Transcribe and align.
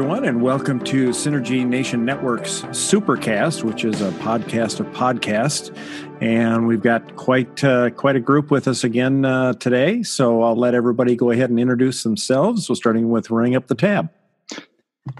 Hello, 0.00 0.14
everyone, 0.14 0.28
and 0.30 0.40
welcome 0.40 0.80
to 0.84 1.10
Synergy 1.10 1.66
Nation 1.66 2.06
Network's 2.06 2.62
Supercast, 2.70 3.64
which 3.64 3.84
is 3.84 4.00
a 4.00 4.10
podcast 4.12 4.80
of 4.80 4.86
podcasts. 4.94 5.76
And 6.22 6.66
we've 6.66 6.80
got 6.80 7.16
quite 7.16 7.62
uh, 7.62 7.90
quite 7.90 8.16
a 8.16 8.20
group 8.20 8.50
with 8.50 8.66
us 8.66 8.82
again 8.82 9.26
uh, 9.26 9.52
today. 9.52 10.02
So 10.02 10.42
I'll 10.42 10.56
let 10.56 10.74
everybody 10.74 11.16
go 11.16 11.32
ahead 11.32 11.50
and 11.50 11.60
introduce 11.60 12.02
themselves. 12.02 12.66
So 12.66 12.72
starting 12.72 13.10
with 13.10 13.30
Running 13.30 13.56
Up 13.56 13.66
the 13.66 13.74
Tab. 13.74 14.08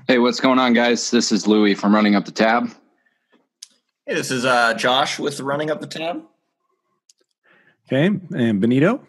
Hey, 0.09 0.19
what's 0.19 0.41
going 0.41 0.59
on, 0.59 0.73
guys? 0.73 1.11
This 1.11 1.31
is 1.31 1.47
Louie 1.47 1.75
from 1.75 1.95
Running 1.95 2.15
Up 2.15 2.25
the 2.25 2.33
Tab. 2.33 2.71
Hey, 4.07 4.15
this 4.15 4.31
is 4.31 4.47
uh, 4.47 4.73
Josh 4.73 5.19
with 5.19 5.41
Running 5.41 5.71
Up 5.71 5.83
the 5.83 5.89
Tab. 5.89 6.23
Okay, 7.87 8.19
and 8.35 8.63
Benito. 8.63 9.07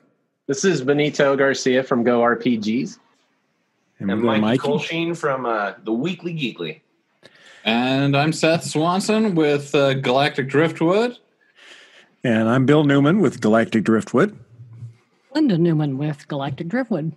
This 0.47 0.65
is 0.65 0.81
Benito 0.81 1.37
Garcia 1.37 1.81
from 1.81 2.03
Go 2.03 2.19
RPGs. 2.19 2.99
And, 4.01 4.09
and 4.09 4.23
Mikey, 4.23 4.41
Mikey 4.41 4.67
Colsheen 4.67 5.15
from 5.15 5.45
uh, 5.45 5.73
the 5.83 5.93
Weekly 5.93 6.33
Geekly. 6.33 6.81
And 7.63 8.17
I'm 8.17 8.33
Seth 8.33 8.63
Swanson 8.63 9.35
with 9.35 9.75
uh, 9.75 9.93
Galactic 9.93 10.47
Driftwood. 10.47 11.17
And 12.23 12.49
I'm 12.49 12.65
Bill 12.65 12.83
Newman 12.83 13.19
with 13.19 13.41
Galactic 13.41 13.83
Driftwood. 13.83 14.35
Linda 15.35 15.55
Newman 15.55 15.99
with 15.99 16.27
Galactic 16.27 16.67
Driftwood. 16.67 17.15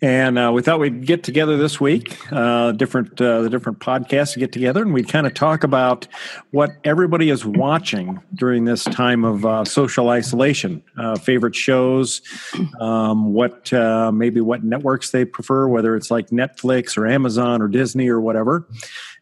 And 0.00 0.38
uh, 0.38 0.50
we 0.54 0.62
thought 0.62 0.80
we'd 0.80 1.06
get 1.06 1.22
together 1.22 1.56
this 1.56 1.80
week, 1.80 2.16
uh, 2.32 2.72
different 2.72 3.20
uh, 3.20 3.42
the 3.42 3.50
different 3.50 3.78
podcasts 3.78 4.34
to 4.34 4.38
get 4.38 4.52
together, 4.52 4.82
and 4.82 4.92
we'd 4.92 5.08
kind 5.08 5.26
of 5.26 5.34
talk 5.34 5.64
about 5.64 6.06
what 6.50 6.70
everybody 6.84 7.30
is 7.30 7.44
watching 7.44 8.20
during 8.34 8.64
this 8.64 8.84
time 8.84 9.24
of 9.24 9.46
uh, 9.46 9.64
social 9.64 10.10
isolation. 10.10 10.82
Uh, 10.98 11.16
favorite 11.16 11.54
shows, 11.54 12.22
um, 12.80 13.32
what 13.32 13.72
uh, 13.72 14.12
maybe 14.12 14.40
what 14.40 14.62
networks 14.62 15.10
they 15.10 15.24
prefer, 15.24 15.66
whether 15.68 15.96
it's 15.96 16.10
like 16.10 16.28
Netflix 16.28 16.96
or 16.96 17.06
Amazon 17.06 17.62
or 17.62 17.68
Disney 17.68 18.08
or 18.08 18.20
whatever. 18.20 18.68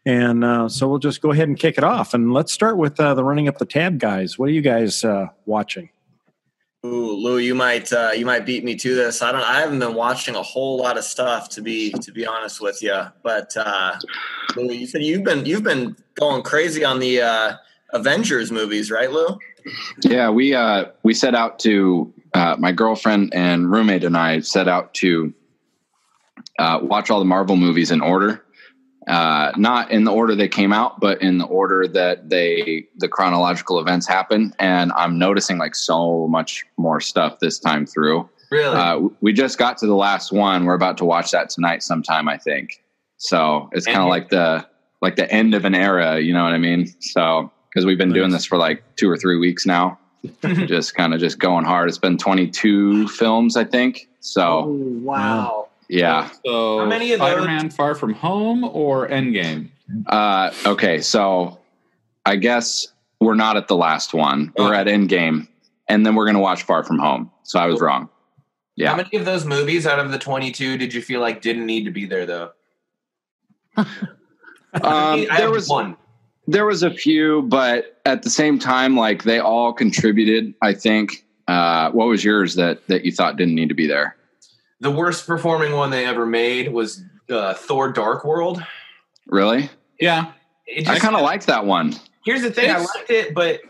And 0.05 0.69
so 0.69 0.89
we'll 0.89 0.99
just 0.99 1.21
go 1.21 1.31
ahead 1.31 1.47
and 1.47 1.57
kick 1.57 1.77
it 1.77 1.83
off, 1.85 2.13
and 2.13 2.33
let's 2.33 2.51
start 2.51 2.77
with 2.77 2.97
the 2.97 3.23
running 3.23 3.47
up 3.47 3.57
the 3.57 3.65
tab 3.65 3.99
guys. 3.99 4.37
What 4.37 4.49
are 4.49 4.51
you 4.51 4.61
guys 4.61 5.05
watching? 5.45 5.92
Ooh, 6.85 7.15
Lou, 7.15 7.37
you 7.37 7.55
might 7.55 7.93
uh, 7.93 8.11
you 8.13 8.25
might 8.25 8.45
beat 8.45 8.65
me 8.65 8.75
to 8.75 8.93
this. 8.93 9.21
I 9.21 9.31
don't. 9.31 9.41
I 9.41 9.61
haven't 9.61 9.79
been 9.79 9.93
watching 9.93 10.35
a 10.35 10.43
whole 10.43 10.77
lot 10.77 10.97
of 10.97 11.05
stuff 11.05 11.47
to 11.49 11.61
be 11.61 11.91
to 11.91 12.11
be 12.11 12.25
honest 12.25 12.59
with 12.59 12.83
you. 12.83 13.03
But 13.21 13.55
uh, 13.55 13.95
Lou, 14.57 14.73
you 14.73 14.85
said 14.85 15.01
you've 15.01 15.23
been 15.23 15.45
you've 15.45 15.63
been 15.63 15.95
going 16.15 16.43
crazy 16.43 16.83
on 16.83 16.99
the 16.99 17.21
uh, 17.21 17.53
Avengers 17.93 18.51
movies, 18.51 18.91
right, 18.91 19.09
Lou? 19.09 19.37
Yeah, 20.01 20.29
we 20.29 20.53
uh, 20.53 20.85
we 21.03 21.13
set 21.13 21.35
out 21.35 21.57
to 21.59 22.13
uh, 22.33 22.57
my 22.59 22.73
girlfriend 22.73 23.33
and 23.33 23.71
roommate 23.71 24.03
and 24.03 24.17
I 24.17 24.41
set 24.41 24.67
out 24.67 24.93
to 24.95 25.33
uh, 26.59 26.79
watch 26.81 27.09
all 27.09 27.19
the 27.19 27.25
Marvel 27.25 27.55
movies 27.55 27.91
in 27.91 28.01
order 28.01 28.43
uh, 29.07 29.51
not 29.57 29.91
in 29.91 30.03
the 30.03 30.11
order 30.11 30.35
they 30.35 30.47
came 30.47 30.71
out, 30.71 30.99
but 30.99 31.21
in 31.21 31.37
the 31.37 31.45
order 31.45 31.87
that 31.87 32.29
they 32.29 32.87
the 32.97 33.07
chronological 33.07 33.79
events 33.79 34.07
happen. 34.07 34.53
And 34.59 34.91
I'm 34.93 35.17
noticing 35.19 35.57
like 35.57 35.75
so 35.75 36.27
much 36.27 36.65
more 36.77 36.99
stuff 36.99 37.39
this 37.39 37.59
time 37.59 37.85
through. 37.85 38.29
Really? 38.51 38.75
Uh, 38.75 39.09
we 39.21 39.33
just 39.33 39.57
got 39.57 39.77
to 39.79 39.87
the 39.87 39.95
last 39.95 40.31
one. 40.31 40.65
We're 40.65 40.75
about 40.75 40.97
to 40.99 41.05
watch 41.05 41.31
that 41.31 41.49
tonight 41.49 41.83
sometime, 41.83 42.29
I 42.29 42.37
think. 42.37 42.83
So 43.17 43.69
it's 43.71 43.85
kind 43.85 43.99
of 43.99 44.09
like 44.09 44.29
the 44.29 44.65
like 45.01 45.15
the 45.15 45.29
end 45.31 45.53
of 45.53 45.65
an 45.65 45.75
era. 45.75 46.19
You 46.19 46.33
know 46.33 46.43
what 46.43 46.53
I 46.53 46.57
mean? 46.57 46.87
So 47.01 47.51
because 47.69 47.85
we've 47.85 47.97
been 47.97 48.09
nice. 48.09 48.15
doing 48.15 48.31
this 48.31 48.45
for 48.45 48.57
like 48.57 48.83
two 48.95 49.09
or 49.09 49.17
three 49.17 49.37
weeks 49.37 49.65
now, 49.65 49.97
just 50.43 50.95
kind 50.95 51.13
of 51.13 51.19
just 51.19 51.39
going 51.39 51.65
hard. 51.65 51.89
It's 51.89 51.97
been 51.97 52.17
22 52.17 53.07
films, 53.07 53.57
I 53.57 53.63
think. 53.63 54.07
So 54.19 54.65
oh, 54.65 54.99
wow. 55.01 55.62
Yeah. 55.89 56.29
So 56.45 56.79
how 56.79 56.85
many 56.85 57.11
of? 57.11 57.19
Spider-Man: 57.19 57.69
Far 57.69 57.95
From 57.95 58.13
Home 58.13 58.63
or 58.63 59.07
Endgame? 59.07 59.69
Uh, 60.07 60.51
okay, 60.65 61.01
so 61.01 61.59
I 62.25 62.35
guess 62.35 62.87
we're 63.19 63.35
not 63.35 63.57
at 63.57 63.67
the 63.67 63.75
last 63.75 64.13
one. 64.13 64.53
We're 64.57 64.73
at 64.73 64.87
Endgame, 64.87 65.47
and 65.87 66.05
then 66.05 66.15
we're 66.15 66.25
going 66.25 66.35
to 66.35 66.41
watch 66.41 66.63
Far 66.63 66.83
From 66.83 66.99
Home. 66.99 67.31
So 67.43 67.59
I 67.59 67.67
was 67.67 67.81
wrong. 67.81 68.09
Yeah. 68.75 68.89
How 68.89 68.97
many 68.97 69.17
of 69.17 69.25
those 69.25 69.45
movies 69.45 69.85
out 69.85 69.99
of 69.99 70.11
the 70.11 70.17
22 70.17 70.77
did 70.77 70.93
you 70.93 71.01
feel 71.01 71.21
like 71.21 71.41
didn't 71.41 71.65
need 71.65 71.85
to 71.85 71.91
be 71.91 72.05
there 72.05 72.25
though? 72.25 72.51
um, 73.77 75.25
there 75.37 75.51
was 75.51 75.69
one. 75.69 75.95
There 76.47 76.65
was 76.65 76.83
a 76.83 76.91
few, 76.91 77.43
but 77.43 78.01
at 78.05 78.23
the 78.23 78.29
same 78.29 78.59
time, 78.59 78.97
like 78.97 79.23
they 79.23 79.39
all 79.39 79.73
contributed. 79.73 80.53
I 80.61 80.73
think. 80.73 81.25
Uh, 81.45 81.91
what 81.91 82.07
was 82.07 82.23
yours 82.23 82.55
that 82.55 82.87
that 82.87 83.03
you 83.03 83.11
thought 83.11 83.37
didn't 83.37 83.55
need 83.55 83.69
to 83.69 83.75
be 83.75 83.87
there? 83.87 84.15
The 84.83 84.91
worst 84.91 85.25
performing 85.25 85.71
one 85.71 85.89
they 85.89 86.05
ever 86.05 86.25
made 86.25 86.71
was 86.71 87.01
uh, 87.29 87.53
Thor: 87.53 87.91
Dark 87.91 88.25
World. 88.25 88.63
Really? 89.27 89.69
Yeah. 89.99 90.33
Just, 90.77 90.89
I 90.89 90.99
kind 90.99 91.15
of 91.15 91.21
liked 91.21 91.47
that 91.47 91.65
one. 91.65 91.93
Here's 92.25 92.41
the 92.41 92.51
thing: 92.51 92.69
it's, 92.69 92.79
I 92.79 92.99
liked 92.99 93.09
it, 93.09 93.33
but 93.33 93.61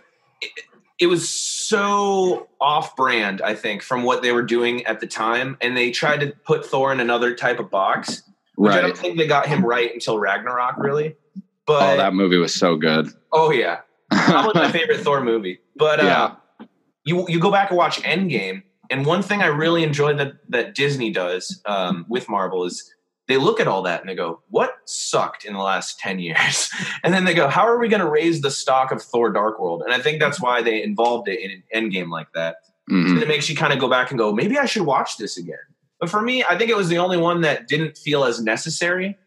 it, 0.42 0.52
it 1.00 1.08
was 1.08 1.30
so 1.30 2.50
off-brand. 2.60 3.42
I 3.42 3.54
think 3.54 3.84
from 3.84 4.04
what 4.04 4.24
they 4.24 4.32
were 4.32 4.44
doing 4.44 4.86
at 4.86 5.00
the 5.00 5.08
time, 5.08 5.58
and 5.62 5.78
they 5.78 5.92
tried 5.92 6.20
to 6.22 6.34
put 6.46 6.66
Thor 6.66 6.92
in 6.92 7.00
another 7.00 7.36
type 7.36 7.60
of 7.60 7.70
box. 7.70 8.24
Which 8.56 8.70
right. 8.70 8.80
I 8.80 8.82
don't 8.82 8.98
think 8.98 9.18
they 9.18 9.28
got 9.28 9.48
him 9.48 9.66
right 9.66 9.92
until 9.94 10.20
Ragnarok, 10.20 10.78
really. 10.78 11.16
But 11.66 11.94
oh, 11.94 11.98
that 11.98 12.14
movie 12.14 12.38
was 12.38 12.54
so 12.54 12.76
good. 12.76 13.08
Oh 13.32 13.52
yeah, 13.52 13.82
probably 14.12 14.62
my 14.62 14.72
favorite 14.72 15.02
Thor 15.02 15.24
movie. 15.24 15.60
But 15.76 16.00
uh, 16.00 16.36
yeah. 16.60 16.66
you 17.06 17.26
you 17.30 17.40
go 17.40 17.52
back 17.52 17.70
and 17.70 17.78
watch 17.78 18.02
Endgame, 18.02 18.64
and 18.90 19.06
one 19.06 19.22
thing 19.22 19.42
I 19.42 19.48
really 19.48 19.84
enjoy 19.84 20.14
that 20.16 20.34
that 20.50 20.76
Disney 20.76 21.12
does 21.12 21.62
um, 21.66 22.06
with 22.10 22.30
Marvel 22.30 22.66
is 22.66 22.94
they 23.28 23.38
look 23.38 23.60
at 23.60 23.68
all 23.68 23.82
that 23.84 24.02
and 24.02 24.10
they 24.10 24.16
go, 24.16 24.42
"What 24.50 24.76
sucked 24.86 25.46
in 25.46 25.54
the 25.54 25.60
last 25.60 26.00
ten 26.00 26.20
years?" 26.20 26.70
and 27.04 27.14
then 27.14 27.26
they 27.26 27.34
go, 27.34 27.48
"How 27.48 27.68
are 27.68 27.80
we 27.80 27.88
going 27.88 28.02
to 28.02 28.10
raise 28.10 28.42
the 28.42 28.52
stock 28.52 28.92
of 28.92 29.02
Thor: 29.02 29.32
Dark 29.32 29.60
World?" 29.60 29.84
And 29.84 29.94
I 29.94 30.00
think 30.00 30.20
that's 30.20 30.42
why 30.42 30.62
they 30.62 30.84
involved 30.84 31.28
it 31.28 31.40
in 31.40 31.52
an 31.52 31.64
Endgame 31.74 32.10
like 32.10 32.32
that. 32.34 32.58
Mm-hmm. 32.92 33.20
it 33.20 33.30
makes 33.30 33.50
you 33.50 33.56
kind 33.56 33.72
of 33.72 33.80
go 33.80 33.90
back 33.90 34.12
and 34.12 34.18
go, 34.18 34.34
"Maybe 34.34 34.58
I 34.58 34.66
should 34.66 34.84
watch 34.84 35.18
this 35.18 35.38
again." 35.38 35.56
But 36.00 36.10
for 36.10 36.22
me, 36.22 36.44
I 36.44 36.58
think 36.58 36.70
it 36.70 36.76
was 36.76 36.90
the 36.90 36.98
only 36.98 37.18
one 37.18 37.42
that 37.42 37.70
didn't 37.70 37.98
feel 37.98 38.26
as 38.26 38.42
necessary. 38.42 39.18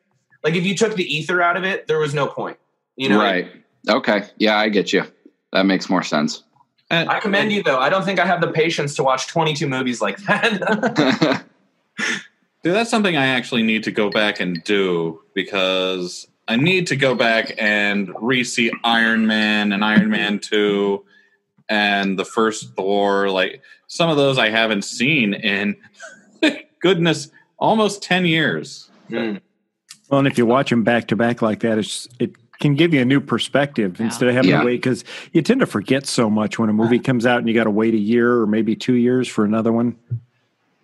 Like 0.45 0.55
if 0.55 0.65
you 0.65 0.77
took 0.77 0.95
the 0.95 1.19
Aether 1.19 1.41
out 1.41 1.57
of 1.57 1.65
it, 1.65 1.87
there 1.87 1.99
was 1.99 2.13
no 2.13 2.27
point. 2.27 2.59
You 2.97 3.09
know, 3.09 3.19
right? 3.19 3.51
Okay, 3.89 4.25
yeah, 4.37 4.59
I 4.59 4.69
get 4.69 4.93
you. 4.93 5.05
That 5.53 5.65
makes 5.65 5.89
more 5.89 6.03
sense. 6.03 6.43
And, 6.91 7.09
I 7.11 7.21
commend 7.21 7.53
you 7.53 7.63
though. 7.63 7.79
I 7.79 7.89
don't 7.89 8.05
think 8.05 8.21
I 8.21 8.27
have 8.27 8.41
the 8.41 8.53
patience 8.53 8.95
to 8.97 9.03
watch 9.03 9.27
22 9.27 9.67
movies 9.69 10.01
like 10.01 10.19
that. 10.19 11.45
Dude, 12.63 12.75
that's 12.75 12.91
something 12.91 13.17
I 13.17 13.27
actually 13.27 13.63
need 13.63 13.85
to 13.85 13.91
go 13.91 14.11
back 14.11 14.41
and 14.41 14.63
do 14.65 15.23
because 15.35 16.29
I 16.49 16.57
need 16.57 16.87
to 16.89 16.97
go 16.97 17.15
back 17.15 17.55
and 17.59 18.13
re-see 18.21 18.73
Iron 18.85 19.27
Man 19.27 19.73
and 19.73 19.85
Iron 19.85 20.11
Man 20.11 20.39
2 20.39 21.05
and 21.69 22.19
the 22.19 22.25
first 22.25 22.75
Thor. 22.75 23.31
Like 23.31 23.63
some 23.89 24.11
of 24.11 24.17
those 24.17 24.39
I 24.39 24.51
haven't 24.51 24.83
seen 24.83 25.35
in 25.35 25.77
goodness 26.81 27.31
almost 27.59 28.03
10 28.03 28.27
years. 28.27 28.91
Mm. 29.11 29.41
Well, 30.09 30.21
and 30.21 30.29
if 30.29 30.39
you 30.39 30.47
watch 30.47 30.71
them 30.71 30.85
back 30.85 31.09
to 31.09 31.17
back 31.17 31.43
like 31.43 31.61
that, 31.61 31.79
it's 31.79 32.09
it 32.21 32.46
can 32.61 32.75
give 32.75 32.95
you 32.95 33.01
a 33.01 33.05
new 33.05 33.21
perspective 33.21 33.99
yeah. 33.99 34.07
instead 34.07 34.29
of 34.29 34.35
having 34.35 34.51
yeah. 34.51 34.61
to 34.61 34.67
wait 34.67 34.77
because 34.77 35.05
you 35.33 35.43
tend 35.43 35.61
to 35.61 35.67
forget 35.67 36.07
so 36.07 36.31
much 36.31 36.59
when 36.59 36.69
a 36.69 36.73
movie 36.73 36.99
comes 36.99 37.27
out 37.27 37.39
and 37.39 37.49
you 37.49 37.55
got 37.55 37.65
to 37.65 37.71
wait 37.71 37.95
a 37.95 37.99
year 37.99 38.41
or 38.41 38.47
maybe 38.47 38.75
two 38.75 38.95
years 38.95 39.29
for 39.29 39.45
another 39.45 39.73
one. 39.73 39.97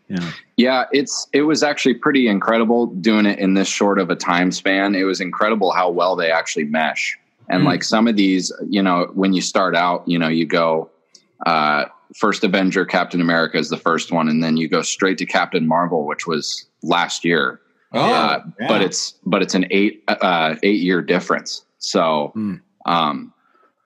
Yeah. 0.09 0.33
Yeah, 0.59 0.85
it's 0.93 1.27
it 1.33 1.43
was 1.43 1.63
actually 1.63 1.95
pretty 1.95 2.29
incredible 2.29 2.87
doing 2.87 3.25
it 3.25 3.39
in 3.39 3.55
this 3.55 3.69
short 3.69 3.99
of 3.99 4.11
a 4.11 4.17
time 4.17 4.53
span. 4.53 4.95
It 4.95 5.05
was 5.05 5.21
incredible 5.21 5.73
how 5.73 5.91
well 5.91 6.17
they 6.17 6.31
actually 6.31 6.65
mesh. 6.65 7.19
And 7.49 7.63
mm. 7.63 7.67
like 7.67 7.83
some 7.83 8.07
of 8.07 8.17
these, 8.17 8.53
you 8.69 8.83
know, 8.83 9.11
when 9.15 9.33
you 9.33 9.41
start 9.41 9.75
out, 9.75 10.07
you 10.07 10.19
know, 10.19 10.29
you 10.29 10.45
go 10.45 10.91
uh 11.47 11.87
first 12.15 12.45
Avenger, 12.45 12.85
Captain 12.85 13.23
America 13.23 13.57
is 13.57 13.71
the 13.71 13.79
first 13.79 14.13
one, 14.13 14.29
and 14.29 14.45
then 14.45 14.59
you 14.59 14.69
go 14.69 14.83
straight 14.83 15.17
to 15.19 15.27
Captain 15.27 15.67
Marvel, 15.67 16.05
which 16.05 16.27
was 16.27 16.67
last 16.83 17.25
year. 17.25 17.62
Oh, 17.95 18.01
uh, 18.01 18.43
yeah. 18.61 18.69
but 18.69 18.83
it's 18.83 19.13
but 19.25 19.43
it's 19.43 19.55
an 19.55 19.67
eight 19.71 20.03
uh, 20.09 20.57
eight 20.63 20.81
year 20.81 21.03
difference. 21.03 21.65
So, 21.79 22.33
mm. 22.37 22.61
um, 22.87 23.33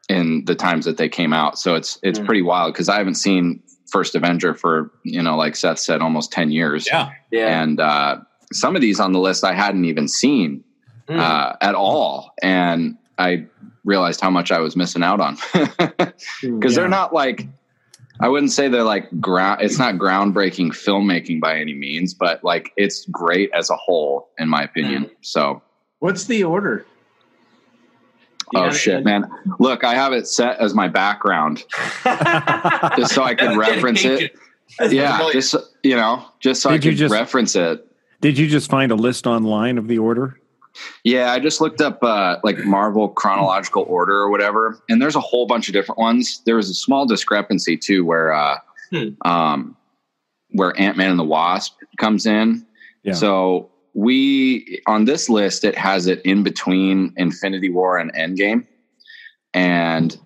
in 0.08 0.44
the 0.44 0.54
times 0.54 0.84
that 0.84 0.96
they 0.96 1.08
came 1.08 1.32
out, 1.32 1.58
so 1.58 1.74
it's 1.74 1.98
it's 2.02 2.18
mm. 2.18 2.26
pretty 2.26 2.42
wild 2.42 2.72
because 2.72 2.88
I 2.88 2.98
haven't 2.98 3.16
seen 3.16 3.62
First 3.90 4.14
Avenger 4.14 4.54
for 4.54 4.90
you 5.02 5.22
know, 5.22 5.36
like 5.36 5.56
Seth 5.56 5.78
said, 5.78 6.00
almost 6.00 6.32
ten 6.32 6.50
years. 6.50 6.86
Yeah, 6.86 7.10
yeah. 7.30 7.62
And 7.62 7.80
uh, 7.80 8.18
some 8.52 8.76
of 8.76 8.82
these 8.82 9.00
on 9.00 9.12
the 9.12 9.20
list 9.20 9.44
I 9.44 9.54
hadn't 9.54 9.84
even 9.84 10.08
seen 10.08 10.62
mm. 11.08 11.18
uh, 11.18 11.54
at 11.60 11.74
all, 11.74 12.32
and 12.42 12.96
I 13.18 13.46
realized 13.84 14.20
how 14.20 14.30
much 14.30 14.50
I 14.52 14.58
was 14.58 14.76
missing 14.76 15.02
out 15.02 15.20
on 15.20 15.36
because 15.54 16.42
yeah. 16.42 16.68
they're 16.74 16.88
not 16.88 17.12
like 17.12 17.46
I 18.20 18.28
wouldn't 18.28 18.52
say 18.52 18.68
they're 18.68 18.82
like 18.82 19.20
ground. 19.20 19.60
It's 19.62 19.78
not 19.78 19.96
groundbreaking 19.96 20.68
filmmaking 20.68 21.40
by 21.40 21.58
any 21.58 21.74
means, 21.74 22.14
but 22.14 22.42
like 22.42 22.72
it's 22.76 23.04
great 23.06 23.50
as 23.52 23.70
a 23.70 23.76
whole, 23.76 24.30
in 24.38 24.48
my 24.48 24.62
opinion. 24.62 25.04
Mm. 25.04 25.10
So, 25.20 25.62
what's 25.98 26.24
the 26.24 26.44
order? 26.44 26.86
Oh 28.54 28.70
shit, 28.70 29.04
man! 29.04 29.28
Look, 29.58 29.82
I 29.84 29.94
have 29.94 30.12
it 30.12 30.28
set 30.28 30.58
as 30.58 30.72
my 30.72 30.88
background, 30.88 31.64
just 32.96 33.14
so 33.14 33.22
I 33.22 33.34
can 33.34 33.58
reference 33.58 34.04
it. 34.04 34.36
Yeah, 34.90 35.30
just 35.32 35.54
you 35.84 35.94
know, 35.94 36.26
just 36.40 36.60
so 36.60 36.70
Did 36.70 36.80
I 36.80 36.82
can 36.82 36.96
just, 36.96 37.12
reference 37.12 37.54
it. 37.54 37.86
Did 38.20 38.36
you 38.36 38.48
just 38.48 38.68
find 38.68 38.90
a 38.90 38.96
list 38.96 39.26
online 39.26 39.78
of 39.78 39.86
the 39.86 39.98
order? 39.98 40.40
Yeah, 41.04 41.32
I 41.32 41.38
just 41.38 41.60
looked 41.60 41.80
up 41.80 42.02
uh, 42.02 42.36
like 42.42 42.58
Marvel 42.64 43.08
chronological 43.08 43.84
order 43.88 44.14
or 44.14 44.30
whatever, 44.30 44.78
and 44.88 45.00
there's 45.00 45.16
a 45.16 45.20
whole 45.20 45.46
bunch 45.46 45.68
of 45.68 45.72
different 45.72 45.98
ones. 45.98 46.42
There 46.44 46.56
was 46.56 46.70
a 46.70 46.74
small 46.74 47.06
discrepancy 47.06 47.76
too, 47.76 48.04
where 48.04 48.32
uh, 48.32 48.58
hmm. 48.90 49.08
um, 49.24 49.76
where 50.50 50.78
Ant 50.78 50.96
Man 50.96 51.10
and 51.10 51.18
the 51.18 51.24
Wasp 51.24 51.78
comes 51.98 52.26
in. 52.26 52.66
Yeah. 53.02 53.14
So 53.14 53.70
we 53.94 54.82
on 54.86 55.06
this 55.06 55.28
list 55.28 55.64
it 55.64 55.76
has 55.76 56.06
it 56.06 56.20
in 56.24 56.42
between 56.42 57.12
Infinity 57.16 57.70
War 57.70 57.98
and 57.98 58.12
Endgame, 58.14 58.66
and 59.54 60.18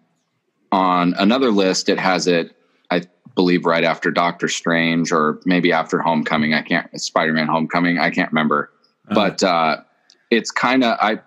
on 0.72 1.14
another 1.18 1.50
list 1.50 1.88
it 1.88 1.98
has 1.98 2.26
it 2.26 2.56
I 2.90 3.02
believe 3.34 3.64
right 3.64 3.84
after 3.84 4.10
Doctor 4.10 4.48
Strange 4.48 5.12
or 5.12 5.40
maybe 5.44 5.72
after 5.72 6.00
Homecoming. 6.00 6.54
I 6.54 6.62
can't 6.62 7.00
Spider 7.00 7.32
Man 7.32 7.46
Homecoming. 7.46 7.98
I 7.98 8.10
can't 8.10 8.30
remember, 8.32 8.72
uh-huh. 9.08 9.14
but 9.14 9.42
uh, 9.42 9.76
it's 10.30 10.50
kind 10.50 10.84
of 10.84 10.96
I 11.00 11.20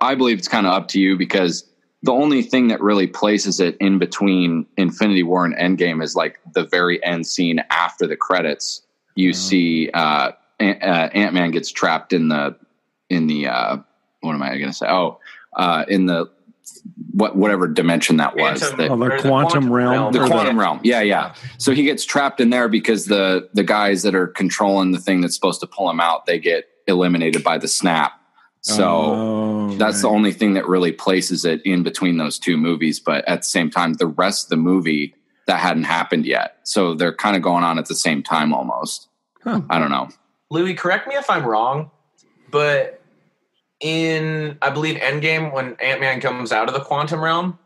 I 0.00 0.14
believe 0.14 0.38
it's 0.38 0.48
kind 0.48 0.66
of 0.66 0.72
up 0.72 0.88
to 0.88 1.00
you 1.00 1.16
because 1.16 1.68
the 2.02 2.12
only 2.12 2.42
thing 2.42 2.68
that 2.68 2.80
really 2.80 3.06
places 3.06 3.60
it 3.60 3.76
in 3.78 3.98
between 3.98 4.66
Infinity 4.76 5.22
War 5.22 5.44
and 5.44 5.54
Endgame 5.54 6.02
is 6.02 6.16
like 6.16 6.40
the 6.54 6.64
very 6.64 7.02
end 7.04 7.26
scene 7.26 7.62
after 7.70 8.06
the 8.06 8.16
credits. 8.16 8.82
You 9.14 9.30
uh-huh. 9.30 9.38
see 9.38 9.90
uh, 9.94 10.32
uh, 10.60 11.08
Ant 11.14 11.34
Man 11.34 11.50
gets 11.50 11.70
trapped 11.70 12.12
in 12.12 12.28
the 12.28 12.56
in 13.08 13.26
the 13.26 13.48
uh, 13.48 13.76
what 14.20 14.34
am 14.34 14.42
I 14.42 14.58
going 14.58 14.70
to 14.70 14.72
say? 14.72 14.86
Oh, 14.88 15.20
uh, 15.56 15.84
in 15.88 16.06
the 16.06 16.30
what 17.12 17.36
whatever 17.36 17.68
dimension 17.68 18.16
that 18.16 18.36
was. 18.36 18.60
Quantum, 18.60 18.78
that, 18.78 18.90
oh, 18.90 18.96
the, 18.96 19.08
quantum, 19.08 19.28
quantum 19.28 19.72
realm. 19.72 19.90
realm. 19.90 20.12
The 20.12 20.26
quantum 20.26 20.58
realm. 20.58 20.80
Yeah, 20.82 21.02
yeah. 21.02 21.34
So 21.58 21.72
he 21.72 21.84
gets 21.84 22.04
trapped 22.04 22.40
in 22.40 22.50
there 22.50 22.68
because 22.68 23.06
the 23.06 23.48
the 23.52 23.62
guys 23.62 24.02
that 24.02 24.14
are 24.14 24.28
controlling 24.28 24.92
the 24.92 24.98
thing 24.98 25.20
that's 25.20 25.34
supposed 25.34 25.60
to 25.60 25.66
pull 25.66 25.88
him 25.90 26.00
out, 26.00 26.26
they 26.26 26.38
get 26.38 26.68
eliminated 26.86 27.44
by 27.44 27.58
the 27.58 27.68
snap. 27.68 28.12
So 28.62 28.86
oh, 28.86 29.74
that's 29.76 29.96
right. 29.96 30.02
the 30.02 30.08
only 30.08 30.32
thing 30.32 30.54
that 30.54 30.66
really 30.68 30.92
places 30.92 31.44
it 31.44 31.60
in 31.62 31.82
between 31.82 32.16
those 32.16 32.38
two 32.38 32.56
movies. 32.56 33.00
But 33.00 33.26
at 33.28 33.40
the 33.40 33.46
same 33.46 33.70
time, 33.70 33.94
the 33.94 34.06
rest 34.06 34.46
of 34.46 34.50
the 34.50 34.56
movie 34.56 35.14
that 35.46 35.58
hadn't 35.58 35.84
happened 35.84 36.26
yet. 36.26 36.58
So 36.62 36.94
they're 36.94 37.14
kind 37.14 37.36
of 37.36 37.42
going 37.42 37.64
on 37.64 37.78
at 37.78 37.86
the 37.86 37.96
same 37.96 38.22
time 38.22 38.54
almost. 38.54 39.08
Huh. 39.42 39.62
I 39.68 39.80
don't 39.80 39.90
know. 39.90 40.08
Louis, 40.50 40.74
correct 40.74 41.08
me 41.08 41.16
if 41.16 41.28
I'm 41.28 41.44
wrong, 41.44 41.90
but 42.50 43.02
in 43.80 44.56
I 44.62 44.70
believe 44.70 44.96
Endgame 44.96 45.52
when 45.52 45.76
Ant 45.80 46.00
Man 46.00 46.20
comes 46.20 46.52
out 46.52 46.68
of 46.68 46.74
the 46.74 46.80
quantum 46.80 47.20
realm, 47.20 47.58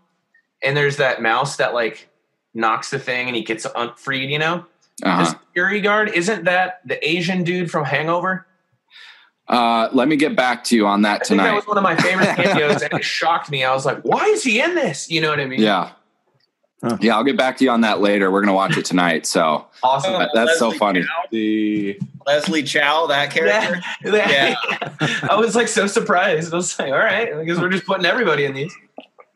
and 0.63 0.77
there's 0.77 0.97
that 0.97 1.21
mouse 1.21 1.57
that 1.57 1.75
like 1.75 2.09
knocks 2.55 2.91
the 2.91 2.99
thing 2.99 3.27
and 3.27 3.37
he 3.37 3.43
gets 3.43 3.67
freed. 3.97 4.31
You 4.31 4.39
know, 4.39 4.65
uh-huh. 5.03 5.25
the 5.25 5.31
security 5.31 5.81
guard 5.81 6.11
isn't 6.15 6.45
that 6.45 6.81
the 6.87 7.07
Asian 7.07 7.45
dude 7.45 7.71
from 7.71 7.85
Hangover? 7.85 8.47
Uh, 9.49 9.89
let 9.93 10.09
me 10.09 10.17
get 10.17 10.35
back 10.35 10.65
to 10.65 10.77
you 10.77 10.87
on 10.87 11.03
that 11.03 11.23
I 11.23 11.25
tonight. 11.25 11.45
that 11.45 11.55
was 11.55 11.67
one 11.67 11.77
of 11.77 11.85
my 11.85 11.97
favorite 11.97 12.27
cameos, 12.37 12.83
and 12.83 12.93
it 12.93 13.05
shocked 13.05 13.51
me. 13.51 13.63
I 13.63 13.73
was 13.73 13.87
like, 13.87 14.01
"Why 14.03 14.25
is 14.25 14.43
he 14.43 14.61
in 14.61 14.75
this?" 14.75 15.11
You 15.11 15.21
know 15.21 15.31
what 15.31 15.39
I 15.39 15.47
mean? 15.47 15.61
Yeah, 15.61 15.93
huh. 16.83 16.97
yeah. 17.01 17.15
I'll 17.17 17.23
get 17.23 17.37
back 17.37 17.57
to 17.59 17.65
you 17.65 17.71
on 17.71 17.83
that 17.83 18.01
later. 18.01 18.31
We're 18.33 18.41
gonna 18.41 18.55
watch 18.55 18.77
it 18.77 18.85
tonight. 18.85 19.25
So 19.25 19.67
awesome! 19.85 20.15
That, 20.15 20.31
that's 20.35 20.61
Leslie 20.61 20.73
so 20.73 20.79
funny. 20.79 21.03
Chow, 21.03 21.25
the 21.31 22.01
Leslie 22.27 22.63
Chow, 22.65 23.07
that 23.07 23.31
character. 23.31 23.81
Yeah, 24.05 24.55
yeah. 24.69 25.29
I 25.31 25.37
was 25.37 25.55
like 25.55 25.69
so 25.69 25.87
surprised. 25.87 26.53
I 26.53 26.57
was 26.57 26.77
like, 26.79 26.93
"All 26.93 26.99
right, 26.99 27.33
because 27.39 27.61
we're 27.61 27.71
just 27.71 27.87
putting 27.87 28.05
everybody 28.05 28.47
in 28.47 28.55
these." 28.55 28.75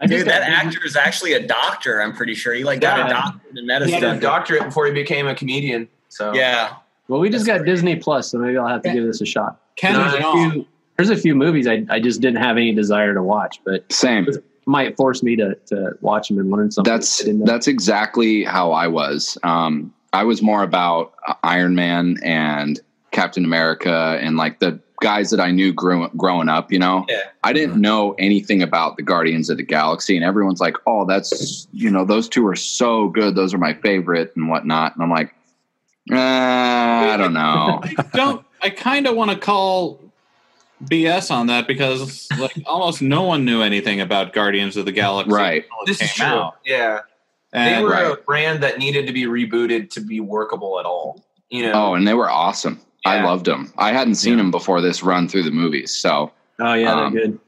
Dude, 0.06 0.26
that 0.26 0.42
actor 0.42 0.78
is 0.84 0.96
actually 0.96 1.34
a 1.34 1.46
doctor. 1.46 2.00
I'm 2.00 2.16
pretty 2.16 2.34
sure 2.34 2.54
he 2.54 2.64
like 2.64 2.80
got 2.80 3.06
a 3.06 3.12
doctorate 3.12 3.58
in 3.58 3.66
medicine. 3.66 3.94
He 3.94 4.00
had 4.00 4.16
a 4.16 4.20
doctorate 4.20 4.64
before 4.64 4.86
he 4.86 4.92
became 4.92 5.26
a 5.28 5.34
comedian. 5.34 5.88
So 6.08 6.32
yeah. 6.32 6.76
Well, 7.10 7.18
we 7.18 7.28
just 7.28 7.44
got 7.44 7.64
Disney 7.64 7.96
Plus, 7.96 8.30
so 8.30 8.38
maybe 8.38 8.56
I'll 8.56 8.68
have 8.68 8.82
to 8.82 8.92
give 8.92 9.04
this 9.04 9.20
a 9.20 9.26
shot. 9.26 9.60
Ken 9.74 9.94
there's, 9.94 10.14
a 10.14 10.32
few, 10.32 10.66
there's 10.96 11.10
a 11.10 11.16
few 11.16 11.34
movies 11.34 11.66
I, 11.66 11.84
I 11.90 11.98
just 11.98 12.20
didn't 12.20 12.40
have 12.40 12.56
any 12.56 12.72
desire 12.72 13.14
to 13.14 13.22
watch, 13.22 13.60
but 13.64 13.90
same 13.92 14.28
might 14.66 14.96
force 14.96 15.22
me 15.22 15.34
to 15.34 15.56
to 15.66 15.92
watch 16.00 16.28
them 16.28 16.38
and 16.38 16.50
learn 16.50 16.70
something. 16.70 16.90
That's 16.90 17.24
that's 17.44 17.66
exactly 17.66 18.44
how 18.44 18.70
I 18.70 18.86
was. 18.86 19.36
Um, 19.42 19.92
I 20.12 20.22
was 20.22 20.40
more 20.40 20.62
about 20.62 21.14
Iron 21.42 21.74
Man 21.74 22.16
and 22.22 22.80
Captain 23.10 23.44
America 23.44 24.16
and 24.20 24.36
like 24.36 24.60
the 24.60 24.78
guys 25.00 25.30
that 25.30 25.40
I 25.40 25.50
knew 25.50 25.72
grew, 25.72 26.08
growing 26.10 26.48
up, 26.48 26.70
you 26.70 26.78
know, 26.78 27.06
yeah. 27.08 27.22
I 27.42 27.52
didn't 27.52 27.72
mm-hmm. 27.72 27.80
know 27.80 28.14
anything 28.18 28.62
about 28.62 28.96
the 28.96 29.02
Guardians 29.02 29.48
of 29.50 29.56
the 29.56 29.62
Galaxy 29.64 30.14
and 30.14 30.24
everyone's 30.24 30.60
like, 30.60 30.76
Oh, 30.86 31.06
that's, 31.06 31.66
you 31.72 31.90
know, 31.90 32.04
those 32.04 32.28
two 32.28 32.46
are 32.46 32.56
so 32.56 33.08
good. 33.08 33.34
Those 33.34 33.54
are 33.54 33.58
my 33.58 33.74
favorite 33.74 34.32
and 34.36 34.48
whatnot. 34.48 34.94
And 34.94 35.02
I'm 35.02 35.10
like, 35.10 35.34
uh, 36.10 36.16
I 36.16 37.16
don't 37.16 37.32
know. 37.32 37.80
I 37.98 38.02
don't, 38.12 38.44
I 38.62 38.70
kind 38.70 39.06
of 39.06 39.16
want 39.16 39.30
to 39.30 39.38
call 39.38 40.00
BS 40.84 41.30
on 41.30 41.46
that 41.48 41.66
because 41.66 42.28
like 42.38 42.56
almost 42.66 43.02
no 43.02 43.22
one 43.22 43.44
knew 43.44 43.62
anything 43.62 44.00
about 44.00 44.32
Guardians 44.32 44.76
of 44.76 44.86
the 44.86 44.92
Galaxy. 44.92 45.32
Right. 45.32 45.64
This 45.86 46.00
is 46.00 46.12
true. 46.12 46.26
Out. 46.26 46.58
Yeah. 46.64 47.00
And, 47.52 47.76
they 47.76 47.82
were 47.82 47.90
right. 47.90 48.12
a 48.12 48.16
brand 48.22 48.62
that 48.62 48.78
needed 48.78 49.06
to 49.06 49.12
be 49.12 49.24
rebooted 49.24 49.90
to 49.90 50.00
be 50.00 50.20
workable 50.20 50.78
at 50.78 50.86
all. 50.86 51.24
You 51.50 51.64
know. 51.64 51.72
Oh, 51.74 51.94
and 51.94 52.06
they 52.06 52.14
were 52.14 52.30
awesome. 52.30 52.80
Yeah. 53.04 53.12
I 53.12 53.24
loved 53.24 53.46
them. 53.46 53.72
I 53.76 53.92
hadn't 53.92 54.14
seen 54.16 54.34
yeah. 54.34 54.38
them 54.38 54.50
before 54.50 54.80
this 54.80 55.02
run 55.02 55.28
through 55.28 55.42
the 55.42 55.50
movies. 55.50 55.92
So. 55.92 56.30
Oh 56.60 56.74
yeah, 56.74 56.92
um, 56.92 57.12
they're 57.12 57.22
good. 57.22 57.40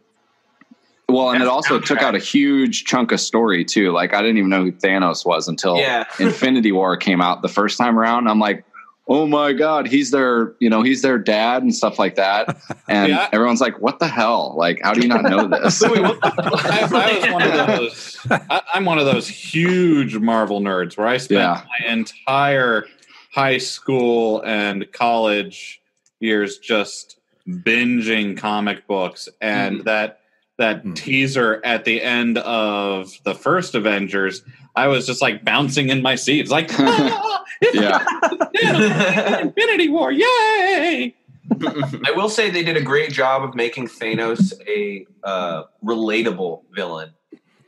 Well, 1.12 1.30
and 1.30 1.40
That's 1.40 1.48
it 1.48 1.52
also 1.52 1.78
took 1.78 2.00
out 2.00 2.14
a 2.14 2.18
huge 2.18 2.84
chunk 2.84 3.12
of 3.12 3.20
story 3.20 3.64
too. 3.64 3.92
Like 3.92 4.14
I 4.14 4.22
didn't 4.22 4.38
even 4.38 4.50
know 4.50 4.64
who 4.64 4.72
Thanos 4.72 5.26
was 5.26 5.46
until 5.46 5.76
yeah. 5.76 6.04
Infinity 6.18 6.72
War 6.72 6.96
came 6.96 7.20
out 7.20 7.42
the 7.42 7.48
first 7.48 7.76
time 7.76 7.98
around. 7.98 8.28
I'm 8.28 8.38
like, 8.38 8.64
oh 9.08 9.26
my 9.26 9.52
god 9.52 9.86
he's 9.88 10.10
their 10.10 10.54
you 10.60 10.70
know 10.70 10.82
he's 10.82 11.02
their 11.02 11.18
dad 11.18 11.62
and 11.62 11.74
stuff 11.74 11.98
like 11.98 12.14
that 12.14 12.56
and 12.88 13.10
yeah. 13.10 13.28
everyone's 13.32 13.60
like 13.60 13.80
what 13.80 13.98
the 13.98 14.06
hell 14.06 14.54
like 14.56 14.80
how 14.82 14.94
do 14.94 15.00
you 15.00 15.08
not 15.08 15.22
know 15.22 15.48
this 15.48 15.82
I, 15.86 15.88
I, 15.88 17.18
was 17.18 17.32
one 17.32 17.42
of 17.42 17.66
those 17.66 18.18
I, 18.30 18.62
am 18.74 18.84
one 18.84 18.98
of 18.98 19.06
those 19.06 19.26
huge 19.26 20.16
marvel 20.16 20.60
nerds 20.60 20.96
where 20.96 21.08
i 21.08 21.16
spent 21.16 21.40
yeah. 21.40 21.64
my 21.80 21.92
entire 21.92 22.86
high 23.32 23.58
school 23.58 24.40
and 24.46 24.90
college 24.92 25.82
years 26.20 26.58
just 26.58 27.18
binging 27.48 28.36
comic 28.36 28.86
books 28.86 29.28
and 29.40 29.80
mm. 29.80 29.84
that 29.84 30.20
that 30.58 30.84
mm. 30.84 30.94
teaser 30.94 31.60
at 31.64 31.84
the 31.84 32.02
end 32.02 32.38
of 32.38 33.12
the 33.24 33.34
first 33.34 33.74
avengers 33.74 34.42
I 34.74 34.88
was 34.88 35.06
just 35.06 35.20
like 35.20 35.44
bouncing 35.44 35.90
in 35.90 36.02
my 36.02 36.14
seats, 36.14 36.50
like, 36.50 36.70
ah, 36.78 37.44
yeah, 37.74 39.38
Infinity 39.40 39.88
War, 39.88 40.10
yay! 40.10 41.14
I 41.60 42.12
will 42.14 42.30
say 42.30 42.50
they 42.50 42.62
did 42.62 42.76
a 42.76 42.82
great 42.82 43.12
job 43.12 43.42
of 43.42 43.54
making 43.54 43.88
Thanos 43.88 44.52
a 44.66 45.06
uh, 45.22 45.64
relatable 45.84 46.62
villain. 46.74 47.10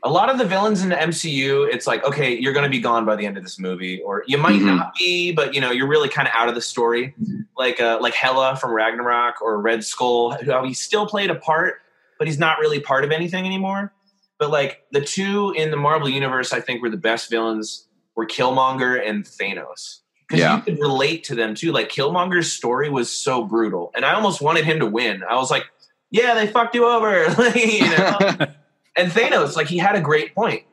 A 0.03 0.11
lot 0.11 0.29
of 0.29 0.39
the 0.39 0.45
villains 0.45 0.83
in 0.83 0.91
the 0.91 0.97
MCU, 0.97 1.73
it's 1.73 1.87
like, 1.87 2.05
okay, 2.05 2.37
you're 2.37 2.53
going 2.53 2.65
to 2.65 2.71
be 2.71 2.81
gone 2.81 3.07
by 3.07 3.17
the 3.17 3.25
end 3.25 3.37
of 3.37 3.43
this 3.43 3.59
movie, 3.59 4.01
or 4.03 4.23
you 4.27 4.37
might 4.37 4.57
mm-hmm. 4.57 4.77
not 4.77 4.95
be, 4.95 5.33
but 5.33 5.55
you 5.55 5.61
know, 5.61 5.71
you're 5.71 5.89
really 5.89 6.09
kind 6.09 6.29
of 6.29 6.35
out 6.35 6.49
of 6.49 6.55
the 6.55 6.61
story. 6.61 7.15
Like, 7.57 7.81
uh, 7.81 7.99
like 8.01 8.15
Hela 8.15 8.57
from 8.57 8.73
Ragnarok 8.73 9.41
or 9.41 9.61
Red 9.61 9.85
Skull, 9.85 10.33
who 10.33 10.65
he 10.65 10.75
still 10.75 11.07
played 11.07 11.31
a 11.31 11.35
part, 11.35 11.81
but 12.19 12.27
he's 12.27 12.39
not 12.39 12.59
really 12.59 12.81
part 12.81 13.05
of 13.05 13.11
anything 13.11 13.47
anymore. 13.47 13.93
But 14.39 14.51
like 14.51 14.83
the 14.91 15.01
two 15.01 15.53
in 15.57 15.71
the 15.71 15.77
Marvel 15.77 16.09
universe, 16.09 16.53
I 16.53 16.61
think 16.61 16.83
were 16.83 16.91
the 16.91 16.97
best 16.97 17.31
villains 17.31 17.89
were 18.17 18.27
Killmonger 18.27 19.01
and 19.07 19.25
Thanos 19.25 20.01
because 20.29 20.41
yeah. 20.41 20.57
you 20.57 20.63
could 20.63 20.79
relate 20.81 21.25
to 21.25 21.35
them 21.35 21.55
too. 21.55 21.73
Like 21.73 21.89
Killmonger's 21.89 22.51
story 22.51 22.91
was 22.91 23.11
so 23.11 23.45
brutal, 23.45 23.93
and 23.95 24.05
I 24.05 24.15
almost 24.15 24.41
wanted 24.41 24.65
him 24.65 24.81
to 24.81 24.87
win. 24.87 25.23
I 25.29 25.37
was 25.37 25.51
like, 25.51 25.65
"Yeah, 26.11 26.35
they 26.35 26.47
fucked 26.47 26.75
you 26.75 26.87
over," 26.87 27.27
you 27.55 27.91
know. 27.97 28.19
and 28.97 29.11
Thanos, 29.11 29.57
like, 29.57 29.67
he 29.67 29.79
had 29.79 29.97
a 29.97 30.01
great 30.01 30.35
point. 30.35 30.65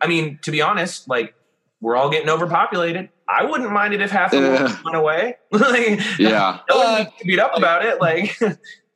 I 0.00 0.06
mean, 0.06 0.38
to 0.42 0.50
be 0.50 0.60
honest, 0.60 1.08
like, 1.08 1.34
we're 1.80 1.96
all 1.96 2.10
getting 2.10 2.28
overpopulated. 2.28 3.08
I 3.28 3.44
wouldn't 3.44 3.72
mind 3.72 3.94
it 3.94 4.00
if 4.00 4.10
half 4.10 4.32
of 4.32 4.42
them 4.42 4.66
uh, 4.66 4.76
went 4.84 4.96
away. 4.96 5.36
like, 5.50 6.00
yeah, 6.18 6.60
no 6.68 6.76
one 6.76 7.08
beat 7.24 7.38
up 7.38 7.56
about 7.56 7.84
it. 7.84 8.00
Like, 8.00 8.38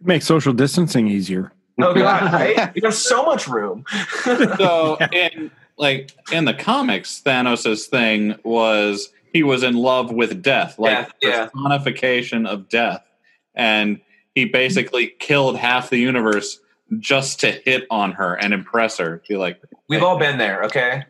make 0.01 0.23
social 0.23 0.53
distancing 0.53 1.09
easier. 1.09 1.53
Oh 1.79 1.95
god, 1.95 2.33
right? 2.33 2.73
You 2.75 2.83
have 2.85 2.95
so 2.95 3.25
much 3.25 3.49
room. 3.49 3.85
so 4.25 4.99
in 5.13 5.51
like 5.77 6.13
in 6.33 6.45
the 6.45 6.55
comics, 6.55 7.23
Thanos' 7.25 7.87
thing 7.87 8.37
was 8.43 9.11
he 9.33 9.43
was 9.43 9.63
in 9.63 9.75
love 9.75 10.11
with 10.11 10.43
death, 10.43 10.79
like 10.79 11.11
yeah, 11.21 11.47
personification 11.47 12.47
of 12.47 12.69
death. 12.69 13.07
And 13.55 14.01
he 14.35 14.47
basically 14.47 15.09
killed 15.19 15.57
half 15.57 15.91
the 15.91 15.99
universe 15.99 16.61
just 16.99 17.41
to 17.41 17.51
hit 17.51 17.87
on 17.91 18.13
her 18.13 18.35
and 18.35 18.55
impress 18.55 18.99
her. 18.99 19.23
Be 19.29 19.37
like, 19.37 19.61
we've 19.89 20.03
all 20.03 20.19
been 20.19 20.39
there, 20.39 20.63
okay? 20.65 21.05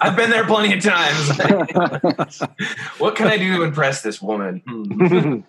I've 0.00 0.14
been 0.16 0.30
there 0.30 0.44
plenty 0.44 0.74
of 0.74 0.82
times. 0.82 2.50
what 2.98 3.16
can 3.16 3.26
I 3.26 3.38
do 3.38 3.56
to 3.56 3.62
impress 3.62 4.02
this 4.02 4.20
woman? 4.22 4.62
Hmm. 4.66 5.40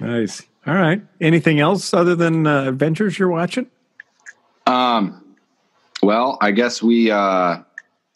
nice. 0.00 0.42
All 0.66 0.74
right. 0.74 1.00
Anything 1.20 1.60
else 1.60 1.94
other 1.94 2.16
than 2.16 2.46
uh, 2.46 2.64
adventures 2.64 3.18
you're 3.18 3.28
watching? 3.28 3.66
Um, 4.66 5.36
well, 6.02 6.38
I 6.40 6.50
guess 6.50 6.82
we. 6.82 7.10
Uh, 7.10 7.58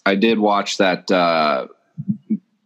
I 0.05 0.15
did 0.17 0.39
watch 0.39 0.79
that 0.79 1.11
uh, 1.11 1.69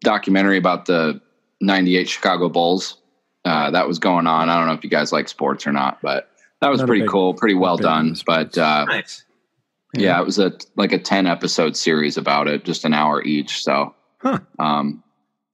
documentary 0.00 0.56
about 0.56 0.86
the 0.86 1.20
'98 1.60 2.08
Chicago 2.08 2.48
Bulls. 2.48 2.96
uh, 3.44 3.70
that 3.72 3.86
was 3.86 3.98
going 3.98 4.26
on. 4.26 4.48
I 4.48 4.56
don't 4.56 4.66
know 4.66 4.72
if 4.72 4.84
you 4.84 4.90
guys 4.90 5.12
like 5.12 5.28
sports 5.28 5.66
or 5.66 5.72
not, 5.72 6.00
but 6.00 6.30
that 6.60 6.70
was 6.70 6.80
not 6.80 6.86
pretty 6.86 7.02
big, 7.02 7.10
cool, 7.10 7.34
pretty 7.34 7.54
well 7.54 7.76
done. 7.76 8.16
But 8.24 8.56
uh, 8.56 8.86
nice. 8.86 9.24
yeah. 9.94 10.02
yeah. 10.02 10.20
it 10.20 10.24
was 10.24 10.38
a 10.38 10.52
like 10.76 10.92
a 10.92 10.98
ten 10.98 11.26
episode 11.26 11.76
series 11.76 12.16
about 12.16 12.48
it, 12.48 12.64
just 12.64 12.86
an 12.86 12.94
hour 12.94 13.22
each. 13.22 13.62
So, 13.62 13.94
huh. 14.22 14.38
um, 14.58 15.02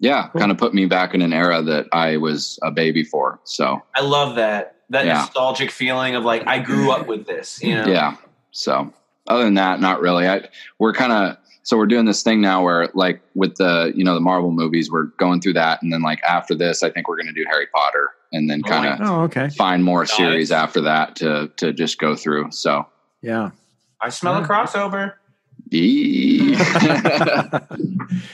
yeah, 0.00 0.28
cool. 0.28 0.40
kind 0.40 0.50
of 0.50 0.58
put 0.58 0.74
me 0.74 0.86
back 0.86 1.14
in 1.14 1.22
an 1.22 1.32
era 1.32 1.62
that 1.62 1.86
I 1.92 2.16
was 2.16 2.58
a 2.62 2.70
baby 2.70 3.04
for. 3.04 3.38
So 3.44 3.80
I 3.94 4.00
love 4.00 4.36
that 4.36 4.76
that 4.88 5.06
yeah. 5.06 5.14
nostalgic 5.14 5.70
feeling 5.70 6.16
of 6.16 6.24
like 6.24 6.46
I 6.46 6.58
grew 6.58 6.90
up 6.90 7.06
with 7.06 7.26
this. 7.26 7.62
You 7.62 7.76
know? 7.76 7.86
Yeah. 7.86 8.16
So 8.50 8.92
other 9.28 9.44
than 9.44 9.54
that, 9.54 9.80
not 9.80 10.00
really. 10.00 10.28
I 10.28 10.48
we're 10.78 10.94
kind 10.94 11.12
of 11.12 11.36
so 11.62 11.76
we're 11.76 11.86
doing 11.86 12.06
this 12.06 12.22
thing 12.22 12.40
now 12.40 12.64
where 12.64 12.88
like 12.94 13.20
with 13.34 13.56
the 13.56 13.92
you 13.94 14.02
know 14.02 14.14
the 14.14 14.20
Marvel 14.20 14.50
movies, 14.50 14.90
we're 14.90 15.04
going 15.18 15.40
through 15.40 15.52
that, 15.54 15.82
and 15.82 15.92
then 15.92 16.02
like 16.02 16.22
after 16.22 16.54
this, 16.54 16.82
I 16.82 16.90
think 16.90 17.06
we're 17.06 17.16
going 17.16 17.28
to 17.28 17.32
do 17.32 17.44
Harry 17.48 17.66
Potter, 17.72 18.10
and 18.32 18.50
then 18.50 18.62
oh, 18.64 18.68
kind 18.68 18.86
of 18.86 19.08
oh, 19.08 19.20
okay. 19.22 19.50
find 19.50 19.84
more 19.84 20.00
nice. 20.00 20.16
series 20.16 20.50
after 20.50 20.80
that 20.80 21.14
to 21.16 21.50
to 21.58 21.72
just 21.72 21.98
go 21.98 22.16
through. 22.16 22.50
So 22.50 22.86
yeah, 23.22 23.50
I 24.00 24.08
smell 24.08 24.42
a 24.42 24.46
crossover. 24.46 25.14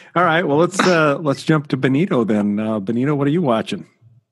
All 0.16 0.25
right, 0.25 0.43
well 0.43 0.57
let's 0.57 0.81
uh 0.81 1.19
let's 1.19 1.43
jump 1.43 1.69
to 1.69 1.76
Benito 1.76 2.25
then. 2.25 2.59
Uh, 2.59 2.81
Benito, 2.81 3.14
what 3.14 3.26
are 3.26 3.31
you 3.31 3.43
watching? 3.43 3.87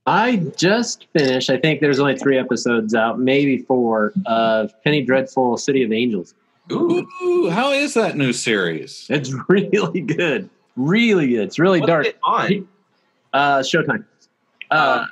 I 0.06 0.36
just 0.56 1.06
finished. 1.16 1.50
I 1.50 1.58
think 1.58 1.80
there's 1.80 1.98
only 1.98 2.16
three 2.16 2.38
episodes 2.38 2.94
out, 2.94 3.18
maybe 3.18 3.58
four, 3.58 4.12
of 4.26 4.72
Penny 4.84 5.02
Dreadful: 5.02 5.56
City 5.56 5.82
of 5.82 5.92
Angels. 5.92 6.34
Ooh, 6.72 7.50
how 7.50 7.72
is 7.72 7.94
that 7.94 8.16
new 8.16 8.32
series? 8.32 9.06
It's 9.10 9.32
really 9.48 10.00
good. 10.00 10.48
Really 10.76 11.28
good. 11.28 11.44
It's 11.44 11.58
really 11.58 11.80
What's 11.80 11.90
dark. 11.90 12.06
It 12.06 12.18
on? 12.24 12.68
Uh, 13.32 13.58
Showtime. 13.58 14.04
Uh, 14.70 15.06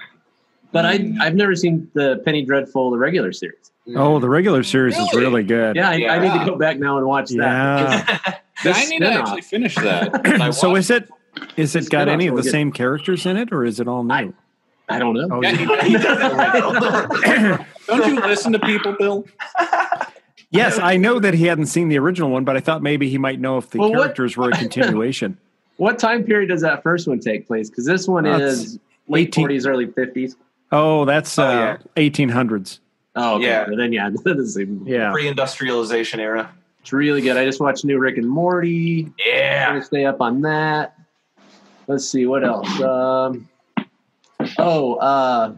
but 0.73 0.87
I 0.87 1.13
I've 1.21 1.35
never 1.35 1.55
seen 1.55 1.91
the 1.95 2.23
Penny 2.25 2.45
Dreadful 2.45 2.91
the 2.91 2.99
regular 2.99 3.33
series. 3.33 3.72
Oh, 3.97 4.21
the 4.21 4.29
regular 4.29 4.63
series 4.63 4.95
really? 4.95 5.09
is 5.09 5.15
really 5.15 5.43
good. 5.43 5.77
Yeah 5.77 5.91
I, 5.91 5.95
yeah, 5.95 6.13
I, 6.13 6.19
need 6.21 6.39
to 6.39 6.51
go 6.51 6.57
back 6.57 6.79
now 6.79 6.99
and 6.99 7.07
watch 7.07 7.31
yeah. 7.31 8.05
that. 8.65 8.67
I 8.77 8.85
need 8.87 9.01
to 9.01 9.13
actually 9.13 9.43
finish 9.43 9.75
that. 9.75 10.55
so 10.59 10.77
is 10.77 10.91
it 10.91 11.09
is 11.57 11.75
it 11.75 11.91
got 11.91 12.09
any 12.09 12.27
of 12.27 12.37
the 12.37 12.43
same 12.43 12.73
characters 12.73 13.27
in 13.27 13.37
it, 13.37 13.53
or 13.53 13.65
is 13.65 13.81
it 13.81 13.89
all 13.89 14.05
new? 14.05 14.15
I, 14.15 14.33
I 14.89 14.99
don't 14.99 15.15
know. 15.15 15.29
Oh, 15.31 15.43
don't 17.87 18.07
you 18.07 18.21
listen 18.21 18.53
to 18.53 18.59
people, 18.59 18.95
Bill? 18.99 19.25
Yes, 20.55 20.79
I 20.79 20.99
know 20.99 21.19
that 21.19 21.33
he 21.33 21.47
hadn't 21.47 21.65
seen 21.67 21.89
the 21.89 21.99
original 21.99 22.29
one, 22.29 22.45
but 22.45 22.59
I 22.59 22.61
thought 22.61 22.83
maybe 22.83 23.09
he 23.09 23.17
might 23.17 23.41
know 23.41 23.57
if 23.57 23.71
the 23.71 23.79
well, 23.79 23.91
characters 23.91 24.37
what, 24.37 24.45
were 24.45 24.51
a 24.51 24.59
continuation. 24.59 25.39
what 25.79 25.99
time 25.99 26.25
period 26.25 26.49
does 26.49 26.61
that 26.61 26.83
first 26.83 27.09
one 27.09 27.21
take 27.21 27.47
place? 27.47 27.71
Because 27.71 27.87
this 27.87 28.07
one 28.07 28.27
uh, 28.27 28.37
is 28.37 28.79
late 29.09 29.33
40s, 29.33 29.67
early 29.67 29.87
50s. 29.87 30.37
Oh, 30.71 31.07
that's 31.07 31.39
oh, 31.39 31.45
uh, 31.45 31.79
yeah. 31.97 32.11
1800s. 32.11 32.81
Oh, 33.15 33.37
okay. 33.37 33.47
yeah. 33.47 33.67
then 33.77 33.93
yeah, 33.93 34.11
yeah, 34.85 35.13
pre-industrialization 35.13 36.21
era. 36.21 36.53
It's 36.81 36.93
really 36.93 37.21
good. 37.21 37.37
I 37.37 37.45
just 37.45 37.61
watched 37.61 37.85
new 37.85 37.99
Rick 37.99 38.19
and 38.19 38.29
Morty. 38.29 39.13
Yeah, 39.25 39.79
stay 39.81 40.05
up 40.05 40.21
on 40.21 40.41
that. 40.43 40.99
Let's 41.87 42.09
see 42.09 42.27
what 42.27 42.45
else. 42.45 42.81
Um, 42.81 43.49
oh, 44.59 44.95
uh, 44.95 45.55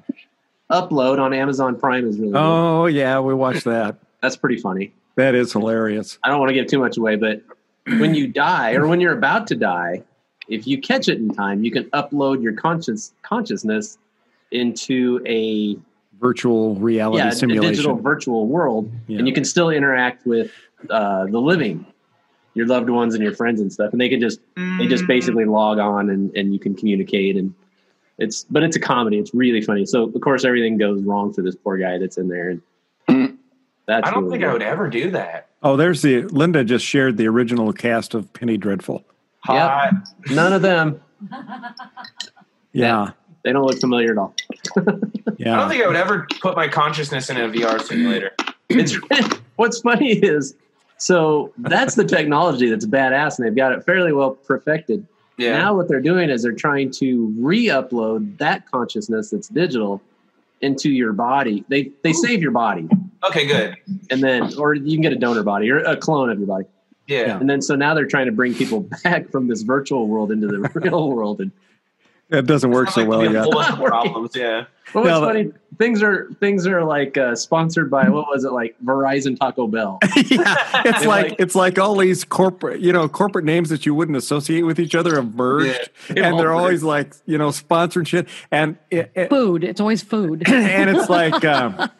Upload 0.70 1.18
on 1.18 1.32
Amazon 1.32 1.78
Prime 1.78 2.08
is 2.08 2.18
really. 2.18 2.32
Oh 2.34 2.86
good. 2.86 2.94
yeah, 2.94 3.20
we 3.20 3.34
watched 3.34 3.64
that. 3.64 3.96
That's 4.20 4.36
pretty 4.36 4.56
funny. 4.56 4.92
That 5.16 5.34
is 5.34 5.52
hilarious. 5.52 6.18
I 6.24 6.28
don't 6.28 6.40
want 6.40 6.48
to 6.48 6.54
give 6.54 6.66
too 6.66 6.80
much 6.80 6.96
away, 6.96 7.16
but 7.16 7.42
when 7.86 8.14
you 8.14 8.26
die 8.26 8.72
or 8.74 8.86
when 8.86 9.00
you're 9.00 9.16
about 9.16 9.46
to 9.48 9.54
die, 9.54 10.02
if 10.48 10.66
you 10.66 10.80
catch 10.80 11.08
it 11.08 11.18
in 11.18 11.28
time, 11.30 11.62
you 11.62 11.70
can 11.70 11.84
upload 11.90 12.42
your 12.42 12.54
conscious 12.54 13.12
consciousness 13.22 13.98
into 14.50 15.22
a 15.26 15.76
virtual 16.20 16.76
reality 16.76 17.18
yeah, 17.18 17.30
simulation, 17.30 17.64
a 17.64 17.68
digital 17.70 17.96
virtual 17.96 18.46
world, 18.46 18.90
yeah. 19.06 19.18
and 19.18 19.28
you 19.28 19.34
can 19.34 19.44
still 19.44 19.70
interact 19.70 20.26
with 20.26 20.50
uh, 20.90 21.26
the 21.26 21.40
living, 21.40 21.86
your 22.54 22.66
loved 22.66 22.90
ones 22.90 23.14
and 23.14 23.22
your 23.22 23.34
friends 23.34 23.60
and 23.60 23.72
stuff, 23.72 23.92
and 23.92 24.00
they 24.00 24.08
can 24.08 24.20
just 24.20 24.40
mm. 24.54 24.78
they 24.78 24.86
just 24.86 25.06
basically 25.06 25.44
log 25.44 25.78
on 25.78 26.10
and 26.10 26.34
and 26.36 26.52
you 26.52 26.58
can 26.58 26.74
communicate 26.74 27.36
and 27.36 27.54
it's 28.18 28.44
but 28.44 28.62
it's 28.62 28.76
a 28.76 28.80
comedy. 28.80 29.18
It's 29.18 29.34
really 29.34 29.60
funny. 29.60 29.86
So 29.86 30.04
of 30.04 30.20
course 30.20 30.44
everything 30.44 30.78
goes 30.78 31.02
wrong 31.02 31.32
for 31.32 31.42
this 31.42 31.56
poor 31.56 31.76
guy 31.76 31.98
that's 31.98 32.16
in 32.16 32.28
there, 32.28 32.50
and 33.08 33.38
that's 33.86 34.08
I 34.08 34.10
don't 34.12 34.24
really 34.24 34.38
think 34.38 34.48
I 34.48 34.52
would 34.52 34.62
ever 34.62 34.88
do 34.88 35.10
that. 35.12 35.48
Oh, 35.62 35.76
there's 35.76 36.02
the 36.02 36.22
Linda 36.22 36.64
just 36.64 36.84
shared 36.84 37.16
the 37.16 37.26
original 37.26 37.72
cast 37.72 38.14
of 38.14 38.32
Penny 38.32 38.56
Dreadful. 38.56 39.04
Yeah, 39.48 39.90
none 40.30 40.52
of 40.52 40.62
them. 40.62 41.00
yeah. 42.72 43.10
They 43.44 43.52
don't 43.52 43.64
look 43.64 43.78
familiar 43.78 44.12
at 44.12 44.18
all. 44.18 44.34
yeah. 45.36 45.54
I 45.54 45.56
don't 45.58 45.68
think 45.68 45.84
I 45.84 45.86
would 45.86 45.96
ever 45.96 46.26
put 46.40 46.56
my 46.56 46.66
consciousness 46.66 47.30
in 47.30 47.36
a 47.36 47.48
VR 47.48 47.80
simulator. 47.80 48.32
It's 48.68 48.96
what's 49.56 49.80
funny 49.80 50.12
is 50.12 50.54
so 50.96 51.52
that's 51.58 51.94
the 51.94 52.04
technology 52.04 52.70
that's 52.70 52.86
badass 52.86 53.38
and 53.38 53.46
they've 53.46 53.54
got 53.54 53.72
it 53.72 53.84
fairly 53.84 54.12
well 54.12 54.32
perfected. 54.32 55.06
Yeah. 55.36 55.58
Now 55.58 55.74
what 55.74 55.88
they're 55.88 56.00
doing 56.00 56.30
is 56.30 56.42
they're 56.42 56.52
trying 56.52 56.90
to 56.92 57.34
re-upload 57.38 58.38
that 58.38 58.70
consciousness 58.70 59.30
that's 59.30 59.48
digital 59.48 60.00
into 60.60 60.90
your 60.90 61.12
body. 61.12 61.64
They 61.68 61.92
they 62.02 62.10
Ooh. 62.10 62.14
save 62.14 62.40
your 62.40 62.52
body. 62.52 62.88
Okay, 63.24 63.46
good. 63.46 63.76
And 64.10 64.22
then, 64.22 64.56
or 64.56 64.74
you 64.74 64.96
can 64.96 65.02
get 65.02 65.12
a 65.12 65.16
donor 65.16 65.42
body 65.42 65.70
or 65.70 65.78
a 65.78 65.96
clone 65.96 66.30
of 66.30 66.38
your 66.38 66.46
body. 66.46 66.64
Yeah. 67.06 67.38
And 67.38 67.48
then, 67.48 67.60
so 67.60 67.74
now 67.74 67.94
they're 67.94 68.06
trying 68.06 68.26
to 68.26 68.32
bring 68.32 68.54
people 68.54 68.80
back 69.04 69.30
from 69.30 69.48
this 69.48 69.62
virtual 69.62 70.08
world 70.08 70.32
into 70.32 70.46
the 70.46 70.58
real 70.74 71.10
world, 71.10 71.40
and 71.40 71.50
it 72.30 72.46
doesn't 72.46 72.70
work 72.70 72.90
so 72.90 73.04
well 73.04 73.30
yet. 73.30 73.50
Problems, 73.76 74.34
yeah. 74.34 74.64
Well, 74.94 75.06
it's 75.06 75.26
funny. 75.26 75.52
Things 75.78 76.02
are 76.02 76.30
things 76.40 76.66
are 76.66 76.84
like 76.84 77.16
uh, 77.16 77.34
sponsored 77.34 77.90
by 77.90 78.08
what 78.08 78.28
was 78.28 78.44
it 78.44 78.52
like 78.52 78.76
Verizon 78.84 79.38
Taco 79.38 79.66
Bell? 79.66 79.98
yeah, 80.16 80.82
it's 80.84 81.04
like, 81.04 81.30
like, 81.30 81.36
it's 81.38 81.54
like 81.54 81.78
all 81.78 81.96
these 81.96 82.24
corporate 82.24 82.80
you 82.80 82.92
know 82.92 83.08
corporate 83.08 83.44
names 83.44 83.70
that 83.70 83.84
you 83.84 83.94
wouldn't 83.94 84.16
associate 84.16 84.62
with 84.62 84.78
each 84.78 84.94
other 84.94 85.16
have 85.16 85.34
merged, 85.34 85.90
yeah, 86.14 86.28
and 86.28 86.38
they're 86.38 86.52
always 86.52 86.82
like 86.82 87.14
you 87.26 87.38
know 87.38 87.50
sponsored 87.50 88.06
shit 88.06 88.28
and 88.50 88.78
it, 88.90 89.10
it, 89.14 89.28
food. 89.30 89.64
It's 89.64 89.80
always 89.80 90.02
food, 90.02 90.48
and 90.48 90.90
it's 90.90 91.08
like. 91.08 91.44
Um, 91.44 91.90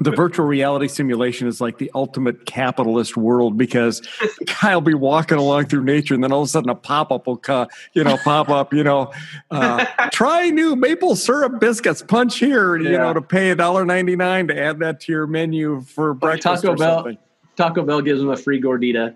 the 0.00 0.10
virtual 0.10 0.46
reality 0.46 0.88
simulation 0.88 1.48
is 1.48 1.60
like 1.60 1.78
the 1.78 1.90
ultimate 1.94 2.46
capitalist 2.46 3.16
world 3.16 3.58
because 3.58 4.02
I'll 4.62 4.80
be 4.80 4.94
walking 4.94 5.38
along 5.38 5.66
through 5.66 5.84
nature 5.84 6.14
and 6.14 6.22
then 6.22 6.32
all 6.32 6.42
of 6.42 6.46
a 6.46 6.48
sudden 6.48 6.70
a 6.70 6.74
pop 6.74 7.10
up 7.10 7.26
will, 7.26 7.40
uh, 7.48 7.66
you 7.94 8.04
know, 8.04 8.16
pop 8.18 8.48
up, 8.48 8.72
you 8.72 8.84
know, 8.84 9.12
uh, 9.50 9.84
try 10.12 10.50
new 10.50 10.76
maple 10.76 11.16
syrup 11.16 11.60
biscuits, 11.60 12.02
punch 12.02 12.38
here, 12.38 12.76
yeah. 12.76 12.90
you 12.90 12.98
know, 12.98 13.12
to 13.12 13.20
pay 13.20 13.50
a 13.50 13.56
dollar 13.56 13.84
ninety 13.84 14.16
nine 14.16 14.48
to 14.48 14.58
add 14.58 14.78
that 14.78 15.00
to 15.00 15.12
your 15.12 15.26
menu 15.26 15.80
for 15.82 16.14
breakfast. 16.14 16.62
Taco 16.62 16.76
Bell, 16.76 16.98
something. 16.98 17.18
Taco 17.56 17.82
Bell 17.82 18.00
gives 18.00 18.20
them 18.20 18.30
a 18.30 18.36
free 18.36 18.60
gordita. 18.60 19.14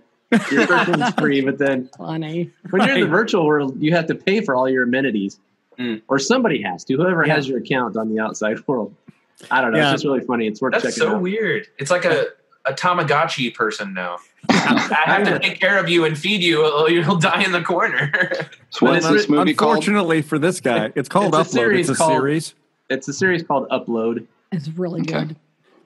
Your 0.50 0.66
first 0.66 0.88
one's 0.88 1.14
free, 1.18 1.42
but 1.42 1.58
then 1.58 1.88
Funny. 1.96 2.50
when 2.70 2.86
you're 2.86 2.96
in 2.96 3.00
the 3.02 3.06
virtual 3.06 3.46
world, 3.46 3.80
you 3.80 3.94
have 3.94 4.06
to 4.06 4.14
pay 4.14 4.40
for 4.40 4.54
all 4.54 4.68
your 4.68 4.84
amenities, 4.84 5.38
mm. 5.78 6.00
or 6.08 6.18
somebody 6.18 6.62
has 6.62 6.84
to. 6.84 6.96
Whoever 6.96 7.26
yeah. 7.26 7.34
has 7.34 7.46
your 7.46 7.58
account 7.58 7.96
on 7.96 8.08
the 8.08 8.18
outside 8.18 8.66
world. 8.66 8.94
I 9.50 9.60
don't 9.60 9.72
know. 9.72 9.78
Yeah. 9.78 9.92
It's 9.92 10.02
just 10.02 10.04
really 10.04 10.24
funny. 10.24 10.46
It's 10.46 10.60
worth 10.60 10.74
checking 10.74 10.78
out. 10.78 10.82
That's 10.82 10.96
checking 10.96 11.10
so 11.10 11.16
out. 11.16 11.22
weird. 11.22 11.66
It's 11.78 11.90
like 11.90 12.04
a, 12.04 12.26
a 12.64 12.72
Tamagotchi 12.72 13.54
person 13.54 13.94
now. 13.94 14.18
I 14.48 15.04
have 15.06 15.26
to 15.26 15.38
take 15.38 15.60
care 15.60 15.78
of 15.78 15.88
you 15.88 16.04
and 16.04 16.18
feed 16.18 16.42
you, 16.42 16.66
or 16.66 16.90
you'll 16.90 17.16
die 17.16 17.42
in 17.42 17.52
the 17.52 17.62
corner. 17.62 18.10
so 18.70 18.92
this 18.92 19.28
movie 19.28 19.52
Unfortunately 19.52 20.20
called? 20.20 20.28
for 20.28 20.38
this 20.38 20.60
guy, 20.60 20.92
it's 20.94 21.08
called 21.08 21.34
it's 21.34 21.54
Upload. 21.54 21.78
it's 21.78 21.88
a 21.88 21.94
called, 21.94 22.12
series. 22.12 22.54
It's 22.88 23.08
a 23.08 23.12
series 23.12 23.42
called 23.42 23.68
Upload. 23.68 24.26
It's 24.50 24.68
really 24.68 25.00
okay. 25.02 25.24
good. 25.24 25.36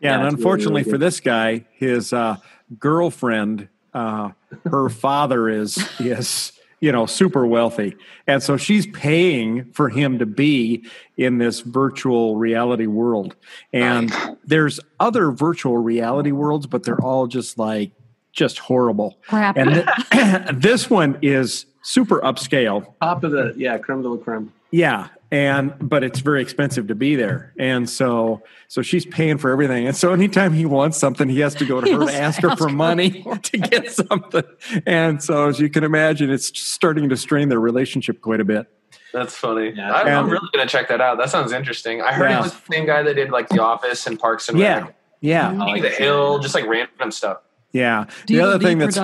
Yeah, 0.00 0.10
yeah 0.10 0.18
and 0.18 0.28
unfortunately 0.28 0.82
really, 0.82 0.84
really 0.84 0.92
for 0.92 0.98
this 0.98 1.20
guy, 1.20 1.64
his 1.72 2.12
uh, 2.12 2.36
girlfriend, 2.78 3.68
uh, 3.94 4.30
her 4.64 4.88
father 4.88 5.48
is 5.48 5.78
is 6.00 6.52
you 6.80 6.92
know, 6.92 7.06
super 7.06 7.46
wealthy. 7.46 7.96
And 8.26 8.42
so 8.42 8.56
she's 8.56 8.86
paying 8.88 9.72
for 9.72 9.88
him 9.88 10.18
to 10.18 10.26
be 10.26 10.84
in 11.16 11.38
this 11.38 11.60
virtual 11.60 12.36
reality 12.36 12.86
world. 12.86 13.34
And 13.72 14.12
there's 14.44 14.78
other 15.00 15.30
virtual 15.30 15.78
reality 15.78 16.32
worlds, 16.32 16.66
but 16.66 16.82
they're 16.82 17.02
all 17.02 17.26
just 17.26 17.58
like, 17.58 17.92
just 18.32 18.58
horrible. 18.58 19.18
Crap. 19.28 19.56
And 19.56 19.86
th- 20.12 20.46
this 20.52 20.90
one 20.90 21.18
is 21.22 21.64
super 21.82 22.20
upscale. 22.20 22.92
Top 23.00 23.24
of 23.24 23.30
the, 23.32 23.54
yeah, 23.56 23.78
creme 23.78 24.02
de 24.02 24.08
la 24.08 24.18
creme. 24.18 24.52
Yeah 24.70 25.08
and 25.30 25.74
but 25.80 26.04
it's 26.04 26.20
very 26.20 26.40
expensive 26.40 26.86
to 26.88 26.94
be 26.94 27.16
there. 27.16 27.52
And 27.58 27.88
so 27.88 28.42
so 28.68 28.82
she's 28.82 29.04
paying 29.06 29.38
for 29.38 29.50
everything. 29.50 29.86
And 29.86 29.96
so 29.96 30.12
anytime 30.12 30.52
he 30.52 30.66
wants 30.66 30.98
something 30.98 31.28
he 31.28 31.40
has 31.40 31.54
to 31.56 31.64
go 31.64 31.80
to 31.80 31.92
her 31.98 32.06
to 32.06 32.14
ask 32.14 32.40
her 32.42 32.54
for 32.56 32.68
money 32.68 33.24
to 33.42 33.58
get 33.58 33.90
something. 33.90 34.44
And 34.86 35.22
so 35.22 35.48
as 35.48 35.60
you 35.60 35.68
can 35.68 35.84
imagine 35.84 36.30
it's 36.30 36.58
starting 36.58 37.08
to 37.08 37.16
strain 37.16 37.48
their 37.48 37.60
relationship 37.60 38.20
quite 38.20 38.40
a 38.40 38.44
bit. 38.44 38.66
That's 39.12 39.34
funny. 39.34 39.72
Yeah, 39.74 39.92
I, 39.92 40.10
am 40.10 40.28
really 40.28 40.48
gonna 40.52 40.68
check 40.68 40.88
that 40.88 41.00
out. 41.00 41.18
That 41.18 41.30
sounds 41.30 41.52
interesting. 41.52 42.02
I 42.02 42.12
heard 42.12 42.30
yeah. 42.30 42.40
it 42.40 42.42
was 42.42 42.52
the 42.52 42.72
same 42.72 42.86
guy 42.86 43.02
that 43.02 43.14
did 43.14 43.30
like 43.30 43.48
the 43.48 43.62
office 43.62 44.06
and 44.06 44.18
parks 44.18 44.48
and 44.48 44.58
yeah. 44.58 44.80
Rec. 44.80 44.96
yeah. 45.20 45.52
Like 45.52 45.82
the 45.82 45.90
hill 45.90 46.38
just 46.38 46.54
like 46.54 46.66
random 46.66 47.10
stuff. 47.10 47.38
Yeah. 47.72 48.06
The 48.26 48.40
other 48.40 48.58
thing 48.58 48.78
that's 48.78 48.98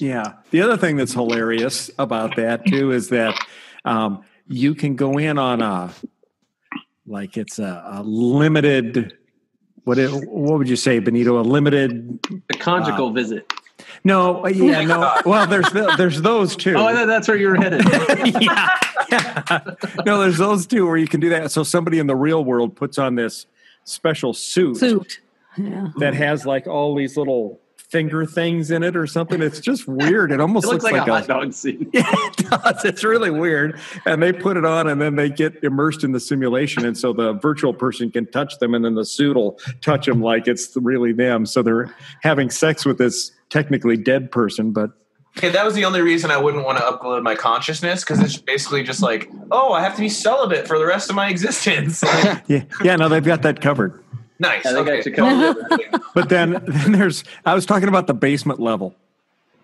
yeah. 0.00 0.34
The 0.50 0.62
other 0.62 0.76
thing 0.76 0.96
that's 0.96 1.12
hilarious 1.12 1.90
about 1.98 2.36
that 2.36 2.66
too 2.66 2.92
is 2.92 3.08
that 3.08 3.38
um, 3.84 4.22
you 4.50 4.74
can 4.74 4.96
go 4.96 5.16
in 5.16 5.38
on 5.38 5.62
a 5.62 5.94
like 7.06 7.36
it's 7.36 7.58
a, 7.58 7.84
a 7.86 8.02
limited. 8.02 9.16
What 9.84 9.98
it, 9.98 10.10
what 10.28 10.58
would 10.58 10.68
you 10.68 10.76
say, 10.76 10.98
Benito? 10.98 11.40
A 11.40 11.42
limited 11.42 12.18
a 12.52 12.58
conjugal 12.58 13.08
uh, 13.08 13.12
visit. 13.12 13.50
No, 14.04 14.46
yeah, 14.46 14.84
no. 14.84 15.16
Well, 15.24 15.46
there's 15.46 15.70
there's 15.96 16.20
those 16.20 16.56
two. 16.56 16.74
Oh, 16.76 17.06
that's 17.06 17.28
where 17.28 17.36
you're 17.36 17.54
headed. 17.54 17.82
yeah, 18.42 18.76
yeah. 19.10 19.60
No, 20.04 20.20
there's 20.20 20.38
those 20.38 20.66
two 20.66 20.86
where 20.86 20.96
you 20.96 21.08
can 21.08 21.20
do 21.20 21.30
that. 21.30 21.50
So 21.50 21.62
somebody 21.62 21.98
in 21.98 22.06
the 22.06 22.16
real 22.16 22.44
world 22.44 22.76
puts 22.76 22.98
on 22.98 23.14
this 23.14 23.46
special 23.84 24.34
suit, 24.34 24.76
suit, 24.76 25.20
yeah. 25.56 25.88
that 25.98 26.14
has 26.14 26.44
like 26.44 26.66
all 26.66 26.94
these 26.94 27.16
little 27.16 27.59
finger 27.90 28.24
things 28.24 28.70
in 28.70 28.82
it 28.82 28.96
or 28.96 29.06
something. 29.06 29.42
It's 29.42 29.60
just 29.60 29.88
weird. 29.88 30.30
It 30.30 30.40
almost 30.40 30.66
it 30.66 30.68
looks, 30.68 30.84
looks, 30.84 30.92
like, 30.92 31.08
like, 31.08 31.08
a 31.08 31.12
hot 31.12 31.26
dog 31.26 31.52
scene. 31.52 31.90
Yeah, 32.00 32.04
it 32.08 32.36
does. 32.36 32.84
It's 32.84 33.02
really 33.02 33.30
weird. 33.30 33.78
And 34.06 34.22
they 34.22 34.32
put 34.32 34.56
it 34.56 34.64
on 34.64 34.88
and 34.88 35.00
then 35.00 35.16
they 35.16 35.28
get 35.28 35.62
immersed 35.64 36.04
in 36.04 36.12
the 36.12 36.20
simulation. 36.20 36.84
And 36.84 36.96
so 36.96 37.12
the 37.12 37.32
virtual 37.32 37.74
person 37.74 38.10
can 38.10 38.26
touch 38.30 38.58
them 38.58 38.74
and 38.74 38.84
then 38.84 38.94
the 38.94 39.04
suit 39.04 39.36
will 39.36 39.58
touch 39.80 40.06
them 40.06 40.22
like 40.22 40.46
it's 40.46 40.76
really 40.76 41.12
them. 41.12 41.46
So 41.46 41.62
they're 41.62 41.94
having 42.22 42.48
sex 42.48 42.84
with 42.84 42.98
this 42.98 43.32
technically 43.48 43.96
dead 43.96 44.30
person, 44.30 44.72
but 44.72 44.92
Okay, 45.36 45.50
that 45.50 45.64
was 45.64 45.74
the 45.74 45.84
only 45.84 46.00
reason 46.00 46.32
I 46.32 46.36
wouldn't 46.38 46.64
want 46.64 46.78
to 46.78 46.84
upload 46.84 47.22
my 47.22 47.36
consciousness 47.36 48.00
because 48.00 48.20
it's 48.20 48.36
basically 48.36 48.82
just 48.82 49.00
like, 49.00 49.30
oh, 49.52 49.72
I 49.72 49.80
have 49.80 49.94
to 49.94 50.00
be 50.00 50.08
celibate 50.08 50.66
for 50.66 50.76
the 50.76 50.84
rest 50.84 51.08
of 51.08 51.14
my 51.14 51.28
existence. 51.28 52.02
yeah, 52.48 52.64
yeah. 52.82 52.96
No, 52.96 53.08
they've 53.08 53.24
got 53.24 53.42
that 53.42 53.60
covered. 53.60 54.02
Nice. 54.40 54.64
Yeah, 54.64 54.78
okay. 54.78 55.02
but 56.14 56.28
then, 56.28 56.52
then 56.66 56.92
there's. 56.92 57.22
I 57.46 57.54
was 57.54 57.64
talking 57.66 57.88
about 57.88 58.06
the 58.08 58.14
basement 58.14 58.58
level. 58.58 58.94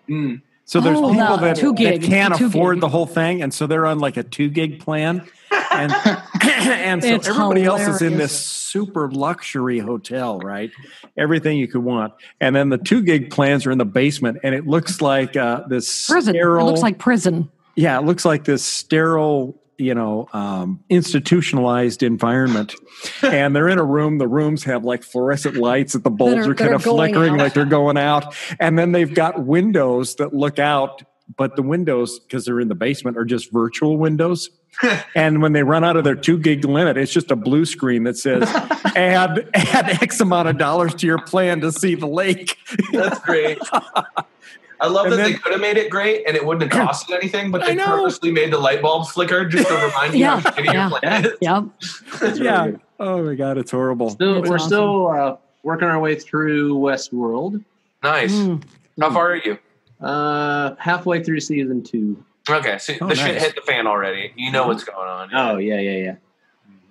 Mm. 0.07 0.41
So 0.65 0.79
there's 0.81 0.97
Oh, 0.97 1.09
people 1.11 1.15
no, 1.25 1.37
that, 1.37 1.55
two 1.57 1.73
that 1.73 2.01
can't 2.03 2.35
two 2.35 2.45
afford 2.47 2.75
gig. 2.75 2.81
the 2.81 2.89
whole 2.89 3.05
thing, 3.05 3.41
and 3.41 3.53
so 3.53 3.67
they're 3.67 3.85
on 3.85 3.99
like 3.99 4.17
a 4.17 4.23
two 4.23 4.49
gig 4.49 4.79
plan, 4.79 5.25
and 5.71 5.91
and 6.41 7.01
so 7.01 7.09
It's 7.09 7.27
everybody 7.27 7.63
else 7.63 7.87
is 7.87 8.01
in 8.01 8.17
this 8.17 8.37
super 8.37 9.09
luxury 9.09 9.79
hotel, 9.79 10.39
right? 10.39 10.69
Everything 11.17 11.57
you 11.57 11.67
could 11.69 11.83
want, 11.83 12.13
and 12.41 12.53
then 12.55 12.67
the 12.69 12.77
two 12.77 13.01
gig 13.01 13.31
plans 13.31 13.65
are 13.65 13.71
in 13.71 13.77
the 13.77 13.85
basement, 13.85 14.39
and 14.43 14.53
it 14.53 14.67
looks 14.67 15.01
like 15.01 15.35
uh, 15.37 15.61
this 15.69 16.07
Prison. 16.09 16.33
sterile. 16.35 16.67
It 16.67 16.71
looks 16.71 16.81
like 16.83 16.97
prison. 16.99 17.49
yeah, 17.75 17.97
it 17.97 18.03
looks 18.05 18.25
like 18.25 18.43
this 18.43 18.63
sterile, 18.63 19.55
you 19.77 19.93
know, 19.93 20.27
um, 20.33 20.83
institutionalized 20.89 22.01
environment. 22.03 22.75
and 23.21 23.55
they're 23.55 23.67
in 23.69 23.77
a 23.77 23.83
room. 23.83 24.17
The 24.17 24.27
rooms 24.27 24.63
have 24.63 24.83
like 24.83 25.03
fluorescent 25.03 25.55
lights 25.55 25.93
that 25.93 26.03
the 26.03 26.09
bulbs 26.09 26.35
That 26.35 26.47
are- 26.47 26.51
are, 26.51 26.55
kind 26.55 26.71
are 26.71 26.75
of 26.75 26.83
flickering 26.83 27.33
out. 27.33 27.37
like 27.39 27.53
they're 27.53 27.65
going 27.65 27.97
out. 27.97 28.35
And 28.59 28.77
then 28.77 28.91
they've 28.91 29.13
got 29.13 29.45
windows 29.45 30.15
that 30.15 30.33
look 30.33 30.57
out, 30.59 31.03
but 31.35 31.55
the 31.55 31.61
windows, 31.61 32.19
because 32.19 32.45
they're 32.45 32.59
in 32.59 32.69
the 32.69 32.75
basement, 32.75 33.17
are 33.17 33.25
just 33.25 33.51
virtual 33.51 33.97
windows. 33.97 34.49
and 35.15 35.41
when 35.41 35.53
they 35.53 35.63
run 35.63 35.83
out 35.83 35.95
of 35.97 36.03
their 36.03 36.15
two 36.15 36.37
gig 36.37 36.63
limit, 36.65 36.97
it's 36.97 37.11
just 37.11 37.31
a 37.31 37.35
blue 37.35 37.65
screen 37.65 38.03
that 38.03 38.17
says 38.17 38.43
add 38.95 39.49
add 39.53 40.01
X 40.03 40.19
amount 40.19 40.47
of 40.47 40.57
dollars 40.57 40.93
to 40.95 41.07
your 41.07 41.17
plan 41.19 41.61
to 41.61 41.71
see 41.71 41.95
the 41.95 42.07
lake. 42.07 42.57
That's 42.91 43.19
great. 43.19 43.59
I 44.79 44.87
love 44.87 45.05
And 45.07 45.13
that 45.13 45.23
they 45.23 45.33
could 45.33 45.51
have 45.53 45.61
made 45.61 45.77
it 45.77 45.89
great 45.89 46.27
and 46.27 46.35
it 46.35 46.45
wouldn't 46.45 46.71
have 46.71 46.87
costed 46.89 47.15
anything, 47.15 47.51
but 47.51 47.65
they 47.65 47.75
purposely 47.75 48.31
made 48.31 48.51
the 48.53 48.59
light 48.59 48.81
bulbs 48.81 49.09
flicker 49.11 49.45
just 49.45 49.67
to 49.67 49.73
remind 49.73 50.13
you 50.13 50.19
Yeah, 50.19 50.39
how 50.39 50.51
shitty 50.51 50.65
yeah. 50.65 50.89
your 50.89 50.99
plan 50.99 51.25
is. 51.25 51.31
Yep. 51.41 52.39
yeah. 52.43 52.71
Oh 52.99 53.23
my 53.23 53.35
god, 53.35 53.57
it's 53.57 53.71
horrible. 53.71 54.09
Still, 54.11 54.37
It's 54.39 54.49
we're 54.49 54.55
awesome. 54.55 54.67
still 54.67 55.07
uh, 55.07 55.37
working 55.63 55.87
our 55.87 55.99
way 55.99 56.15
through 56.15 56.75
Westworld. 56.77 57.63
Nice. 58.03 58.33
Mm. 58.33 58.63
How 58.99 59.11
far 59.11 59.31
are 59.31 59.35
you? 59.37 59.57
Uh, 60.01 60.75
halfway 60.77 61.23
through 61.23 61.39
season 61.39 61.81
two. 61.83 62.23
Okay, 62.49 62.77
so 62.77 62.93
Oh, 63.01 63.07
the 63.07 63.15
shit 63.15 63.41
hit 63.41 63.55
the 63.55 63.61
fan 63.61 63.87
already. 63.87 64.31
You 64.35 64.51
know 64.51 64.67
what's 64.67 64.83
going 64.83 65.07
on. 65.07 65.29
Oh 65.33 65.57
yeah, 65.57 65.79
yeah, 65.79 65.97
yeah. 65.97 66.15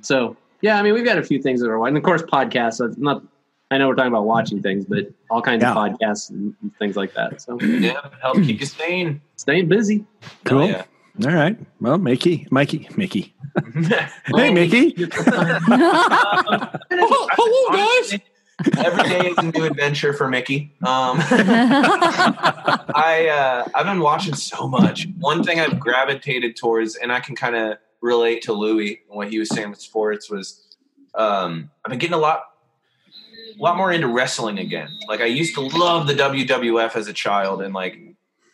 So 0.01 0.37
yeah, 0.61 0.79
I 0.79 0.83
mean, 0.83 0.93
we've 0.95 1.05
got 1.05 1.19
a 1.19 1.23
few 1.23 1.41
things 1.41 1.61
that 1.61 1.69
are 1.71 1.79
watching. 1.79 1.97
Of 1.97 2.03
course, 2.03 2.23
podcasts. 2.23 2.81
I'm 2.81 3.01
not. 3.03 3.23
I 3.71 3.79
know 3.79 3.89
we're 3.89 3.97
talking 3.97 4.13
about 4.13 4.27
watching 4.27 4.63
things, 4.63 4.85
but 4.85 5.07
all 5.31 5.43
kinds 5.43 5.63
Yeah. 5.63 5.73
of 5.73 5.77
podcasts 5.77 6.31
and, 6.31 6.55
and 6.63 6.75
things 6.79 6.97
like 6.97 7.15
that. 7.15 7.41
So 7.43 7.61
Yeah, 7.61 8.01
help 8.23 8.37
keep 8.37 8.61
you 8.61 8.67
sane. 8.67 9.21
staying 9.37 9.69
busy. 9.69 10.05
Cool. 10.45 10.69
Hell 10.69 10.85
All 11.27 11.33
right. 11.33 11.59
Well, 11.81 11.99
Mickey, 11.99 12.47
Mikey, 12.51 12.89
Mickey. 12.97 13.35
Hey, 14.35 14.53
Mickey. 14.53 14.95
hello, 16.47 17.69
guys. 17.73 18.19
Every 18.79 19.03
day 19.05 19.29
is 19.31 19.39
a 19.39 19.43
new 19.43 19.65
adventure 19.65 20.13
for 20.13 20.29
Mickey. 20.29 20.75
Um, 20.83 21.19
I 22.95 23.29
uh, 23.31 23.71
I've 23.75 23.87
been 23.87 24.01
watching 24.01 24.35
so 24.35 24.67
much. 24.69 25.09
One 25.19 25.43
thing 25.43 25.61
I've 25.61 25.79
gravitated 25.81 26.57
towards, 26.57 26.97
and 26.97 27.13
I 27.13 27.21
can 27.21 27.37
kind 27.37 27.55
of 27.57 27.79
relate 28.01 28.43
to 28.43 28.53
Louis 28.53 29.01
and 29.09 29.17
what 29.17 29.29
he 29.31 29.39
was 29.39 29.49
saying 29.51 29.71
with 29.71 29.81
sports 29.81 30.31
was, 30.31 30.77
um, 31.15 31.71
I've 31.85 31.91
been 31.91 31.99
getting 31.99 32.15
a 32.15 32.19
lot, 32.19 32.43
a 33.59 33.63
lot 33.63 33.77
more 33.77 33.93
into 33.93 34.09
wrestling 34.09 34.59
again. 34.59 34.89
Like 35.09 35.21
I 35.21 35.27
used 35.27 35.55
to 35.55 35.61
love 35.61 36.07
the 36.07 36.15
WWF 36.15 36.97
as 36.97 37.09
a 37.09 37.13
child, 37.13 37.63
and 37.63 37.75
like 37.75 37.99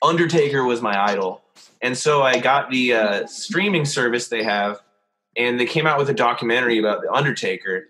Undertaker 0.02 0.64
was 0.64 0.80
my 0.80 1.00
idol, 1.10 1.42
and 1.80 1.96
so 1.96 2.22
I 2.22 2.38
got 2.38 2.70
the 2.70 2.94
uh, 2.94 3.26
streaming 3.26 3.84
service 3.84 4.28
they 4.28 4.42
have, 4.42 4.80
and 5.36 5.58
they 5.58 5.66
came 5.66 5.86
out 5.86 5.98
with 5.98 6.08
a 6.08 6.14
documentary 6.14 6.78
about 6.78 7.02
the 7.02 7.12
Undertaker. 7.12 7.88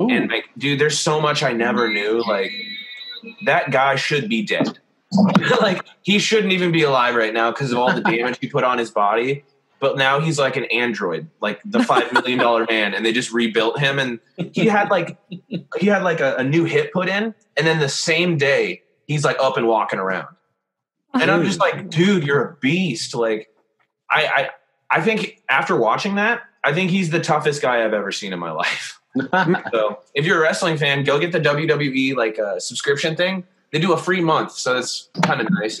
Ooh. 0.00 0.10
And 0.10 0.30
like, 0.30 0.46
dude, 0.58 0.78
there's 0.78 0.98
so 0.98 1.20
much 1.20 1.42
I 1.42 1.52
never 1.52 1.88
knew. 1.88 2.22
Like, 2.26 2.52
that 3.46 3.70
guy 3.70 3.96
should 3.96 4.28
be 4.28 4.42
dead. 4.42 4.78
like, 5.60 5.84
he 6.02 6.18
shouldn't 6.18 6.52
even 6.52 6.72
be 6.72 6.82
alive 6.82 7.14
right 7.14 7.32
now 7.32 7.50
because 7.50 7.72
of 7.72 7.78
all 7.78 7.92
the 7.92 8.00
damage 8.00 8.38
he 8.40 8.48
put 8.48 8.64
on 8.64 8.78
his 8.78 8.90
body. 8.90 9.44
But 9.84 9.98
now 9.98 10.18
he's 10.18 10.38
like 10.38 10.56
an 10.56 10.64
android, 10.72 11.28
like 11.42 11.60
the 11.62 11.84
five 11.84 12.10
million 12.10 12.38
dollar 12.38 12.64
man, 12.70 12.94
and 12.94 13.04
they 13.04 13.12
just 13.12 13.30
rebuilt 13.34 13.78
him. 13.78 13.98
And 13.98 14.18
he 14.54 14.64
had 14.64 14.90
like 14.90 15.18
he 15.76 15.88
had 15.88 16.02
like 16.02 16.20
a, 16.20 16.36
a 16.36 16.42
new 16.42 16.64
hip 16.64 16.90
put 16.90 17.06
in, 17.06 17.34
and 17.54 17.66
then 17.66 17.80
the 17.80 17.88
same 17.90 18.38
day 18.38 18.80
he's 19.06 19.26
like 19.26 19.36
up 19.38 19.58
and 19.58 19.66
walking 19.66 19.98
around. 19.98 20.28
And 21.12 21.30
I'm 21.30 21.44
just 21.44 21.60
like, 21.60 21.90
dude, 21.90 22.24
you're 22.24 22.42
a 22.42 22.56
beast. 22.62 23.14
Like, 23.14 23.48
I 24.10 24.26
I 24.26 24.50
I 24.90 25.00
think 25.02 25.42
after 25.50 25.76
watching 25.76 26.14
that, 26.14 26.40
I 26.64 26.72
think 26.72 26.90
he's 26.90 27.10
the 27.10 27.20
toughest 27.20 27.60
guy 27.60 27.84
I've 27.84 27.92
ever 27.92 28.10
seen 28.10 28.32
in 28.32 28.38
my 28.38 28.52
life. 28.62 28.98
So 29.70 30.00
if 30.14 30.24
you're 30.24 30.38
a 30.38 30.40
wrestling 30.40 30.78
fan, 30.78 31.04
go 31.04 31.20
get 31.20 31.30
the 31.30 31.40
WWE 31.40 32.16
like 32.16 32.38
uh, 32.38 32.58
subscription 32.58 33.16
thing. 33.16 33.44
They 33.74 33.80
do 33.80 33.92
a 33.92 33.96
free 33.96 34.20
month, 34.20 34.52
so 34.52 34.76
it's 34.78 35.08
kind 35.24 35.40
of 35.40 35.48
nice, 35.50 35.80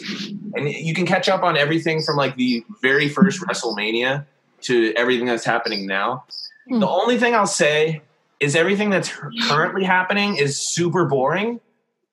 and 0.56 0.68
you 0.68 0.94
can 0.94 1.06
catch 1.06 1.28
up 1.28 1.44
on 1.44 1.56
everything 1.56 2.02
from 2.02 2.16
like 2.16 2.34
the 2.34 2.64
very 2.82 3.08
first 3.08 3.40
WrestleMania 3.40 4.26
to 4.62 4.92
everything 4.96 5.26
that's 5.26 5.44
happening 5.44 5.86
now. 5.86 6.24
Hmm. 6.68 6.80
The 6.80 6.88
only 6.88 7.18
thing 7.18 7.36
I'll 7.36 7.46
say 7.46 8.02
is 8.40 8.56
everything 8.56 8.90
that's 8.90 9.12
currently 9.48 9.84
happening 9.84 10.34
is 10.38 10.58
super 10.58 11.04
boring 11.04 11.60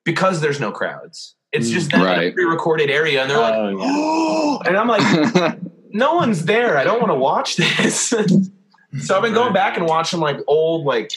because 0.04 0.40
there's 0.40 0.60
no 0.60 0.70
crowds. 0.70 1.34
It's 1.50 1.68
just 1.68 1.90
that 1.90 2.04
Right. 2.04 2.32
pre-recorded 2.32 2.88
area, 2.88 3.20
and 3.22 3.28
they're 3.28 3.40
like, 3.40 3.54
Oh, 3.54 3.68
yeah. 3.70 3.76
oh, 3.84 4.62
and 4.64 4.76
I'm 4.76 4.86
like, 4.86 5.58
no 5.90 6.14
one's 6.14 6.44
there. 6.44 6.78
I 6.78 6.84
don't 6.84 7.00
want 7.00 7.10
to 7.10 7.16
watch 7.18 7.56
this. 7.56 8.06
so 9.00 9.16
I've 9.16 9.22
been 9.22 9.34
going 9.34 9.52
back 9.52 9.76
and 9.76 9.86
watching 9.86 10.20
like 10.20 10.36
old 10.46 10.86
like 10.86 11.10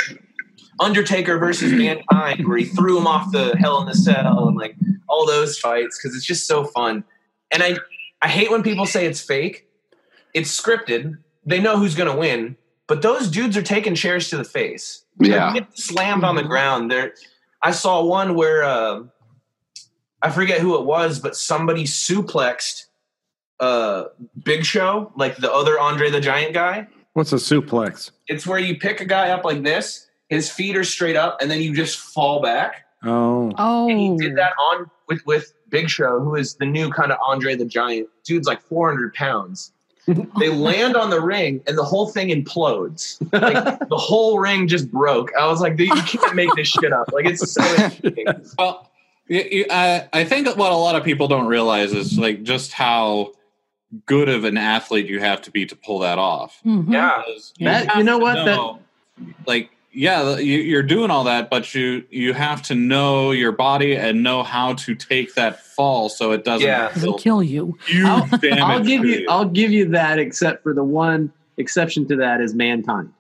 Undertaker 0.80 1.38
versus 1.38 1.72
Mankind, 1.74 2.48
where 2.48 2.58
he 2.58 2.66
threw 2.66 2.98
him 2.98 3.08
off 3.08 3.32
the 3.32 3.56
Hell 3.58 3.82
in 3.82 3.88
the 3.88 3.96
Cell 3.96 4.48
and 4.48 4.58
like 4.58 4.76
all 5.08 5.26
those 5.26 5.58
fights 5.58 6.00
because 6.02 6.16
it's 6.16 6.26
just 6.26 6.48
so 6.48 6.66
fun. 6.66 7.04
And 7.52 7.64
I 7.64 7.78
I 8.22 8.28
hate 8.28 8.52
when 8.52 8.64
people 8.64 8.86
say 8.86 9.06
it's 9.06 9.22
fake. 9.22 9.68
It's 10.34 10.60
scripted. 10.60 11.18
They 11.46 11.60
know 11.60 11.78
who's 11.78 11.96
going 11.96 12.12
to 12.12 12.18
win, 12.18 12.58
but 12.88 13.02
those 13.02 13.30
dudes 13.30 13.56
are 13.56 13.62
taking 13.62 13.96
chairs 13.96 14.30
to 14.30 14.38
the 14.38 14.44
face. 14.44 15.06
Yeah. 15.20 15.54
They 15.54 15.60
get 15.60 15.78
slammed 15.78 16.24
on 16.24 16.36
the 16.36 16.44
ground. 16.44 16.92
There, 16.92 17.14
I 17.62 17.72
saw 17.72 18.04
one 18.04 18.36
where 18.36 18.64
uh, 18.64 19.04
I 20.22 20.32
forget 20.32 20.60
who 20.60 20.76
it 20.76 20.86
was, 20.86 21.20
but 21.20 21.36
somebody 21.36 21.84
suplexed 21.84 22.86
uh, 23.60 24.06
Big 24.44 24.66
Show, 24.66 25.12
like 25.16 25.38
the 25.38 25.52
other 25.52 25.80
Andre 25.80 26.10
the 26.10 26.22
Giant 26.22 26.54
guy. 26.54 26.88
What's 27.14 27.32
a 27.32 27.38
suplex? 27.38 28.12
It's 28.28 28.46
where 28.46 28.60
you 28.60 28.78
pick 28.78 29.00
a 29.00 29.06
guy 29.06 29.30
up 29.30 29.46
like 29.46 29.64
this, 29.64 30.05
his 30.30 30.50
feet 30.50 30.76
are 30.78 30.84
straight 30.84 31.16
up, 31.16 31.42
and 31.42 31.50
then 31.52 31.62
you 31.62 31.74
just 31.76 31.98
fall 31.98 32.42
back. 32.42 32.86
Oh, 33.04 33.52
Oh, 33.58 33.88
And 33.90 34.00
he 34.00 34.18
did 34.18 34.36
that 34.38 34.54
on 34.60 34.90
with 35.08 35.26
with 35.26 35.54
Big 35.70 35.90
Show, 35.90 36.20
who 36.20 36.36
is 36.36 36.56
the 36.56 36.66
new 36.66 36.90
kind 36.90 37.12
of 37.12 37.18
Andre 37.26 37.56
the 37.56 37.66
Giant. 37.66 38.08
Dude's 38.24 38.48
like 38.48 38.62
400 38.62 39.14
pounds. 39.14 39.72
they 40.40 40.50
land 40.50 40.96
on 40.96 41.10
the 41.10 41.20
ring, 41.22 41.62
and 41.68 41.78
the 41.78 41.84
whole 41.84 42.08
thing 42.08 42.30
implodes. 42.30 43.18
Like 43.34 43.80
the 43.90 43.98
whole 43.98 44.40
ring 44.40 44.68
just 44.68 44.92
broke. 44.92 45.32
I 45.40 45.48
was 45.48 45.62
like, 45.62 45.80
you 45.80 45.90
can't 45.90 46.36
make 46.36 46.50
this 46.56 46.68
shit 46.68 46.94
up. 46.94 47.12
Like 47.12 47.26
it's 47.26 47.52
so 47.52 47.64
interesting. 47.64 48.26
Well, 48.58 48.90
you, 49.28 49.44
you, 49.52 49.66
I, 49.72 50.08
I 50.14 50.24
think 50.24 50.48
what 50.56 50.72
a 50.72 50.76
lot 50.76 50.96
of 50.96 51.04
people 51.04 51.28
don't 51.28 51.48
realize 51.48 51.92
is 51.94 52.18
like 52.20 52.44
just 52.44 52.74
how 52.74 53.32
good 54.06 54.30
of 54.30 54.44
an 54.44 54.58
athlete 54.58 55.08
you 55.08 55.20
have 55.20 55.42
to 55.44 55.52
be 55.52 55.66
to 55.66 55.76
pull 55.76 56.00
that 56.00 56.20
off. 56.20 56.60
Mhm. 56.64 56.92
Yeah. 56.94 57.24
That- 57.62 57.88
have 57.88 57.98
you 57.98 58.04
know 58.04 58.20
to 58.20 58.24
what? 58.24 58.36
That- 58.46 58.80
like, 59.48 59.72
yeah, 59.96 60.38
you, 60.38 60.60
you're 60.60 60.84
doing 60.84 61.10
all 61.10 61.24
that, 61.24 61.50
but 61.50 61.74
you 61.74 62.04
you 62.10 62.34
have 62.34 62.62
to 62.64 62.76
know 62.76 63.32
your 63.32 63.52
body 63.52 63.96
and 63.96 64.22
know 64.24 64.44
how 64.44 64.74
to 64.74 64.94
take 64.96 65.34
that 65.36 65.64
fall 65.66 66.10
so 66.10 66.32
it 66.34 66.44
doesn't 66.44 66.68
Yeah. 66.68 66.92
Kill 67.18 67.42
you. 67.42 67.78
I'll. 68.04 68.28
I'll 68.62 68.84
give 68.84 69.02
to 69.04 69.08
you. 69.08 69.28
I'll 69.30 69.46
give 69.50 69.72
you 69.72 69.90
that, 69.90 70.20
except 70.20 70.64
for 70.64 70.74
the 70.74 70.84
one 70.84 71.32
exception 71.58 72.08
to 72.10 72.18
that 72.18 72.42
is 72.42 72.54
mankind. 72.54 73.14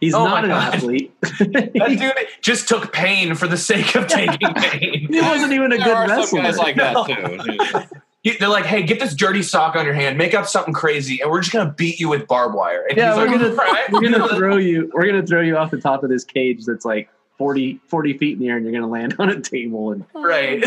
He's 0.00 0.14
Oh 0.14 0.24
not 0.24 0.44
an 0.44 0.50
God. 0.50 0.74
athlete. 0.74 1.12
That 1.38 1.96
dude 1.98 2.12
just 2.42 2.68
took 2.68 2.92
pain 2.92 3.34
for 3.34 3.46
the 3.46 3.56
sake 3.58 3.94
of 3.94 4.06
taking 4.06 4.52
pain. 4.54 5.06
he 5.12 5.20
wasn't 5.20 5.52
even 5.52 5.72
a 5.72 5.76
There 5.76 5.84
good 5.86 6.10
are 6.10 6.26
some 6.26 6.40
guys 6.42 6.56
like 6.58 6.76
No. 6.76 7.04
that 7.04 7.86
too. 7.88 7.96
He- 8.22 8.36
They're 8.36 8.48
like, 8.48 8.66
"Hey, 8.66 8.82
get 8.82 9.00
this 9.00 9.14
dirty 9.14 9.42
sock 9.42 9.76
on 9.76 9.84
your 9.84 9.94
hand, 9.94 10.18
make 10.18 10.34
up 10.34 10.46
something 10.46 10.74
crazy, 10.74 11.20
and 11.20 11.30
we're 11.30 11.40
just 11.40 11.52
gonna 11.52 11.72
beat 11.76 11.98
you 11.98 12.08
with 12.08 12.26
barbed 12.26 12.54
wire." 12.54 12.84
And 12.88 12.98
yeah, 12.98 13.10
he's 13.14 13.16
we're 13.18 13.26
like, 13.30 13.40
gonna 13.40 13.50
"All 13.50 13.56
right." 13.56 13.92
we're 13.92 14.00
gonna 14.02 14.36
throw 14.36 14.56
you. 14.56 14.90
We're 14.92 15.06
gonna 15.06 15.26
throw 15.26 15.40
you 15.40 15.56
off 15.56 15.70
the 15.70 15.80
top 15.80 16.02
of 16.04 16.10
this 16.10 16.24
cage 16.24 16.64
that's 16.66 16.84
like 16.84 17.08
40, 17.38 17.80
40 17.88 18.18
feet 18.18 18.34
in 18.34 18.40
the 18.40 18.48
air, 18.48 18.56
and 18.58 18.64
you're 18.66 18.74
gonna 18.74 18.92
land 18.92 19.16
on 19.18 19.30
a 19.30 19.40
table. 19.40 19.92
And 19.92 20.04
oh 20.14 20.22
right. 20.22 20.62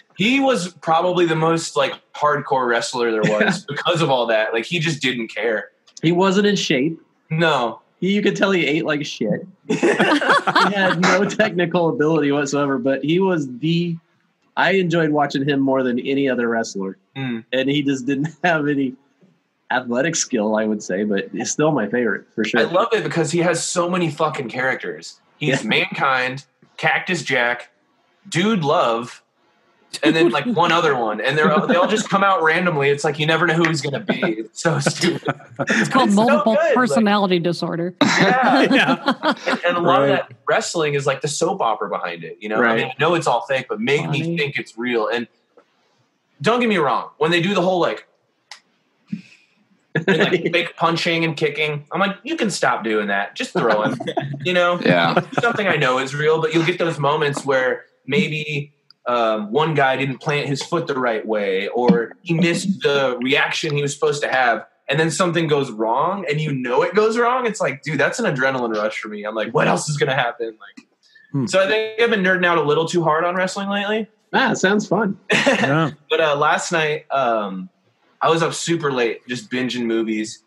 he 0.16 0.38
was 0.38 0.72
probably 0.74 1.26
the 1.26 1.34
most 1.34 1.76
like 1.76 1.94
hardcore 2.14 2.68
wrestler 2.68 3.10
there 3.10 3.22
was 3.22 3.64
because 3.68 4.00
of 4.00 4.10
all 4.10 4.26
that. 4.26 4.52
Like 4.52 4.64
he 4.64 4.78
just 4.78 5.02
didn't 5.02 5.28
care. 5.34 5.70
he 6.02 6.12
wasn't 6.12 6.46
in 6.46 6.54
shape. 6.54 7.00
No. 7.30 7.80
He, 8.00 8.12
you 8.12 8.22
could 8.22 8.36
tell 8.36 8.50
he 8.52 8.66
ate 8.66 8.84
like 8.84 9.04
shit. 9.04 9.46
he 9.68 9.76
had 9.76 11.00
no 11.00 11.24
technical 11.28 11.88
ability 11.88 12.30
whatsoever, 12.30 12.78
but 12.78 13.02
he 13.04 13.18
was 13.18 13.48
the. 13.58 13.96
I 14.56 14.72
enjoyed 14.72 15.10
watching 15.10 15.48
him 15.48 15.60
more 15.60 15.82
than 15.82 15.98
any 15.98 16.28
other 16.28 16.48
wrestler, 16.48 16.96
Mm. 17.16 17.44
and 17.52 17.68
he 17.68 17.82
just 17.82 18.06
didn't 18.06 18.28
have 18.44 18.68
any 18.68 18.94
athletic 19.70 20.14
skill, 20.14 20.54
I 20.54 20.64
would 20.66 20.82
say, 20.82 21.02
but 21.04 21.28
he's 21.32 21.50
still 21.50 21.72
my 21.72 21.88
favorite 21.88 22.26
for 22.34 22.44
sure. 22.44 22.60
I 22.60 22.64
love 22.64 22.88
it 22.92 23.02
because 23.02 23.32
he 23.32 23.40
has 23.40 23.64
so 23.64 23.88
many 23.90 24.10
fucking 24.10 24.48
characters. 24.48 25.18
He's 25.38 25.62
Yeah. 25.64 25.68
mankind, 25.68 26.44
Cactus 26.76 27.22
Jack, 27.22 27.70
Dude 28.28 28.62
Love, 28.62 29.22
and 30.02 30.14
then 30.16 30.30
like 30.30 30.44
one 30.62 30.72
other 30.72 30.96
one, 30.96 31.20
and 31.20 31.36
they're 31.38 31.52
all, 31.52 31.66
they 31.66 31.74
all 31.76 31.86
just 31.88 32.08
come 32.08 32.24
out 32.24 32.42
randomly. 32.42 32.88
It's 32.90 33.04
like 33.04 33.18
you 33.18 33.26
never 33.26 33.46
know 33.46 33.54
who 33.54 33.68
he's 33.68 33.80
gonna 33.80 34.00
be. 34.00 34.20
It's 34.22 34.62
so 34.62 34.78
stupid. 34.80 35.34
It's 35.60 35.88
called 35.88 36.08
It's 36.08 36.16
so 36.16 36.24
multiple 36.24 36.54
like- 36.54 36.74
personality 36.74 37.38
disorder. 37.38 37.94
Yeah. 38.02 38.60
yeah. 38.72 39.34
And, 39.46 39.60
and 39.66 39.76
a 39.76 39.80
lot 39.80 40.00
Right. 40.00 40.10
of 40.10 40.16
that 40.28 40.32
wrestling 40.48 40.94
is 40.94 41.06
like 41.06 41.20
the 41.20 41.28
soap 41.28 41.60
opera 41.60 41.88
behind 41.88 42.24
it. 42.24 42.38
You 42.40 42.48
know, 42.48 42.62
I 42.62 42.76
mean, 42.76 42.84
I 42.86 42.94
know 42.98 43.14
it's 43.14 43.26
all 43.26 43.42
fake, 43.42 43.66
but 43.68 43.80
make 43.80 44.08
me 44.08 44.36
think 44.36 44.58
it's 44.58 44.78
real. 44.78 45.08
And 45.08 45.26
don't 46.40 46.60
get 46.60 46.68
me 46.68 46.76
wrong, 46.78 47.10
when 47.18 47.30
they 47.30 47.40
do 47.42 47.54
the 47.54 47.60
whole 47.62 47.80
like, 47.80 48.06
and, 49.94 50.06
like 50.18 50.52
fake 50.52 50.76
punching 50.76 51.24
and 51.24 51.36
kicking, 51.36 51.84
I'm 51.92 52.00
like, 52.00 52.16
you 52.24 52.36
can 52.36 52.50
stop 52.50 52.82
doing 52.84 53.08
that. 53.08 53.36
Just 53.36 53.52
throw 53.52 53.82
him. 53.82 53.98
you 54.44 54.52
know, 54.52 54.80
Yeah. 54.80 55.20
something 55.40 55.66
I 55.66 55.76
know 55.76 55.98
is 55.98 56.14
real, 56.14 56.40
but 56.40 56.52
you'll 56.54 56.64
get 56.66 56.78
those 56.78 56.98
moments 56.98 57.44
where 57.44 57.84
maybe 58.06 58.72
um, 59.06 59.50
one 59.52 59.74
guy 59.74 59.96
didn't 59.96 60.18
plant 60.18 60.46
his 60.48 60.62
foot 60.62 60.86
the 60.86 60.98
right 60.98 61.24
way, 61.26 61.68
or 61.68 62.12
he 62.22 62.34
missed 62.34 62.82
the 62.82 63.18
reaction 63.22 63.74
he 63.76 63.82
was 63.82 63.92
supposed 63.94 64.22
to 64.22 64.28
have, 64.28 64.66
and 64.88 64.98
then 64.98 65.10
something 65.10 65.46
goes 65.46 65.70
wrong, 65.70 66.24
and 66.30 66.40
you 66.40 66.52
know 66.52 66.82
it 66.82 66.94
goes 66.94 67.16
wrong. 67.18 67.46
It's 67.46 67.60
like, 67.60 67.82
dude, 67.82 67.98
that's 68.00 68.18
an 68.18 68.24
adrenaline 68.34 68.74
rush 68.74 68.98
for 68.98 69.08
me. 69.08 69.24
I'm 69.24 69.34
like, 69.34 69.52
what 69.52 69.68
else 69.68 69.88
is 69.88 69.96
going 69.96 70.08
to 70.10 70.16
happen? 70.16 70.46
Like, 70.60 70.86
Hmm. 71.32 71.46
so 71.46 71.60
I 71.60 71.66
think 71.66 72.00
I've 72.00 72.10
been 72.10 72.22
nerding 72.22 72.46
out 72.46 72.58
a 72.58 72.62
little 72.62 72.86
too 72.86 73.02
hard 73.02 73.24
on 73.24 73.34
wrestling 73.34 73.68
lately. 73.68 74.06
ah, 74.32 74.52
it 74.52 74.56
sounds 74.56 74.86
fun. 74.86 75.18
yeah. 75.32 75.90
But 76.08 76.20
uh, 76.20 76.36
last 76.36 76.70
night, 76.70 77.06
um, 77.10 77.68
I 78.22 78.30
was 78.30 78.40
up 78.40 78.54
super 78.54 78.92
late, 78.92 79.26
just 79.26 79.50
binging 79.50 79.84
movies, 79.86 80.44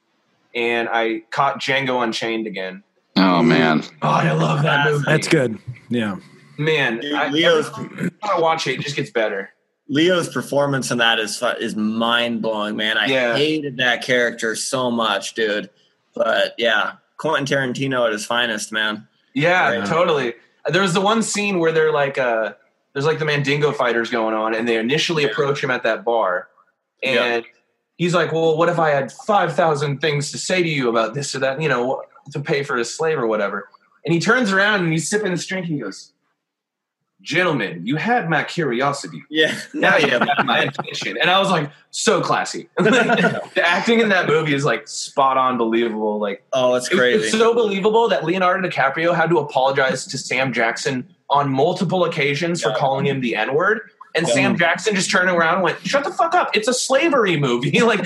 and 0.56 0.88
I 0.90 1.24
caught 1.30 1.60
Django 1.60 2.02
Unchained 2.04 2.48
again. 2.48 2.84
Oh 3.18 3.44
man. 3.44 3.84
God, 4.00 4.26
I 4.28 4.32
love 4.32 4.64
that 4.64 4.90
movie. 4.90 5.04
That's 5.06 5.28
good. 5.28 5.60
Yeah. 5.90 6.18
Man, 6.58 7.00
Dude, 7.00 7.14
I, 7.14 7.30
Leo's 7.30 7.70
I 8.24 8.40
watch 8.40 8.68
it, 8.68 8.80
it 8.80 8.82
just 8.82 8.96
gets 8.96 9.12
better. 9.12 9.50
Leo's 9.90 10.28
performance 10.30 10.92
in 10.92 10.98
that 10.98 11.20
is 11.20 11.42
is 11.60 11.76
mind 11.76 12.42
blowing, 12.42 12.76
man. 12.76 12.98
I 12.98 13.06
Yeah. 13.08 13.36
hated 13.36 13.78
that 13.78 14.04
character 14.04 14.56
so 14.56 14.92
much, 14.92 15.34
dude. 15.34 15.70
But 16.16 16.56
yeah, 16.58 16.94
Quentin 17.18 17.46
Tarantino 17.46 18.06
at 18.06 18.12
his 18.12 18.26
finest, 18.26 18.72
man. 18.72 19.08
Yeah, 19.34 19.70
Right. 19.80 19.86
totally. 19.88 20.34
There 20.68 20.82
was 20.82 20.94
the 20.94 21.02
one 21.02 21.22
scene 21.22 21.60
where 21.60 21.72
they're 21.72 21.94
like, 21.94 22.18
uh, 22.18 22.54
there's 22.94 23.06
like 23.06 23.20
the 23.20 23.26
Mandingo 23.26 23.72
fighters 23.72 24.10
going 24.10 24.34
on, 24.34 24.54
and 24.56 24.68
they 24.68 24.78
initially 24.78 25.24
approach 25.24 25.64
him 25.64 25.70
at 25.72 25.84
that 25.84 26.04
bar, 26.04 26.48
and 27.04 27.46
he's 27.98 28.14
like, 28.16 28.32
"Well, 28.34 28.58
what 28.58 28.68
if 28.70 28.80
I 28.80 28.90
had 28.90 29.12
five 29.12 29.56
thousand 29.56 30.00
things 30.02 30.32
to 30.32 30.38
say 30.40 30.64
to 30.64 30.68
you 30.70 30.90
about 30.90 31.14
this 31.14 31.34
or 31.36 31.40
that? 31.40 31.62
You 31.62 31.70
know, 31.70 32.02
to 32.32 32.40
pay 32.40 32.64
for 32.64 32.76
his 32.76 32.94
slave 32.94 33.20
or 33.20 33.28
whatever?" 33.28 33.70
And 34.04 34.14
he 34.14 34.20
turns 34.20 34.52
around 34.52 34.82
and 34.84 34.92
he's 34.92 35.08
sipping 35.08 35.32
his 35.32 35.46
drink, 35.46 35.68
and 35.68 35.76
he 35.76 35.82
goes, 35.82 36.12
"Gentlemen, 37.28 37.86
you 37.86 37.98
had 37.98 38.30
my 38.30 38.42
curiosity. 38.46 39.22
Yeah, 39.30 39.54
Now 39.74 39.98
you 39.98 40.08
have 40.18 40.26
my 40.46 40.60
attention." 40.60 41.18
And 41.20 41.30
I 41.30 41.40
was 41.40 41.50
like, 41.52 41.70
"So 41.92 42.22
classy." 42.22 42.70
Like, 42.80 43.54
the 43.54 43.62
acting 43.68 44.00
in 44.00 44.08
that 44.10 44.28
movie 44.28 44.54
is 44.54 44.64
like 44.64 44.88
spot 44.88 45.38
on, 45.38 45.58
believable. 45.58 46.20
Like. 46.20 46.42
Oh, 46.54 46.76
it's 46.76 46.90
was 46.90 46.98
crazy. 46.98 47.38
so 47.38 47.54
believable 47.54 48.08
that 48.08 48.24
Leonardo 48.24 48.68
DiCaprio 48.70 49.14
had 49.14 49.30
to 49.30 49.40
apologize 49.40 50.06
to 50.08 50.18
Sam 50.18 50.54
Jackson 50.54 51.06
on 51.30 51.50
multiple 51.50 52.06
occasions 52.06 52.64
for 52.64 52.72
calling 52.74 53.06
him 53.06 53.20
the 53.20 53.36
N 53.36 53.54
word. 53.54 53.82
And 54.16 54.26
Yeah. 54.26 54.34
Sam 54.34 54.58
Jackson 54.58 54.96
just 54.96 55.12
turned 55.12 55.30
around 55.30 55.56
and 55.56 55.64
went, 55.64 55.86
"Shut 55.86 56.06
the 56.06 56.12
fuck 56.12 56.34
up! 56.34 56.56
It's 56.56 56.70
a 56.70 56.74
slavery 56.74 57.36
movie." 57.38 57.82
like, 57.92 58.06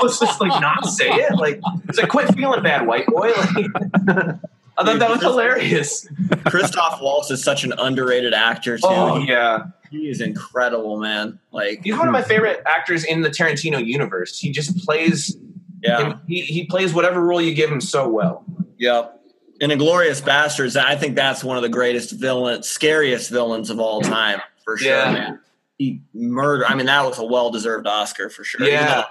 let's 0.00 0.20
just 0.20 0.40
like 0.40 0.60
not 0.60 0.86
say 0.86 1.08
it. 1.10 1.34
Like, 1.34 1.60
it's 1.88 1.98
like, 1.98 2.08
quit 2.08 2.32
feeling 2.36 2.62
bad, 2.62 2.86
white 2.86 3.06
boy. 3.06 3.32
Like, 3.32 4.36
I 4.76 4.84
thought 4.84 4.98
that 4.98 5.10
was 5.10 5.20
hilarious. 5.20 6.08
Christoph 6.46 7.00
Waltz 7.00 7.30
is 7.30 7.42
such 7.42 7.64
an 7.64 7.72
underrated 7.78 8.34
actor 8.34 8.76
too. 8.76 8.86
Oh 8.86 9.18
yeah, 9.18 9.66
he 9.94 10.08
is 10.08 10.20
incredible, 10.20 10.98
man. 10.98 11.38
Like, 11.52 11.82
he's 11.84 11.96
one 11.96 12.08
of 12.08 12.12
my 12.12 12.22
hmm. 12.22 12.28
favorite 12.28 12.62
actors 12.66 13.04
in 13.04 13.22
the 13.22 13.30
Tarantino 13.30 13.84
universe. 13.84 14.38
He 14.38 14.50
just 14.50 14.76
plays. 14.84 15.36
yeah, 15.82 16.18
He, 16.26 16.40
he 16.42 16.66
plays 16.66 16.92
whatever 16.92 17.24
role 17.24 17.40
you 17.40 17.54
give 17.54 17.70
him 17.70 17.80
so 17.80 18.08
well. 18.08 18.44
yep. 18.78 19.20
In 19.60 19.70
Inglourious 19.70 20.20
Basterds, 20.20 20.76
I 20.76 20.96
think 20.96 21.14
that's 21.14 21.44
one 21.44 21.56
of 21.56 21.62
the 21.62 21.68
greatest 21.68 22.10
villains, 22.10 22.68
scariest 22.68 23.30
villains 23.30 23.70
of 23.70 23.78
all 23.78 24.00
time, 24.00 24.40
for 24.64 24.76
sure, 24.76 24.90
Yeah. 24.90 25.12
man. 25.12 25.40
He 25.78 26.02
murder. 26.12 26.66
I 26.66 26.74
mean, 26.74 26.86
that 26.86 27.04
was 27.04 27.18
a 27.18 27.24
well-deserved 27.24 27.86
Oscar 27.86 28.28
for 28.28 28.42
sure. 28.44 28.66
Yeah. 28.66 29.04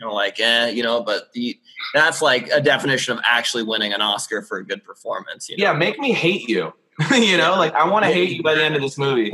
Though, 0.00 0.06
you 0.06 0.10
know, 0.10 0.14
like, 0.14 0.40
eh, 0.40 0.68
you 0.70 0.82
know, 0.82 1.02
but 1.02 1.32
the, 1.32 1.58
that's 1.94 2.22
like 2.22 2.48
a 2.48 2.60
definition 2.60 3.16
of 3.16 3.22
actually 3.24 3.62
winning 3.62 3.92
an 3.92 4.00
Oscar 4.00 4.42
for 4.42 4.58
a 4.58 4.64
good 4.64 4.84
performance. 4.84 5.48
You 5.48 5.56
know? 5.56 5.64
Yeah, 5.64 5.72
make 5.72 5.98
me 5.98 6.12
hate 6.12 6.48
you. 6.48 6.72
you 7.14 7.36
know, 7.36 7.56
like 7.56 7.74
I 7.74 7.88
want 7.88 8.04
to 8.04 8.10
hate 8.10 8.30
you 8.36 8.42
by 8.42 8.54
the 8.54 8.64
end 8.64 8.74
of 8.76 8.82
this 8.82 8.96
movie. 8.98 9.32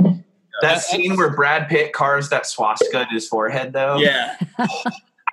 That 0.62 0.80
scene 0.82 1.16
where 1.16 1.30
Brad 1.34 1.68
Pitt 1.68 1.92
carves 1.92 2.28
that 2.30 2.46
swastika 2.46 3.02
in 3.02 3.08
his 3.08 3.26
forehead, 3.26 3.72
though. 3.72 3.96
yeah, 3.96 4.36
I 4.58 4.66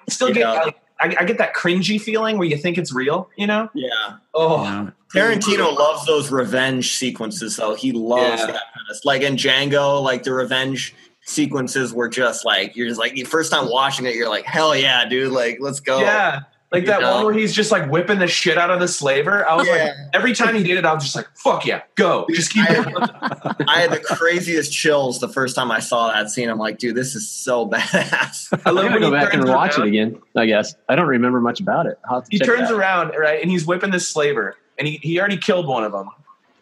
still 0.10 0.30
get 0.30 0.38
Yeah. 0.40 0.70
I, 1.02 1.16
I 1.20 1.24
get 1.24 1.38
that 1.38 1.56
cringy 1.56 2.00
feeling 2.02 2.38
where 2.38 2.48
you 2.48 2.58
think 2.58 2.78
it's 2.78 2.92
real. 2.94 3.30
You 3.38 3.48
know? 3.48 3.70
yeah. 3.74 3.90
Oh, 4.34 4.64
Yeah. 4.64 4.90
Tarantino 5.14 5.76
loves 5.76 6.06
those 6.06 6.30
revenge 6.32 6.96
sequences, 6.96 7.56
though. 7.56 7.74
He 7.76 7.92
loves 7.94 8.42
Yeah. 8.42 8.48
that 8.48 8.54
kind 8.74 8.88
of 8.92 8.98
like 9.06 9.22
in 9.22 9.36
Django, 9.36 10.04
like 10.04 10.24
the 10.24 10.34
revenge 10.34 10.94
sequences 11.30 11.94
were 11.94 12.10
just 12.10 12.44
like 12.46 12.76
you're 12.76 12.88
just 12.88 13.00
like 13.00 13.14
the 13.14 13.24
first 13.24 13.52
time 13.52 13.70
watching 13.70 14.06
it, 14.06 14.16
you're 14.16 14.30
like, 14.30 14.46
hell 14.46 14.76
yeah, 14.76 15.08
dude, 15.08 15.32
like 15.32 15.58
let's 15.62 15.80
go. 15.80 16.00
yeah. 16.02 16.42
Like 16.72 16.82
You 16.82 16.88
that 16.90 17.02
know? 17.02 17.16
one 17.16 17.26
where 17.26 17.34
he's 17.34 17.52
just 17.56 17.72
like 17.72 17.90
whipping 17.90 18.20
the 18.20 18.28
shit 18.28 18.56
out 18.60 18.70
of 18.70 18.80
the 18.80 18.88
slaver. 18.88 19.44
I 19.50 19.56
was 19.56 19.68
like, 19.68 19.92
every 20.14 20.34
time 20.34 20.54
he 20.54 20.62
did 20.62 20.78
it, 20.78 20.86
I 20.86 20.94
was 20.94 21.02
just 21.02 21.16
like, 21.16 21.26
fuck 21.36 21.66
yeah, 21.66 21.82
go. 21.96 22.28
Just 22.30 22.52
keep 22.54 22.70
I- 22.70 22.76
going. 22.84 22.96
I 23.68 23.80
had 23.80 23.90
the 23.92 24.00
craziest 24.00 24.72
chills 24.72 25.20
the 25.20 25.28
first 25.30 25.56
time 25.56 25.72
I 25.72 25.80
saw 25.80 26.12
that 26.12 26.30
scene. 26.30 26.48
I'm 26.48 26.60
like, 26.60 26.78
dude, 26.78 26.94
this 26.96 27.16
is 27.16 27.28
so 27.28 27.68
badass. 27.72 28.62
I 28.68 28.70
love 28.70 28.84
gonna 28.86 28.92
when 28.92 29.02
go 29.02 29.10
back 29.12 29.34
and 29.34 29.42
turns 29.42 29.56
watch 29.56 29.80
it 29.80 29.86
again. 29.88 30.22
I 30.36 30.46
guess 30.46 30.76
I 30.88 30.96
don't 30.96 31.08
remember 31.08 31.42
much 31.42 31.60
about 31.60 31.88
it. 31.88 31.98
I'll 32.08 32.20
have 32.22 32.30
to 32.30 32.38
He 32.38 32.38
turns 32.38 32.70
it 32.70 32.76
around, 32.76 33.14
right, 33.18 33.42
and 33.42 33.50
he's 33.50 33.66
whipping 33.66 33.90
this 33.90 34.08
slaver, 34.08 34.56
and 34.78 34.88
he, 34.88 35.00
he 35.02 35.20
already 35.20 35.38
killed 35.38 35.66
one 35.68 35.84
of 35.84 35.92
them. 35.92 36.08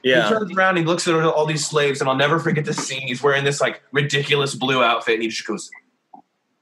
He 0.03 0.35
turns 0.35 0.55
around, 0.55 0.77
he 0.77 0.83
looks 0.83 1.07
at 1.07 1.15
all 1.15 1.45
these 1.45 1.65
slaves, 1.65 1.99
and 1.99 2.09
I'll 2.09 2.15
never 2.15 2.39
forget 2.39 2.65
this 2.65 2.77
scene. 2.77 3.07
He's 3.07 3.21
wearing 3.21 3.43
this 3.43 3.59
like 3.59 3.81
ridiculous 3.91 4.55
blue 4.55 4.83
outfit, 4.83 5.15
and 5.15 5.23
he 5.23 5.29
just 5.29 5.45
goes, 5.45 5.69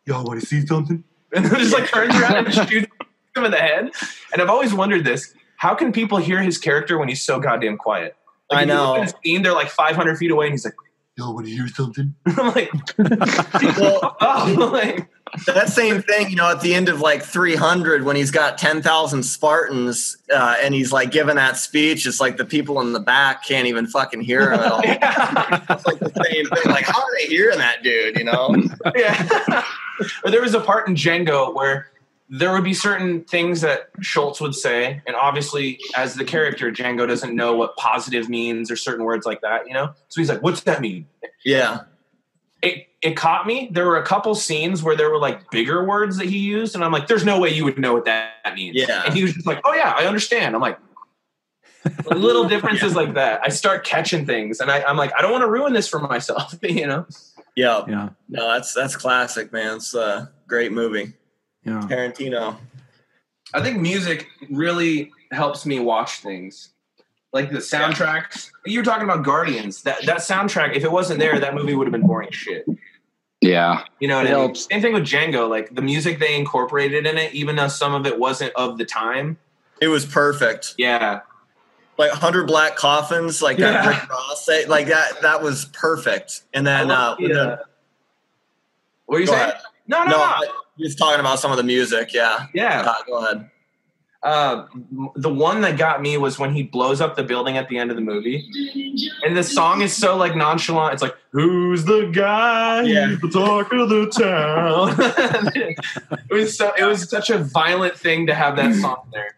"Yo, 0.06 0.22
want 0.24 0.40
to 0.40 0.46
see 0.46 0.66
something?" 0.66 1.04
And 1.36 1.44
then 1.44 1.60
just 1.60 1.74
like 1.74 1.92
turns 1.92 2.16
around 2.16 2.46
and 2.46 2.54
shoots 2.70 2.88
him 3.36 3.44
in 3.44 3.52
the 3.52 3.58
head. 3.58 3.92
And 4.32 4.42
I've 4.42 4.50
always 4.50 4.74
wondered 4.74 5.04
this: 5.04 5.34
How 5.58 5.76
can 5.76 5.92
people 5.92 6.18
hear 6.18 6.42
his 6.42 6.58
character 6.58 6.98
when 6.98 7.10
he's 7.10 7.22
so 7.22 7.40
goddamn 7.40 7.78
quiet? 7.78 8.16
Like, 8.50 8.60
I 8.60 8.62
if 8.62 8.68
you 8.70 8.74
look 8.76 9.00
know. 9.00 9.12
Scene, 9.24 9.42
they're 9.42 9.54
like 9.54 9.70
500 9.70 10.18
feet 10.18 10.32
away, 10.32 10.46
and 10.46 10.54
he's 10.54 10.64
like, 10.64 10.76
"Yo, 11.18 11.32
want 11.32 11.48
to 11.48 11.52
hear 11.52 11.68
something?" 11.68 12.16
I'm 12.26 12.48
like, 12.54 12.72
Well, 12.98 14.16
"Oh, 14.22 14.70
like, 14.72 15.10
that 15.48 15.70
same 15.70 16.02
thing, 16.02 16.30
you 16.30 16.36
know, 16.36 16.50
at 16.50 16.62
the 16.62 16.74
end 16.74 16.90
of 16.90 17.02
like 17.02 17.24
300, 17.24 18.04
when 18.04 18.16
he's 18.16 18.32
got 18.32 18.58
10,000 18.58 19.24
Spartans 19.24 20.18
uh, 20.34 20.56
and 20.62 20.74
he's 20.74 20.92
like 20.92 21.12
giving 21.12 21.36
that 21.36 21.58
speech, 21.58 22.06
it's 22.06 22.20
like 22.20 22.38
the 22.38 22.46
people 22.46 22.82
in 22.82 22.94
the 22.94 23.00
back 23.00 23.46
can't 23.46 23.68
even 23.68 23.88
fucking 23.88 24.22
hear 24.22 24.52
him 24.52 24.60
at 24.60 24.72
all. 24.72 24.82
it's 24.84 25.86
like 25.86 26.00
the 26.00 26.12
same 26.26 26.46
thing. 26.46 26.72
Like, 26.72 26.86
how 26.86 27.00
are 27.00 27.18
they 27.20 27.28
hearing 27.28 27.58
that 27.60 27.84
dude, 27.84 28.18
you 28.18 28.24
know? 28.24 28.56
yeah. 28.96 29.64
or 30.24 30.32
there 30.32 30.42
was 30.42 30.54
a 30.54 30.62
part 30.62 30.88
in 30.88 30.96
Django 30.96 31.54
where 31.54 31.88
there 32.30 32.52
would 32.52 32.64
be 32.64 32.74
certain 32.74 33.24
things 33.24 33.62
that 33.62 33.90
Schultz 34.02 34.42
would 34.42 34.56
say, 34.56 35.02
and 35.06 35.16
obviously, 35.16 35.80
as 35.96 36.16
the 36.16 36.26
character, 36.26 36.72
Django 36.72 37.08
doesn't 37.08 37.36
know 37.36 37.56
what 37.56 37.76
positive 37.76 38.30
means 38.30 38.72
or 38.72 38.76
certain 38.76 39.06
words 39.06 39.26
like 39.26 39.42
that, 39.42 39.68
you 39.68 39.74
know. 39.74 39.94
So 40.10 40.22
he's 40.22 40.30
like, 40.30 40.42
"What's 40.42 40.62
that 40.62 40.82
mean?" 40.82 41.06
Yeah. 41.44 41.82
It 42.64 42.88
it 43.06 43.16
caught 43.16 43.46
me. 43.46 43.70
There 43.72 43.86
were 43.86 43.98
a 43.98 44.04
couple 44.04 44.34
scenes 44.34 44.82
where 44.82 44.96
there 44.96 45.12
were 45.12 45.20
like 45.20 45.52
bigger 45.52 45.86
words 45.86 46.18
that 46.18 46.26
he 46.26 46.40
used, 46.40 46.74
and 46.74 46.84
I'm 46.84 46.92
like, 46.92 47.06
"There's 47.08 47.24
no 47.24 47.40
way 47.40 47.54
you 47.54 47.64
would 47.64 47.78
know 47.78 47.94
what 47.94 48.06
that 48.06 48.56
means." 48.56 48.76
Yeah. 48.76 49.04
And 49.06 49.14
he 49.14 49.22
was 49.22 49.34
just 49.34 49.46
like, 49.46 49.62
"Oh 49.64 49.74
yeah, 49.76 49.94
I 49.96 50.08
understand." 50.08 50.56
I'm 50.56 50.62
like, 50.62 50.80
little 52.16 52.48
differences 52.50 52.96
like 52.96 53.14
that. 53.14 53.42
I 53.44 53.50
start 53.50 53.86
catching 53.86 54.26
things, 54.26 54.60
and 54.60 54.72
I, 54.72 54.82
I'm 54.82 54.98
like, 54.98 55.12
I 55.16 55.22
don't 55.22 55.32
want 55.32 55.44
to 55.44 55.50
ruin 55.50 55.74
this 55.74 55.88
for 55.88 56.00
myself. 56.00 56.56
You 56.64 56.88
know? 56.88 57.06
Yeah. 57.56 57.84
Yeah. 57.88 58.10
No, 58.28 58.54
that's 58.54 58.74
that's 58.74 58.96
classic, 58.96 59.54
man. 59.54 59.78
It's 59.78 59.94
a 59.94 60.32
great 60.48 60.72
movie. 60.72 61.14
Yeah. 61.64 61.82
Tarantino. 61.82 62.58
I 63.54 63.62
think 63.62 63.80
music 63.80 64.28
really 64.50 65.12
helps 65.32 65.64
me 65.66 65.80
watch 65.80 66.20
things. 66.20 66.72
Like 67.32 67.52
the 67.52 67.60
soundtracks. 67.60 68.50
You 68.66 68.80
were 68.80 68.86
talking 68.86 69.04
about 69.04 69.24
Guardians. 69.24 69.84
That 69.84 70.04
that 70.08 70.18
soundtrack, 70.18 70.76
if 70.76 70.84
it 70.84 70.92
wasn't 70.92 71.20
there, 71.20 71.40
that 71.40 71.54
movie 71.54 71.76
would 71.76 71.86
have 71.86 71.92
been 71.92 72.08
boring 72.08 72.32
shit. 72.32 72.66
Yeah. 73.42 73.84
You 74.00 74.08
know 74.08 74.18
what 74.18 74.26
It 74.26 74.30
I 74.30 74.32
mean? 74.34 74.40
helps. 74.42 74.68
Same 74.72 74.82
thing 74.82 74.94
with 74.94 75.04
Django. 75.04 75.50
Like 75.50 75.74
the 75.76 75.82
music 75.82 76.20
they 76.20 76.36
incorporated 76.36 77.06
in 77.06 77.18
it, 77.18 77.34
even 77.34 77.56
though 77.56 77.68
some 77.68 77.94
of 77.94 78.06
it 78.06 78.18
wasn't 78.20 78.54
of 78.56 78.78
the 78.78 78.86
time. 78.86 79.38
It 79.82 79.88
was 79.90 80.06
perfect. 80.06 80.74
Yeah. 80.78 81.22
Like 81.98 82.12
Hundred 82.12 82.48
Black 82.48 82.76
Coffins, 82.76 83.42
like 83.42 83.58
that 83.58 83.84
Yeah. 83.86 83.90
Rick 83.90 84.10
Ross, 84.10 84.50
like 84.68 84.88
that. 84.88 85.22
That 85.22 85.42
was 85.44 85.66
perfect. 85.66 86.42
And 86.54 86.66
then, 86.66 86.92
I 86.92 86.94
uh, 86.94 87.10
love 87.10 87.18
the, 87.20 87.28
the- 87.28 87.42
uh, 87.42 87.58
what 89.06 89.18
are 89.18 89.20
you 89.22 89.28
saying? 89.28 89.40
ahead. 89.42 89.62
No, 89.88 90.00
no, 90.04 90.12
no, 90.12 90.18
no. 90.18 90.24
I- 90.24 90.48
just 90.80 90.98
talking 90.98 91.20
about 91.22 91.40
some 91.40 91.52
of 91.52 91.58
the 91.58 91.64
music. 91.64 92.14
Yeah. 92.14 92.48
Yeah. 92.54 92.82
Uh, 92.86 92.94
go 93.08 93.24
ahead. 93.24 93.50
Uh, 94.26 94.66
the 95.16 95.32
one 95.32 95.62
that 95.62 95.78
got 95.78 96.02
me 96.02 96.18
was 96.18 96.40
when 96.40 96.52
he 96.52 96.64
blows 96.64 97.00
up 97.00 97.16
the 97.16 97.22
building 97.22 97.58
at 97.58 97.70
the 97.70 97.78
end 97.78 97.92
of 97.92 97.96
the 97.96 98.02
movie, 98.02 98.44
and 99.24 99.38
the 99.38 99.44
song 99.44 99.82
is 99.82 99.96
so 99.96 100.18
like 100.18 100.36
nonchalant. 100.36 100.94
It's 100.94 101.04
like, 101.04 101.16
"Who's 101.30 101.86
the 101.86 102.10
guy? 102.12 102.82
Yeah. 102.82 103.10
He's 103.10 103.22
the 103.22 103.30
talk 103.30 103.72
of 103.72 103.88
the 103.88 104.08
town." 104.10 104.96
it 106.30 106.34
was 106.34 106.58
so. 106.58 106.72
It 106.76 106.86
was 106.86 107.08
such 107.08 107.30
a 107.30 107.38
violent 107.38 107.96
thing 107.96 108.26
to 108.26 108.34
have 108.34 108.56
that 108.56 108.74
song 108.74 109.08
there. 109.14 109.36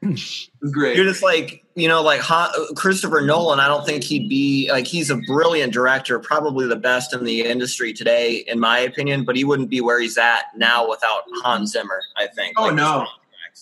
Great. 0.71 0.95
You're 0.95 1.05
just 1.05 1.21
like 1.21 1.65
you 1.75 1.89
know, 1.89 2.01
like 2.01 2.21
Han, 2.21 2.49
Christopher 2.75 3.19
Nolan. 3.19 3.59
I 3.59 3.67
don't 3.67 3.85
think 3.85 4.05
he'd 4.05 4.29
be 4.29 4.69
like 4.71 4.87
he's 4.87 5.09
a 5.09 5.17
brilliant 5.17 5.73
director, 5.73 6.17
probably 6.17 6.65
the 6.65 6.77
best 6.77 7.13
in 7.13 7.25
the 7.25 7.41
industry 7.41 7.91
today, 7.91 8.37
in 8.47 8.57
my 8.57 8.79
opinion. 8.79 9.25
But 9.25 9.35
he 9.35 9.43
wouldn't 9.43 9.69
be 9.69 9.81
where 9.81 9.99
he's 9.99 10.17
at 10.17 10.45
now 10.55 10.89
without 10.89 11.23
Hans 11.43 11.73
Zimmer. 11.73 12.01
I 12.15 12.27
think. 12.27 12.53
Oh, 12.57 12.67
Like, 12.67 12.75
no. 12.75 13.05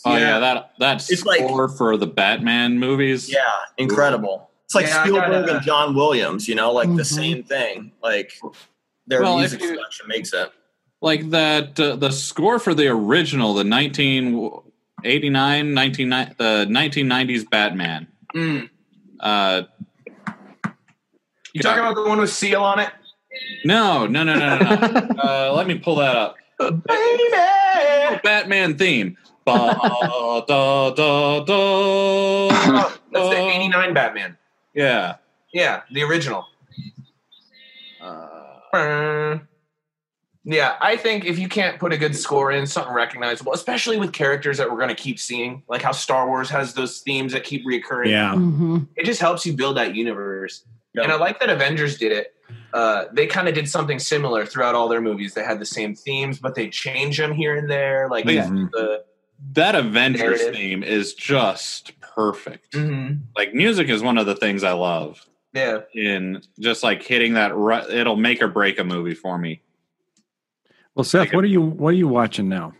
Oh 0.03 0.13
yeah, 0.13 0.19
Yeah. 0.19 0.39
that 0.39 0.71
that 0.79 1.09
It's 1.09 1.25
like- 1.25 1.39
score 1.39 1.69
for 1.69 1.95
the 1.97 2.07
Batman 2.07 2.77
movies. 2.79 3.29
Yeah, 3.31 3.39
incredible. 3.77 4.49
It's 4.65 4.75
like 4.75 4.87
Yeah, 4.87 5.03
Spielberg 5.03 5.45
gotta- 5.45 5.55
and 5.57 5.65
John 5.65 5.95
Williams. 5.95 6.47
You 6.47 6.55
know, 6.55 6.71
like 6.71 6.87
the 6.95 7.03
Mhm. 7.03 7.05
same 7.05 7.43
thing. 7.43 7.91
Like 8.03 8.33
their 9.07 9.21
Well, 9.21 9.37
music 9.37 9.61
you- 9.61 9.67
selection 9.75 10.07
makes 10.07 10.33
it. 10.33 10.51
like 11.01 11.29
that 11.29 11.79
uh, 11.79 11.95
the 11.95 12.09
score 12.11 12.57
for 12.59 12.73
the 12.73 12.87
original 12.87 13.53
the 13.53 13.63
1989 13.63 15.73
19, 15.73 16.09
the 16.09 16.65
1990s 16.69 17.43
batman 17.49 18.07
Mm. 18.33 18.69
uh 19.19 19.63
You 21.53 21.61
talking 21.61 21.83
about 21.83 21.95
the 21.95 22.03
one 22.03 22.19
with 22.19 22.31
Seal 22.31 22.63
on 22.63 22.79
it, 22.79 22.89
no 23.65 24.07
no 24.07 24.23
no 24.23 24.33
no 24.35 24.57
no, 24.57 24.75
no. 24.77 24.77
uh 25.23 25.53
let 25.55 25.67
me 25.67 25.77
pull 25.77 25.95
that 25.97 26.15
up 26.15 26.35
baby? 26.59 28.19
batman 28.23 28.77
theme 28.77 29.17
Ba, 29.45 29.75
da, 30.47 30.91
da, 30.91 31.43
da. 31.43 32.47
That's 33.11 33.29
the 33.29 33.37
'89 33.37 33.93
Batman. 33.93 34.37
yeah 34.73 35.15
Yeah, 35.53 35.81
the 35.91 36.03
original. 36.03 36.45
uh, 38.01 39.39
Yeah, 40.43 40.75
I 40.81 40.97
think 40.97 41.25
if 41.25 41.39
you 41.39 41.47
can't 41.47 41.79
put 41.79 41.93
a 41.93 41.97
good 41.97 42.15
score 42.15 42.51
in, 42.51 42.67
something 42.67 42.93
recognizable, 42.93 43.53
especially 43.53 43.97
with 43.97 44.13
characters 44.13 44.57
that 44.57 44.69
we're 44.69 44.77
going 44.77 44.89
to 44.89 44.95
keep 44.95 45.19
seeing, 45.19 45.63
like 45.67 45.81
how 45.81 45.91
Star 45.91 46.27
Wars 46.27 46.49
has 46.49 46.73
those 46.73 46.99
themes 46.99 47.33
that 47.33 47.43
keep 47.43 47.65
reoccurring. 47.65 48.09
Yeah. 48.11 48.33
hmm 48.35 48.79
It 48.95 49.05
just 49.05 49.21
helps 49.21 49.45
you 49.45 49.53
build 49.53 49.77
that 49.77 49.95
universe. 49.95 50.63
Yeah. 50.93 51.03
And 51.03 51.11
I 51.11 51.15
like 51.15 51.39
that 51.39 51.49
Avengers 51.49 51.97
did 51.97 52.11
it. 52.11 52.33
Uh, 52.73 53.05
they 53.13 53.25
kind 53.27 53.47
of 53.47 53.53
did 53.55 53.69
something 53.69 53.97
similar 53.99 54.45
throughout 54.45 54.75
all 54.75 54.87
their 54.89 55.01
movies. 55.01 55.33
They 55.33 55.43
had 55.43 55.59
the 55.59 55.65
same 55.65 55.95
themes, 55.95 56.39
but 56.39 56.55
they 56.55 56.69
change 56.69 57.17
them 57.17 57.31
here 57.33 57.55
and 57.55 57.69
there. 57.69 58.07
Like 58.09 58.25
Yeah. 58.25 58.47
the 58.49 59.03
that 59.53 59.75
avengers 59.75 60.21
Narrative. 60.41 60.53
theme 60.55 60.83
is 60.83 61.13
just 61.13 61.99
perfect 61.99 62.73
Mhm. 62.73 63.19
like 63.35 63.53
music 63.53 63.89
is 63.89 64.01
one 64.01 64.17
of 64.17 64.25
the 64.25 64.35
things 64.35 64.63
i 64.63 64.71
love 64.71 65.25
yeah, 65.53 65.79
in 65.93 66.41
just 66.59 66.83
like 66.83 67.01
hitting 67.03 67.33
that 67.33 67.55
ru- 67.55 67.89
it'll 67.89 68.15
make 68.17 68.41
or 68.41 68.47
break 68.47 68.77
a 68.79 68.83
movie 68.83 69.13
for 69.15 69.37
me 69.37 69.61
Well, 70.95 71.03
Seth, 71.03 71.33
what 71.33 71.43
are 71.43 71.47
you 71.47 71.61
what 71.61 71.89
are 71.89 71.97
you 71.97 72.07
watching 72.07 72.47
now? 72.49 72.73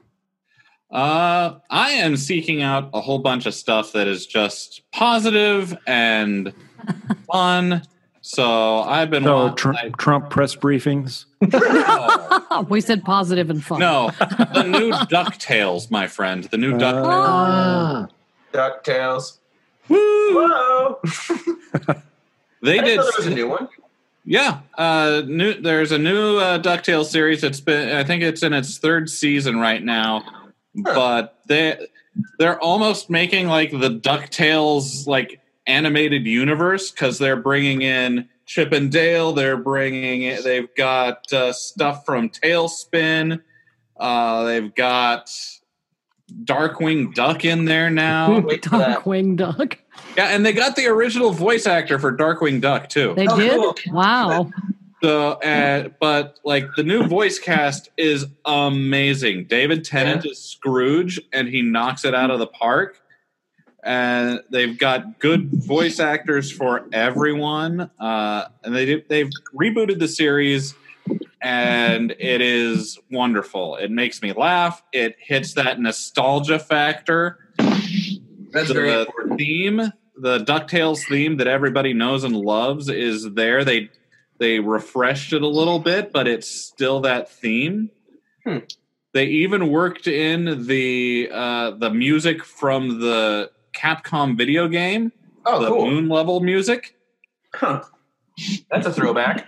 Uh, 0.92 1.56
I 1.70 1.92
am 1.92 2.16
seeking 2.16 2.62
out 2.62 2.90
a 2.94 3.02
whole 3.02 3.20
bunch 3.20 3.46
of 3.46 3.54
stuff 3.54 3.92
that 3.92 4.08
is 4.08 4.26
just 4.26 4.84
positive 4.94 5.78
and 5.86 6.54
fun. 7.30 7.82
So 8.28 8.80
I've 8.80 9.12
been 9.12 9.24
So 9.24 9.36
wa- 9.36 9.50
Tr- 9.54 9.74
I- 9.76 9.90
Trump 10.00 10.32
press 10.32 10.56
briefings. 10.56 11.26
no, 11.42 12.66
we 12.70 12.82
said 12.82 13.04
positive 13.04 13.52
and 13.52 13.64
fun. 13.64 13.80
no, 13.80 14.10
the 14.20 14.64
new 14.64 14.90
Ducktales, 14.92 15.92
my 15.92 16.08
friend, 16.08 16.46
the 16.46 16.58
new 16.58 16.76
Duck. 16.76 16.96
Ah. 17.08 18.08
Ducktales. 18.52 19.38
Woo! 19.90 19.98
Whoa! 20.34 21.00
They 22.64 22.80
I 22.80 22.84
didn't 22.84 23.02
there 23.06 23.12
was 23.16 23.28
a 23.28 23.30
new 23.30 23.48
one. 23.48 23.68
yeah. 24.26 24.62
Uh, 24.76 25.22
new. 25.28 25.54
There's 25.62 25.92
a 25.92 26.00
new 26.00 26.38
uh, 26.38 26.58
Ducktales 26.58 27.06
series. 27.12 27.44
It's 27.44 27.60
been, 27.60 27.96
I 27.96 28.04
think 28.04 28.24
it's 28.24 28.42
in 28.42 28.54
its 28.54 28.80
third 28.80 29.08
season 29.08 29.60
right 29.60 29.84
now, 29.84 30.24
but 30.74 31.38
they 31.46 31.78
they're 32.40 32.60
almost 32.60 33.12
making 33.12 33.50
like 33.50 33.70
the 33.70 33.92
Ducktales 33.92 35.06
like 35.06 35.40
animated 35.68 36.26
universe 36.26 36.92
because 36.92 37.18
they're 37.18 37.36
bringing 37.36 37.82
in 37.82 38.30
Chip 38.46 38.72
and 38.72 38.92
Dale. 38.92 39.34
They're 39.34 39.58
bringing 39.58 40.24
it. 40.24 40.44
They've 40.44 40.74
got 40.76 41.32
uh, 41.34 41.52
stuff 41.54 42.06
from 42.06 42.30
TaleSpin. 42.30 43.42
Uh, 43.98 44.44
they've 44.44 44.74
got 44.76 45.30
Darkwing 46.44 47.14
Duck 47.14 47.46
in 47.46 47.66
there 47.66 47.90
now. 47.90 48.40
Wait 48.42 48.66
for 48.66 48.78
that. 48.78 49.00
Darkwing 49.00 49.36
Duck. 49.38 49.78
yeah, 50.18 50.28
and 50.28 50.46
they 50.46 50.54
got 50.54 50.76
the 50.76 50.88
original 50.88 51.32
voice 51.32 51.66
actor 51.68 52.00
for 52.00 52.16
Darkwing 52.16 52.62
Duck 52.62 52.90
too. 52.90 53.14
They 53.16 53.28
Oh, 53.28 53.38
did? 53.38 53.52
cool. 53.54 53.76
Wow. 53.94 54.52
So, 55.04 55.34
uh, 55.34 55.90
but 56.00 56.40
like 56.44 56.68
the 56.76 56.84
new 56.84 57.06
voice 57.08 57.38
cast 57.38 57.90
is 57.98 58.26
amazing. 58.46 59.46
David 59.46 59.84
Tennant 59.86 60.26
is 60.26 60.40
Scrooge, 60.44 61.22
and 61.32 61.48
he 61.48 61.62
knocks 61.62 62.06
it 62.06 62.16
out 62.16 62.32
of 62.32 62.40
the 62.40 62.48
park. 62.48 63.02
And 63.86 64.42
they've 64.50 64.78
got 64.78 65.20
good 65.20 65.52
voice 65.52 66.00
actors 66.00 66.52
for 66.52 66.88
everyone. 66.92 67.92
Uh, 68.00 68.46
and 68.64 68.76
they 68.76 69.02
they've 69.02 69.30
rebooted 69.54 70.00
the 70.00 70.08
series, 70.08 70.74
and 71.40 72.10
it 72.18 72.42
is 72.42 72.98
wonderful. 73.12 73.76
It 73.76 73.92
makes 73.92 74.24
me 74.24 74.34
laugh. 74.34 74.82
It 74.92 75.16
hits 75.20 75.54
that 75.54 75.80
nostalgia 75.80 76.58
factor. 76.58 77.38
That's 78.52 78.72
very 78.72 78.90
the 78.90 79.00
important. 79.02 79.38
theme, 79.38 79.94
the 80.18 80.40
Ducktales 80.40 81.08
theme 81.08 81.38
that 81.38 81.48
everybody 81.48 81.94
knows 81.94 82.24
and 82.24 82.36
loves, 82.36 82.90
is 82.90 83.34
there. 83.34 83.64
They 83.64 83.92
they 84.40 84.60
refreshed 84.60 85.32
it 85.32 85.44
a 85.44 85.48
little 85.48 85.80
bit, 85.80 86.12
but 86.12 86.28
it's 86.28 86.50
still 86.50 87.02
that 87.02 87.30
theme. 87.30 87.92
Hmm. 88.44 88.60
They 89.14 89.28
even 89.28 89.70
worked 89.70 90.08
in 90.08 90.66
the 90.66 91.30
uh, 91.32 91.72
the 91.72 91.90
music 91.90 92.44
from 92.44 93.00
the 93.00 93.52
Capcom 93.76 94.38
video 94.38 94.68
game, 94.68 95.12
Oh, 95.46 95.62
the 95.62 95.68
cool. 95.70 95.86
moon 95.88 96.10
level 96.10 96.40
music. 96.40 96.96
Huh. 97.54 97.84
That's 98.72 98.86
a 98.88 98.92
throwback. 98.92 99.48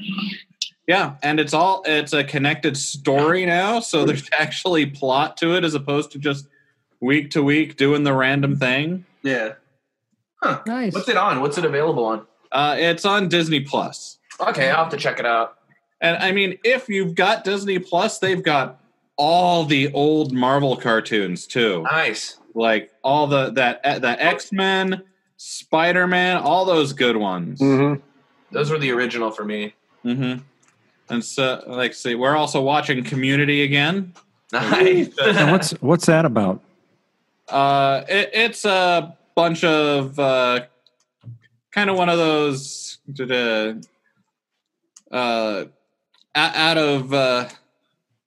Yeah, 0.87 1.15
and 1.21 1.39
it's 1.39 1.53
all 1.53 1.83
it's 1.85 2.13
a 2.13 2.23
connected 2.23 2.77
story 2.77 3.45
now, 3.45 3.79
so 3.79 4.05
there's 4.05 4.29
actually 4.39 4.85
plot 4.85 5.35
to 5.37 5.55
it 5.55 5.63
as 5.63 5.73
opposed 5.73 6.11
to 6.11 6.19
just 6.19 6.47
week 7.01 7.31
to 7.31 7.43
week 7.43 7.75
doing 7.77 8.03
the 8.03 8.13
random 8.13 8.55
thing. 8.55 9.05
Yeah. 9.23 9.53
Nice. 10.65 10.93
What's 10.93 11.09
it 11.09 11.17
on? 11.17 11.41
What's 11.41 11.57
it 11.57 11.65
available 11.65 12.05
on? 12.05 12.25
Uh, 12.51 12.75
it's 12.77 13.03
on 13.05 13.27
Disney 13.27 13.59
Plus. 13.61 14.19
Okay, 14.39 14.69
I'll 14.69 14.83
have 14.83 14.89
to 14.91 14.97
check 14.97 15.19
it 15.19 15.25
out. 15.25 15.57
And 15.99 16.15
I 16.17 16.31
mean, 16.31 16.57
if 16.63 16.87
you've 16.87 17.15
got 17.15 17.43
Disney 17.43 17.79
Plus, 17.79 18.19
they've 18.19 18.41
got 18.43 18.79
all 19.17 19.65
the 19.65 19.91
old 19.93 20.31
Marvel 20.31 20.77
cartoons 20.77 21.47
too, 21.47 21.81
Nice. 21.91 22.37
Like 22.57 22.91
all 23.03 23.27
the 23.27 23.51
that 23.51 24.01
the 24.01 24.23
X 24.23 24.51
Men, 24.51 25.03
Spider 25.37 26.07
Man, 26.07 26.37
all 26.37 26.65
those 26.65 26.91
good 26.91 27.15
ones. 27.15 27.59
Mm-hmm. 27.59 28.01
Those 28.51 28.71
were 28.71 28.79
the 28.79 28.91
original 28.91 29.31
for 29.31 29.45
me. 29.45 29.73
Mm-hmm. 30.03 30.41
And 31.09 31.23
so, 31.23 31.63
like, 31.67 31.93
see, 31.93 32.15
we're 32.15 32.35
also 32.35 32.61
watching 32.61 33.03
Community 33.03 33.63
again. 33.63 34.13
Nice. 34.51 35.09
And 35.21 35.51
what's 35.51 35.71
what's 35.81 36.05
that 36.07 36.25
about? 36.25 36.61
Uh, 37.47 38.03
it, 38.09 38.29
it's 38.33 38.65
a 38.65 39.15
bunch 39.35 39.63
of 39.63 40.17
uh, 40.17 40.61
kind 41.71 41.89
of 41.89 41.97
one 41.97 42.09
of 42.09 42.17
those 42.17 42.97
uh, 43.19 43.73
uh, 45.11 45.65
out 46.35 46.77
of 46.77 47.13
uh, 47.13 47.49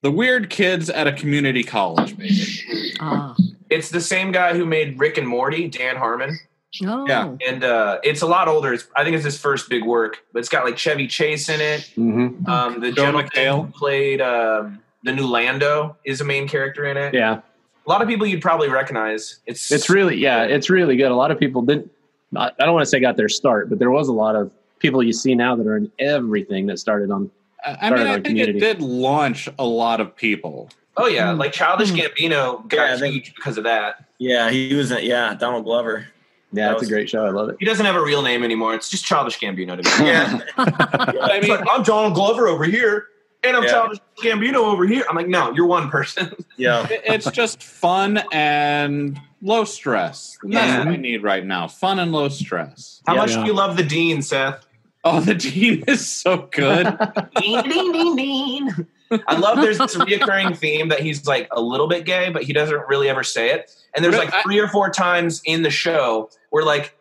the 0.02 0.10
weird 0.10 0.50
kids 0.50 0.88
at 0.88 1.06
a 1.06 1.12
community 1.12 1.62
college, 1.62 2.16
basically. 2.16 2.92
Ah. 3.00 3.34
It's 3.70 3.88
the 3.90 4.00
same 4.00 4.32
guy 4.32 4.54
who 4.54 4.66
made 4.66 4.98
Rick 4.98 5.16
and 5.18 5.26
Morty, 5.26 5.68
Dan 5.68 5.96
Harmon. 5.96 6.38
Oh. 6.84 7.04
Yeah, 7.08 7.34
and 7.46 7.64
uh, 7.64 7.98
it's 8.04 8.22
a 8.22 8.26
lot 8.26 8.46
older. 8.46 8.72
It's, 8.72 8.86
I 8.96 9.02
think 9.02 9.16
it's 9.16 9.24
his 9.24 9.36
first 9.38 9.68
big 9.68 9.84
work, 9.84 10.18
but 10.32 10.38
it's 10.38 10.48
got 10.48 10.64
like 10.64 10.78
Chevy 10.78 11.08
Chase 11.08 11.48
in 11.48 11.60
it. 11.60 11.80
Mm-hmm. 11.96 12.48
Um, 12.48 12.80
the 12.80 12.92
Joe 12.92 13.06
gentleman 13.06 13.28
McHale. 13.30 13.66
who 13.66 13.72
played 13.72 14.20
um, 14.20 14.78
the 15.02 15.12
new 15.12 15.26
Lando 15.26 15.96
is 16.04 16.20
a 16.20 16.24
main 16.24 16.46
character 16.46 16.84
in 16.84 16.96
it. 16.96 17.12
Yeah, 17.12 17.40
A 17.86 17.90
lot 17.90 18.02
of 18.02 18.08
people 18.08 18.24
you'd 18.26 18.42
probably 18.42 18.68
recognize. 18.68 19.40
It's 19.46 19.72
it's 19.72 19.90
really 19.90 20.16
yeah, 20.16 20.44
it's 20.44 20.70
really 20.70 20.96
good. 20.96 21.10
A 21.10 21.16
lot 21.16 21.30
of 21.32 21.38
people 21.40 21.62
didn't. 21.62 21.90
I 22.36 22.50
I 22.60 22.64
don't 22.64 22.74
want 22.74 22.84
to 22.84 22.88
say 22.90 23.00
got 23.00 23.16
their 23.16 23.28
start, 23.28 23.68
but 23.68 23.80
there 23.80 23.90
was 23.90 24.06
a 24.06 24.12
lot 24.12 24.36
of 24.36 24.52
people 24.78 25.02
you 25.02 25.12
see 25.12 25.34
now 25.34 25.56
that 25.56 25.66
are 25.66 25.76
in 25.76 25.90
everything 25.98 26.66
that 26.66 26.78
started 26.78 27.10
on. 27.10 27.30
I 27.66 27.70
I 27.72 27.74
Started 27.88 27.96
mean, 27.96 28.06
I 28.06 28.12
think 28.14 28.26
Community. 28.26 28.58
it 28.58 28.60
did 28.60 28.80
launch 28.80 29.48
a 29.58 29.64
lot 29.66 30.00
of 30.00 30.14
people. 30.14 30.70
Oh 31.02 31.06
yeah, 31.06 31.32
Mm. 31.32 31.38
like 31.38 31.52
Childish 31.52 31.90
Mm. 31.90 31.98
Gambino 32.14 32.68
got 32.68 32.88
Yeah, 32.90 32.96
think- 32.98 33.14
huge 33.14 33.34
because 33.34 33.58
of 33.58 33.64
that. 33.64 34.04
Yeah, 34.18 34.50
he 34.50 34.74
was. 34.74 34.90
in- 34.90 35.04
Yeah, 35.04 35.34
Donald 35.34 35.64
Glover. 35.64 36.06
Yeah, 36.52 36.68
That 36.68 36.78
it's 36.78 36.82
a 36.88 36.90
great 36.90 37.08
show. 37.08 37.24
I 37.24 37.30
love 37.30 37.48
it. 37.48 37.56
He 37.60 37.64
doesn't 37.64 37.86
have 37.86 37.94
a 37.94 38.02
real 38.02 38.22
name 38.22 38.42
anymore. 38.42 38.74
It's 38.74 38.88
just 38.90 39.04
Childish 39.04 39.38
Gambino 39.38 39.80
to 39.80 40.02
me. 40.02 40.06
Yeah, 40.08 40.40
I 40.58 41.38
mean, 41.40 41.48
like, 41.50 41.64
I'm 41.70 41.82
Donald 41.84 42.14
Glover 42.14 42.48
over 42.48 42.64
here, 42.64 43.06
and 43.44 43.56
I'm 43.56 43.62
Yeah. 43.62 43.70
Childish 43.70 43.98
Gambino 44.20 44.56
over 44.56 44.84
here. 44.86 45.04
I'm 45.08 45.14
like, 45.14 45.28
no, 45.28 45.52
you're 45.52 45.66
one 45.66 45.90
person. 45.90 46.34
yeah. 46.56 46.86
it's 46.90 47.30
just 47.30 47.62
fun 47.62 48.20
and 48.32 49.20
low 49.42 49.62
stress. 49.64 50.38
That's 50.42 50.54
Yeah. 50.54 50.78
what 50.80 50.88
we 50.88 50.96
need 50.96 51.22
right 51.22 51.46
now: 51.46 51.68
fun 51.68 51.98
and 52.00 52.10
low 52.12 52.28
stress. 52.28 53.00
How 53.06 53.14
Yeah. 53.14 53.20
much 53.20 53.30
Yeah. 53.30 53.40
do 53.42 53.46
you 53.46 53.52
love 53.54 53.76
the 53.76 53.84
Dean, 53.84 54.20
Seth? 54.20 54.66
Oh, 55.04 55.20
the 55.20 55.34
Dean 55.36 55.84
is 55.86 56.06
so 56.06 56.48
good. 56.50 56.84
Dean, 57.36 57.62
Dean, 57.62 57.92
Dean, 57.92 58.16
Dean. 58.16 58.86
I 59.26 59.36
love 59.38 59.56
there's 59.60 59.78
this 59.78 59.94
reoccurring 59.96 60.56
theme 60.56 60.88
that 60.88 61.00
he's 61.00 61.26
like 61.26 61.48
a 61.50 61.60
little 61.60 61.88
bit 61.88 62.04
gay, 62.04 62.30
but 62.30 62.42
he 62.42 62.52
doesn't 62.52 62.86
really 62.88 63.08
ever 63.08 63.22
say 63.24 63.50
it. 63.50 63.70
And 63.94 64.04
there's 64.04 64.14
Really? 64.14 64.26
like 64.26 64.42
three 64.42 64.58
or 64.58 64.68
four 64.68 64.90
times 64.90 65.42
in 65.44 65.62
the 65.62 65.70
show 65.70 66.30
where 66.50 66.64
like 66.64 66.96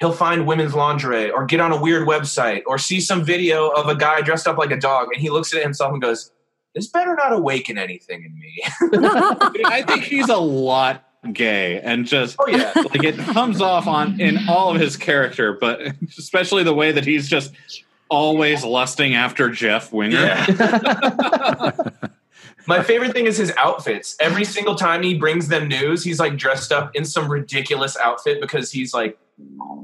he'll 0.00 0.12
find 0.12 0.46
women's 0.46 0.74
lingerie 0.74 1.30
or 1.30 1.44
get 1.44 1.60
on 1.60 1.72
a 1.72 1.80
weird 1.80 2.06
website 2.06 2.62
or 2.66 2.78
see 2.78 3.00
some 3.00 3.24
video 3.24 3.68
of 3.68 3.88
a 3.88 3.94
guy 3.94 4.20
dressed 4.20 4.46
up 4.46 4.58
like 4.58 4.70
a 4.70 4.76
dog 4.78 5.08
and 5.12 5.20
he 5.20 5.30
looks 5.30 5.54
at 5.54 5.62
himself 5.62 5.92
and 5.92 6.00
goes, 6.02 6.30
This 6.74 6.86
better 6.88 7.14
not 7.14 7.32
awaken 7.32 7.78
anything 7.78 8.24
in 8.24 8.38
me. 8.38 8.62
I 9.66 9.82
think 9.86 10.04
he's 10.04 10.28
a 10.28 10.36
lot 10.36 11.06
gay 11.34 11.78
and 11.82 12.06
just 12.06 12.36
oh 12.38 12.48
yeah. 12.48 12.72
like 12.74 13.04
it 13.04 13.18
comes 13.18 13.60
off 13.60 13.86
on 13.86 14.18
in 14.18 14.38
all 14.48 14.74
of 14.74 14.80
his 14.80 14.96
character, 14.96 15.52
but 15.60 15.80
especially 16.18 16.62
the 16.64 16.72
way 16.74 16.92
that 16.92 17.04
he's 17.04 17.28
just 17.28 17.52
always 18.10 18.64
lusting 18.64 19.14
after 19.14 19.48
Jeff 19.50 19.92
Winger. 19.92 20.18
Yeah. 20.20 21.72
My 22.66 22.82
favorite 22.82 23.12
thing 23.12 23.26
is 23.26 23.36
his 23.38 23.52
outfits. 23.56 24.16
Every 24.20 24.44
single 24.44 24.74
time 24.74 25.02
he 25.02 25.14
brings 25.14 25.48
them 25.48 25.66
news, 25.66 26.04
he's 26.04 26.20
like 26.20 26.36
dressed 26.36 26.72
up 26.72 26.94
in 26.94 27.04
some 27.04 27.30
ridiculous 27.30 27.96
outfit 27.96 28.40
because 28.40 28.70
he's 28.70 28.92
like 28.92 29.18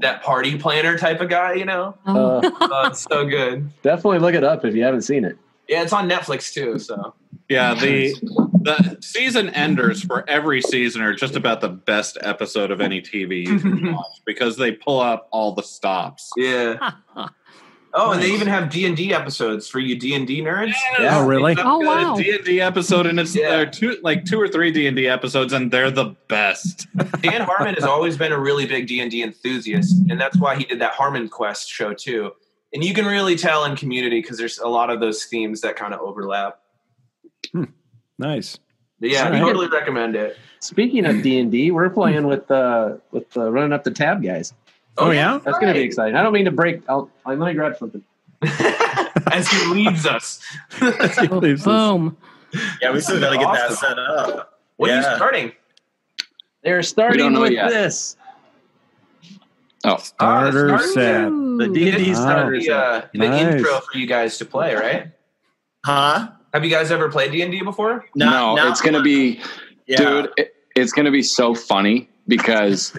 that 0.01 0.21
party 0.21 0.57
planner 0.57 0.97
type 0.97 1.19
of 1.19 1.29
guy, 1.29 1.53
you 1.53 1.65
know? 1.65 1.97
Oh. 2.05 2.37
Uh, 2.37 2.51
Oh, 2.89 2.93
so 2.93 3.25
good. 3.25 3.69
definitely 3.81 4.19
look 4.19 4.35
it 4.35 4.43
up 4.43 4.63
if 4.63 4.75
you 4.75 4.83
haven't 4.83 5.01
seen 5.01 5.25
it. 5.25 5.37
Yeah, 5.67 5.81
it's 5.81 5.91
on 5.93 6.07
Netflix 6.07 6.53
too. 6.53 6.77
So 6.79 7.13
Yeah, 7.49 7.73
the 7.79 8.13
the 8.61 8.97
season 9.01 9.49
enders 9.49 10.01
for 10.03 10.29
every 10.29 10.61
season 10.61 11.01
are 11.01 11.13
just 11.15 11.35
about 11.35 11.61
the 11.61 11.69
best 11.69 12.17
episode 12.21 12.69
of 12.71 12.79
any 12.79 13.01
TV 13.01 13.45
you 13.47 13.59
can 13.59 13.93
watch 13.93 14.21
because 14.25 14.57
they 14.57 14.71
pull 14.71 15.01
out 15.01 15.27
all 15.31 15.53
the 15.53 15.63
stops. 15.63 16.29
yeah. 16.37 16.91
Oh, 17.99 18.11
and 18.11 18.21
they 18.21 18.31
even 18.31 18.47
have 18.47 18.69
D 18.69 18.85
and 18.85 18.95
D 18.95 19.11
episodes 19.13 19.67
for 19.67 19.79
you 19.79 19.95
D 19.97 20.13
and 20.13 20.27
D 20.27 20.41
nerds. 20.41 20.73
Yeah. 20.99 21.17
Oh, 21.19 21.25
really? 21.25 21.55
Oh, 21.57 21.79
wow. 21.79 22.15
D 22.15 22.29
and 22.35 22.45
D 22.45 22.61
episode, 22.61 23.07
and 23.07 23.19
it's 23.19 23.35
Yeah. 23.35 23.49
there 23.49 23.61
are 23.63 23.65
two 23.65 23.97
like 24.03 24.23
two 24.23 24.39
or 24.39 24.47
three 24.47 24.71
D 24.71 24.85
and 24.85 24.95
D 24.95 25.07
episodes, 25.07 25.51
and 25.51 25.71
they're 25.71 25.89
the 25.89 26.15
best. 26.27 26.85
Dan 27.21 27.41
Harmon 27.41 27.73
has 27.73 27.83
always 27.83 28.15
been 28.17 28.31
a 28.31 28.39
really 28.39 28.67
big 28.67 28.87
D 28.87 28.99
and 28.99 29.09
D 29.09 29.23
enthusiast, 29.23 29.95
and 30.09 30.21
that's 30.21 30.37
why 30.37 30.55
he 30.55 30.63
did 30.65 30.79
that 30.79 30.93
Harmon 30.93 31.27
Quest 31.27 31.67
show 31.69 31.93
too. 31.93 32.31
And 32.73 32.83
you 32.83 32.93
can 32.93 33.05
really 33.05 33.35
tell 33.35 33.65
in 33.65 33.75
Community 33.75 34.21
because 34.21 34.37
there's 34.37 34.59
a 34.59 34.67
lot 34.67 34.89
of 34.91 34.99
those 34.99 35.25
themes 35.25 35.61
that 35.61 35.75
kind 35.75 35.93
of 35.93 35.99
overlap. 36.01 36.59
Nice. 38.19 38.59
But 38.99 39.09
yeah, 39.09 39.29
I 39.29 39.39
totally 39.39 39.67
recommend 39.67 40.15
it. 40.15 40.37
Speaking 40.59 41.05
of 41.05 41.21
D 41.21 41.39
and 41.39 41.51
D, 41.51 41.71
we're 41.71 41.89
playing 41.89 42.27
with 42.27 42.49
uh 42.49 42.97
with 43.11 43.35
uh, 43.37 43.51
running 43.51 43.73
up 43.73 43.83
the 43.83 43.91
tab 43.91 44.23
guys. 44.23 44.53
Oh, 44.97 45.11
yeah? 45.11 45.39
That's 45.43 45.57
going 45.59 45.73
to 45.73 45.79
be 45.79 45.85
exciting. 45.85 46.15
I 46.15 46.23
don't 46.23 46.33
mean 46.33 46.45
to 46.45 46.51
break. 46.51 46.81
I'll, 46.89 47.09
let 47.25 47.37
me 47.37 47.53
grab 47.53 47.77
something. 47.77 48.03
As 49.31 49.47
he 49.49 49.65
leaves 49.67 50.05
us. 50.07 50.41
Boom. 50.79 52.17
Yeah, 52.81 52.91
we 52.91 52.99
still 53.01 53.19
got 53.19 53.31
to 53.31 53.37
get 53.37 53.51
that 53.53 53.71
set 53.73 53.99
up. 53.99 54.59
What 54.77 54.89
are 54.91 54.95
you 54.97 55.03
starting? 55.03 55.51
They're 56.63 56.83
starting 56.83 57.39
with 57.39 57.51
yet. 57.51 57.69
this. 57.69 58.15
Oh, 59.83 59.97
Starter 59.97 60.67
starter 60.67 60.87
set. 60.87 61.25
Ooh. 61.27 61.57
The 61.57 61.67
D 61.69 61.89
and 61.89 61.97
D 62.03 62.11
Wow. 62.11 62.19
starter 62.21 62.51
The, 62.57 62.61
set. 62.63 62.73
uh, 62.75 63.01
the 63.13 63.19
Nice. 63.19 63.55
intro 63.55 63.79
for 63.79 63.97
you 63.97 64.07
guys 64.07 64.37
to 64.39 64.45
play, 64.45 64.75
right? 64.75 65.07
Huh? 65.85 66.29
Have 66.53 66.63
you 66.65 66.69
guys 66.71 66.91
ever 66.91 67.09
played 67.09 67.31
D 67.31 67.41
and 67.41 67.51
D 67.51 67.61
before? 67.61 68.05
Not- 68.15 68.31
no, 68.31 68.55
not 68.55 68.71
it's 68.71 68.81
going 68.81 68.95
to 68.95 69.01
be, 69.03 69.39
Yeah. 69.85 69.97
dude, 69.97 70.29
it, 70.37 70.55
it's 70.75 70.91
going 70.91 71.05
to 71.05 71.11
be 71.11 71.23
so 71.23 71.53
funny 71.55 72.09
because 72.27 72.95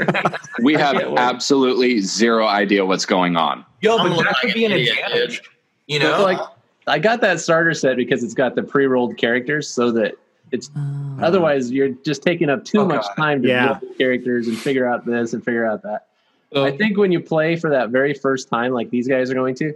we 0.63 0.75
have 0.75 0.97
absolutely 1.17 2.01
zero 2.01 2.47
idea 2.47 2.85
what's 2.85 3.07
going 3.07 3.37
on. 3.37 3.65
Yo, 3.81 3.97
but 3.99 4.17
that 4.25 4.37
could 4.41 4.55
be 4.55 4.65
an 4.65 4.73
advantage. 4.73 5.43
You 5.87 5.99
know, 5.99 6.23
like 6.23 6.39
I 6.87 6.99
got 6.99 7.21
that 7.21 7.41
starter 7.41 7.75
set 7.75 7.97
because 7.97 8.23
it's 8.25 8.35
got 8.35 8.55
the 8.55 8.63
pre-rolled 8.63 9.17
characters, 9.17 9.69
so 9.69 9.91
that 9.93 10.15
it's 10.51 10.71
oh. 10.77 11.19
otherwise 11.21 11.71
you're 11.71 11.91
just 11.91 12.23
taking 12.23 12.49
up 12.51 12.65
too 12.65 12.81
Oh, 12.81 12.87
much 12.87 13.03
God. 13.03 13.15
time 13.17 13.43
to 13.43 13.49
Yeah. 13.49 13.75
build 13.79 13.93
the 13.93 13.99
characters 13.99 14.49
and 14.49 14.57
figure 14.59 14.87
out 14.89 15.05
this 15.07 15.33
and 15.35 15.45
figure 15.45 15.67
out 15.67 15.83
that. 15.83 16.07
So, 16.53 16.65
I 16.65 16.75
think 16.75 16.97
when 16.97 17.13
you 17.13 17.21
play 17.21 17.57
for 17.57 17.69
that 17.69 17.91
very 17.91 18.15
first 18.15 18.49
time, 18.49 18.73
like 18.73 18.89
these 18.89 19.07
guys 19.07 19.31
are 19.31 19.35
going 19.35 19.55
to, 19.57 19.75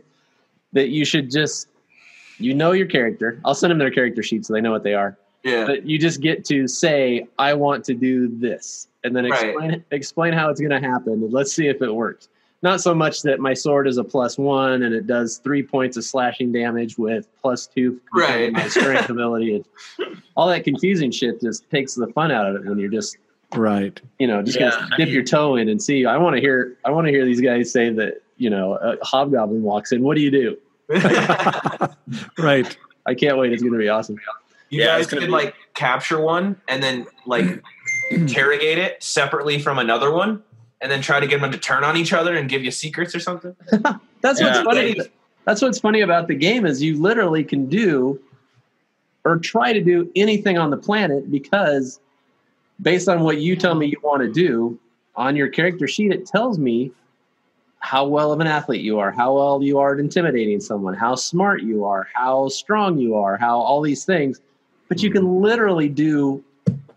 that 0.72 0.88
you 0.88 1.04
should 1.04 1.30
just 1.30 1.68
you 2.38 2.54
know 2.54 2.72
your 2.72 2.86
character. 2.86 3.38
I'll 3.44 3.54
send 3.54 3.70
them 3.70 3.78
their 3.78 3.90
character 3.90 4.22
sheet 4.22 4.46
so 4.46 4.54
they 4.54 4.62
know 4.62 4.72
what 4.72 4.82
they 4.82 4.94
are. 4.94 5.16
yeah. 5.44 5.66
But 5.66 5.84
you 5.86 5.98
just 5.98 6.20
get 6.22 6.44
to 6.46 6.66
say, 6.66 7.26
"I 7.38 7.52
want 7.54 7.84
to 7.84 7.94
do 7.94 8.28
this," 8.28 8.88
and 9.04 9.14
then 9.16 9.28
Right. 9.28 9.44
explain 9.50 9.84
explain 9.90 10.32
how 10.32 10.50
it's 10.50 10.60
going 10.60 10.70
to 10.80 10.86
happen, 10.88 11.14
and 11.14 11.32
let's 11.32 11.52
see 11.52 11.66
if 11.68 11.80
it 11.82 11.92
works. 11.94 12.28
Not 12.62 12.80
so 12.80 12.94
much 12.94 13.22
that 13.22 13.40
my 13.40 13.54
sword 13.54 13.88
is 13.88 13.98
a 13.98 14.04
plus 14.04 14.38
one 14.38 14.84
and 14.84 14.94
it 14.94 15.08
does 15.08 15.38
three 15.38 15.64
points 15.64 15.96
of 15.96 16.04
slashing 16.04 16.52
damage 16.52 16.96
with 16.96 17.26
plus 17.42 17.66
two 17.66 18.00
Right. 18.14 18.52
my 18.52 18.68
strength 18.68 19.10
ability. 19.16 19.56
And 19.98 20.16
all 20.36 20.46
that 20.46 20.62
confusing 20.62 21.10
shit 21.10 21.40
just 21.40 21.68
takes 21.70 21.94
the 21.94 22.06
fun 22.08 22.30
out 22.30 22.46
of 22.46 22.54
it 22.54 22.64
when 22.68 22.78
you're 22.78 22.88
just 22.88 23.16
Right. 23.56 24.00
you 24.20 24.28
know 24.28 24.42
just 24.42 24.60
Yeah, 24.60 24.70
gonna 24.70 24.88
I 24.92 24.96
dip 24.96 25.06
mean- 25.06 25.14
your 25.14 25.24
toe 25.24 25.56
in 25.56 25.68
and 25.68 25.82
see. 25.82 26.06
I 26.06 26.16
want 26.18 26.36
to 26.36 26.40
hear 26.40 26.76
I 26.84 26.92
want 26.92 27.06
to 27.08 27.10
hear 27.12 27.24
these 27.24 27.40
guys 27.40 27.72
say 27.72 27.90
that 27.90 28.22
you 28.36 28.48
know 28.48 28.74
a 28.74 28.96
hobgoblin 29.04 29.62
walks 29.64 29.90
in. 29.90 30.02
What 30.04 30.16
do 30.16 30.22
you 30.22 30.30
do? 30.30 30.56
Right. 32.38 32.76
I 33.06 33.14
can't 33.14 33.38
wait. 33.38 33.52
It's 33.52 33.62
going 33.62 33.72
to 33.72 33.78
be 33.78 33.88
awesome. 33.88 34.16
You 34.70 34.80
Yeah, 34.80 34.86
guys 34.86 35.02
it's 35.04 35.10
gonna 35.10 35.20
could 35.22 35.26
be- 35.26 35.32
like 35.32 35.54
capture 35.74 36.20
one 36.20 36.56
and 36.68 36.82
then 36.82 37.06
like 37.26 37.62
interrogate 38.20 38.78
it 38.78 39.02
separately 39.02 39.58
from 39.58 39.78
another 39.78 40.12
one, 40.12 40.42
and 40.80 40.90
then 40.90 41.00
try 41.02 41.20
to 41.20 41.26
get 41.26 41.40
them 41.40 41.52
to 41.52 41.58
turn 41.58 41.84
on 41.84 41.96
each 41.96 42.12
other 42.12 42.34
and 42.36 42.48
give 42.48 42.64
you 42.64 42.70
secrets 42.70 43.14
or 43.14 43.20
something. 43.20 43.54
That's 44.20 44.40
Yeah. 44.40 44.46
what's 44.46 44.60
funny. 44.60 44.96
That's 45.44 45.60
what's 45.60 45.80
funny 45.80 46.00
about 46.02 46.28
the 46.28 46.36
game 46.36 46.66
is 46.66 46.82
you 46.82 47.00
literally 47.00 47.42
can 47.42 47.66
do 47.66 48.20
or 49.24 49.38
try 49.38 49.72
to 49.72 49.80
do 49.80 50.10
anything 50.14 50.56
on 50.58 50.70
the 50.70 50.76
planet 50.76 51.30
because 51.30 52.00
based 52.80 53.08
on 53.08 53.20
what 53.20 53.38
you 53.38 53.56
tell 53.56 53.74
me 53.74 53.86
you 53.86 54.00
want 54.02 54.22
to 54.22 54.30
do 54.30 54.78
on 55.16 55.36
your 55.36 55.48
character 55.48 55.86
sheet, 55.86 56.12
it 56.12 56.26
tells 56.26 56.58
me 56.58 56.92
how 57.80 58.06
well 58.06 58.32
of 58.32 58.40
an 58.40 58.46
athlete 58.46 58.82
you 58.82 58.98
are, 59.00 59.10
how 59.10 59.34
well 59.34 59.62
you 59.62 59.78
are 59.78 59.94
at 59.94 60.00
intimidating 60.00 60.60
someone, 60.60 60.94
how 60.94 61.16
smart 61.16 61.62
you 61.62 61.84
are, 61.84 62.08
how 62.14 62.48
strong 62.48 62.98
you 62.98 63.16
are, 63.16 63.36
how 63.36 63.58
all 63.58 63.82
these 63.82 64.04
things. 64.04 64.40
But 64.88 65.02
you 65.02 65.10
can 65.10 65.22
mm-hmm. 65.22 65.42
literally 65.42 65.88
do 65.88 66.44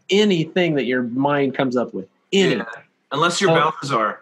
anything 0.10 0.76
that 0.76 0.86
your 0.86 1.04
mind 1.04 1.56
comes 1.56 1.76
up 1.78 1.94
with. 1.94 2.08
Anything. 2.32 2.60
Yeah. 2.60 2.82
Unless 3.12 3.40
you're 3.42 3.52
Oh. 3.52 3.56
Balthazar. 3.56 4.20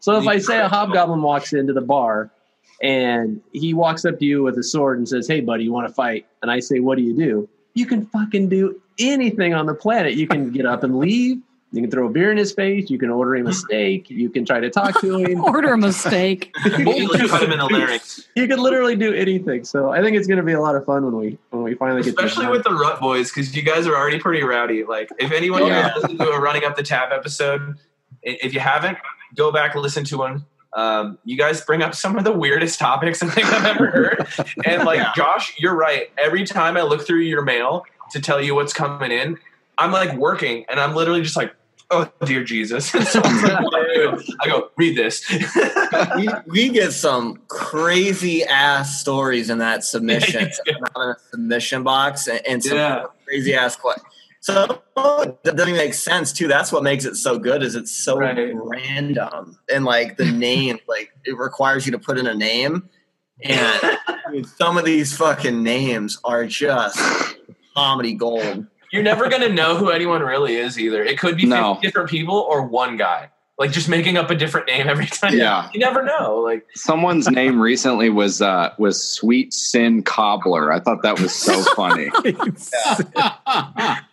so 0.00 0.16
if 0.18 0.26
I 0.26 0.38
say 0.38 0.58
a 0.60 0.68
hobgoblin 0.68 1.22
walks 1.22 1.52
into 1.52 1.72
the 1.72 1.80
bar 1.80 2.30
and 2.82 3.40
he 3.52 3.74
walks 3.74 4.04
up 4.04 4.18
to 4.20 4.24
you 4.24 4.42
with 4.42 4.56
a 4.58 4.62
sword 4.62 4.98
and 4.98 5.08
says, 5.08 5.26
"Hey, 5.26 5.40
buddy, 5.40 5.64
you 5.64 5.72
want 5.72 5.88
to 5.88 5.94
fight?" 5.94 6.26
and 6.42 6.50
I 6.50 6.60
say, 6.60 6.78
"What 6.80 6.96
do 6.98 7.02
you 7.02 7.14
do?" 7.16 7.48
You 7.74 7.86
can 7.86 8.06
fucking 8.06 8.48
do 8.48 8.80
anything 8.98 9.54
on 9.54 9.66
the 9.66 9.74
planet. 9.74 10.14
You 10.14 10.26
can 10.26 10.50
get 10.52 10.66
up 10.66 10.82
and 10.84 10.98
leave. 10.98 11.40
You 11.70 11.82
can 11.82 11.90
throw 11.90 12.06
a 12.06 12.10
beer 12.10 12.30
in 12.30 12.38
his 12.38 12.52
face. 12.52 12.88
You 12.88 12.98
can 12.98 13.10
order 13.10 13.36
him 13.36 13.46
a 13.46 13.52
steak. 13.64 14.08
You 14.08 14.30
can 14.30 14.44
try 14.46 14.58
to 14.58 14.70
talk 14.70 15.00
to 15.02 15.18
him. 15.24 15.44
Order 15.44 15.74
a 15.74 15.78
mistake. 15.78 16.50
You 16.78 17.08
like 17.08 17.28
cut 17.28 17.42
him 17.42 17.52
in 17.52 17.58
the 17.58 17.66
larynx. 17.66 18.26
You 18.34 18.46
can 18.48 18.58
literally 18.58 18.96
do 18.96 19.12
anything. 19.12 19.64
So 19.64 19.90
I 19.90 20.00
think 20.02 20.16
it's 20.16 20.26
going 20.26 20.38
to 20.38 20.42
be 20.44 20.52
a 20.54 20.60
lot 20.60 20.76
of 20.76 20.84
fun 20.86 21.04
when 21.04 21.16
we 21.16 21.38
when 21.50 21.62
we 21.62 21.74
finally 21.74 22.02
get 22.02 22.16
this 22.16 22.24
Especially 22.26 22.50
with 22.50 22.64
the 22.64 22.72
Rut 22.74 23.00
Boys, 23.00 23.30
because 23.30 23.54
you 23.54 23.62
guys 23.62 23.86
are 23.86 23.94
already 23.96 24.18
pretty 24.18 24.42
rowdy. 24.42 24.84
Like, 24.84 25.10
if 25.18 25.30
anyone 25.32 25.66
Yeah. 25.66 25.74
here 25.74 25.82
has 25.82 26.02
listened 26.02 26.18
to 26.20 26.30
a 26.30 26.40
Running 26.40 26.64
Up 26.64 26.76
the 26.76 26.82
Tab 26.82 27.12
episode, 27.12 27.76
if 28.22 28.54
you 28.54 28.60
haven't, 28.60 28.96
go 29.36 29.52
back 29.52 29.74
and 29.74 29.82
listen 29.82 30.04
to 30.04 30.16
one. 30.18 30.46
Um, 30.74 31.18
you 31.24 31.36
guys 31.36 31.60
bring 31.62 31.82
up 31.82 31.94
some 31.94 32.16
of 32.16 32.24
the 32.24 32.32
weirdest 32.32 32.78
topics 32.78 33.22
I 33.22 33.26
think 33.28 33.46
I've 33.52 33.64
ever 33.64 33.86
heard. 33.90 34.26
And 34.64 34.84
like, 34.84 34.98
Yeah. 34.98 35.12
Josh, 35.16 35.54
you're 35.58 35.74
right. 35.76 36.10
Every 36.18 36.44
time 36.44 36.76
I 36.76 36.82
look 36.82 37.06
through 37.06 37.20
your 37.20 37.42
mail 37.42 37.84
to 38.12 38.20
tell 38.20 38.40
you 38.40 38.54
what's 38.54 38.72
coming 38.72 39.10
in, 39.10 39.38
I'm 39.78 39.92
like 39.92 40.14
working, 40.16 40.64
and 40.68 40.78
I'm 40.80 40.94
literally 40.94 41.22
just 41.22 41.36
like, 41.36 41.54
oh 41.90 42.10
dear 42.24 42.44
Jesus. 42.44 42.90
so 43.10 43.20
I, 43.24 44.46
go, 44.46 44.70
read 44.76 44.96
this. 44.96 45.28
we, 46.16 46.28
we, 46.46 46.68
get 46.68 46.92
some 46.92 47.40
crazy 47.48 48.44
ass 48.44 49.00
stories 49.00 49.50
in 49.50 49.58
that 49.58 49.84
submission, 49.84 50.50
yeah, 50.66 50.74
in 50.96 51.14
submission 51.30 51.82
box, 51.82 52.26
and, 52.26 52.46
and 52.46 52.62
some 52.62 52.76
yeah. 52.76 53.04
crazy 53.24 53.54
ass 53.54 53.76
questions. 53.76 54.06
So 54.40 54.82
that 54.96 55.56
doesn't 55.56 55.74
make 55.74 55.94
sense 55.94 56.32
too. 56.32 56.48
That's 56.48 56.72
what 56.72 56.82
makes 56.82 57.04
it 57.04 57.16
so 57.16 57.38
good. 57.38 57.62
Is 57.62 57.74
it's 57.74 57.90
so 57.90 58.16
right. 58.16 58.52
random 58.54 59.58
and 59.72 59.84
like 59.84 60.16
the 60.16 60.30
name, 60.30 60.78
like 60.86 61.10
it 61.24 61.36
requires 61.36 61.86
you 61.86 61.92
to 61.92 61.98
put 61.98 62.18
in 62.18 62.26
a 62.26 62.34
name, 62.34 62.88
and 63.42 63.98
some 64.56 64.78
of 64.78 64.84
these 64.84 65.16
fucking 65.16 65.62
names 65.62 66.18
are 66.24 66.46
just 66.46 66.98
comedy 67.74 68.14
gold. 68.14 68.66
You're 68.92 69.02
never 69.02 69.28
gonna 69.28 69.48
know 69.48 69.76
who 69.76 69.90
anyone 69.90 70.22
really 70.22 70.56
is 70.56 70.78
either. 70.78 71.02
It 71.02 71.18
could 71.18 71.36
be 71.36 71.46
no. 71.46 71.78
different 71.82 72.08
people 72.08 72.36
or 72.36 72.66
one 72.66 72.96
guy. 72.96 73.30
Like 73.58 73.72
just 73.72 73.88
making 73.88 74.16
up 74.16 74.30
a 74.30 74.36
different 74.36 74.68
name 74.68 74.88
every 74.88 75.06
time. 75.06 75.36
Yeah. 75.36 75.68
You 75.74 75.80
never 75.80 76.04
know. 76.04 76.36
Like 76.44 76.64
someone's 76.74 77.28
name 77.30 77.60
recently 77.60 78.08
was 78.08 78.40
uh 78.40 78.72
was 78.78 79.02
Sweet 79.02 79.52
Sin 79.52 80.02
Cobbler. 80.02 80.72
I 80.72 80.80
thought 80.80 81.02
that 81.02 81.20
was 81.20 81.34
so 81.34 81.62
funny. 81.74 82.10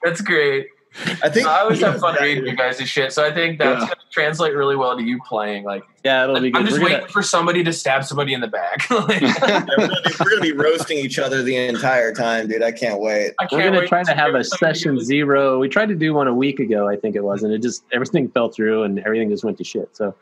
That's 0.04 0.22
great. 0.22 0.68
I 0.98 1.30
think 1.30 1.46
I 1.46 1.60
always 1.60 1.82
have 1.82 2.00
fun 2.00 2.16
reading 2.22 2.46
you 2.46 2.56
guys' 2.56 2.88
shit, 2.88 3.12
so 3.12 3.26
I 3.26 3.32
think 3.32 3.60
that's 3.60 3.82
yeah. 3.82 3.88
gonna 3.88 3.96
translate 4.12 4.54
really 4.54 4.78
well 4.78 4.96
to 4.98 5.04
you 5.04 5.20
playing. 5.28 5.64
Like, 5.64 5.84
yeah, 6.06 6.24
it'll 6.24 6.40
be. 6.40 6.52
Good. 6.52 6.60
I'm 6.60 6.66
just 6.66 6.80
we're 6.80 6.86
waiting 6.86 7.00
gonna... 7.02 7.12
for 7.12 7.22
somebody 7.22 7.64
to 7.66 7.74
stab 7.74 8.06
somebody 8.06 8.34
in 8.34 8.40
the 8.40 8.48
back. 8.48 8.90
like, 8.90 9.22
yeah, 9.22 9.66
we're, 9.78 9.88
gonna 9.88 10.02
be, 10.02 10.12
we're, 10.20 10.30
gonna 10.30 10.42
be, 10.42 10.52
roasting 10.54 10.98
each 10.98 11.20
other 11.20 11.44
the 11.44 11.56
entire 11.56 12.14
time, 12.14 12.48
dude. 12.48 12.64
I 12.64 12.72
can't 12.72 13.02
wait. 13.02 13.34
I 13.40 13.46
can't 13.46 13.62
we're 13.62 13.72
gonna 13.72 13.88
try 13.88 14.04
to, 14.04 14.12
to 14.12 14.18
have 14.18 14.36
a 14.36 14.44
session 14.44 15.04
zero. 15.04 15.60
We 15.60 15.68
tried 15.68 15.90
to 15.90 15.96
do 15.96 16.14
one 16.14 16.28
a 16.28 16.34
week 16.34 16.60
ago, 16.60 16.88
I 16.88 16.96
think 16.96 17.16
it 17.16 17.24
was, 17.24 17.44
and 17.44 17.52
it 17.52 17.62
just 17.62 17.84
everything 17.92 18.30
fell 18.30 18.50
through 18.50 18.84
and 18.84 19.00
everything 19.00 19.30
just 19.30 19.44
went 19.44 19.58
to 19.58 19.66
shit. 19.66 19.96
So 19.98 20.16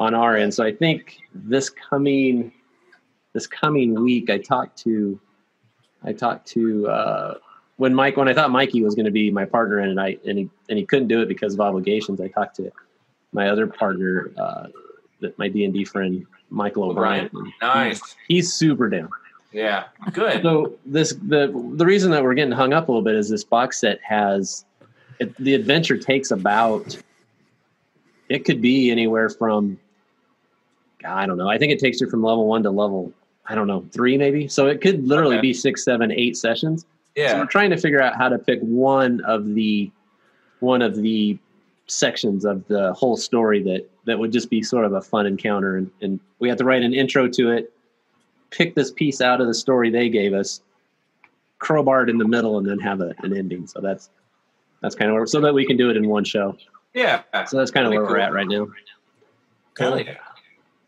on 0.00 0.14
our 0.14 0.36
end, 0.36 0.52
so 0.52 0.64
I 0.64 0.74
think 0.74 1.18
this 1.32 1.70
coming 1.70 2.52
this 3.34 3.46
coming 3.46 4.02
week, 4.02 4.30
I 4.30 4.38
talked 4.38 4.78
to 4.78 5.20
I 6.02 6.12
talked 6.12 6.48
to. 6.48 6.88
uh 6.88 7.34
when 7.78 7.94
Mike, 7.94 8.16
when 8.16 8.28
I 8.28 8.34
thought 8.34 8.50
Mikey 8.50 8.82
was 8.82 8.94
going 8.94 9.06
to 9.06 9.12
be 9.12 9.30
my 9.30 9.44
partner 9.44 9.80
in 9.80 9.90
it, 9.90 9.98
I 9.98 10.18
and 10.28 10.38
he 10.38 10.50
and 10.68 10.78
he 10.78 10.84
couldn't 10.84 11.08
do 11.08 11.22
it 11.22 11.28
because 11.28 11.54
of 11.54 11.60
obligations. 11.60 12.20
I 12.20 12.28
talked 12.28 12.56
to 12.56 12.70
my 13.32 13.48
other 13.48 13.66
partner, 13.66 14.30
uh, 14.36 14.66
my 15.38 15.48
D 15.48 15.64
and 15.64 15.72
D 15.72 15.84
friend 15.84 16.26
Michael 16.50 16.90
O'Brien. 16.90 17.30
Nice. 17.62 18.16
He's 18.26 18.52
super 18.52 18.88
down. 18.88 19.08
Yeah, 19.52 19.84
good. 20.12 20.42
So 20.42 20.74
this 20.84 21.14
the 21.14 21.72
the 21.74 21.86
reason 21.86 22.10
that 22.10 22.22
we're 22.22 22.34
getting 22.34 22.52
hung 22.52 22.72
up 22.72 22.88
a 22.88 22.90
little 22.90 23.02
bit 23.02 23.14
is 23.14 23.30
this 23.30 23.44
box 23.44 23.80
set 23.80 24.00
has 24.02 24.64
it, 25.20 25.34
the 25.36 25.54
adventure 25.54 25.96
takes 25.96 26.30
about 26.30 26.98
it 28.28 28.44
could 28.44 28.60
be 28.60 28.90
anywhere 28.90 29.30
from 29.30 29.78
I 31.04 31.26
don't 31.26 31.38
know. 31.38 31.48
I 31.48 31.58
think 31.58 31.72
it 31.72 31.78
takes 31.78 32.00
you 32.00 32.10
from 32.10 32.22
level 32.22 32.46
one 32.46 32.62
to 32.64 32.70
level 32.70 33.12
I 33.46 33.54
don't 33.54 33.68
know 33.68 33.86
three 33.92 34.18
maybe. 34.18 34.48
So 34.48 34.66
it 34.66 34.80
could 34.80 35.06
literally 35.06 35.36
okay. 35.36 35.42
be 35.42 35.54
six, 35.54 35.84
seven, 35.84 36.10
eight 36.12 36.36
sessions. 36.36 36.84
Yeah. 37.18 37.32
So 37.32 37.38
we're 37.38 37.46
trying 37.46 37.70
to 37.70 37.76
figure 37.76 38.00
out 38.00 38.14
how 38.16 38.28
to 38.28 38.38
pick 38.38 38.60
one 38.60 39.20
of 39.22 39.54
the 39.54 39.90
one 40.60 40.82
of 40.82 40.94
the 40.94 41.36
sections 41.88 42.44
of 42.44 42.64
the 42.68 42.92
whole 42.92 43.16
story 43.16 43.60
that 43.64 43.90
that 44.04 44.20
would 44.20 44.30
just 44.30 44.50
be 44.50 44.62
sort 44.62 44.84
of 44.84 44.92
a 44.92 45.00
fun 45.00 45.26
encounter 45.26 45.76
and, 45.76 45.90
and 46.00 46.20
we 46.38 46.48
have 46.48 46.58
to 46.58 46.64
write 46.64 46.82
an 46.82 46.94
intro 46.94 47.26
to 47.26 47.50
it 47.50 47.72
pick 48.50 48.74
this 48.74 48.92
piece 48.92 49.20
out 49.20 49.40
of 49.40 49.46
the 49.46 49.54
story 49.54 49.90
they 49.90 50.08
gave 50.08 50.32
us 50.32 50.60
crowbar 51.58 52.04
it 52.04 52.10
in 52.10 52.18
the 52.18 52.28
middle 52.28 52.58
and 52.58 52.68
then 52.68 52.78
have 52.78 53.00
a, 53.00 53.14
an 53.22 53.34
ending 53.36 53.66
so 53.66 53.80
that's 53.80 54.10
that's 54.82 54.94
kind 54.94 55.10
of 55.10 55.14
where 55.14 55.26
so 55.26 55.40
that 55.40 55.54
we 55.54 55.66
can 55.66 55.76
do 55.78 55.88
it 55.88 55.96
in 55.96 56.06
one 56.08 56.24
show 56.24 56.56
yeah 56.92 57.22
so 57.46 57.56
that's 57.56 57.70
kind 57.70 57.86
of 57.86 57.92
where 57.92 58.02
cool. 58.02 58.10
we're 58.10 58.18
at 58.18 58.32
right 58.32 58.48
now 58.48 58.68
cool. 59.74 59.98
yeah. 59.98 60.18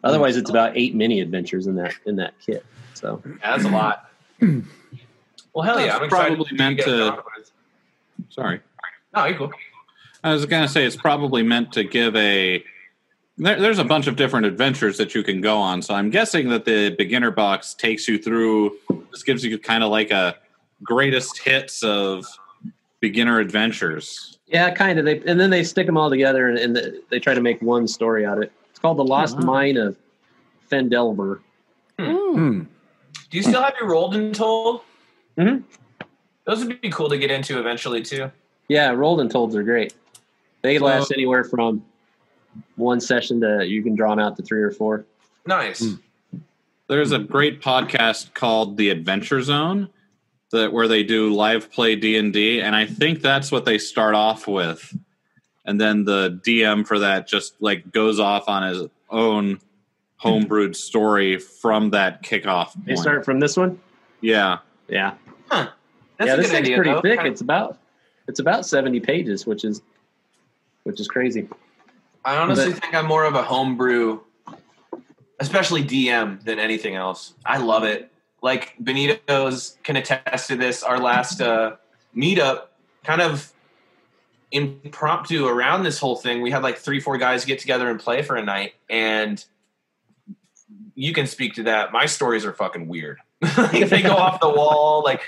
otherwise 0.05 0.37
it's 0.37 0.51
about 0.51 0.77
eight 0.77 0.95
mini 0.95 1.21
adventures 1.23 1.67
in 1.67 1.75
that 1.75 1.95
in 2.05 2.15
that 2.17 2.35
kit 2.45 2.65
so 2.93 3.23
yeah, 3.25 3.33
that's 3.43 3.65
a 3.65 3.71
lot 3.71 4.11
Well, 5.55 5.65
hell 5.65 5.81
yeah! 5.81 5.99
I'm 5.99 6.09
probably 6.09 6.57
meant 6.57 6.81
to. 6.81 7.23
Sorry. 8.29 8.61
No, 9.15 9.27
you're 9.27 9.37
cool. 9.37 9.53
I 10.23 10.33
was 10.33 10.47
going 10.47 10.63
to 10.63 10.69
say 10.69 10.85
it's 10.85 10.97
probably 10.97 11.43
meant 11.43 11.73
to 11.73 11.85
give 11.85 12.15
a. 12.17 12.63
There, 13.39 13.59
there's 13.59 13.79
a 13.79 13.85
bunch 13.85 14.07
of 14.07 14.17
different 14.17 14.47
adventures 14.47 14.99
that 14.99 15.15
you 15.15 15.23
can 15.23 15.41
go 15.41 15.59
on, 15.59 15.83
so 15.83 15.95
I'm 15.95 16.11
guessing 16.11 16.49
that 16.51 16.65
the 16.65 16.91
beginner 16.91 17.31
box 17.31 17.75
takes 17.75 18.07
you 18.07 18.19
through. 18.19 18.77
This 19.11 19.23
gives 19.23 19.45
you 19.45 19.59
kind 19.59 19.83
of 19.83 19.91
like 19.91 20.11
a 20.11 20.37
greatest 20.83 21.39
hits 21.39 21.83
of 21.83 22.27
beginner 23.01 23.41
adventures. 23.41 24.39
Yeah, 24.47 24.71
kind 24.73 24.99
of. 24.99 25.05
They 25.05 25.21
and 25.21 25.41
then 25.41 25.51
they 25.51 25.65
stick 25.65 25.87
them 25.87 25.97
all 25.97 26.11
together 26.11 26.49
and, 26.49 26.59
and 26.59 26.77
the, 26.77 27.03
they 27.09 27.19
try 27.19 27.35
to 27.35 27.41
make 27.41 27.61
one 27.63 27.89
story 27.89 28.27
out 28.27 28.39
of 28.39 28.45
it. 28.45 28.53
It's 28.71 28.79
called 28.79 28.99
the 28.99 29.05
Lost 29.05 29.37
wow. 29.39 29.45
Mine 29.45 29.77
of 29.77 29.97
Phandelver. 30.71 31.41
Hmm. 31.99 32.33
Hmm. 32.33 32.63
Do 33.31 33.37
you 33.37 33.43
still 33.43 33.63
have 33.63 33.75
your 33.81 33.89
rolled 33.89 34.15
and 34.15 34.35
told? 34.35 34.83
Mm-hmm. 35.41 35.65
Those 36.45 36.65
would 36.65 36.81
be 36.81 36.91
cool 36.91 37.09
to 37.09 37.19
get 37.19 37.31
into 37.31 37.59
eventually 37.59 38.03
too. 38.03 38.31
Yeah, 38.69 38.91
rolled 38.91 39.21
and 39.21 39.31
tolds 39.31 39.57
are 39.57 39.63
great. 39.63 39.95
They 40.63 40.79
so, 40.79 40.85
last 40.85 41.13
anywhere 41.13 41.45
from 41.45 41.85
one 42.77 43.01
session 43.01 43.41
to 43.41 43.67
you 43.67 43.83
can 43.83 43.95
draw 43.95 44.11
them 44.11 44.19
out 44.19 44.37
to 44.37 44.43
three 44.43 44.63
or 44.63 44.71
four. 44.71 45.07
Nice. 45.47 45.83
Mm. 45.83 46.01
There's 46.89 47.13
a 47.13 47.19
great 47.19 47.63
podcast 47.63 48.35
called 48.35 48.77
The 48.77 48.91
Adventure 48.91 49.43
Zone 49.43 49.89
that 50.51 50.73
where 50.73 50.89
they 50.89 51.05
do 51.05 51.33
live 51.33 51.71
play 51.71 51.95
D 51.97 52.17
and 52.17 52.33
D, 52.33 52.61
and 52.61 52.75
I 52.75 52.85
think 52.87 53.23
that's 53.23 53.53
what 53.53 53.65
they 53.65 53.79
start 53.79 54.15
off 54.15 54.49
with, 54.49 54.97
and 55.65 55.81
then 55.81 56.05
the 56.05 56.41
DM 56.45 56.87
for 56.87 56.99
that 56.99 57.29
just 57.29 57.55
like 57.61 57.93
goes 57.93 58.19
off 58.19 58.49
on 58.49 58.65
his 58.65 58.83
own 59.09 59.61
homebrewed 60.23 60.77
story 60.77 61.39
from 61.39 61.91
that 61.91 62.23
kickoff. 62.23 62.73
They 62.85 62.97
start 62.97 63.25
from 63.25 63.41
this 63.41 63.57
one. 63.57 63.81
Yeah. 64.21 64.59
Yeah. 64.89 65.15
Huh. 65.51 65.71
That's 66.19 66.29
yeah, 66.29 66.37
this 66.37 66.51
thing's 66.51 66.61
idea, 66.61 66.77
pretty 66.77 66.91
though. 66.93 67.01
thick. 67.01 67.21
It's 67.25 67.41
about 67.41 67.79
it's 68.29 68.41
about 68.41 68.67
seventy 68.67 69.01
pages, 69.01 69.47
which 69.47 69.65
is 69.65 69.83
which 70.85 71.01
is 71.01 71.09
crazy. 71.09 71.49
I 72.25 72.37
honestly 72.37 72.73
but, 72.73 72.83
think 72.83 72.95
I'm 72.95 73.07
more 73.07 73.25
of 73.25 73.35
a 73.35 73.43
homebrew, 73.43 74.21
especially 75.39 75.83
DM, 75.83 76.43
than 76.45 76.59
anything 76.59 76.95
else. 76.95 77.35
I 77.45 77.59
love 77.59 77.85
it. 77.85 78.13
Like 78.43 78.75
Benito's 78.79 79.79
can 79.83 79.97
attest 79.97 80.49
to 80.49 80.57
this. 80.57 80.83
Our 80.83 80.99
last 80.99 81.41
uh, 81.41 81.77
meetup, 82.15 82.67
kind 83.03 83.23
of 83.23 83.53
impromptu 84.53 85.47
around 85.47 85.85
this 85.85 85.99
whole 85.99 86.17
thing. 86.17 86.43
We 86.43 86.51
had 86.51 86.63
like 86.63 86.79
three, 86.79 87.01
four 87.01 87.19
guys 87.19 87.45
get 87.45 87.59
together 87.59 87.89
and 87.89 87.99
play 87.99 88.23
for 88.23 88.37
a 88.37 88.45
night, 88.45 88.75
and 88.89 89.43
you 90.95 91.13
can 91.13 91.27
speak 91.27 91.55
to 91.55 91.63
that. 91.65 91.93
My 91.93 92.07
stories 92.07 92.45
are 92.45 92.53
fucking 92.53 92.89
weird. 92.89 93.19
like 93.57 93.89
they 93.89 94.03
go 94.03 94.15
off 94.15 94.41
the 94.41 94.49
wall. 94.49 95.03
Like 95.03 95.23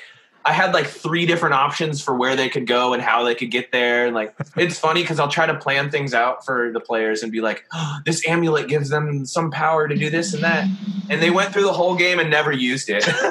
I 0.45 0.53
had 0.53 0.75
like 0.75 0.87
three 0.87 1.25
different 1.25 1.55
options 1.55 2.03
for 2.03 2.15
where 2.15 2.35
they 2.35 2.49
could 2.49 2.67
go 2.67 2.93
and 2.93 3.03
how 3.03 3.23
they 3.23 3.35
could 3.35 3.51
get 3.51 3.71
there. 3.73 4.07
And 4.07 4.15
like 4.15 4.35
it's 4.57 4.79
funny 4.79 5.03
because 5.03 5.21
I'll 5.21 5.29
try 5.29 5.47
to 5.47 5.55
plan 5.55 5.91
things 5.91 6.15
out 6.15 6.45
for 6.45 6.73
the 6.73 6.81
players 6.81 7.23
and 7.23 7.31
be 7.31 7.41
like, 7.41 7.65
oh, 7.73 7.99
this 8.05 8.27
amulet 8.27 8.69
gives 8.69 8.89
them 8.89 9.25
some 9.25 9.51
power 9.51 9.87
to 9.89 9.95
do 9.95 10.11
this 10.11 10.35
and 10.35 10.43
that. 10.43 10.69
And 11.09 11.23
they 11.23 11.31
went 11.31 11.53
through 11.53 11.65
the 11.65 11.73
whole 11.73 11.95
game 11.95 12.19
and 12.19 12.31
never 12.31 12.53
used 12.53 12.89
it. 12.91 13.09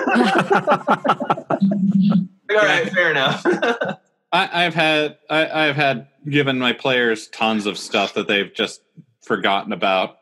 All 2.49 2.57
right, 2.57 2.89
fair 2.91 3.11
enough. 3.11 3.45
I, 4.33 4.63
have 4.63 4.73
had 4.73 5.17
I, 5.29 5.67
I've 5.67 5.75
had 5.75 6.07
given 6.29 6.57
my 6.59 6.73
players 6.73 7.27
tons 7.27 7.65
of 7.65 7.77
stuff 7.77 8.13
that 8.13 8.27
they've 8.27 8.53
just 8.53 8.81
forgotten 9.21 9.73
about. 9.73 10.17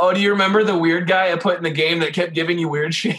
Oh, 0.00 0.12
do 0.14 0.20
you 0.20 0.30
remember 0.30 0.62
the 0.64 0.76
weird 0.78 1.06
guy 1.08 1.32
I 1.32 1.36
put 1.36 1.56
in 1.56 1.62
the 1.64 1.70
game 1.70 1.98
that 2.00 2.12
kept 2.14 2.34
giving 2.34 2.58
you 2.58 2.68
weird 2.68 2.94
shit? 2.94 3.16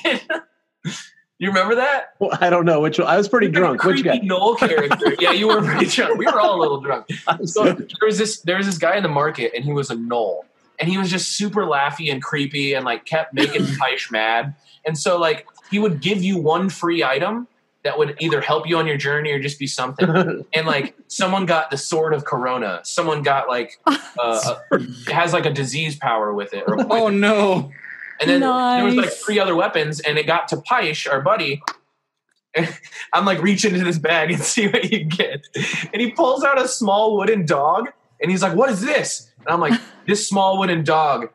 you 1.37 1.47
remember 1.47 1.75
that? 1.75 2.13
Well, 2.19 2.37
I 2.39 2.49
don't 2.49 2.65
know 2.65 2.79
which 2.81 2.99
one. 2.99 3.07
I 3.07 3.17
was 3.17 3.27
pretty 3.27 3.49
drunk. 3.49 3.83
Which 3.83 4.03
guy? 4.03 4.19
Gnoll 4.19 4.57
character. 4.57 5.15
yeah, 5.19 5.31
you 5.31 5.47
were 5.47 5.61
pretty 5.61 5.85
drunk. 5.87 6.17
We 6.17 6.25
were 6.25 6.39
all 6.39 6.57
a 6.57 6.61
little 6.61 6.81
drunk. 6.81 7.07
So 7.45 7.63
there 7.65 7.87
was 8.05 8.17
this 8.17 8.41
there 8.41 8.57
was 8.57 8.65
this 8.65 8.77
guy 8.77 8.95
in 8.97 9.03
the 9.03 9.09
market, 9.09 9.51
and 9.55 9.63
he 9.63 9.71
was 9.71 9.89
a 9.91 9.95
Gnoll, 9.95 10.41
and 10.79 10.89
he 10.89 10.97
was 10.97 11.09
just 11.09 11.33
super 11.37 11.65
laughy 11.65 12.11
and 12.11 12.21
creepy, 12.21 12.73
and 12.73 12.85
like 12.85 13.05
kept 13.05 13.33
making 13.33 13.65
Tyche 13.79 14.11
mad. 14.11 14.55
And 14.85 14.97
so 14.97 15.17
like 15.17 15.47
he 15.71 15.79
would 15.79 16.01
give 16.01 16.23
you 16.23 16.37
one 16.37 16.69
free 16.69 17.03
item, 17.03 17.47
that 17.83 17.97
would 17.97 18.15
either 18.19 18.41
help 18.41 18.67
you 18.67 18.77
on 18.77 18.87
your 18.87 18.97
journey 18.97 19.31
or 19.31 19.39
just 19.39 19.59
be 19.59 19.67
something. 19.67 20.09
and 20.53 20.67
like 20.67 20.95
someone 21.07 21.45
got 21.45 21.71
the 21.71 21.77
sword 21.77 22.13
of 22.13 22.25
Corona, 22.25 22.81
someone 22.83 23.23
got 23.23 23.47
like 23.47 23.79
uh, 23.87 24.55
a, 24.71 25.11
has 25.11 25.33
like 25.33 25.45
a 25.45 25.53
disease 25.53 25.95
power 25.95 26.33
with 26.33 26.53
it. 26.53 26.63
oh 26.67 27.09
no! 27.09 27.71
And 28.19 28.29
then 28.29 28.41
nice. 28.41 28.79
there 28.79 28.85
was 28.85 28.95
like 28.95 29.11
three 29.11 29.39
other 29.39 29.55
weapons, 29.55 29.99
and 30.01 30.17
it 30.17 30.27
got 30.27 30.47
to 30.49 30.57
Pysh, 30.57 31.07
our 31.07 31.21
buddy. 31.21 31.61
I'm 33.13 33.25
like 33.25 33.41
reaching 33.41 33.73
into 33.73 33.85
this 33.85 33.99
bag 33.99 34.31
and 34.31 34.41
see 34.41 34.67
what 34.67 34.91
you 34.91 35.05
get, 35.05 35.45
and 35.93 36.01
he 36.01 36.11
pulls 36.11 36.43
out 36.43 36.61
a 36.61 36.67
small 36.67 37.17
wooden 37.17 37.45
dog, 37.45 37.89
and 38.21 38.29
he's 38.29 38.41
like, 38.41 38.55
"What 38.55 38.69
is 38.69 38.81
this?" 38.81 39.31
And 39.39 39.49
I'm 39.49 39.61
like, 39.61 39.79
"This 40.05 40.27
small 40.27 40.59
wooden 40.59 40.83
dog 40.83 41.29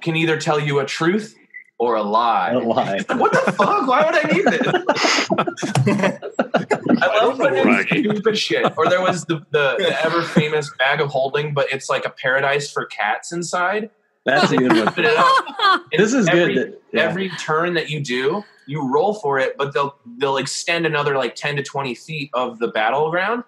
can 0.00 0.16
either 0.16 0.40
tell 0.40 0.58
you 0.58 0.78
a 0.78 0.86
truth 0.86 1.34
or 1.80 1.96
a 1.96 2.02
lie. 2.02 2.52
A 2.52 2.58
lie. 2.58 3.00
what 3.16 3.32
the 3.32 3.52
fuck? 3.52 3.88
Why 3.88 4.04
would 4.04 4.14
I 4.14 4.30
need 4.30 4.44
this? 4.44 6.20
I 7.02 7.24
love 7.24 7.38
putting 7.38 7.66
in 7.66 8.12
stupid 8.12 8.38
shit. 8.38 8.72
Or 8.76 8.86
there 8.88 9.00
was 9.00 9.24
the, 9.24 9.36
the, 9.50 9.76
the 9.78 10.04
ever 10.04 10.22
famous 10.22 10.70
bag 10.78 11.00
of 11.00 11.08
holding, 11.08 11.54
but 11.54 11.72
it's 11.72 11.88
like 11.88 12.04
a 12.04 12.10
paradise 12.10 12.70
for 12.70 12.84
cats 12.84 13.32
inside. 13.32 13.88
That's 14.26 14.52
a 14.52 14.58
good 14.58 14.70
one. 14.72 14.88
Open 14.88 15.06
it 15.06 15.16
up. 15.16 15.44
And 15.90 15.98
This 15.98 16.12
is 16.12 16.28
every, 16.28 16.52
good. 16.54 16.72
that- 16.72 16.80
yeah. 16.92 17.02
Every 17.04 17.30
turn 17.30 17.72
that 17.74 17.88
you 17.88 18.00
do, 18.00 18.44
you 18.66 18.86
roll 18.92 19.14
for 19.14 19.38
it, 19.38 19.56
but 19.56 19.72
they'll 19.72 19.96
they'll 20.18 20.36
extend 20.36 20.84
another 20.84 21.16
like 21.16 21.34
ten 21.34 21.56
to 21.56 21.62
twenty 21.62 21.94
feet 21.94 22.30
of 22.34 22.58
the 22.58 22.68
battleground. 22.68 23.44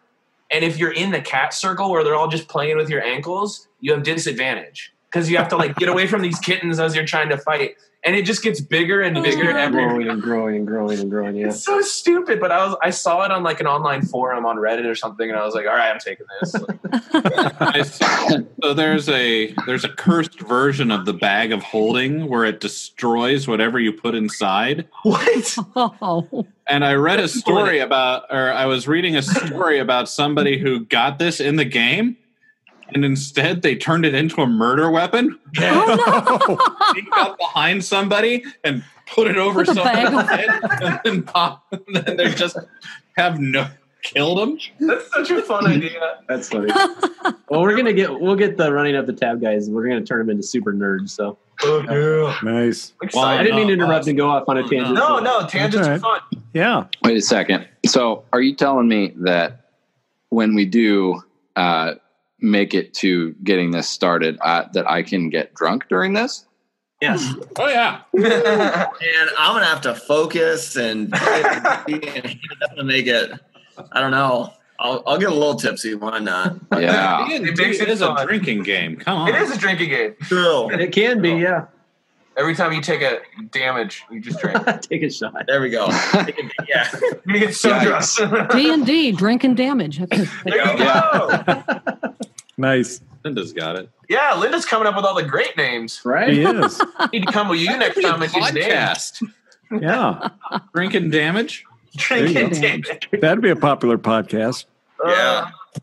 And 0.50 0.64
if 0.64 0.78
you're 0.78 0.92
in 0.92 1.10
the 1.10 1.20
cat 1.20 1.52
circle 1.52 1.90
where 1.90 2.02
they're 2.02 2.14
all 2.14 2.28
just 2.28 2.48
playing 2.48 2.76
with 2.78 2.88
your 2.88 3.02
ankles, 3.02 3.68
you 3.80 3.92
have 3.92 4.02
disadvantage 4.04 4.91
because 5.12 5.30
you 5.30 5.36
have 5.36 5.48
to 5.48 5.56
like 5.56 5.76
get 5.76 5.88
away 5.88 6.06
from 6.06 6.22
these 6.22 6.38
kittens 6.38 6.80
as 6.80 6.94
you're 6.96 7.04
trying 7.04 7.28
to 7.28 7.36
fight, 7.36 7.76
and 8.04 8.16
it 8.16 8.24
just 8.24 8.42
gets 8.42 8.60
bigger 8.60 9.02
and 9.02 9.18
oh, 9.18 9.22
bigger 9.22 9.52
Oh, 9.52 9.56
every. 9.56 9.84
growing 9.84 10.08
and 10.08 10.22
growing 10.22 10.56
and 10.56 10.66
growing 10.66 10.98
and 11.00 11.10
growing. 11.10 11.36
Yeah. 11.36 11.48
It's 11.48 11.62
so 11.62 11.80
stupid, 11.82 12.40
but 12.40 12.50
I 12.50 12.66
was 12.66 12.76
I 12.82 12.90
saw 12.90 13.22
it 13.24 13.30
on 13.30 13.42
like 13.42 13.60
an 13.60 13.66
online 13.66 14.02
forum 14.02 14.46
on 14.46 14.56
Reddit 14.56 14.86
or 14.86 14.94
something, 14.94 15.28
and 15.28 15.38
I 15.38 15.44
was 15.44 15.54
like, 15.54 15.66
all 15.66 15.74
right, 15.74 15.90
I'm 15.90 15.98
taking 16.00 16.26
this. 16.40 16.54
I 17.60 17.82
so 18.62 18.74
there's 18.74 19.08
a 19.08 19.52
there's 19.66 19.84
a 19.84 19.88
cursed 19.88 20.40
version 20.40 20.90
of 20.90 21.04
the 21.04 21.12
bag 21.12 21.52
of 21.52 21.62
holding 21.62 22.28
where 22.28 22.44
it 22.44 22.60
destroys 22.60 23.46
whatever 23.46 23.78
you 23.78 23.92
put 23.92 24.14
inside. 24.14 24.88
what? 25.02 25.56
Oh, 25.76 26.46
And 26.68 26.84
I 26.84 26.94
read 26.94 27.18
a 27.18 27.26
story 27.26 27.80
about, 27.80 28.26
or 28.30 28.52
I 28.52 28.66
was 28.66 28.86
reading 28.86 29.16
a 29.16 29.20
story 29.22 29.80
about 29.80 30.08
somebody 30.08 30.58
who 30.58 30.84
got 30.86 31.18
this 31.18 31.40
in 31.40 31.56
the 31.56 31.64
game, 31.64 32.16
and 32.94 33.04
instead 33.04 33.62
they 33.62 33.76
turned 33.76 34.04
it 34.04 34.14
into 34.14 34.42
a 34.42 34.46
murder 34.46 34.90
weapon. 34.90 35.38
oh 35.58 36.72
Sneak 36.92 37.08
up 37.16 37.38
behind 37.38 37.84
somebody 37.84 38.44
and 38.64 38.84
put 39.06 39.26
it 39.26 39.36
over 39.36 39.60
With 39.60 39.74
someone's 39.74 40.28
head, 40.28 40.48
and 40.82 41.00
then 41.04 41.22
pop. 41.22 41.64
And 41.72 41.96
then 41.96 42.16
they 42.16 42.30
just 42.30 42.56
have 43.16 43.40
no 43.40 43.68
killed 44.02 44.38
them. 44.38 44.58
That's 44.80 45.10
such 45.12 45.30
a 45.30 45.42
fun 45.42 45.66
idea. 45.70 46.18
That's 46.28 46.48
funny. 46.48 46.72
well, 47.48 47.62
we're 47.62 47.76
gonna 47.76 47.92
get 47.92 48.20
we'll 48.20 48.36
get 48.36 48.56
the 48.56 48.72
running 48.72 48.96
up 48.96 49.06
the 49.06 49.12
tab 49.12 49.40
guys. 49.40 49.70
We're 49.70 49.88
gonna 49.88 50.04
turn 50.04 50.18
them 50.20 50.30
into 50.30 50.42
super 50.42 50.72
nerds. 50.72 51.10
So 51.10 51.38
Oh 51.64 51.82
yeah. 51.82 52.38
Nice. 52.42 52.92
Well, 53.14 53.24
I 53.24 53.42
didn't 53.42 53.56
mean 53.56 53.68
to 53.68 53.74
interrupt 53.74 54.06
and 54.06 54.16
go 54.16 54.28
off 54.28 54.48
on 54.48 54.58
a 54.58 54.62
tangent. 54.62 54.94
No, 54.94 55.18
no, 55.18 55.46
tangents 55.46 55.86
That's 55.86 56.02
are 56.04 56.18
fun. 56.18 56.20
Yeah. 56.52 56.86
Wait 57.02 57.16
a 57.16 57.20
second. 57.20 57.68
So, 57.86 58.24
are 58.32 58.40
you 58.40 58.54
telling 58.54 58.88
me 58.88 59.12
that 59.18 59.70
when 60.30 60.54
we 60.54 60.64
do 60.64 61.22
uh, 61.56 61.94
make 62.42 62.74
it 62.74 62.92
to 62.94 63.32
getting 63.44 63.70
this 63.70 63.88
started, 63.88 64.38
uh, 64.42 64.64
that 64.74 64.90
I 64.90 65.02
can 65.02 65.30
get 65.30 65.54
drunk 65.54 65.86
during 65.88 66.12
this? 66.12 66.46
Yes. 67.00 67.34
Oh 67.58 67.68
yeah, 67.68 68.02
And 68.14 69.30
I'm 69.36 69.54
gonna 69.54 69.64
have 69.64 69.80
to 69.82 69.94
focus 69.94 70.76
and, 70.76 71.12
and 71.88 72.38
to 72.76 72.84
make 72.84 73.08
it. 73.08 73.32
I 73.90 74.00
don't 74.00 74.12
know. 74.12 74.52
I'll, 74.78 75.02
I'll 75.06 75.18
get 75.18 75.30
a 75.30 75.34
little 75.34 75.54
tipsy. 75.54 75.94
Why 75.94 76.18
not? 76.18 76.56
Yeah. 76.72 77.26
It 77.28 77.42
makes 77.56 77.78
it 77.80 77.82
it 77.82 77.88
is 77.88 78.02
a 78.02 78.24
drinking 78.24 78.62
game. 78.64 78.96
Come 78.96 79.18
on, 79.22 79.28
It 79.28 79.34
is 79.36 79.50
a 79.50 79.58
drinking 79.58 79.90
game. 79.90 80.14
True. 80.22 80.70
It 80.70 80.92
can 80.92 81.20
be, 81.22 81.30
yeah. 81.30 81.66
Every 82.36 82.54
time 82.54 82.72
you 82.72 82.80
take 82.80 83.02
a 83.02 83.20
damage, 83.50 84.04
you 84.10 84.20
just 84.20 84.40
drink. 84.40 84.58
Take 84.80 85.02
a 85.02 85.10
shot. 85.10 85.34
There 85.46 85.60
we 85.60 85.68
go. 85.68 85.86
It 85.90 86.34
can 86.34 86.46
be- 86.46 86.52
yeah. 86.66 86.88
you 87.26 87.38
get 87.38 87.54
so 87.54 87.78
drunk. 87.80 88.50
D 88.52 88.72
and 88.72 88.86
D, 88.86 89.12
drink 89.12 89.44
and 89.44 89.54
damage. 89.54 89.98
there 89.98 90.26
you 90.46 90.78
go. 90.78 91.44
Nice. 92.62 93.00
Linda's 93.24 93.52
got 93.52 93.76
it. 93.76 93.90
Yeah, 94.08 94.34
Linda's 94.34 94.64
coming 94.64 94.86
up 94.86 94.94
with 94.96 95.04
all 95.04 95.14
the 95.14 95.22
great 95.24 95.56
names. 95.56 96.00
Right? 96.04 96.32
He 96.32 96.42
is. 96.44 96.80
Need 97.12 97.26
to 97.26 97.32
come 97.32 97.48
with 97.48 97.58
you 97.60 97.76
next 97.76 98.00
time 98.00 98.22
and 98.22 98.32
get 98.32 98.54
names. 98.54 98.66
Podcast. 98.66 99.28
Yeah. 99.80 100.28
Drinking 100.74 101.10
damage. 101.10 101.64
Drinking 101.96 102.34
There 102.34 102.42
you 102.44 102.50
go. 102.50 102.60
damage. 102.60 103.08
That'd 103.20 103.42
be 103.42 103.50
a 103.50 103.56
popular 103.56 103.98
podcast. 103.98 104.66
Yeah. 105.04 105.50
Uh, 105.74 105.80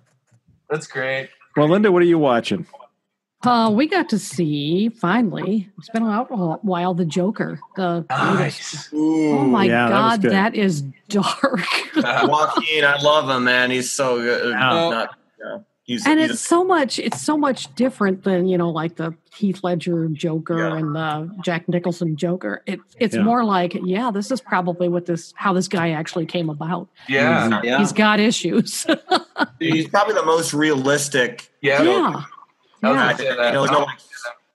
that's 0.70 0.88
great. 0.88 1.30
Well, 1.58 1.68
Linda, 1.70 1.92
what 1.92 2.02
are 2.02 2.06
you 2.06 2.18
watching? 2.20 2.66
Uh, 3.44 3.72
we 3.74 3.88
got 3.88 4.10
to 4.10 4.20
see 4.20 4.90
finally. 4.90 5.70
It's 5.78 5.90
been 5.90 6.04
out 6.04 6.28
a 6.30 6.36
while. 6.62 6.94
The 6.94 7.06
Joker. 7.06 7.60
The 7.78 8.06
Nice. 8.10 8.90
oh 8.94 9.46
my 9.46 9.66
Yeah, 9.66 9.90
god, 9.90 10.22
good. 10.22 10.32
that 10.32 10.56
is 10.56 10.82
dark. 11.08 11.60
Joaquin, 11.96 12.84
I 12.86 13.02
love 13.02 13.30
him, 13.30 13.46
man. 13.46 13.72
He's 13.72 13.92
so 13.92 14.18
good. 14.18 14.50
Yeah. 14.52 14.60
Not, 14.60 15.16
yeah. 15.44 15.58
He's, 15.90 16.06
and 16.06 16.20
he's 16.20 16.30
it's 16.30 16.42
so 16.42 16.64
much. 16.64 17.00
It's 17.00 17.20
so 17.20 17.36
much 17.36 17.74
different 17.74 18.24
than 18.24 18.46
you 18.48 18.60
know, 18.60 18.70
like 18.70 18.98
the 18.98 19.16
Heath 19.36 19.64
Ledger 19.64 20.08
Joker 20.10 20.60
Yeah. 20.60 20.76
and 20.78 20.96
the 20.96 21.36
Jack 21.44 21.68
Nicholson 21.68 22.16
Joker. 22.16 22.62
It, 22.68 22.80
it's 23.00 23.16
Yeah. 23.16 23.24
more 23.24 23.44
like, 23.44 23.74
yeah, 23.84 24.12
this 24.12 24.30
is 24.30 24.40
probably 24.40 24.88
what 24.88 25.08
this 25.08 25.34
how 25.36 25.52
this 25.52 25.68
guy 25.68 25.90
actually 25.90 26.28
came 26.28 26.48
about. 26.52 26.90
Yeah. 27.08 27.50
Mm-hmm. 27.50 27.66
yeah. 27.66 27.78
He's 27.80 27.92
got 27.92 28.20
issues. 28.20 28.86
he's 29.60 29.88
probably 29.88 30.14
the 30.14 30.26
most 30.26 30.54
realistic. 30.54 31.50
Yeah. 31.62 31.82
yeah. 31.82 32.22
I 32.84 32.92
was 33.10 33.20
Yeah. 33.20 33.36
that. 33.36 33.48
You 33.48 33.54
know, 33.54 33.66
no, 33.66 33.88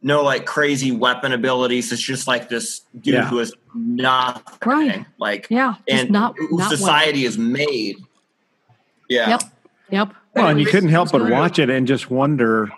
no 0.02 0.22
like 0.22 0.46
crazy 0.46 0.92
weapon 0.92 1.32
abilities. 1.32 1.90
It's 1.90 2.00
just 2.00 2.28
like 2.28 2.48
this 2.48 2.82
dude 3.00 3.14
Yeah. 3.14 3.24
who 3.28 3.40
is 3.40 3.52
nothing. 3.74 4.44
Right. 4.64 5.04
Like 5.18 5.48
Yeah. 5.50 5.74
Just 5.88 6.00
and 6.02 6.10
not 6.12 6.36
who 6.38 6.44
not 6.50 6.58
well. 6.58 6.70
society 6.70 7.24
is 7.24 7.36
made. 7.36 7.96
Yeah. 9.08 9.30
Yep. 9.30 9.42
Yep. 9.90 10.14
Well, 10.34 10.48
and 10.48 10.60
you 10.60 10.66
couldn't 10.66 10.88
help 10.90 11.12
but 11.12 11.30
watch 11.30 11.58
it 11.58 11.70
and 11.70 11.86
just 11.86 12.10
wonder 12.10 12.70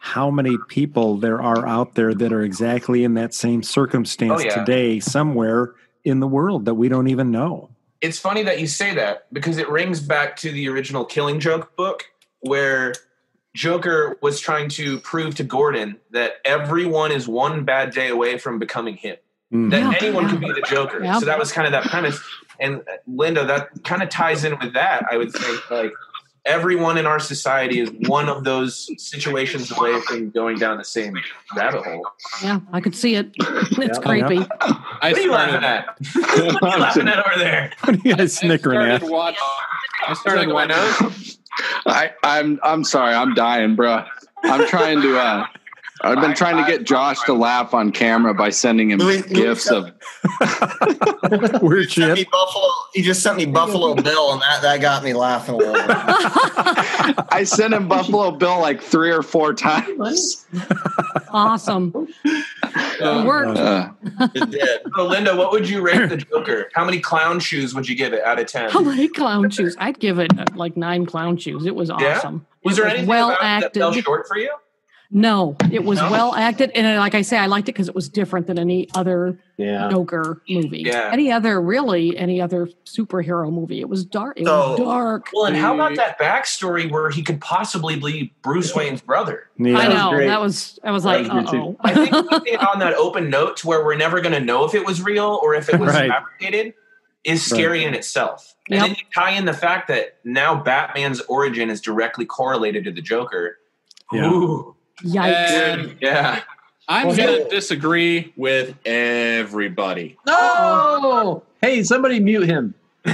how 0.00 0.30
many 0.30 0.56
people 0.68 1.16
there 1.16 1.40
are 1.42 1.66
out 1.66 1.94
there 1.94 2.14
that 2.14 2.32
are 2.32 2.42
exactly 2.42 3.04
in 3.04 3.14
that 3.14 3.34
same 3.34 3.62
circumstance 3.62 4.42
Oh, 4.42 4.44
yeah. 4.44 4.54
today 4.56 5.00
somewhere 5.00 5.74
in 6.04 6.20
the 6.20 6.26
world 6.28 6.64
that 6.66 6.74
we 6.74 6.88
don't 6.88 7.08
even 7.08 7.30
know. 7.30 7.70
it's 8.02 8.18
funny 8.18 8.42
that 8.44 8.60
you 8.60 8.66
say 8.66 8.94
that 8.94 9.26
because 9.32 9.56
it 9.58 9.68
rings 9.68 10.00
back 10.00 10.36
to 10.36 10.52
the 10.52 10.68
original 10.68 11.04
Killing 11.04 11.40
Joke 11.40 11.74
book 11.76 12.04
where 12.40 12.92
Joker 13.54 14.18
was 14.20 14.38
trying 14.38 14.68
to 14.70 15.00
prove 15.00 15.34
to 15.36 15.44
Gordon 15.44 15.96
that 16.10 16.34
everyone 16.44 17.10
is 17.10 17.26
one 17.26 17.64
bad 17.64 17.90
day 17.92 18.08
away 18.08 18.36
from 18.38 18.58
becoming 18.58 18.96
him. 18.96 19.16
Mm. 19.52 19.70
That 19.70 19.80
Yeah. 19.80 19.98
anyone 20.08 20.28
could 20.28 20.40
be 20.40 20.52
the 20.52 20.62
Joker. 20.68 21.02
Yeah. 21.02 21.18
So 21.18 21.26
that 21.26 21.38
was 21.38 21.50
kind 21.52 21.66
of 21.66 21.72
that 21.72 21.84
premise. 21.90 22.20
And 22.60 22.80
uh, 22.80 22.98
Linda, 23.06 23.44
that 23.46 23.68
kind 23.82 24.02
of 24.02 24.08
ties 24.10 24.44
in 24.44 24.56
with 24.60 24.74
that. 24.74 25.04
I 25.10 25.16
would 25.16 25.32
think 25.32 25.70
like 25.70 25.92
everyone 26.46 26.96
in 26.96 27.06
our 27.06 27.18
society 27.18 27.80
is 27.80 27.90
one 28.08 28.28
of 28.28 28.44
those 28.44 28.88
situations 29.02 29.70
away 29.76 30.00
from 30.02 30.30
going 30.30 30.56
down 30.58 30.78
the 30.78 30.84
same 30.84 31.14
rabbit 31.56 31.84
hole. 31.84 32.06
Yeah. 32.42 32.60
I 32.72 32.80
could 32.80 32.94
see 32.94 33.14
it. 33.16 33.32
It's 33.38 33.98
Yeah. 33.98 34.04
creepy. 34.04 34.46
I 34.60 35.12
What 35.12 35.18
are 35.18 35.20
you 35.20 35.32
laughing 35.32 35.64
at? 35.64 35.98
what 36.14 36.62
are 36.62 36.76
you 36.76 36.82
laughing 36.82 37.08
at 37.08 37.18
over 37.26 37.38
there? 37.38 37.72
What 37.84 37.96
are 37.96 38.08
you 38.08 38.16
guys 38.16 38.36
I 38.42 38.46
snickering 38.46 38.78
started 38.80 39.02
at? 39.04 39.10
watch. 39.10 39.36
I 40.08 40.14
started 40.14 40.48
Like 40.48 40.68
my 40.68 40.74
watching. 40.76 41.06
nose? 41.08 41.38
I, 41.86 42.10
I'm 42.22 42.60
I'm 42.62 42.84
sorry, 42.84 43.14
I'm 43.14 43.34
dying, 43.34 43.76
bro. 43.76 44.04
I'm 44.44 44.66
trying 44.68 45.00
to. 45.02 45.18
Uh, 45.18 45.46
I've 46.02 46.20
been 46.20 46.34
trying 46.34 46.62
to 46.62 46.70
get 46.70 46.84
Josh 46.84 47.20
to 47.22 47.32
laugh 47.32 47.72
on 47.74 47.90
camera 47.90 48.34
by 48.34 48.50
sending 48.50 48.90
him 48.90 48.98
Louis- 48.98 49.22
Louis 49.22 49.34
gifts 49.34 49.70
of. 49.70 49.92
Weird 51.62 51.90
shit. 51.90 52.30
Buffalo. 52.30 52.68
He 52.94 53.02
just 53.02 53.22
sent 53.22 53.36
me 53.38 53.46
Buffalo 53.46 53.94
Bill, 53.94 54.32
and 54.32 54.42
that, 54.42 54.60
that 54.62 54.80
got 54.80 55.02
me 55.04 55.14
laughing 55.14 55.54
a 55.54 55.58
little 55.58 55.74
bit. 55.74 55.84
I 57.32 57.44
sent 57.44 57.74
him 57.74 57.88
Buffalo 57.88 58.30
Bill 58.30 58.60
like 58.60 58.80
three 58.82 59.10
or 59.10 59.22
four 59.22 59.54
times. 59.54 60.46
awesome. 61.30 61.92
Uh, 61.94 63.20
It 63.22 63.26
worked. 63.26 63.58
Uh, 63.58 63.90
It 64.34 64.50
did. 64.50 64.80
So, 64.96 65.06
Linda, 65.06 65.34
what 65.36 65.50
would 65.52 65.68
you 65.68 65.80
rate 65.82 66.08
the 66.08 66.16
Joker? 66.18 66.70
How 66.74 66.84
many 66.84 67.00
clown 67.00 67.40
shoes 67.40 67.74
would 67.74 67.88
you 67.88 67.94
give 67.96 68.12
it 68.12 68.22
out 68.22 68.38
of 68.38 68.46
10? 68.46 68.70
How 68.70 68.80
many 68.80 69.08
clown 69.08 69.50
shoes? 69.50 69.76
I'd 69.78 69.98
give 69.98 70.18
it 70.18 70.38
uh, 70.38 70.44
like 70.54 70.76
nine 70.76 71.06
clown 71.06 71.36
shoes. 71.36 71.66
It 71.66 71.74
was 71.74 71.88
Yeah? 71.98 72.16
awesome. 72.18 72.46
Was 72.64 72.78
It 72.78 72.82
there 72.82 72.90
anything 72.90 73.08
well 73.08 73.28
about 73.30 73.38
it 73.38 73.42
that 73.42 73.64
acted? 73.66 73.80
fell 73.80 73.92
short 73.92 74.26
for 74.28 74.36
you? 74.38 74.50
No, 75.16 75.56
it 75.72 75.82
was 75.82 75.98
No? 75.98 76.10
well 76.10 76.34
acted, 76.34 76.70
and 76.74 76.86
uh, 76.86 77.00
like 77.00 77.14
I 77.14 77.22
say, 77.22 77.38
I 77.38 77.46
liked 77.46 77.70
it 77.70 77.72
because 77.72 77.88
it 77.88 77.94
was 77.94 78.06
different 78.10 78.46
than 78.46 78.58
any 78.58 78.86
other 78.94 79.38
Yeah. 79.56 79.88
Joker 79.88 80.42
movie. 80.46 80.82
Yeah. 80.84 81.08
Any 81.10 81.32
other, 81.32 81.58
really, 81.58 82.18
any 82.18 82.38
other 82.42 82.68
superhero 82.84 83.50
movie. 83.50 83.80
It 83.80 83.88
was 83.88 84.04
dark. 84.04 84.38
It 84.38 84.44
was 84.44 84.78
dark. 84.78 85.28
Well, 85.32 85.46
and 85.46 85.56
how 85.56 85.74
about 85.74 85.96
that 85.96 86.18
backstory 86.20 86.90
where 86.90 87.08
he 87.08 87.22
could 87.22 87.40
possibly 87.40 87.96
be 87.98 88.34
Bruce 88.42 88.74
Wayne's 88.74 89.00
brother? 89.00 89.48
Yeah. 89.56 89.78
I 89.78 89.88
know 89.88 90.18
that 90.18 90.38
was. 90.38 90.78
I 90.84 90.90
was 90.90 91.06
like, 91.06 91.32
was 91.32 91.50
good, 91.50 91.60
oh. 91.60 91.76
I 91.80 91.94
think 91.94 92.10
keeping 92.28 92.52
it 92.52 92.60
on 92.60 92.80
that 92.80 92.92
open 92.94 93.30
note 93.30 93.56
to 93.58 93.68
where 93.68 93.82
we're 93.82 93.96
never 93.96 94.20
going 94.20 94.34
to 94.34 94.40
know 94.40 94.66
if 94.66 94.74
it 94.74 94.84
was 94.84 95.00
real 95.00 95.40
or 95.42 95.54
if 95.54 95.70
it 95.70 95.80
was 95.80 95.94
Right. 95.94 96.10
fabricated 96.10 96.74
is 97.24 97.42
scary 97.42 97.84
in 97.84 97.94
itself. 97.94 98.54
And 98.70 98.82
then 98.82 98.90
you 98.90 98.96
tie 99.14 99.30
in 99.30 99.46
the 99.46 99.54
fact 99.54 99.88
that 99.88 100.18
now 100.24 100.62
Batman's 100.62 101.22
origin 101.22 101.70
is 101.70 101.80
directly 101.80 102.26
correlated 102.26 102.84
to 102.84 102.92
the 102.92 103.00
Joker. 103.00 103.56
Yeah. 104.12 104.30
Ooh, 104.30 104.75
Yikes! 105.02 105.24
And 105.50 105.96
yeah. 106.00 106.42
I'm 106.88 107.08
Well, 107.08 107.16
going 107.16 107.28
hey- 107.28 107.44
to 107.44 107.48
disagree 107.50 108.32
with 108.36 108.74
everybody. 108.86 110.16
No! 110.26 111.42
Hey, 111.60 111.82
somebody 111.82 112.20
mute 112.20 112.46
him. 112.46 112.74
we 113.06 113.12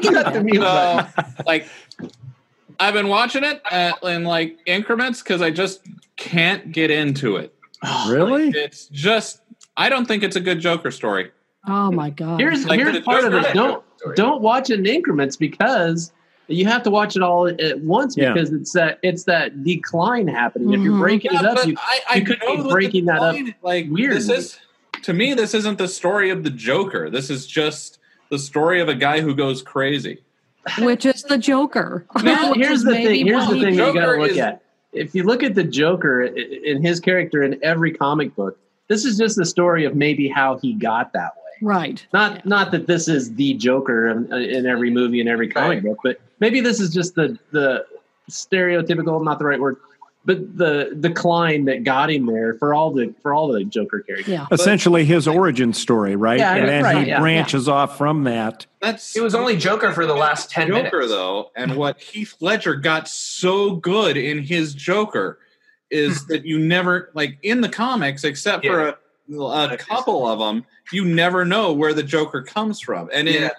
can. 0.00 0.12
Got 0.14 0.32
the 0.32 0.42
mute 0.44 0.62
So, 0.62 1.06
like, 1.46 1.68
I've 2.80 2.94
been 2.94 3.08
watching 3.08 3.44
it 3.44 3.62
at, 3.70 4.02
in 4.02 4.24
like 4.24 4.58
increments 4.66 5.22
because 5.22 5.42
I 5.42 5.50
just 5.50 5.82
can't 6.16 6.72
get 6.72 6.90
into 6.90 7.36
it. 7.36 7.54
Really? 8.08 8.48
It's 8.50 8.86
just 8.86 9.40
I 9.76 9.88
don't 9.88 10.06
think 10.06 10.22
it's 10.22 10.36
a 10.36 10.40
good 10.40 10.60
Joker 10.60 10.90
story. 10.90 11.30
Oh 11.66 11.90
my 11.92 12.10
god! 12.10 12.40
Here's 12.40 12.64
Like, 12.66 12.80
here's 12.80 12.94
the 12.94 13.02
part 13.02 13.24
of 13.24 13.32
it. 13.34 13.54
Don't 13.54 13.84
don't 14.16 14.42
watch 14.42 14.70
it 14.70 14.78
in 14.80 14.86
increments 14.86 15.36
because 15.36 16.12
you 16.54 16.66
have 16.66 16.82
to 16.84 16.90
watch 16.90 17.16
it 17.16 17.22
all 17.22 17.46
at 17.48 17.80
once 17.80 18.16
Yeah. 18.16 18.32
because 18.32 18.52
it's 18.52 18.72
that 18.72 18.98
it's 19.02 19.24
that 19.24 19.64
decline 19.64 20.28
happening. 20.28 20.72
If 20.72 20.80
you're 20.80 20.94
Mhm. 20.94 21.00
breaking 21.00 21.34
it 21.34 21.44
up, 21.44 21.66
you 21.66 21.74
I, 21.78 22.00
I 22.10 22.14
you 22.16 22.24
could 22.24 22.40
be 22.40 22.62
breaking 22.70 23.04
the 23.06 23.12
that 23.12 23.22
up 23.22 23.36
Like 23.62 23.86
weird. 23.90 24.16
This 24.16 24.28
is 24.28 24.58
to 25.02 25.12
me, 25.12 25.34
this 25.34 25.54
isn't 25.54 25.78
the 25.78 25.88
story 25.88 26.30
of 26.30 26.44
the 26.44 26.50
Joker. 26.50 27.10
This 27.10 27.28
is 27.30 27.46
just 27.46 27.98
the 28.30 28.38
story 28.38 28.80
of 28.80 28.88
a 28.88 28.94
guy 28.94 29.20
who 29.20 29.34
goes 29.34 29.62
crazy. 29.62 30.18
which 30.78 31.04
is 31.06 31.24
the 31.24 31.36
Joker. 31.38 32.06
Now, 32.22 32.52
here's 32.56 32.84
the 32.84 32.92
thing. 32.92 33.26
Here's 33.26 33.46
the 33.48 33.54
thing 33.54 33.76
that 33.76 33.86
you 33.88 33.94
got 33.94 34.06
to 34.12 34.20
look 34.20 34.30
is- 34.30 34.38
at. 34.38 34.62
If 34.92 35.14
you 35.14 35.22
look 35.24 35.42
at 35.42 35.54
the 35.54 35.64
Joker 35.64 36.24
i- 36.24 36.60
in 36.64 36.82
his 36.84 37.00
character 37.00 37.42
in 37.42 37.58
every 37.64 37.92
comic 37.92 38.36
book, 38.36 38.58
this 38.88 39.04
is 39.06 39.16
just 39.18 39.36
the 39.36 39.46
story 39.46 39.84
of 39.86 39.96
maybe 39.96 40.28
how 40.28 40.58
he 40.58 40.74
got 40.74 41.12
that 41.14 41.30
way. 41.34 41.66
Right. 41.66 42.04
Not 42.12 42.44
not 42.46 42.70
that 42.72 42.86
this 42.86 43.08
is 43.08 43.34
the 43.34 43.54
Joker 43.54 44.08
in, 44.08 44.32
in 44.32 44.66
every 44.66 44.90
movie 44.90 45.18
and 45.20 45.28
every 45.28 45.48
comic 45.48 45.76
Right. 45.78 45.84
book, 45.84 45.98
but 46.04 46.20
maybe 46.42 46.60
this 46.60 46.80
is 46.80 46.90
just 46.90 47.14
the 47.14 47.38
the 47.52 47.86
stereotypical, 48.28 49.24
not 49.24 49.38
the 49.38 49.46
right 49.46 49.60
word, 49.60 49.76
but 50.24 50.58
the 50.58 50.94
decline 51.00 51.64
that 51.66 51.84
got 51.84 52.10
him 52.10 52.26
there 52.26 52.54
for 52.54 52.74
all 52.74 52.90
the 52.90 53.14
for 53.22 53.32
all 53.32 53.50
the 53.50 53.64
Joker 53.64 54.00
characters. 54.00 54.28
Yeah. 54.28 54.46
Essentially, 54.50 55.04
his 55.04 55.26
origin 55.26 55.72
story, 55.72 56.16
right? 56.16 56.38
Yeah, 56.38 56.56
and 56.56 56.68
then 56.68 56.82
right, 56.82 56.98
he 56.98 57.08
yeah, 57.10 57.20
branches 57.20 57.68
off 57.68 57.96
from 57.96 58.24
that. 58.24 58.66
That's 58.80 59.16
It 59.16 59.22
was 59.22 59.34
only 59.34 59.56
Joker 59.56 59.92
for 59.92 60.04
the 60.04 60.14
last 60.14 60.50
ten 60.50 60.68
Joker 60.68 60.82
minutes. 60.82 61.08
though, 61.08 61.50
and 61.56 61.76
what 61.76 62.00
Heath 62.00 62.34
Ledger 62.40 62.74
got 62.74 63.08
so 63.08 63.76
good 63.76 64.16
in 64.16 64.42
his 64.42 64.74
Joker 64.74 65.38
is 65.90 66.22
hmm. 66.22 66.32
that 66.32 66.44
you 66.44 66.58
never 66.58 67.10
like 67.14 67.38
in 67.42 67.60
the 67.60 67.68
comics, 67.68 68.24
except 68.24 68.66
for 68.66 68.88
a, 68.88 68.96
a 69.40 69.76
couple 69.76 70.28
of 70.28 70.40
them, 70.40 70.64
you 70.90 71.04
never 71.04 71.44
know 71.44 71.72
where 71.72 71.94
the 71.94 72.02
Joker 72.02 72.42
comes 72.42 72.80
from. 72.80 73.08
And 73.12 73.28
in 73.28 73.44
Yeah. 73.44 73.50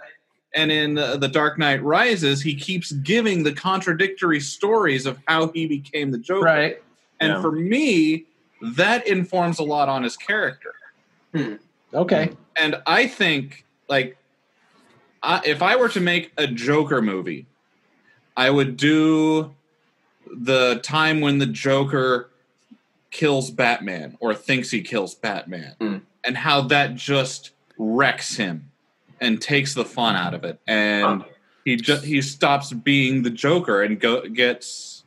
And 0.53 0.71
in 0.71 0.97
uh, 0.97 1.17
the 1.17 1.27
Dark 1.27 1.57
Knight 1.57 1.81
Rises, 1.83 2.41
he 2.41 2.55
keeps 2.55 2.91
giving 2.91 3.43
the 3.43 3.53
contradictory 3.53 4.39
stories 4.39 5.05
of 5.05 5.17
how 5.27 5.47
he 5.51 5.65
became 5.65 6.11
the 6.11 6.17
Joker. 6.19 6.45
Right. 6.45 6.83
And 7.19 7.33
Yeah. 7.33 7.41
for 7.41 7.51
me, 7.51 8.25
that 8.61 9.07
informs 9.07 9.59
a 9.59 9.63
lot 9.63 9.89
on 9.89 10.03
his 10.03 10.15
character. 10.17 10.73
Okay. 11.93 12.31
And 12.55 12.75
I 12.85 13.07
think, 13.07 13.65
like, 13.89 14.17
I, 15.23 15.41
if 15.45 15.61
I 15.61 15.75
were 15.75 15.89
to 15.89 15.99
make 15.99 16.31
a 16.37 16.47
Joker 16.47 17.01
movie, 17.01 17.45
I 18.37 18.49
would 18.49 18.77
do 18.77 19.53
the 20.31 20.79
time 20.83 21.21
when 21.21 21.37
the 21.39 21.45
Joker 21.45 22.29
kills 23.11 23.51
Batman 23.51 24.17
or 24.19 24.33
thinks 24.33 24.71
he 24.71 24.81
kills 24.81 25.13
Batman, 25.15 25.75
Mm. 25.79 26.01
and 26.23 26.37
how 26.37 26.61
that 26.61 26.95
just 26.95 27.51
wrecks 27.77 28.35
him 28.37 28.69
and 29.23 29.41
takes 29.41 29.73
the 29.73 29.85
fun 29.85 30.15
out 30.15 30.33
of 30.33 30.43
it, 30.43 30.59
and 30.67 31.23
he 31.65 31.75
just 31.77 32.03
he 32.05 32.21
stops 32.21 32.71
being 32.73 33.23
the 33.23 33.29
Joker 33.29 33.81
and 33.81 33.99
go 33.99 34.21
gets 34.27 35.03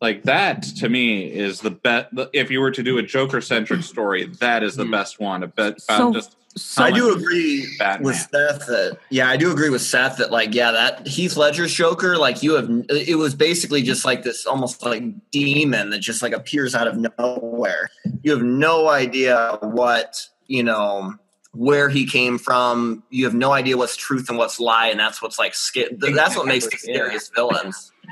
like 0.00 0.24
that. 0.24 0.62
To 0.78 0.88
me, 0.88 1.24
is 1.32 1.60
the 1.60 1.70
best. 1.70 2.08
If 2.32 2.50
you 2.50 2.60
were 2.60 2.70
to 2.72 2.82
do 2.82 2.98
a 2.98 3.02
Joker 3.02 3.40
centric 3.40 3.82
story, 3.82 4.26
that 4.40 4.62
is 4.62 4.76
the 4.76 4.84
Mm. 4.84 4.90
best 4.92 5.20
one. 5.20 5.42
About 5.42 5.80
So- 5.80 6.12
just 6.12 6.36
So 6.56 6.82
I 6.82 6.90
do 6.90 7.14
agree 7.14 7.64
Batman. 7.78 8.06
with 8.06 8.16
Seth 8.16 8.66
that 8.66 8.98
yeah, 9.08 9.30
I 9.30 9.36
do 9.36 9.52
agree 9.52 9.70
with 9.70 9.82
Seth 9.82 10.16
that 10.16 10.32
like 10.32 10.52
yeah, 10.52 10.72
that 10.72 11.06
Heath 11.06 11.36
Ledger's 11.36 11.72
Joker, 11.72 12.18
like 12.18 12.42
you 12.42 12.54
have 12.54 12.68
it 12.90 13.16
was 13.16 13.36
basically 13.36 13.82
just 13.82 14.04
like 14.04 14.24
this 14.24 14.46
almost 14.46 14.84
like 14.84 15.04
demon 15.30 15.90
that 15.90 16.00
just 16.00 16.22
like 16.22 16.32
appears 16.32 16.74
out 16.74 16.88
of 16.88 16.96
nowhere. 17.18 17.88
You 18.24 18.32
have 18.32 18.42
no 18.42 18.88
idea 18.88 19.58
what, 19.62 20.26
you 20.48 20.64
know, 20.64 21.14
where 21.52 21.88
he 21.88 22.06
came 22.06 22.38
from. 22.38 23.02
You 23.10 23.24
have 23.24 23.34
no 23.34 23.52
idea 23.52 23.76
what's 23.76 23.96
truth 23.96 24.28
and 24.28 24.38
what's 24.38 24.60
lie, 24.60 24.86
and 24.88 24.98
that's 25.00 25.20
what's 25.20 25.38
like 25.38 25.54
sca- 25.54 25.88
that's 25.98 26.36
what 26.36 26.46
makes 26.46 26.66
the 26.66 26.78
Yeah. 26.84 26.94
scariest 26.94 27.34
villains. 27.34 27.92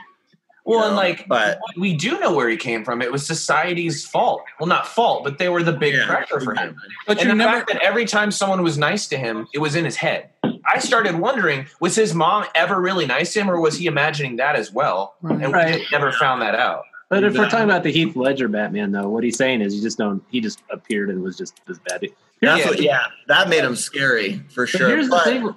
Well, 0.64 0.80
you 0.80 0.84
and 0.88 0.96
like 0.96 1.26
but 1.28 1.58
we 1.78 1.94
do 1.94 2.20
know 2.20 2.34
where 2.34 2.46
he 2.46 2.58
came 2.58 2.84
from. 2.84 3.00
It 3.00 3.10
was 3.10 3.26
society's 3.26 4.04
fault. 4.04 4.42
Well, 4.60 4.66
not 4.66 4.86
fault, 4.86 5.24
but 5.24 5.38
they 5.38 5.48
were 5.48 5.62
the 5.62 5.72
big 5.72 5.94
Yeah. 5.94 6.06
pressure 6.06 6.40
for 6.42 6.54
him. 6.54 6.76
But 7.06 7.16
and 7.16 7.20
you 7.26 7.32
the 7.32 7.36
never. 7.36 7.56
fact 7.60 7.72
that 7.72 7.80
every 7.82 8.04
time 8.04 8.30
someone 8.30 8.62
was 8.62 8.76
nice 8.76 9.06
to 9.08 9.16
him, 9.16 9.48
it 9.54 9.60
was 9.60 9.76
in 9.76 9.86
his 9.86 9.96
head. 9.96 10.28
I 10.70 10.78
started 10.80 11.18
wondering: 11.18 11.68
was 11.80 11.96
his 11.96 12.12
mom 12.12 12.44
ever 12.54 12.78
really 12.78 13.06
nice 13.06 13.32
to 13.32 13.40
him, 13.40 13.50
or 13.50 13.58
was 13.58 13.78
he 13.78 13.86
imagining 13.86 14.36
that 14.36 14.56
as 14.56 14.70
well? 14.70 15.14
Right. 15.22 15.42
And 15.42 15.54
Right. 15.54 15.76
we 15.76 15.86
never 15.90 16.12
found 16.12 16.42
that 16.42 16.54
out. 16.54 16.82
But 17.08 17.24
if 17.24 17.34
we're 17.36 17.48
talking 17.48 17.64
about 17.64 17.82
the 17.84 17.90
Heath 17.92 18.16
Ledger 18.16 18.48
Batman, 18.48 18.92
though, 18.92 19.08
what 19.08 19.24
he's 19.24 19.36
saying 19.36 19.62
is 19.62 19.72
he 19.72 19.80
just 19.80 19.96
don't 19.98 20.22
he 20.30 20.40
just 20.40 20.62
appeared 20.70 21.08
and 21.10 21.22
was 21.22 21.36
just 21.38 21.60
this 21.66 21.78
bad. 21.78 22.02
that's 22.02 22.12
Yeah. 22.60 22.66
what 22.68 22.80
yeah, 22.82 23.04
that 23.28 23.48
made 23.48 23.64
him 23.64 23.76
scary 23.76 24.42
for 24.50 24.64
But 24.64 24.68
sure. 24.70 24.88
here's 24.88 25.08
But- 25.08 25.24
the 25.24 25.30
thing. 25.30 25.54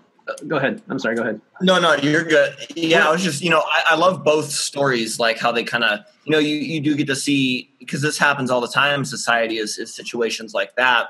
Go 0.48 0.56
ahead. 0.56 0.82
I'm 0.88 0.98
sorry. 0.98 1.16
Go 1.16 1.24
ahead. 1.24 1.42
No, 1.62 1.78
no, 1.80 1.96
you're 1.96 2.24
good. 2.24 2.56
Yeah, 2.76 3.06
I 3.06 3.12
was 3.12 3.22
just, 3.22 3.42
you 3.42 3.50
know, 3.50 3.60
I, 3.66 3.84
I 3.90 3.96
love 3.96 4.24
both 4.24 4.50
stories, 4.50 5.20
like 5.20 5.38
how 5.40 5.52
they 5.52 5.64
kind 5.64 5.84
of, 5.84 6.00
you 6.24 6.32
know, 6.32 6.38
you, 6.40 6.56
you 6.56 6.80
do 6.80 6.96
get 6.96 7.08
to 7.08 7.16
see, 7.18 7.70
because 7.80 8.02
this 8.02 8.18
happens 8.18 8.50
all 8.50 8.62
the 8.62 8.68
time 8.70 9.04
society 9.04 9.58
is, 9.58 9.78
is 9.78 9.94
situations 9.94 10.54
like 10.54 10.74
that, 10.78 11.08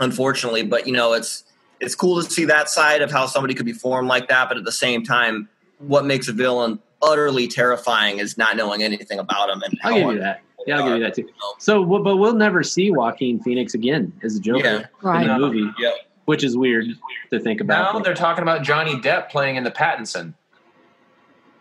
unfortunately. 0.00 0.64
But, 0.64 0.86
you 0.86 0.92
know, 0.92 1.14
it's, 1.14 1.44
it's 1.80 1.94
cool 1.94 2.22
to 2.22 2.28
see 2.30 2.44
that 2.46 2.68
side 2.68 3.00
of 3.00 3.10
how 3.10 3.24
somebody 3.26 3.54
could 3.54 3.64
be 3.64 3.72
formed 3.72 4.08
like 4.08 4.28
that. 4.28 4.48
But 4.48 4.58
at 4.58 4.64
the 4.64 4.72
same 4.72 5.02
time, 5.02 5.48
what 5.78 6.04
makes 6.04 6.28
a 6.28 6.32
villain 6.32 6.78
utterly 7.02 7.46
terrifying 7.48 8.18
is 8.18 8.36
not 8.38 8.56
knowing 8.56 8.82
anything 8.82 9.18
about 9.18 9.50
him. 9.50 9.62
And 9.62 9.78
I'll 9.84 9.94
give 9.94 10.12
you 10.14 10.18
that. 10.20 10.42
Yeah, 10.66 10.78
I'll 10.80 10.88
give 10.88 10.98
you 10.98 11.04
that 11.04 11.14
too. 11.14 11.28
So, 11.58 11.84
but 11.84 12.16
we'll 12.16 12.34
never 12.34 12.62
see 12.62 12.90
Joaquin 12.90 13.40
Phoenix 13.40 13.74
again 13.74 14.12
as 14.22 14.36
a 14.36 14.40
Joker 14.40 14.58
Yeah. 14.64 14.76
in 14.78 14.84
right. 15.02 15.26
the 15.26 15.38
movie, 15.38 15.70
Yep. 15.78 15.94
which 16.26 16.44
is 16.44 16.56
weird 16.56 16.86
to 17.30 17.38
think 17.40 17.60
about. 17.60 17.94
Now 17.94 18.00
they're 18.00 18.14
talking 18.14 18.42
about 18.42 18.62
Johnny 18.62 18.96
Depp 18.96 19.30
playing 19.30 19.56
in 19.56 19.64
the 19.64 19.70
Pattinson 19.70 20.34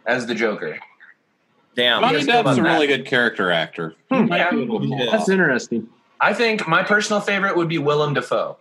as 0.06 0.26
the 0.26 0.36
Joker. 0.36 0.78
Damn. 1.76 2.02
Johnny 2.02 2.18
Yes, 2.18 2.28
how 2.28 2.44
Depp's 2.44 2.58
a 2.58 2.64
really 2.64 2.88
that? 2.88 2.98
good 2.98 3.06
character 3.06 3.52
actor. 3.52 3.96
Hmm. 4.12 4.26
Might 4.28 4.38
Yeah. 4.38 4.52
be 4.52 4.64
able 4.64 4.80
to 4.82 4.88
pull 4.88 5.12
That's 5.12 5.30
interesting. 5.30 5.88
I 6.20 6.34
think 6.34 6.68
my 6.68 6.82
personal 6.82 7.22
favorite 7.22 7.56
would 7.56 7.70
be 7.70 7.78
Willem 7.78 8.16
Dafoe. 8.16 8.58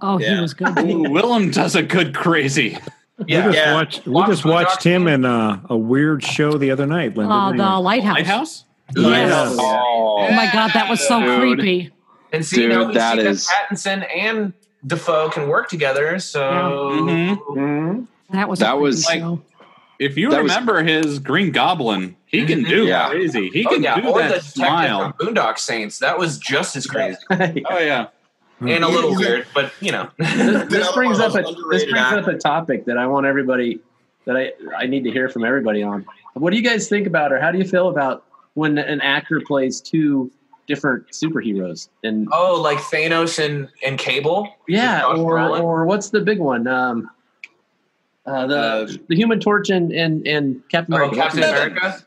Oh, 0.00 0.16
he 0.18 0.40
was 0.40 0.54
good. 0.54 0.78
Ooh, 0.78 1.10
Willem 1.10 1.50
does 1.50 1.74
a 1.74 1.82
good 1.82 2.14
crazy. 2.14 2.78
Yeah, 3.26 3.46
we 3.46 3.52
just 3.52 3.56
Yeah. 3.56 3.74
watched. 3.74 4.06
We 4.06 4.24
just 4.26 4.44
watched 4.44 4.82
him 4.84 5.06
in 5.08 5.24
uh, 5.24 5.60
a 5.68 5.76
weird 5.76 6.24
show 6.24 6.52
the 6.58 6.70
other 6.70 6.86
night. 6.86 7.16
Linda, 7.16 7.32
Uh, 7.34 7.52
the 7.52 7.80
lighthouse. 7.80 8.14
Lighthouse? 8.16 8.64
Yes. 8.96 9.56
Oh, 9.60 10.26
Oh 10.28 10.32
my 10.32 10.50
god, 10.52 10.72
that 10.74 10.88
was 10.90 11.06
so 11.06 11.20
Dude. 11.20 11.58
creepy. 11.58 11.90
and 12.32 12.44
see, 12.44 12.56
Dude, 12.62 12.70
now 12.70 12.84
we 12.86 12.94
that 12.94 13.18
see 13.18 13.26
is- 13.26 13.46
that 13.46 13.68
Pattinson 13.70 14.06
and 14.16 14.52
Dafoe 14.86 15.28
can 15.30 15.48
work 15.48 15.68
together. 15.68 16.18
So 16.18 16.40
Mhm. 16.40 18.06
That 18.30 18.48
was 18.48 18.58
That 18.60 18.78
was- 18.78 19.06
Like- 19.06 19.18
show. 19.20 19.40
If 19.98 20.16
you 20.16 20.30
That 20.30 20.42
was- 20.42 20.50
remember 20.52 20.82
his 20.82 21.18
Green 21.18 21.50
Goblin, 21.50 22.16
he 22.24 22.46
can 22.46 22.62
do 22.64 22.86
Yeah. 22.86 23.10
crazy. 23.10 23.50
He 23.52 23.66
oh 23.66 23.70
can 23.74 23.82
yeah, 23.82 24.00
do 24.00 24.08
or 24.08 24.18
that 24.20 24.28
detective 24.28 24.50
smile. 24.52 25.12
from 25.18 25.34
Boondock 25.34 25.58
Saints. 25.58 25.98
That 25.98 26.18
was 26.18 26.38
just 26.38 26.74
as 26.76 26.86
crazy 26.86 27.18
Oh 27.70 27.78
yeah. 27.78 28.06
And 28.60 28.84
a 28.84 28.88
little 28.88 29.14
weird, 29.16 29.46
but 29.54 29.72
you 29.80 29.92
know. 29.92 30.10
this, 30.18 30.68
this 30.68 30.92
brings 30.94 31.18
up 31.20 31.34
a 31.34 31.38
this 31.42 31.48
underrated 31.48 31.90
brings 31.90 32.12
up 32.12 32.26
a 32.28 32.36
topic 32.36 32.84
that 32.86 32.98
I 32.98 33.06
want 33.06 33.26
everybody 33.26 33.80
that 34.26 34.36
I 34.36 34.52
I 34.76 34.86
need 34.86 35.04
to 35.04 35.10
hear 35.10 35.28
from 35.28 35.44
everybody 35.44 35.82
on. 35.82 36.04
What 36.34 36.50
do 36.50 36.56
you 36.56 36.62
guys 36.62 36.88
think 36.88 37.06
about, 37.06 37.32
or 37.32 37.40
how 37.40 37.50
do 37.50 37.58
you 37.58 37.64
feel 37.64 37.88
about 37.88 38.24
when 38.54 38.78
an 38.78 39.00
actor 39.00 39.40
plays 39.46 39.80
two 39.80 40.30
different 40.66 41.08
superheroes? 41.10 41.88
And 42.04 42.28
Oh, 42.32 42.60
like 42.60 42.78
Thanos 42.78 43.44
and 43.44 43.68
and 43.84 43.98
Cable. 43.98 44.48
yeah, 44.68 45.04
or 45.06 45.36
Brolin? 45.38 45.62
or 45.62 45.86
what's 45.86 46.10
the 46.10 46.20
big 46.20 46.38
one? 46.38 46.66
Um, 46.66 47.10
uh, 48.26 48.46
the 48.46 48.58
Uh, 48.58 48.86
the 49.08 49.16
Human 49.16 49.40
Torch 49.40 49.70
and 49.70 49.90
and, 49.92 50.26
and 50.26 50.62
Captain 50.68 50.94
Oh, 50.94 50.98
America. 50.98 51.16
Captain 51.16 51.42
America. 51.42 52.04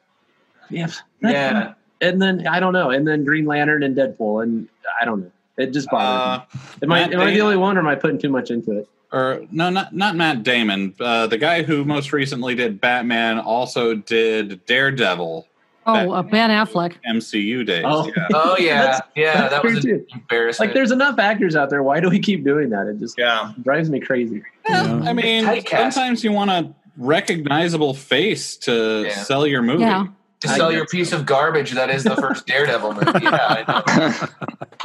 Yeah, 0.70 0.88
Yeah. 1.22 1.74
and 2.02 2.22
then 2.22 2.48
I 2.48 2.60
don't 2.60 2.74
know, 2.74 2.92
and 2.92 3.08
then 3.08 3.26
Green 3.26 3.46
Lantern 3.46 3.84
and 3.84 3.96
Deadpool, 3.98 4.44
and 4.44 4.68
I 5.02 5.06
don't 5.06 5.22
know. 5.22 5.32
It 5.58 5.72
just 5.72 5.90
bothers 5.90 6.46
Uh, 6.54 6.58
me. 6.58 6.60
Am 6.84 6.92
I 6.92 7.00
Matt 7.02 7.14
am 7.14 7.20
I 7.22 7.32
the 7.32 7.42
only 7.42 7.58
one, 7.58 7.78
or 7.78 7.82
am 7.82 7.88
I 7.88 7.96
putting 7.96 8.18
too 8.20 8.30
much 8.30 8.50
into 8.52 8.78
it? 8.78 8.88
or 9.12 9.42
no, 9.52 9.70
not 9.70 9.94
not 9.96 10.16
Matt 10.16 10.42
Damon. 10.44 10.94
Uh, 11.00 11.28
the 11.28 11.38
guy 11.38 11.62
who 11.62 11.86
most 11.86 12.12
recently 12.12 12.56
did 12.56 12.82
Batman 12.82 13.38
also 13.40 13.94
did 13.94 14.66
Daredevil. 14.66 15.48
Oh, 15.86 16.12
uh, 16.14 16.22
Ben 16.24 16.50
Affleck. 16.50 16.94
MCU 17.08 17.64
days. 17.66 17.84
Oh. 17.86 18.08
Yeah. 18.16 18.28
Oh 18.34 18.56
yeah, 18.58 18.82
That's- 18.86 19.02
yeah. 19.16 19.34
that's 19.34 19.54
That 19.54 19.64
was 19.64 19.82
true, 19.82 20.00
too. 20.00 20.06
embarrassment. 20.14 20.70
Like, 20.70 20.74
there's 20.74 20.92
enough 20.92 21.20
actors 21.20 21.56
out 21.58 21.70
there. 21.70 21.84
Why 21.84 22.00
do 22.00 22.10
we 22.10 22.20
keep 22.20 22.44
doing 22.46 22.70
that? 22.70 22.88
It 22.88 23.00
just 23.00 23.18
Yeah. 23.20 23.52
drives 23.62 23.90
me 23.90 24.00
crazy. 24.00 24.42
Yeah, 24.68 24.86
Yeah. 25.02 25.10
I 25.10 25.14
mean, 25.14 25.46
sometimes 25.68 26.24
you 26.24 26.32
want 26.32 26.50
a 26.52 26.74
recognizable 26.98 27.94
face 27.94 28.56
to 28.58 29.04
Yeah. 29.08 29.12
sell 29.16 29.46
your 29.46 29.62
movie. 29.62 29.82
Yeah. 29.82 30.06
To 30.44 30.48
sell 30.50 30.72
your 30.72 30.86
piece 30.86 31.12
of 31.12 31.26
garbage 31.26 31.72
that 31.72 31.90
is 31.90 32.04
the 32.04 32.16
first 32.16 32.46
Daredevil 32.46 32.94
movie. 32.94 33.20
Yeah, 33.24 33.64
I 33.66 33.66
know. 33.68 34.28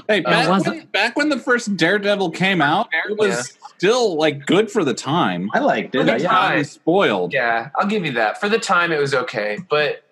Hey, 0.09 0.21
back, 0.21 0.49
was 0.49 0.65
when, 0.67 0.87
back 0.87 1.17
when 1.17 1.29
the 1.29 1.39
first 1.39 1.77
Daredevil 1.77 2.31
came 2.31 2.63
out, 2.63 2.89
it 3.11 3.19
was 3.19 3.29
Yeah. 3.61 3.69
still 3.77 4.17
like 4.17 4.47
good 4.47 4.71
for 4.71 4.83
the 4.83 4.95
time. 4.95 5.51
I 5.53 5.59
liked 5.59 5.95
it. 5.95 6.07
the 6.07 6.15
I- 6.15 6.17
yeah. 6.17 6.29
time. 6.29 6.55
It 6.55 6.59
was 6.59 6.71
spoiled. 6.71 7.33
yeah, 7.35 7.69
I'll 7.77 7.87
give 7.87 8.07
you 8.07 8.13
that. 8.13 8.41
For 8.41 8.49
the 8.49 8.59
time, 8.59 8.91
it 8.91 8.99
was 9.01 9.13
okay, 9.13 9.59
but 9.69 10.05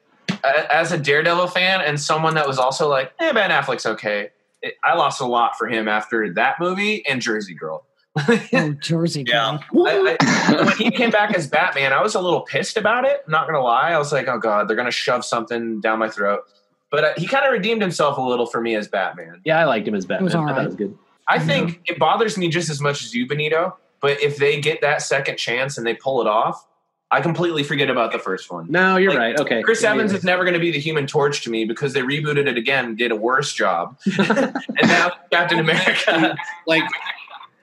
a- 0.45 0.75
as 0.75 0.93
a 0.93 0.99
Daredevil 0.99 1.47
fan 1.49 1.81
and 1.81 1.99
someone 1.99 2.35
that 2.35 2.47
was 2.47 2.59
also 2.59 2.91
like, 2.91 3.13
"Eh, 3.21 3.33
Ben 3.33 3.49
Affleck's 3.51 3.87
okay," 3.87 4.31
it, 4.61 4.75
I 4.85 4.95
lost 4.97 5.23
a 5.23 5.27
lot 5.27 5.57
for 5.57 5.67
him 5.67 5.89
after 5.89 6.31
that 6.35 6.57
movie 6.61 7.03
and 7.09 7.23
Jersey 7.23 7.55
Girl. 7.55 7.86
Oh, 8.17 8.75
Jersey 8.81 9.25
Girl. 9.25 9.61
I, 9.75 10.17
I, 10.21 10.65
when 10.65 10.77
he 10.77 10.91
came 10.91 11.11
back 11.11 11.35
as 11.35 11.47
Batman, 11.47 11.93
I 11.93 12.03
was 12.03 12.15
a 12.15 12.21
little 12.21 12.43
pissed 12.43 12.77
about 12.77 13.05
it. 13.05 13.23
I'm 13.27 13.33
not 13.33 13.47
gonna 13.47 13.63
lie, 13.63 13.91
I 13.91 13.99
was 13.99 14.13
like, 14.13 14.29
"Oh 14.29 14.39
God, 14.39 14.69
they're 14.69 14.77
gonna 14.77 14.91
shove 14.91 15.25
something 15.25 15.81
down 15.81 15.99
my 15.99 16.09
throat." 16.09 16.43
But 16.91 17.05
uh, 17.05 17.13
he 17.17 17.27
kind 17.27 17.45
of 17.45 17.53
redeemed 17.53 17.83
himself 17.83 18.17
a 18.17 18.23
little 18.23 18.47
for 18.47 18.61
me 18.61 18.75
as 18.77 18.89
Batman. 18.89 19.41
Yeah, 19.45 19.59
I 19.59 19.65
liked 19.65 19.89
him 19.89 19.95
as 19.95 20.07
Batman. 20.07 20.29
I 20.29 20.33
thought 20.33 20.63
it 20.63 20.67
was 20.67 20.77
good. 20.77 20.97
I 21.29 21.39
think 21.39 21.81
it 21.87 21.99
bothers 21.99 22.39
me 22.39 22.49
just 22.49 22.71
as 22.71 22.81
much 22.81 23.03
as 23.03 23.15
you, 23.15 23.27
Benito. 23.27 23.77
But 24.01 24.21
if 24.21 24.37
they 24.37 24.61
get 24.61 24.81
that 24.83 25.03
second 25.03 25.37
chance 25.37 25.79
and 25.79 25.87
they 25.87 25.95
pull 25.95 26.21
it 26.21 26.29
off, 26.29 26.65
I 27.11 27.21
completely 27.21 27.63
forget 27.63 27.89
about 27.89 28.13
the 28.13 28.19
first 28.19 28.51
one. 28.51 28.67
No, 28.71 28.97
you're 28.97 29.13
like, 29.13 29.19
right. 29.19 29.41
Okay. 29.41 29.63
Chris 29.63 29.83
yeah, 29.83 29.93
Evans 29.93 30.13
yeah. 30.13 30.19
is 30.19 30.25
never 30.25 30.45
going 30.45 30.55
to 30.55 30.61
be 30.61 30.73
the 30.73 30.81
Human 30.81 31.07
Torch 31.07 31.43
to 31.43 31.51
me 31.51 31.65
because 31.65 31.93
they 31.93 32.01
rebooted 32.01 32.49
it 32.49 32.57
again, 32.57 32.97
did 32.97 33.13
a 33.13 33.17
worse 33.17 33.53
job, 33.53 33.97
and 34.19 34.55
now 34.83 35.13
Captain 35.31 35.59
America. 35.61 36.37
like 36.67 36.83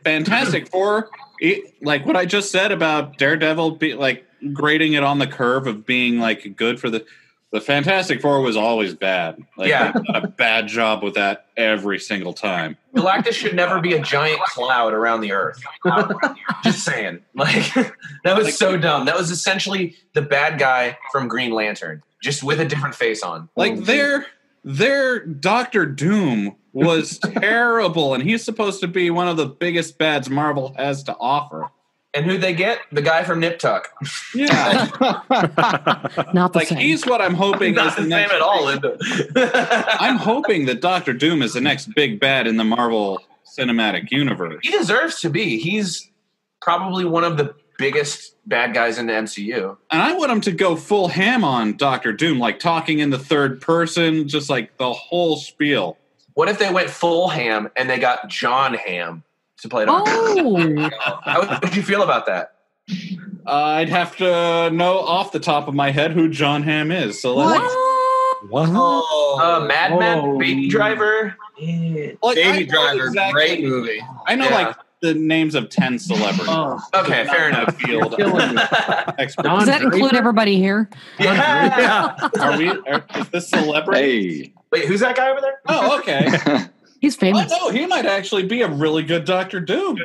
Fantastic 0.03 0.67
Four, 0.67 1.09
it, 1.39 1.73
like 1.81 2.05
what 2.05 2.15
I 2.15 2.25
just 2.25 2.51
said 2.51 2.71
about 2.71 3.17
Daredevil, 3.17 3.71
be, 3.77 3.93
like 3.93 4.25
grading 4.53 4.93
it 4.93 5.03
on 5.03 5.19
the 5.19 5.27
curve 5.27 5.67
of 5.67 5.85
being 5.85 6.19
like 6.19 6.55
good 6.55 6.79
for 6.79 6.89
the 6.89 7.05
the 7.51 7.61
Fantastic 7.61 8.19
Four 8.19 8.41
was 8.41 8.57
always 8.57 8.95
bad. 8.95 9.37
Like, 9.57 9.69
Yeah. 9.69 9.93
a 10.15 10.27
bad 10.27 10.67
job 10.67 11.03
with 11.03 11.13
that 11.13 11.45
every 11.55 11.99
single 11.99 12.33
time. 12.33 12.77
Galactus 12.95 13.33
should 13.33 13.55
never 13.55 13.79
be 13.79 13.93
a 13.93 14.01
giant 14.01 14.41
cloud 14.41 14.91
around 14.91 15.21
the 15.21 15.33
Earth. 15.33 15.61
Just 16.63 16.83
saying, 16.83 17.19
like 17.35 17.71
that 18.23 18.35
was 18.35 18.57
so 18.57 18.75
dumb. 18.75 19.05
That 19.05 19.15
was 19.15 19.29
essentially 19.29 19.95
the 20.13 20.23
bad 20.23 20.57
guy 20.57 20.97
from 21.11 21.27
Green 21.27 21.51
Lantern, 21.51 22.01
just 22.23 22.41
with 22.41 22.59
a 22.59 22.65
different 22.65 22.95
face 22.95 23.21
on. 23.21 23.49
Like 23.55 23.77
their 23.81 24.25
their 24.63 25.23
Doctor 25.23 25.85
Doom 25.85 26.55
was 26.74 27.19
terrible, 27.19 28.13
and 28.13 28.24
he's 28.24 28.43
supposed 28.43 28.82
to 28.82 28.88
be 28.88 29.09
one 29.09 29.28
of 29.28 29.38
the 29.38 29.45
biggest 29.45 29.97
bads 29.97 30.30
Marvel 30.30 30.74
has 30.78 31.03
to 31.03 31.15
offer. 31.19 31.69
And 32.15 32.26
who 32.28 32.38
they 32.38 32.53
get? 32.53 32.80
The 32.91 33.01
guy 33.01 33.24
from 33.24 33.39
Nip 33.39 33.57
Tuck. 33.57 33.89
Yeah, 34.36 34.88
Not 36.34 36.53
the 36.53 36.59
like 36.59 36.67
same. 36.67 36.78
he's 36.78 37.05
what 37.05 37.21
I'm 37.21 37.34
hoping 37.34 37.74
Not 37.74 37.88
is 37.88 37.95
the 37.95 38.01
the 38.03 38.09
same 38.09 38.30
next. 38.30 38.34
at 38.34 38.41
all, 38.41 38.67
I'm 39.99 40.17
hoping 40.17 40.65
that 40.67 40.82
Doctor 40.82 41.13
Doom 41.13 41.41
is 41.41 41.53
the 41.53 41.61
next 41.61 41.93
big 41.95 42.19
bad 42.19 42.45
in 42.47 42.57
the 42.57 42.63
Marvel 42.63 43.19
Cinematic 43.57 44.11
Universe. 44.11 44.59
he 44.63 44.71
deserves 44.71 45.21
to 45.21 45.30
be. 45.30 45.57
He's 45.59 46.09
probably 46.61 47.05
one 47.05 47.24
of 47.24 47.38
the 47.38 47.55
biggest 47.80 48.36
bad 48.47 48.74
guys 48.74 48.97
in 48.99 49.07
the 49.07 49.13
MCU. 49.13 49.76
And 49.91 50.01
I 50.01 50.13
want 50.13 50.32
him 50.32 50.41
to 50.41 50.51
go 50.51 50.76
full 50.76 51.07
ham 51.07 51.43
on 51.43 51.78
Doctor 51.78 52.13
Doom, 52.13 52.38
like 52.39 52.59
talking 52.59 52.99
in 52.99 53.09
the 53.09 53.17
third 53.19 53.59
person, 53.61 54.28
just 54.28 54.49
like 54.49 54.78
the 54.78 54.93
whole 54.93 55.38
spiel. 55.38 55.97
What 56.34 56.49
if 56.49 56.57
they 56.59 56.71
went 56.71 56.89
full 56.89 57.27
ham 57.29 57.69
and 57.75 57.89
they 57.89 57.99
got 57.99 58.27
Jon 58.29 58.73
Hamm 58.73 59.23
to 59.59 59.69
play 59.69 59.86
Doctor? 59.86 60.11
Oh, 60.15 60.89
How 61.23 61.59
would 61.61 61.75
you 61.75 61.84
feel 61.84 62.01
about 62.03 62.25
that? 62.25 62.55
Uh, 63.45 63.51
I'd 63.51 63.89
have 63.89 64.15
to 64.17 64.69
know 64.71 64.99
off 64.99 65.31
the 65.31 65.39
top 65.39 65.67
of 65.67 65.73
my 65.73 65.91
head 65.91 66.11
who 66.11 66.29
Jon 66.29 66.63
Hamm 66.63 66.91
is. 66.91 67.21
So 67.21 67.36
let's. 67.36 67.61
what? 67.61 68.49
What? 68.49 68.69
Oh, 68.73 69.39
Uh, 69.41 69.65
Mad 69.65 69.97
Men. 69.99 70.38
Baby 70.38 70.67
Driver. 70.69 71.36
Like, 71.61 72.36
Baby 72.36 72.65
Driver, 72.65 73.05
exactly- 73.05 73.31
great 73.34 73.63
movie. 73.63 74.01
I 74.27 74.36
know 74.36 74.45
Yeah. 74.49 74.55
like 74.67 74.75
the 75.03 75.13
names 75.13 75.53
of 75.53 75.69
ten 75.69 75.99
celebrities. 75.99 76.47
Oh, 76.47 76.79
Okay, 76.95 77.25
fair 77.25 77.49
enough. 77.49 77.75
Field 77.79 78.15
killing 78.15 78.55
me. 78.55 78.61
expert. 79.19 79.43
Don 79.43 79.59
Does 79.59 79.67
that 79.67 79.81
include 79.81 80.15
everybody 80.15 80.57
here? 80.57 80.89
yeah. 81.19 82.15
Are 82.39 82.57
we? 82.57 82.69
Are, 82.69 83.05
is 83.15 83.29
this 83.29 83.49
celebrity? 83.49 84.43
hey. 84.45 84.53
Wait, 84.71 84.85
who's 84.85 85.01
that 85.01 85.15
guy 85.15 85.29
over 85.29 85.41
there? 85.41 85.59
Oh, 85.67 85.99
okay. 85.99 86.25
He's 87.01 87.15
Oh 87.17 87.19
famous. 87.19 87.51
no, 87.51 87.69
he 87.69 87.85
might 87.85 88.05
actually 88.05 88.43
be 88.43 88.61
a 88.61 88.67
really 88.69 89.03
good 89.03 89.25
Doctor 89.25 89.59
Doom. 89.59 89.97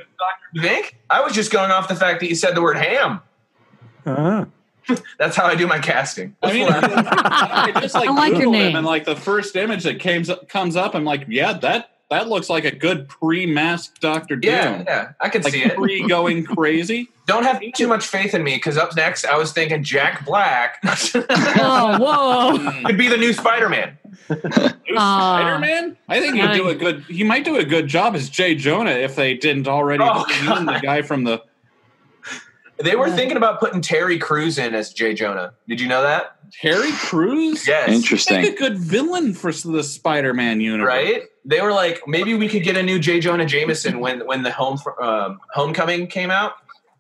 You 0.53 0.61
think? 0.62 0.96
I 1.09 1.20
was 1.22 1.32
just 1.32 1.53
going 1.53 1.70
off 1.70 1.86
the 1.88 1.94
fact 1.94 2.18
that 2.20 2.28
you 2.28 2.34
said 2.34 2.57
the 2.57 2.61
word 2.61 2.76
ham. 2.76 3.20
Uh, 4.05 4.46
That's 5.16 5.36
how 5.36 5.46
I 5.46 5.55
do 5.55 5.68
my 5.68 5.78
casting. 5.78 6.34
I 6.42 6.53
mean, 6.53 6.66
I 6.68 7.70
just 7.80 7.94
like, 7.94 8.09
I 8.09 8.12
like 8.12 8.36
your 8.36 8.51
name. 8.51 8.70
him, 8.70 8.76
and 8.76 8.84
like 8.86 9.05
the 9.05 9.14
first 9.14 9.55
image 9.55 9.84
that 9.84 10.01
came, 10.01 10.24
comes 10.49 10.74
up, 10.74 10.94
I'm 10.96 11.05
like, 11.05 11.26
yeah, 11.28 11.53
that 11.53 11.97
that 12.11 12.29
looks 12.29 12.49
like 12.49 12.65
a 12.65 12.71
good 12.75 13.09
pre-masked 13.09 14.01
Doctor 14.01 14.37
Doom. 14.37 14.51
yeah, 14.53 14.83
yeah, 14.87 15.13
I 15.21 15.29
can 15.29 15.43
Like 15.43 15.53
see 15.53 15.63
it. 15.65 15.75
pre 15.77 16.07
going 16.09 16.45
crazy. 16.57 17.09
Don't 17.27 17.43
have 17.45 17.61
too 17.75 17.87
much 17.87 18.07
faith 18.07 18.33
in 18.35 18.43
me 18.43 18.55
because 18.55 18.79
up 18.79 18.97
next 18.97 19.27
I 19.27 19.37
was 19.37 19.53
thinking 19.53 19.83
Jack 19.83 20.25
Black 20.25 20.79
Whoa, 20.83 21.99
whoa. 21.99 22.83
could 22.87 22.97
be 22.97 23.09
the 23.09 23.19
new 23.19 23.35
Spider-Man. 23.35 23.99
Uh, 24.31 24.37
Spider-Man. 24.95 25.97
I 26.09 26.21
think 26.21 26.37
he'd 26.37 26.53
do 26.55 26.69
a 26.69 26.75
good. 26.75 27.03
He 27.03 27.25
might 27.25 27.45
do 27.45 27.57
a 27.57 27.65
good 27.65 27.87
job 27.87 28.15
as 28.15 28.31
J. 28.31 28.55
Jonah 28.55 28.91
if 28.93 29.15
they 29.17 29.35
didn't 29.35 29.69
already 29.69 30.03
Oh, 30.07 30.25
the 30.27 30.81
guy 30.83 31.03
from 31.03 31.25
the. 31.25 31.43
They 32.83 32.95
were 32.95 33.11
thinking 33.11 33.37
about 33.37 33.59
putting 33.59 33.81
Terry 33.81 34.19
Crews 34.19 34.57
in 34.57 34.73
as 34.75 34.93
J. 34.93 35.13
Jonah. 35.13 35.53
Did 35.67 35.81
you 35.81 35.89
know 35.89 36.01
that? 36.03 36.37
Terry 36.63 36.93
Crews. 36.93 37.67
Yes. 37.67 37.89
Interesting. 37.91 38.41
Make 38.41 38.53
a 38.55 38.57
good 38.57 38.79
villain 38.79 39.35
for 39.35 39.51
the 39.53 39.83
Spider-Man 39.83 40.61
universe. 40.61 40.87
Right? 40.87 41.23
They 41.49 41.62
were 41.62 41.72
like, 41.72 42.03
maybe 42.07 42.34
we 42.34 42.46
could 42.46 42.62
get 42.62 42.76
a 42.76 42.82
new 42.82 42.99
J. 42.99 43.20
Jonah 43.20 43.46
Jameson 43.46 44.01
when 44.01 44.26
when 44.26 44.42
the 44.42 44.53
home 44.53 44.78
um, 45.01 45.40
Homecoming 45.55 46.07
came 46.07 46.30
out, 46.30 46.53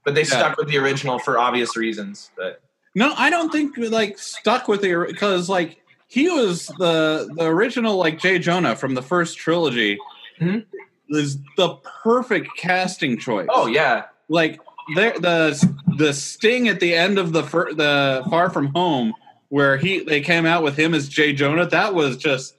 but 0.04 0.14
they 0.14 0.24
stuck 0.24 0.56
with 0.56 0.68
the 0.68 0.78
original 0.78 1.18
for 1.18 1.38
obvious 1.38 1.76
reasons. 1.76 2.30
But 2.34 2.62
No, 2.94 3.12
I 3.16 3.28
don't 3.28 3.52
think 3.52 3.76
like 3.76 4.18
stuck 4.18 4.66
with 4.66 4.80
the 4.80 5.04
because 5.06 5.50
like 5.50 5.78
he 6.06 6.30
was 6.30 6.68
the 6.78 7.28
the 7.36 7.44
original 7.44 7.96
like 7.96 8.18
J. 8.18 8.38
Jonah 8.38 8.74
from 8.74 8.94
the 8.94 9.02
first 9.02 9.36
trilogy. 9.36 9.98
Mhm. 10.40 10.64
Is 11.10 11.38
the 11.56 11.74
perfect 12.02 12.48
casting 12.56 13.18
choice. 13.18 13.48
oh 13.50 13.66
yeah, 13.66 14.04
like 14.28 14.60
there 14.94 15.12
the 15.18 15.76
the 15.98 16.12
sting 16.14 16.68
at 16.68 16.80
the 16.80 16.94
end 16.94 17.18
of 17.18 17.32
the 17.32 17.42
fir- 17.42 17.74
the 17.74 18.24
Far 18.30 18.48
From 18.50 18.68
Home 18.74 19.12
where 19.50 19.76
he 19.78 20.00
they 20.00 20.20
came 20.20 20.44
out 20.46 20.62
with 20.62 20.76
him 20.78 20.94
as 20.94 21.08
J. 21.08 21.32
Jonah. 21.34 21.66
That 21.66 21.94
was 21.94 22.16
just 22.18 22.56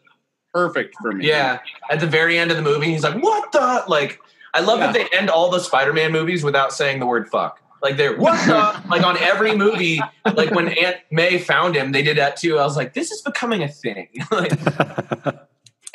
perfect 0.54 0.95
for 1.02 1.12
me. 1.12 1.28
yeah. 1.28 1.60
At 1.89 2.00
the 2.00 2.08
very 2.08 2.38
end 2.38 2.52
of 2.52 2.58
the 2.58 2.64
movie, 2.64 2.88
he's 2.91 3.04
like, 3.04 3.22
"What 3.22 3.52
the?" 3.52 3.84
Like, 3.88 4.20
I 4.54 4.62
love 4.62 4.80
that 4.80 4.93
they 4.93 5.08
end 5.18 5.30
all 5.30 5.50
the 5.50 5.60
Spider-Man 5.60 6.12
movies 6.12 6.43
without 6.43 6.74
saying 6.74 7.00
the 7.00 7.06
word 7.06 7.28
"fuck." 7.30 7.62
Like 7.82 7.95
they're 7.95 8.18
what 8.18 8.36
the 8.45 8.89
like 8.89 9.04
on 9.06 9.18
every 9.20 9.56
movie. 9.56 10.02
Like 10.36 10.52
when 10.52 10.68
Aunt 10.78 10.97
May 11.12 11.38
found 11.38 11.76
him, 11.76 11.91
they 11.93 12.02
did 12.02 12.18
that 12.18 12.36
too. 12.36 12.58
I 12.58 12.64
was 12.66 12.76
like, 12.76 12.93
"This 12.93 13.12
is 13.12 13.22
becoming 13.22 13.64
a 13.64 13.70
thing." 13.70 14.10
like, 14.32 14.52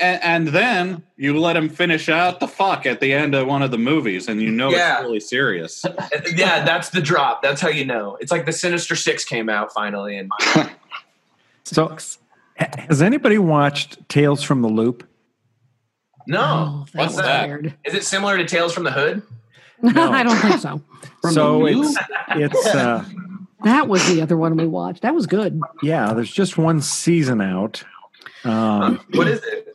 and, 0.01 0.23
and 0.25 0.49
then 0.49 1.03
you 1.17 1.39
let 1.39 1.57
him 1.57 1.69
finish 1.69 2.09
out 2.09 2.41
the 2.41 2.49
fuck 2.49 2.87
at 2.87 3.01
the 3.01 3.13
end 3.13 3.35
of 3.35 3.47
one 3.47 3.63
of 3.63 3.71
the 3.71 3.79
movies, 3.79 4.29
and 4.29 4.41
you 4.41 4.51
know 4.51 4.71
Yeah. 4.71 4.95
it's 4.97 5.03
really 5.05 5.21
serious. 5.21 5.85
yeah, 6.35 6.65
that's 6.65 6.89
the 6.89 7.03
drop. 7.03 7.43
That's 7.43 7.61
how 7.61 7.69
you 7.69 7.85
know. 7.85 8.17
It's 8.21 8.33
like 8.33 8.47
the 8.47 8.53
Sinister 8.53 8.97
Six 8.97 9.25
came 9.25 9.49
out 9.51 9.73
finally, 9.73 10.17
and 10.17 10.31
so, 11.65 11.89
ha- 11.89 11.99
has 12.57 13.03
anybody 13.03 13.39
watched 13.39 14.09
Tales 14.09 14.43
from 14.43 14.63
the 14.63 14.69
Loop? 14.69 15.07
no, 16.27 16.41
Oh, 16.41 16.87
that 16.93 16.99
what's 17.01 17.15
was 17.17 17.25
that? 17.25 17.47
weird. 17.49 17.75
Is 17.85 17.95
it 17.95 18.05
similar 18.05 18.37
to 18.39 18.45
Tales 18.47 18.73
from 18.73 18.85
the 18.85 18.93
Hood? 18.93 19.23
No, 19.83 20.11
I 20.13 20.23
don't 20.23 20.37
think 20.39 20.61
so. 20.61 20.81
so 21.31 21.67
it's 21.67 21.95
it's 22.31 22.67
uh, 22.69 23.05
That 23.65 23.87
was 23.89 24.07
the 24.09 24.23
other 24.23 24.37
one 24.37 24.57
we 24.57 24.67
watched. 24.67 25.03
That 25.03 25.15
was 25.15 25.27
good. 25.27 25.61
yeah. 25.83 26.15
There's 26.15 26.33
just 26.33 26.57
one 26.57 26.81
season 26.81 27.43
out. 27.43 27.83
Um, 28.45 29.01
What 29.13 29.29
is 29.29 29.43
it? 29.45 29.69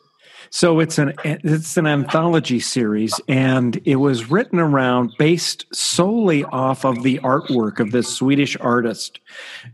So 0.50 0.80
it's 0.80 0.98
an 0.98 1.14
it's 1.24 1.78
an 1.78 1.86
anthology 1.86 2.60
series, 2.60 3.14
and 3.28 3.80
it 3.86 3.98
was 3.98 4.32
written 4.32 4.58
around 4.58 5.14
based 5.20 5.66
solely 5.76 6.44
off 6.46 6.86
of 6.86 7.04
the 7.04 7.20
artwork 7.20 7.80
of 7.80 7.92
this 7.92 8.08
Swedish 8.12 8.58
artist. 8.60 9.20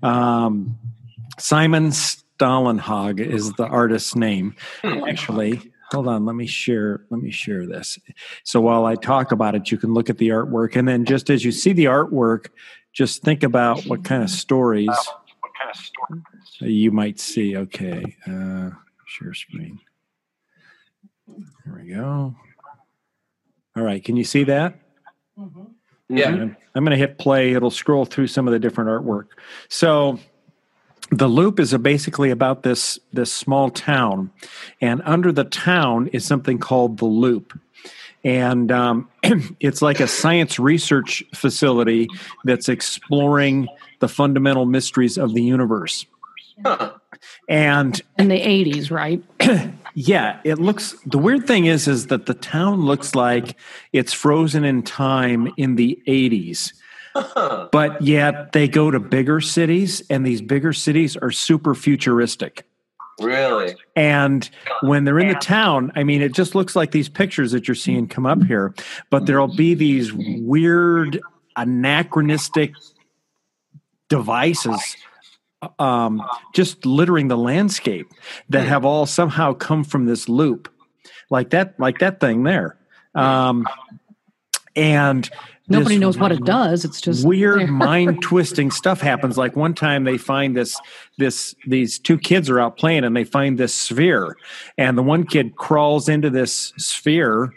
Um, 0.03 0.75
Simon 1.39 1.93
Stalenhag 2.37 3.19
is 3.19 3.53
the 3.53 3.65
artist's 3.65 4.15
name. 4.15 4.55
Actually, 4.83 5.71
hold 5.91 6.07
on. 6.07 6.25
Let 6.25 6.35
me 6.35 6.47
share. 6.47 7.05
Let 7.09 7.21
me 7.21 7.31
share 7.31 7.65
this. 7.65 7.97
So 8.43 8.61
while 8.61 8.85
I 8.85 8.95
talk 8.95 9.31
about 9.31 9.55
it, 9.55 9.71
you 9.71 9.77
can 9.77 9.93
look 9.93 10.09
at 10.09 10.17
the 10.17 10.29
artwork, 10.29 10.75
and 10.75 10.87
then 10.87 11.05
just 11.05 11.29
as 11.29 11.45
you 11.45 11.51
see 11.51 11.73
the 11.73 11.85
artwork, 11.85 12.47
just 12.93 13.21
think 13.23 13.43
about 13.43 13.83
what 13.83 14.03
kind 14.03 14.23
of 14.23 14.29
stories 14.29 14.89
you 16.59 16.91
might 16.91 17.19
see. 17.19 17.57
Okay, 17.57 18.03
uh, 18.27 18.69
share 19.05 19.33
screen. 19.33 19.79
There 21.27 21.81
we 21.83 21.93
go. 21.93 22.35
All 23.75 23.83
right, 23.83 24.03
can 24.03 24.15
you 24.15 24.23
see 24.23 24.43
that? 24.45 24.79
Yeah. 26.07 26.29
I'm, 26.29 26.57
I'm 26.75 26.83
going 26.85 26.91
to 26.91 26.97
hit 26.97 27.17
play. 27.17 27.53
It'll 27.53 27.71
scroll 27.71 28.05
through 28.05 28.27
some 28.27 28.47
of 28.47 28.51
the 28.53 28.59
different 28.59 28.89
artwork. 28.89 29.25
So, 29.69 30.19
the 31.11 31.27
loop 31.27 31.59
is 31.59 31.73
a 31.73 31.79
basically 31.79 32.31
about 32.31 32.63
this 32.63 32.99
this 33.13 33.31
small 33.31 33.69
town, 33.69 34.31
and 34.81 35.01
under 35.05 35.31
the 35.31 35.43
town 35.43 36.07
is 36.07 36.25
something 36.25 36.57
called 36.57 36.97
the 36.97 37.05
loop, 37.05 37.57
and 38.23 38.71
um, 38.71 39.09
it's 39.59 39.81
like 39.81 39.99
a 39.99 40.07
science 40.07 40.59
research 40.59 41.23
facility 41.33 42.07
that's 42.43 42.69
exploring 42.69 43.67
the 43.99 44.07
fundamental 44.07 44.65
mysteries 44.65 45.17
of 45.17 45.33
the 45.33 45.43
universe. 45.43 46.05
Huh. 46.65 46.93
And 47.49 48.01
In 48.17 48.29
the 48.29 48.39
80s, 48.39 48.89
right? 48.89 49.21
Yeah, 49.97 50.41
it 50.43 50.59
looks. 50.59 50.93
The 51.05 51.17
weird 51.17 51.47
thing 51.47 51.67
is, 51.67 51.87
is 51.87 52.07
that 52.07 52.25
the 52.25 52.33
town 52.33 52.85
looks 52.85 53.15
like 53.15 53.55
it's 53.93 54.11
frozen 54.11 54.65
in 54.65 54.83
time 54.83 55.53
in 55.55 55.75
the 55.75 55.97
'80s, 56.05 56.73
but 57.71 58.01
yet 58.01 58.51
they 58.51 58.67
go 58.67 58.91
to 58.91 58.99
bigger 58.99 59.41
cities, 59.41 60.03
and 60.09 60.25
these 60.25 60.41
bigger 60.41 60.73
cities 60.73 61.15
are 61.17 61.31
super 61.31 61.73
futuristic. 61.73 62.67
Really? 63.21 63.75
And 63.95 64.49
when 64.81 65.05
they're 65.05 65.19
in 65.19 65.29
the 65.29 65.35
town, 65.35 65.91
I 65.95 66.03
mean, 66.03 66.21
it 66.21 66.33
just 66.33 66.53
looks 66.53 66.75
like 66.75 66.91
these 66.91 67.07
pictures 67.07 67.53
that 67.53 67.67
you're 67.67 67.75
seeing 67.75 68.07
come 68.07 68.25
up 68.25 68.43
here, 68.43 68.73
but 69.09 69.25
there'll 69.25 69.55
be 69.55 69.73
these 69.73 70.11
weird 70.13 71.21
anachronistic 71.55 72.73
devices 74.09 74.97
um, 75.79 76.21
just 76.53 76.85
littering 76.85 77.27
the 77.27 77.37
landscape 77.37 78.11
that 78.49 78.67
have 78.67 78.85
all 78.85 79.05
somehow 79.05 79.53
come 79.53 79.83
from 79.83 80.05
this 80.05 80.29
loop 80.29 80.71
like 81.29 81.49
that 81.51 81.79
like 81.79 81.99
that 81.99 82.19
thing 82.19 82.43
there 82.43 82.77
um, 83.15 83.67
and 84.75 85.29
nobody 85.67 85.97
knows 85.97 86.17
what 86.17 86.31
it 86.31 86.43
does 86.43 86.85
it's 86.85 87.01
just 87.01 87.25
weird 87.25 87.69
mind 87.69 88.21
twisting 88.21 88.71
stuff 88.71 89.01
happens. 89.01 89.37
Like 89.37 89.55
one 89.55 89.73
time 89.73 90.03
they 90.03 90.17
find 90.17 90.55
this 90.55 90.79
this 91.17 91.55
these 91.65 91.99
two 91.99 92.17
kids 92.17 92.49
are 92.49 92.59
out 92.59 92.77
playing 92.77 93.03
and 93.03 93.15
they 93.15 93.23
find 93.23 93.57
this 93.57 93.73
sphere 93.73 94.37
and 94.77 94.97
the 94.97 95.03
one 95.03 95.25
kid 95.25 95.55
crawls 95.55 96.07
into 96.07 96.29
this 96.29 96.73
sphere 96.77 97.53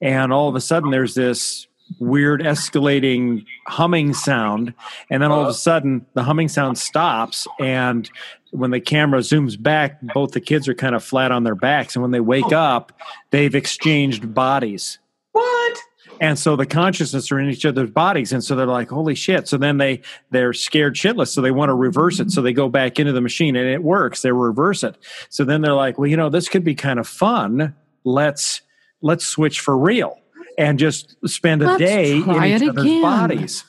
and 0.00 0.32
all 0.32 0.48
of 0.48 0.54
a 0.54 0.60
sudden 0.60 0.90
there's 0.90 1.14
this 1.14 1.66
weird 2.00 2.40
escalating 2.40 3.44
humming 3.66 4.14
sound 4.14 4.72
and 5.10 5.22
then 5.22 5.30
all 5.30 5.42
of 5.42 5.48
a 5.48 5.54
sudden 5.54 6.04
the 6.14 6.22
humming 6.22 6.48
sound 6.48 6.78
stops 6.78 7.46
and 7.60 8.10
when 8.52 8.70
the 8.70 8.80
camera 8.80 9.20
zooms 9.20 9.60
back 9.60 10.00
both 10.14 10.32
the 10.32 10.40
kids 10.40 10.66
are 10.66 10.74
kind 10.74 10.94
of 10.94 11.04
flat 11.04 11.30
on 11.30 11.44
their 11.44 11.54
backs 11.54 11.94
and 11.94 12.02
when 12.02 12.10
they 12.10 12.20
wake 12.20 12.52
oh. 12.52 12.56
up 12.56 12.92
they've 13.30 13.54
exchanged 13.54 14.34
bodies. 14.34 14.98
What? 15.32 15.78
And 16.20 16.38
so 16.38 16.56
the 16.56 16.66
consciousness 16.66 17.30
are 17.32 17.38
in 17.38 17.48
each 17.48 17.64
other's 17.66 17.90
bodies. 17.90 18.32
And 18.32 18.42
so 18.42 18.54
they're 18.54 18.66
like 18.66 18.88
holy 18.88 19.14
shit. 19.14 19.48
So 19.48 19.56
then 19.56 19.78
they 19.78 20.02
they're 20.30 20.52
scared 20.52 20.94
shitless. 20.94 21.28
So 21.28 21.40
they 21.40 21.50
want 21.50 21.70
to 21.70 21.74
reverse 21.74 22.20
it. 22.20 22.30
So 22.30 22.42
they 22.42 22.52
go 22.52 22.68
back 22.68 22.98
into 22.98 23.12
the 23.12 23.20
machine 23.20 23.56
and 23.56 23.68
it 23.68 23.82
works. 23.82 24.22
They 24.22 24.32
reverse 24.32 24.82
it. 24.82 24.96
So 25.28 25.44
then 25.44 25.60
they're 25.62 25.74
like 25.74 25.98
well 25.98 26.08
you 26.08 26.16
know 26.16 26.30
this 26.30 26.48
could 26.48 26.64
be 26.64 26.74
kind 26.74 26.98
of 26.98 27.08
fun. 27.08 27.74
Let's 28.04 28.62
let's 29.02 29.26
switch 29.26 29.60
for 29.60 29.76
real 29.76 30.18
and 30.58 30.78
just 30.78 31.16
spend 31.28 31.62
a 31.62 31.66
Let's 31.66 31.78
day 31.78 32.16
in 32.16 32.24
try 32.24 32.48
each 32.54 32.62
other's 32.62 32.84
again. 32.84 33.02
bodies. 33.02 33.64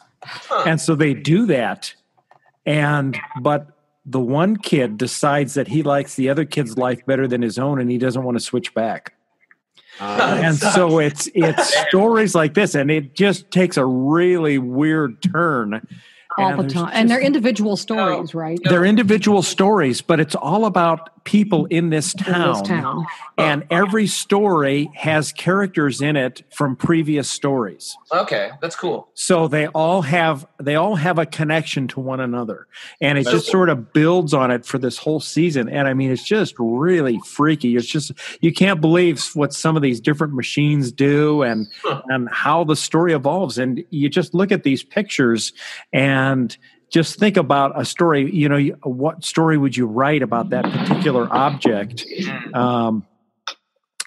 And 0.65 0.79
so 0.79 0.95
they 0.95 1.13
do 1.13 1.45
that. 1.47 1.93
And 2.65 3.17
but 3.41 3.67
the 4.05 4.19
one 4.19 4.55
kid 4.55 4.97
decides 4.97 5.55
that 5.55 5.67
he 5.67 5.81
likes 5.81 6.15
the 6.15 6.29
other 6.29 6.45
kid's 6.45 6.77
life 6.77 7.03
better 7.05 7.27
than 7.27 7.41
his 7.41 7.57
own 7.57 7.79
and 7.79 7.89
he 7.89 7.97
doesn't 7.97 8.23
want 8.23 8.37
to 8.37 8.43
switch 8.43 8.73
back 8.75 9.14
Uh, 9.99 10.39
and 10.43 10.57
so 10.57 10.99
it's 10.99 11.29
it's 11.33 11.75
stories 11.87 12.35
like 12.35 12.53
this 12.53 12.75
and 12.75 12.91
it 12.91 13.15
just 13.15 13.49
takes 13.51 13.77
a 13.77 13.85
really 13.85 14.57
weird 14.57 15.21
turn. 15.21 15.85
All 16.37 16.49
And 16.49 16.59
the 16.59 16.63
there's 16.63 16.73
time. 16.73 16.91
And 16.93 17.09
they're 17.09 17.21
individual 17.21 17.77
stories 17.77 18.35
right? 18.35 18.59
They're 18.63 18.85
individual 18.85 19.41
stories 19.41 20.01
but 20.01 20.19
it's 20.19 20.35
all 20.35 20.65
about 20.65 21.09
people 21.25 21.65
in 21.65 21.89
this 21.89 22.13
in 22.13 22.41
this 22.41 22.61
town 22.61 23.05
and 23.37 23.65
every 23.69 24.07
story 24.07 24.89
has 24.95 25.33
characters 25.33 25.99
in 25.99 26.15
it 26.15 26.43
from 26.53 26.75
previous 26.75 27.29
stories. 27.29 27.97
Okay, 28.13 28.51
that's 28.61 28.75
cool. 28.75 29.09
so 29.13 29.47
they 29.47 29.67
all 29.67 30.01
have 30.03 30.47
they 30.61 30.75
all 30.75 30.95
have 30.95 31.19
a 31.19 31.25
connection 31.25 31.87
to 31.89 31.99
one 31.99 32.21
another 32.21 32.67
and 33.01 33.17
it 33.17 33.25
just 33.25 33.47
sort 33.47 33.69
of 33.69 33.91
builds 33.91 34.33
on 34.33 34.51
it 34.51 34.65
for 34.65 34.77
this 34.77 34.97
whole 34.97 35.19
season 35.19 35.67
and 35.67 35.87
i 35.87 35.93
mean 35.93 36.11
it's 36.11 36.23
just 36.23 36.55
really 36.59 37.19
freaky. 37.25 37.75
It's 37.75 37.87
just 37.87 38.11
you 38.41 38.53
can't 38.53 38.79
believe 38.79 39.23
what 39.33 39.53
some 39.53 39.75
of 39.75 39.81
these 39.81 39.99
different 39.99 40.33
machines 40.33 40.91
do 40.91 41.41
and 41.41 41.67
and 42.07 42.29
how 42.29 42.63
the 42.63 42.75
story 42.75 43.13
evolves 43.13 43.57
and 43.57 43.83
you 43.89 44.09
just 44.09 44.33
look 44.33 44.51
at 44.51 44.63
these 44.63 44.83
pictures 44.83 45.53
and 45.91 46.57
just 46.89 47.19
think 47.19 47.37
about 47.37 47.79
a 47.79 47.83
story 47.85 48.31
you 48.31 48.47
know 48.49 48.59
what 48.83 49.23
story 49.23 49.57
would 49.57 49.75
you 49.75 49.85
write 49.85 50.21
about 50.21 50.49
that 50.49 50.63
particular 50.65 51.31
object 51.33 52.05
um, 52.53 53.05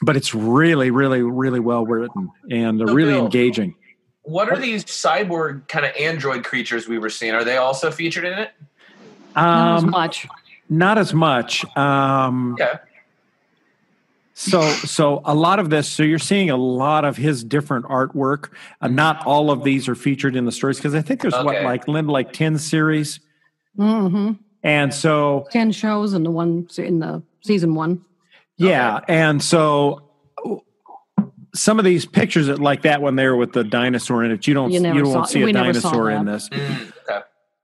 but 0.02 0.16
it's 0.16 0.34
really 0.34 0.90
really 0.90 1.22
really 1.22 1.60
well 1.60 1.84
written 1.84 2.30
and 2.50 2.78
So, 2.78 2.92
really 2.92 3.12
Bill, 3.14 3.24
engaging 3.24 3.74
What 4.22 4.48
are 4.50 4.58
these 4.58 4.84
cyborg 4.84 5.66
kind 5.68 5.84
of 5.86 5.92
android 5.96 6.44
creatures 6.44 6.86
we 6.88 6.98
were 6.98 7.10
seeing? 7.10 7.34
Are 7.34 7.44
they 7.44 7.56
also 7.56 7.90
featured 7.90 8.24
in 8.24 8.38
it? 8.38 8.50
not 9.34 9.76
as 9.78 9.84
Um, 9.84 9.90
much 9.90 10.26
not 10.70 10.98
as 10.98 11.14
much. 11.14 11.64
Um, 11.76 12.52
Okay. 12.60 12.72
So, 14.38 14.62
so 14.70 15.20
a 15.24 15.34
lot 15.34 15.58
of 15.58 15.70
this. 15.70 15.88
So 15.88 16.02
you're 16.02 16.18
seeing 16.18 16.50
a 16.50 16.56
lot 16.56 17.04
of 17.04 17.16
his 17.16 17.42
different 17.42 17.86
artwork. 17.86 18.50
Uh, 18.80 18.88
not 18.88 19.26
all 19.26 19.50
of 19.50 19.64
these 19.64 19.88
are 19.88 19.94
featured 19.94 20.36
in 20.36 20.44
the 20.44 20.52
stories 20.52 20.76
because 20.78 20.94
I 20.94 21.02
think 21.02 21.22
there's 21.22 21.34
what 21.34 21.62
like 21.64 21.88
Lynn 21.88 22.06
like 22.06 22.32
ten 22.32 22.58
series, 22.58 23.20
hmm 23.76 24.32
and 24.64 24.92
so 24.92 25.46
10 25.52 25.70
shows 25.70 26.14
in 26.14 26.24
the 26.24 26.32
one 26.32 26.66
in 26.78 26.98
the 26.98 27.22
season 27.42 27.76
one 27.76 28.04
yeah, 28.58 29.00
and 29.06 29.42
so 29.42 30.10
some 31.54 31.78
of 31.78 31.84
these 31.84 32.04
pictures 32.06 32.48
that 32.48 32.58
like 32.58 32.82
that 32.82 33.00
one 33.00 33.16
there 33.16 33.36
with 33.36 33.52
the 33.52 33.64
dinosaur 33.64 34.24
in 34.24 34.32
it, 34.32 34.46
you 34.46 34.54
don't 34.54 34.70
You 34.70 34.76
you, 34.76 34.82
never 34.82 35.00
don't 35.00 35.28
see 35.28 35.42
a 35.42 35.44
we 35.46 35.52
never 35.52 35.72
saw 35.74 35.92
dinosaur 35.92 36.10
in 36.10 36.24
that. 36.26 36.50
this. 36.50 36.92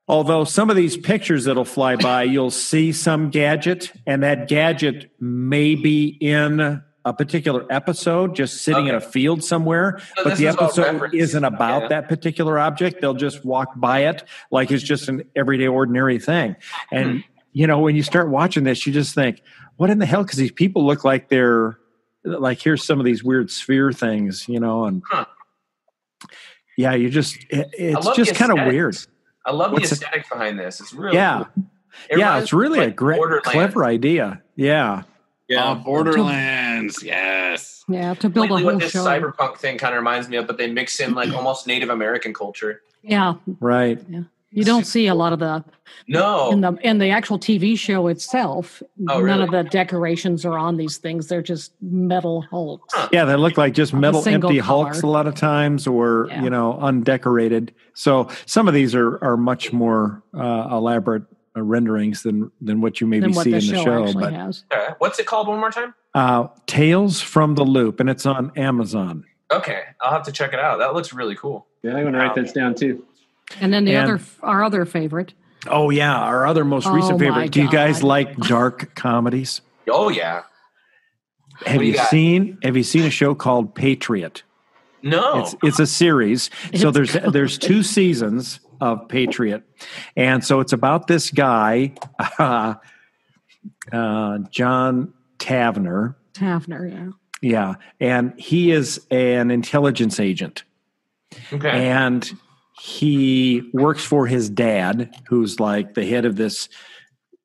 Mm, 0.09 0.13
okay. 0.13 0.17
Although 0.17 0.45
some 0.45 0.71
of 0.71 0.77
these 0.77 0.97
pictures 0.97 1.45
that'll 1.45 1.65
fly 1.65 1.97
by, 1.97 2.25
you'll 2.25 2.51
see 2.51 2.93
some 2.93 3.31
gadget, 3.31 3.93
and 4.07 4.23
that 4.23 4.49
gadget 4.49 5.11
may 5.21 5.75
be 5.75 6.07
in 6.21 6.83
a 7.07 7.13
particular 7.13 7.67
episode, 7.71 8.35
just 8.35 8.63
sitting 8.63 8.87
in 8.87 8.95
a 8.95 9.01
field 9.01 9.45
somewhere. 9.45 10.01
So 10.17 10.25
but 10.25 10.39
the 10.39 10.47
is 10.47 10.55
episode 10.55 11.15
isn't 11.15 11.45
about 11.45 11.83
Yeah. 11.83 11.89
that 11.89 12.09
particular 12.09 12.59
object. 12.59 13.01
They'll 13.03 13.13
just 13.13 13.45
walk 13.45 13.69
by 13.77 14.07
it 14.07 14.25
like 14.51 14.71
it's 14.71 14.83
just 14.83 15.09
an 15.11 15.23
everyday, 15.37 15.67
ordinary 15.69 16.19
thing. 16.19 16.57
And 16.91 17.11
Hmm. 17.11 17.19
you 17.53 17.67
know, 17.67 17.79
when 17.81 17.95
you 17.95 18.03
start 18.03 18.31
watching 18.31 18.65
this, 18.65 18.87
you 18.87 18.93
just 18.93 19.15
think, 19.15 19.43
"What 19.77 19.91
in 19.91 19.99
the 19.99 20.07
hell?" 20.07 20.23
Because 20.23 20.39
these 20.39 20.51
people 20.53 20.87
look 20.87 21.05
like 21.05 21.29
they're 21.29 21.77
like 22.25 22.59
here's 22.63 22.83
some 22.87 22.99
of 22.99 23.05
these 23.05 23.23
weird 23.23 23.51
sphere 23.51 23.93
things, 23.93 24.47
you 24.49 24.59
know, 24.59 24.87
and 24.87 25.03
Huh. 25.11 25.27
yeah, 26.79 26.95
you 26.95 27.11
just 27.11 27.37
it, 27.51 27.69
it's 27.75 28.09
just 28.17 28.35
kind 28.35 28.51
of 28.51 28.67
weird. 28.67 28.97
I 29.47 29.53
love 29.53 29.73
What's 29.73 29.91
the 29.91 29.95
it- 29.97 30.03
aesthetic 30.03 30.29
behind 30.29 30.59
this. 30.59 30.81
It's 30.81 30.93
really 30.95 31.17
Yeah. 31.17 31.45
cool. 31.55 31.65
It 32.11 32.19
yeah, 32.19 32.39
it's 32.41 32.53
really 32.53 32.81
me 32.81 32.87
a 32.87 32.91
great, 32.91 33.21
clever 33.45 33.85
idea. 33.85 34.43
Yeah, 34.57 35.03
Yeah, 35.49 35.71
Um, 35.71 35.83
Borderlands. 35.85 37.03
Yes. 37.03 37.85
yeah 37.89 38.15
to 38.15 38.29
build 38.29 38.49
Completely 38.49 38.63
a 38.63 38.67
what 38.75 38.81
this 38.81 38.93
show 38.93 39.05
cyberpunk 39.05 39.59
thing 39.59 39.79
kind 39.79 39.95
of 39.95 39.99
reminds 39.99 40.29
me 40.29 40.37
of, 40.39 40.47
but 40.47 40.57
they 40.59 40.71
mix 40.73 40.99
in 41.01 41.15
like 41.15 41.33
almost 41.33 41.67
Native 41.67 41.91
American 41.91 42.33
culture. 42.35 42.81
yeah 43.03 43.35
right. 43.61 44.01
You 44.55 44.65
don't 44.65 44.87
see 44.87 45.07
a 45.09 45.15
lot 45.15 45.33
of 45.33 45.39
the 45.41 45.65
No, 46.09 46.51
in 46.53 46.61
the 46.61 46.73
in 46.83 46.99
the 46.99 47.11
actual 47.11 47.39
tv 47.39 47.79
show 47.79 48.07
itself 48.09 48.83
Oh, 48.83 48.89
none 48.99 49.23
really? 49.23 49.43
of 49.45 49.51
the 49.51 49.65
decorations 49.65 50.45
are 50.45 50.57
on 50.59 50.77
these 50.77 50.97
things 50.99 51.29
they're 51.29 51.43
just 51.43 51.73
metal 51.83 52.43
hulks 52.43 52.95
Huh. 52.95 53.09
Yeah, 53.13 53.25
they 53.25 53.37
look 53.37 53.57
like 53.59 53.75
just 53.75 53.93
metal 53.93 54.21
empty 54.27 54.41
color. 54.41 54.63
hulks 54.63 55.03
a 55.03 55.07
lot 55.07 55.27
of 55.27 55.35
times, 55.35 55.87
or 55.87 56.27
Yeah. 56.31 56.43
you 56.45 56.51
know, 56.51 56.79
undecorated. 56.81 57.75
So 57.95 58.29
some 58.47 58.69
of 58.69 58.75
these 58.75 58.95
are 58.95 59.23
are 59.25 59.37
much 59.37 59.73
more 59.73 60.23
uh, 60.37 60.69
elaborate 60.71 61.25
uh, 61.57 61.63
renderings 61.63 62.23
than 62.23 62.51
than 62.61 62.81
what 62.81 63.01
you 63.01 63.07
maybe 63.07 63.23
than 63.27 63.35
what 63.35 63.45
see 63.45 63.51
the 63.51 63.57
in 63.59 63.67
the 63.67 63.75
show, 63.83 64.07
show. 64.07 64.13
But 64.21 64.33
has 64.33 64.65
Okay. 64.73 64.89
What's 64.99 65.19
it 65.19 65.27
called 65.27 65.49
one 65.49 65.59
more 65.61 65.71
time? 65.71 65.95
uh, 66.15 66.49
Tales 66.67 67.21
from 67.21 67.55
the 67.57 67.65
Loop, 67.65 67.99
and 68.01 68.09
it's 68.09 68.27
on 68.27 68.53
Amazon. 68.57 69.25
Okay, 69.53 69.83
I'll 70.01 70.11
have 70.13 70.23
to 70.25 70.33
check 70.33 70.53
it 70.53 70.59
out. 70.61 70.79
That 70.79 70.95
looks 70.95 71.13
really 71.13 71.35
cool. 71.37 71.67
Yeah, 71.83 71.93
I'm 71.97 72.03
going 72.03 72.13
to 72.15 72.19
write 72.19 72.35
this 72.35 72.53
down 72.53 72.75
too. 72.75 73.05
And 73.61 73.73
then 73.73 73.85
the 73.85 73.95
And- 73.97 74.11
other 74.11 74.21
our 74.43 74.63
other 74.65 74.85
favorite 74.85 75.35
Oh 75.67 75.89
yeah, 75.89 76.15
our 76.15 76.47
other 76.47 76.63
most 76.63 76.87
Oh, 76.87 76.93
recent 76.93 77.19
my 77.19 77.27
favorite. 77.27 77.51
Do 77.51 77.63
you 77.63 77.71
guys 77.71 78.03
like 78.03 78.37
dark 78.37 78.95
comedies? 78.95 79.63
Oh 79.89 80.11
yeah. 80.11 80.43
Have 81.65 81.79
do 81.79 81.87
you 81.87 81.93
you 81.93 81.99
seen 82.11 82.59
Have 82.63 82.77
you 82.77 82.83
seen 82.83 83.05
a 83.05 83.11
show 83.11 83.35
called 83.35 83.75
Patriot? 83.75 84.43
No. 85.03 85.39
It's 85.41 85.55
it's 85.63 85.79
a 85.79 85.87
series. 85.87 86.51
So 86.75 86.91
there's 86.91 87.13
good. 87.13 87.33
there's 87.33 87.57
two 87.57 87.83
seasons 87.83 88.61
of 88.81 89.09
Patriot, 89.09 89.63
and 90.17 90.45
so 90.45 90.61
it's 90.61 90.73
about 90.75 91.07
this 91.07 91.31
guy, 91.31 91.95
uh, 92.39 92.75
uh, 93.93 94.39
John 94.51 95.15
Tavner. 95.39 96.15
Tavner, 96.35 96.91
yeah 96.93 97.11
Yeah, 97.41 97.75
and 98.01 98.35
he 98.39 98.71
is 98.73 99.01
an 99.11 99.51
intelligence 99.51 100.19
agent, 100.21 100.65
okay. 101.53 101.89
and 101.89 102.31
he 102.79 103.71
works 103.73 104.05
for 104.05 104.27
his 104.27 104.51
dad, 104.51 105.15
who's 105.29 105.61
like 105.61 105.95
the 105.95 106.05
head 106.05 106.25
of 106.25 106.37
this, 106.37 106.69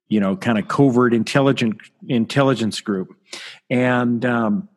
you 0.08 0.20
know, 0.20 0.36
kind 0.36 0.58
of 0.58 0.68
covert 0.68 1.14
intelligent 1.14 1.78
intelligence 2.08 2.82
group, 2.82 3.16
and. 3.70 4.26
Um, 4.26 4.70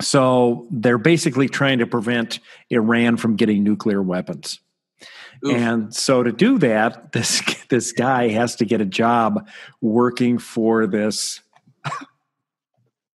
so 0.00 0.66
they're 0.70 0.98
basically 0.98 1.48
trying 1.48 1.78
to 1.78 1.86
prevent 1.86 2.40
Iran 2.70 3.16
from 3.16 3.36
getting 3.36 3.62
nuclear 3.62 4.02
weapons. 4.02 4.58
Oof. 5.44 5.54
And 5.54 5.94
so 5.94 6.22
to 6.22 6.32
do 6.32 6.58
that, 6.58 7.12
this 7.12 7.42
this 7.68 7.92
guy 7.92 8.28
has 8.28 8.56
to 8.56 8.64
get 8.64 8.80
a 8.80 8.84
job 8.84 9.48
working 9.80 10.38
for 10.38 10.86
this 10.86 11.40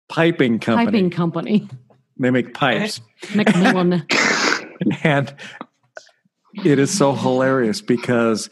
piping 0.09 0.59
company. 0.59 0.87
Piping 0.87 1.11
company. 1.11 1.69
They 2.19 2.31
make 2.31 2.55
pipes. 2.55 3.01
Macmillan. 3.35 4.07
and 5.03 5.35
it 6.65 6.79
is 6.79 6.97
so 6.97 7.13
hilarious 7.13 7.81
because 7.81 8.51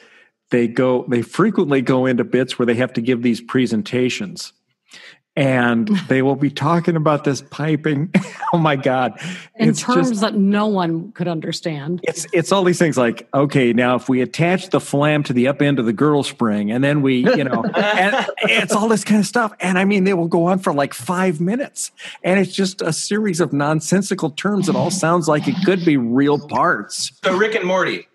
they 0.51 0.69
go 0.69 1.05
they 1.09 1.23
frequently 1.23 1.83
go 1.83 2.07
into 2.07 2.25
bits 2.25 2.59
where 2.59 2.67
they 2.67 2.75
have 2.75 2.93
to 2.93 3.01
give 3.01 3.23
these 3.23 3.41
presentations 3.41 4.53
and 5.37 5.89
they 6.09 6.23
will 6.23 6.37
be 6.37 6.51
talking 6.51 6.97
about 6.97 7.25
this 7.25 7.43
piping. 7.43 8.13
oh 8.53 8.59
my 8.59 8.77
god! 8.77 9.19
In 9.57 9.69
It's 9.71 9.81
terms 9.81 10.11
just- 10.11 10.21
that 10.21 10.35
no 10.35 10.67
one 10.67 11.13
could 11.13 11.29
understand. 11.29 12.01
it's 12.05 12.27
it's 12.33 12.53
all 12.53 12.65
these 12.65 12.79
things 12.79 12.97
like 12.97 13.29
okay 13.35 13.73
now 13.73 13.97
if 13.97 14.09
we 14.09 14.21
attach 14.21 14.71
the 14.71 14.81
flam 14.81 15.23
to 15.25 15.33
the 15.33 15.49
up 15.49 15.61
end 15.63 15.79
of 15.79 15.87
the 15.87 15.93
girdle 15.93 16.23
spring 16.23 16.71
and 16.71 16.83
then 16.85 17.03
we 17.03 17.17
you 17.37 17.45
know 17.45 17.65
and 17.77 18.27
it's 18.43 18.75
all 18.75 18.89
this 18.89 19.05
kind 19.05 19.21
of 19.21 19.27
stuff 19.27 19.53
and 19.61 19.79
I 19.79 19.85
mean 19.85 20.05
they 20.05 20.15
will 20.15 20.29
go 20.29 20.47
on 20.47 20.59
for 20.59 20.73
like 20.73 20.95
five 20.95 21.41
minutes 21.41 21.91
and 22.23 22.39
it's 22.41 22.53
just 22.53 22.83
a 22.83 22.93
series 22.93 23.41
of 23.41 23.53
nonsensical 23.53 24.31
terms 24.31 24.67
that 24.67 24.77
all 24.77 24.91
sounds 25.05 25.29
like 25.29 25.49
it 25.49 25.57
could 25.65 25.85
be 25.85 25.97
real 25.97 26.39
parts. 26.49 27.13
So 27.25 27.37
Rick 27.37 27.55
and 27.55 27.65
Morty. 27.65 28.07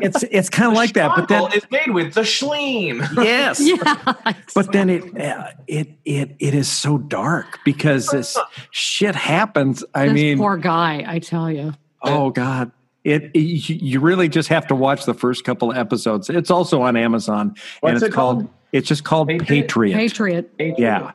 It's 0.00 0.22
it's 0.30 0.48
kind 0.50 0.70
of 0.70 0.76
like 0.76 0.92
that, 0.94 1.12
but 1.16 1.28
then 1.28 1.48
it's 1.52 1.70
made 1.70 1.90
with 1.90 2.14
the 2.14 2.22
schleem. 2.22 3.00
yes, 3.22 3.60
Yeah. 3.64 4.14
but 4.54 4.72
then 4.72 4.90
it 4.90 5.20
uh, 5.20 5.50
it 5.66 5.88
it 6.04 6.36
it 6.38 6.54
is 6.54 6.68
so 6.68 6.98
dark 6.98 7.58
because 7.64 8.06
this 8.08 8.36
shit 8.70 9.14
happens. 9.14 9.84
I 9.94 10.06
this 10.06 10.14
mean, 10.14 10.38
poor 10.38 10.56
guy, 10.56 11.04
I 11.06 11.18
tell 11.18 11.50
you. 11.50 11.72
oh 12.02 12.30
god, 12.30 12.70
it, 13.04 13.30
it 13.34 13.38
you 13.38 13.76
you 13.76 14.00
really 14.00 14.28
just 14.28 14.48
have 14.48 14.66
to 14.68 14.74
watch 14.74 15.04
the 15.04 15.14
first 15.14 15.44
couple 15.44 15.70
of 15.70 15.76
episodes. 15.76 16.28
It's 16.30 16.50
also 16.50 16.82
on 16.82 16.96
Amazon, 16.96 17.48
and 17.48 17.58
What's 17.80 17.96
it's 18.02 18.04
it 18.04 18.12
called, 18.12 18.38
called? 18.40 18.50
it's 18.72 18.88
just 18.88 19.04
called 19.04 19.28
Patriot? 19.28 19.94
Patriot. 19.96 20.56
Patriot. 20.58 20.78
Yeah, 20.78 21.12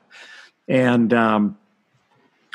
and 0.67 1.13
um, 1.13 1.57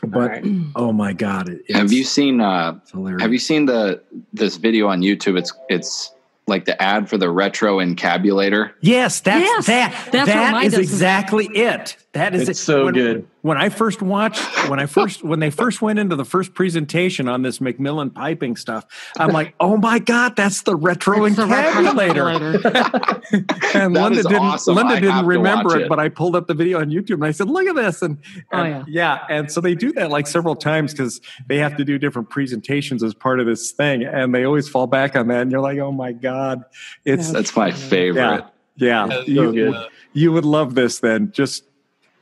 but 0.03 0.29
right. 0.31 0.45
oh 0.77 0.93
my 0.93 1.13
god, 1.13 1.49
it, 1.49 1.75
Have 1.75 1.93
you 1.93 2.05
seen 2.05 2.41
uh 2.41 2.79
it's 2.83 3.21
have 3.21 3.33
you 3.33 3.39
seen 3.39 3.67
the 3.67 4.03
this 4.33 4.57
video 4.57 4.89
on 4.89 5.01
YouTube? 5.03 5.39
It's 5.39 5.53
it's 5.69 6.13
like 6.47 6.65
the 6.65 6.81
ad 6.81 7.09
for 7.11 7.19
the 7.19 7.29
retro 7.31 7.77
encabulator. 7.79 8.73
Yes, 8.81 9.21
that's 9.21 9.45
Yes, 9.45 9.67
that. 9.67 9.91
that's 10.13 10.29
what 10.29 10.35
that 10.35 10.53
mine 10.53 10.67
is 10.67 10.73
does. 10.73 10.81
exactly 10.81 11.47
it. 11.47 11.97
That 12.13 12.35
is 12.35 12.49
It's 12.49 12.59
it. 12.61 12.63
so 12.63 12.85
when, 12.87 12.95
good. 12.95 13.27
When 13.43 13.57
I 13.57 13.69
first 13.69 14.03
watched, 14.03 14.43
when 14.69 14.81
I 14.81 14.87
first, 14.87 15.23
when 15.23 15.39
they 15.39 15.51
first 15.51 15.81
went 15.81 15.99
into 15.99 16.17
the 16.17 16.25
first 16.25 16.55
presentation 16.55 17.29
on 17.29 17.43
this 17.43 17.59
McMillan 17.61 18.13
piping 18.13 18.57
stuff, 18.57 18.85
I'm 19.17 19.31
like, 19.31 19.55
oh 19.61 19.77
my 19.77 20.01
god, 20.01 20.35
that's 20.35 20.63
the 20.63 20.75
retro 20.75 21.25
It's 21.25 21.37
the 21.37 21.47
retro 21.47 21.83
encabulator. 21.83 22.59
encabulator. 22.61 23.75
and 23.75 23.95
That 23.95 24.03
Linda 24.03 24.23
didn't. 24.25 24.37
awesome. 24.39 24.75
Linda 24.75 24.95
I 24.95 25.01
didn't 25.01 25.27
remember 25.27 25.77
it, 25.77 25.83
it. 25.83 25.89
but 25.89 25.99
I 26.01 26.09
pulled 26.09 26.35
up 26.35 26.47
the 26.49 26.55
video 26.55 26.81
on 26.81 26.91
YouTube 26.91 27.15
and 27.15 27.27
I 27.27 27.31
said, 27.31 27.49
"Look 27.49 27.67
at 27.67 27.77
this!" 27.77 28.03
And, 28.03 28.19
Oh, 28.53 28.59
and 28.63 28.89
yeah, 28.89 29.25
and 29.31 29.51
so 29.53 29.61
they 29.61 29.75
do 29.75 29.93
that 29.93 30.11
like 30.11 30.27
several 30.27 30.57
times 30.57 30.93
because 30.93 31.21
they 31.49 31.59
have 31.59 31.77
to 31.77 31.85
do 31.85 31.99
different 31.99 32.31
presentations 32.31 33.03
as 33.03 33.15
part 33.15 33.39
of 33.41 33.47
this 33.47 33.71
thing, 33.71 34.03
and 34.05 34.35
they 34.35 34.45
always 34.45 34.69
fall 34.69 34.87
back 34.87 35.15
on 35.17 35.29
that. 35.29 35.43
And 35.43 35.53
you're 35.53 35.61
like, 35.61 35.79
"Oh 35.79 35.93
my 35.93 36.13
god, 36.13 36.65
it's 37.05 37.31
That's 37.31 37.55
my 37.57 37.71
favorite. 37.71 38.45
yeah, 38.77 39.05
Uh, 39.05 39.23
you, 39.27 39.75
you 40.13 40.33
would 40.33 40.45
love 40.45 40.75
this 40.75 40.99
then. 41.01 41.31
Just, 41.33 41.65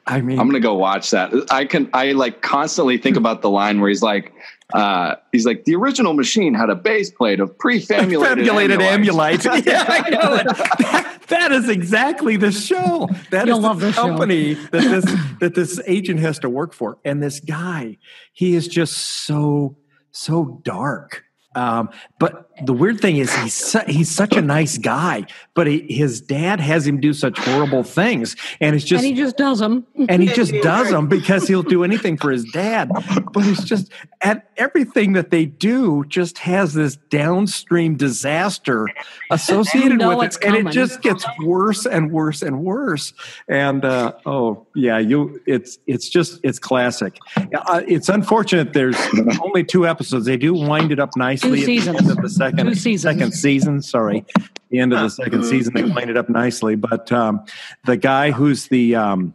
I 0.06 0.20
mean, 0.20 0.38
I'm 0.38 0.46
gonna 0.46 0.60
go 0.60 0.74
watch 0.74 1.10
that. 1.10 1.32
I 1.50 1.64
can 1.64 1.90
I 1.92 2.12
like 2.12 2.40
constantly 2.40 2.96
think 2.96 3.16
about 3.16 3.42
the 3.42 3.50
line 3.50 3.80
where 3.80 3.88
he's 3.88 4.02
like 4.02 4.32
uh 4.72 5.16
he's 5.32 5.46
like 5.46 5.64
the 5.64 5.74
original 5.74 6.12
machine 6.12 6.54
had 6.54 6.70
a 6.70 6.76
base 6.76 7.10
plate 7.10 7.40
of 7.40 7.56
prefamulated 7.58 8.38
fabulated 8.38 8.80
amulite." 8.80 9.40
amulite. 9.40 9.66
yeah, 9.66 9.84
I 9.88 10.10
know 10.10 10.34
it. 10.34 10.46
That, 10.46 11.18
that 11.28 11.52
is 11.52 11.68
exactly 11.68 12.36
the 12.36 12.52
show. 12.52 13.08
That 13.30 13.46
You'll 13.48 13.60
the 13.60 13.66
love 13.66 13.80
this 13.80 13.96
show. 13.96 14.02
company 14.02 14.54
that 14.54 14.70
this 14.72 15.04
that 15.40 15.54
this 15.54 15.80
agent 15.86 16.20
has 16.20 16.38
to 16.40 16.48
work 16.48 16.72
for. 16.72 16.98
And 17.04 17.20
this 17.20 17.40
guy, 17.40 17.98
he 18.32 18.54
is 18.54 18.68
just 18.68 18.96
so 18.96 19.76
so 20.12 20.60
dark. 20.62 21.24
Um, 21.56 21.88
but 22.20 22.45
the 22.64 22.72
weird 22.72 23.00
thing 23.00 23.18
is 23.18 23.34
he's 23.36 23.54
su- 23.54 23.80
he's 23.86 24.10
such 24.10 24.34
a 24.36 24.42
nice 24.42 24.78
guy, 24.78 25.26
but 25.54 25.66
he, 25.66 25.80
his 25.92 26.20
dad 26.20 26.58
has 26.60 26.86
him 26.86 27.00
do 27.00 27.12
such 27.12 27.38
horrible 27.38 27.82
things, 27.82 28.34
and 28.60 28.74
it's 28.74 28.84
just 28.84 29.04
and 29.04 29.14
he 29.14 29.20
just 29.20 29.36
does 29.36 29.58
them. 29.58 29.86
and 30.08 30.22
he 30.22 30.28
just 30.34 30.52
does 30.62 30.90
them 30.90 31.06
because 31.08 31.46
he'll 31.48 31.62
do 31.62 31.84
anything 31.84 32.16
for 32.16 32.30
his 32.30 32.44
dad. 32.52 32.90
But 33.32 33.46
it's 33.46 33.64
just 33.64 33.90
and 34.22 34.40
everything 34.56 35.12
that 35.12 35.30
they 35.30 35.44
do 35.44 36.04
just 36.08 36.38
has 36.38 36.72
this 36.72 36.96
downstream 36.96 37.96
disaster 37.96 38.88
associated 39.30 39.90
You 39.92 39.96
know 39.98 40.16
with 40.18 40.26
it's 40.28 40.36
it, 40.38 40.44
and 40.44 40.56
it 40.68 40.72
just 40.72 41.02
gets 41.02 41.24
worse 41.44 41.84
and 41.86 42.10
worse 42.10 42.42
and 42.42 42.64
worse. 42.64 43.12
And 43.48 43.84
uh, 43.84 44.12
oh 44.24 44.66
yeah, 44.74 44.98
you 44.98 45.40
it's 45.46 45.78
it's 45.86 46.08
just 46.08 46.40
it's 46.42 46.58
classic. 46.58 47.18
Uh, 47.36 47.82
it's 47.86 48.08
unfortunate 48.08 48.72
there's 48.72 48.96
only 49.42 49.64
two 49.64 49.86
episodes. 49.86 50.24
They 50.26 50.36
do 50.36 50.54
wind 50.54 50.92
it 50.92 50.98
up 50.98 51.10
nicely 51.16 51.50
Two 51.50 51.54
at 51.54 51.58
the 51.60 51.64
seasons. 51.66 52.00
end 52.00 52.10
of 52.10 52.16
the 52.16 52.28
second 52.50 52.98
second 52.98 53.32
season. 53.32 53.82
Sorry, 53.82 54.24
the 54.70 54.78
end 54.78 54.92
of 54.92 55.00
the 55.00 55.08
second 55.10 55.44
season 55.44 55.74
they 55.74 55.82
cleaned 55.82 56.10
it 56.10 56.16
up 56.16 56.28
nicely. 56.28 56.74
But 56.76 57.10
um, 57.12 57.44
the 57.84 57.96
guy 57.96 58.30
who's 58.30 58.68
the 58.68 58.94
um, 58.96 59.34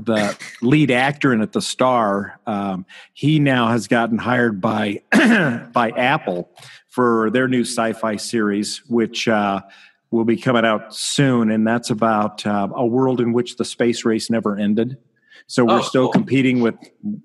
the 0.00 0.36
lead 0.60 0.90
actor 0.90 1.32
in 1.32 1.40
it, 1.42 1.52
the 1.52 1.62
star, 1.62 2.38
um, 2.46 2.86
he 3.12 3.38
now 3.38 3.68
has 3.68 3.88
gotten 3.88 4.18
hired 4.18 4.60
by 4.60 5.02
by 5.72 5.90
Apple 5.96 6.50
for 6.88 7.30
their 7.30 7.48
new 7.48 7.62
sci-fi 7.62 8.16
series, 8.16 8.82
which 8.88 9.26
uh, 9.28 9.60
will 10.10 10.24
be 10.24 10.36
coming 10.36 10.64
out 10.64 10.94
soon, 10.94 11.50
and 11.50 11.66
that's 11.66 11.90
about 11.90 12.44
uh, 12.46 12.68
a 12.74 12.86
world 12.86 13.20
in 13.20 13.32
which 13.32 13.56
the 13.56 13.64
space 13.64 14.04
race 14.04 14.30
never 14.30 14.56
ended. 14.56 14.98
So 15.46 15.64
we're 15.64 15.78
Oh, 15.80 15.82
still 15.82 16.04
cool. 16.04 16.12
competing 16.12 16.60
with 16.60 16.74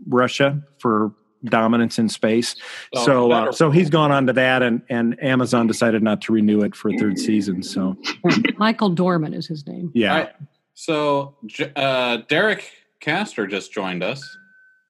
Russia 0.07 0.61
for 0.79 1.11
dominance 1.45 1.97
in 1.99 2.09
space. 2.09 2.55
Oh, 2.95 3.05
so 3.05 3.31
uh, 3.31 3.51
so 3.51 3.69
he's 3.71 3.89
gone 3.89 4.11
on 4.11 4.25
to 4.27 4.33
that, 4.33 4.61
and 4.63 4.81
and 4.89 5.21
Amazon 5.23 5.67
decided 5.67 6.01
not 6.03 6.21
to 6.23 6.33
renew 6.33 6.61
it 6.61 6.75
for 6.75 6.89
a 6.89 6.97
third 6.97 7.17
season. 7.19 7.61
So 7.63 7.95
Michael 8.57 8.89
Dorman 8.89 9.33
is 9.33 9.47
his 9.47 9.65
name. 9.67 9.91
yeah. 9.93 10.11
All 10.13 10.19
right. 10.19 10.29
So 10.73 11.35
uh, 11.75 12.17
Derek 12.29 12.69
Castor 12.99 13.47
just 13.47 13.71
joined 13.73 14.03
us. 14.03 14.37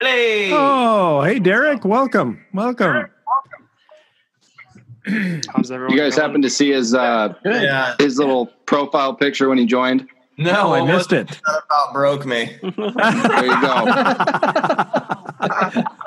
Hey. 0.02 0.52
Oh, 0.54 1.22
hey 1.24 1.40
Derek, 1.40 1.84
welcome, 1.86 2.44
welcome. 2.54 3.08
How's 5.56 5.72
everyone? 5.72 5.96
You 5.96 6.00
guys 6.02 6.16
going? 6.16 6.28
happen 6.28 6.42
to 6.42 6.50
see 6.50 6.72
his 6.72 6.94
uh 6.94 7.34
Yeah, 7.46 7.96
his 7.98 8.18
little 8.20 8.48
profile 8.66 9.14
picture 9.16 9.48
when 9.50 9.58
he 9.58 9.66
joined? 9.66 10.08
no, 10.38 10.68
Oh, 10.68 10.74
I 10.74 10.86
missed 10.86 11.14
it. 11.14 11.28
that 11.30 11.64
about 11.66 11.94
broke 11.94 12.26
me. 12.26 12.58
There 12.62 13.46
you 13.46 13.62
go. 13.62 13.86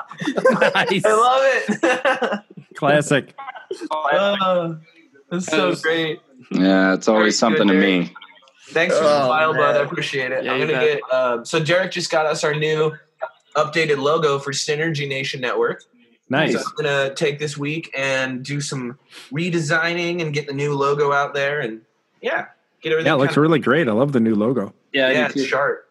nice. 0.51 1.05
I 1.05 1.13
love 1.13 1.41
it. 1.43 2.41
Classic. 2.75 3.33
Oh, 3.91 4.77
that's 5.29 5.45
so 5.47 5.75
great. 5.75 6.19
Yeah, 6.51 6.93
it's 6.93 7.07
always 7.07 7.19
Very 7.21 7.25
good, 7.29 7.35
something 7.35 7.67
to 7.67 7.73
Derek. 7.79 8.09
me. 8.09 8.13
Thanks 8.69 8.95
for 8.97 9.03
the 9.03 9.09
Oh, 9.23 9.27
file, 9.27 9.53
bud. 9.53 9.75
I 9.77 9.83
appreciate 9.83 10.31
it. 10.31 10.43
Yeah, 10.45 10.53
I'm 10.53 10.59
gonna 10.59 10.73
bet. 10.73 10.99
get. 11.01 11.13
Um, 11.13 11.45
so 11.45 11.63
Derek 11.63 11.91
just 11.91 12.09
got 12.11 12.25
us 12.25 12.43
our 12.43 12.53
new 12.55 12.93
updated 13.55 13.97
logo 13.97 14.39
for 14.39 14.51
Synergy 14.51 15.07
Nation 15.07 15.41
Network. 15.41 15.83
Nice. 16.29 16.53
So 16.53 16.59
I'm 16.59 16.75
gonna 16.83 17.13
take 17.13 17.39
this 17.39 17.57
week 17.57 17.91
and 17.97 18.43
do 18.43 18.61
some 18.61 18.97
redesigning 19.31 20.21
and 20.21 20.33
get 20.33 20.47
the 20.47 20.53
new 20.53 20.73
logo 20.73 21.11
out 21.11 21.33
there, 21.33 21.59
and 21.59 21.81
yeah, 22.21 22.45
get 22.81 22.93
everything. 22.93 23.07
Yeah, 23.09 23.15
it 23.15 23.17
looks 23.19 23.35
really 23.37 23.59
great. 23.59 23.87
I 23.89 23.91
love 23.91 24.13
the 24.13 24.21
new 24.21 24.35
logo. 24.35 24.73
Yeah, 24.93 25.11
yeah, 25.11 25.29
it's 25.33 25.43
sharp. 25.45 25.87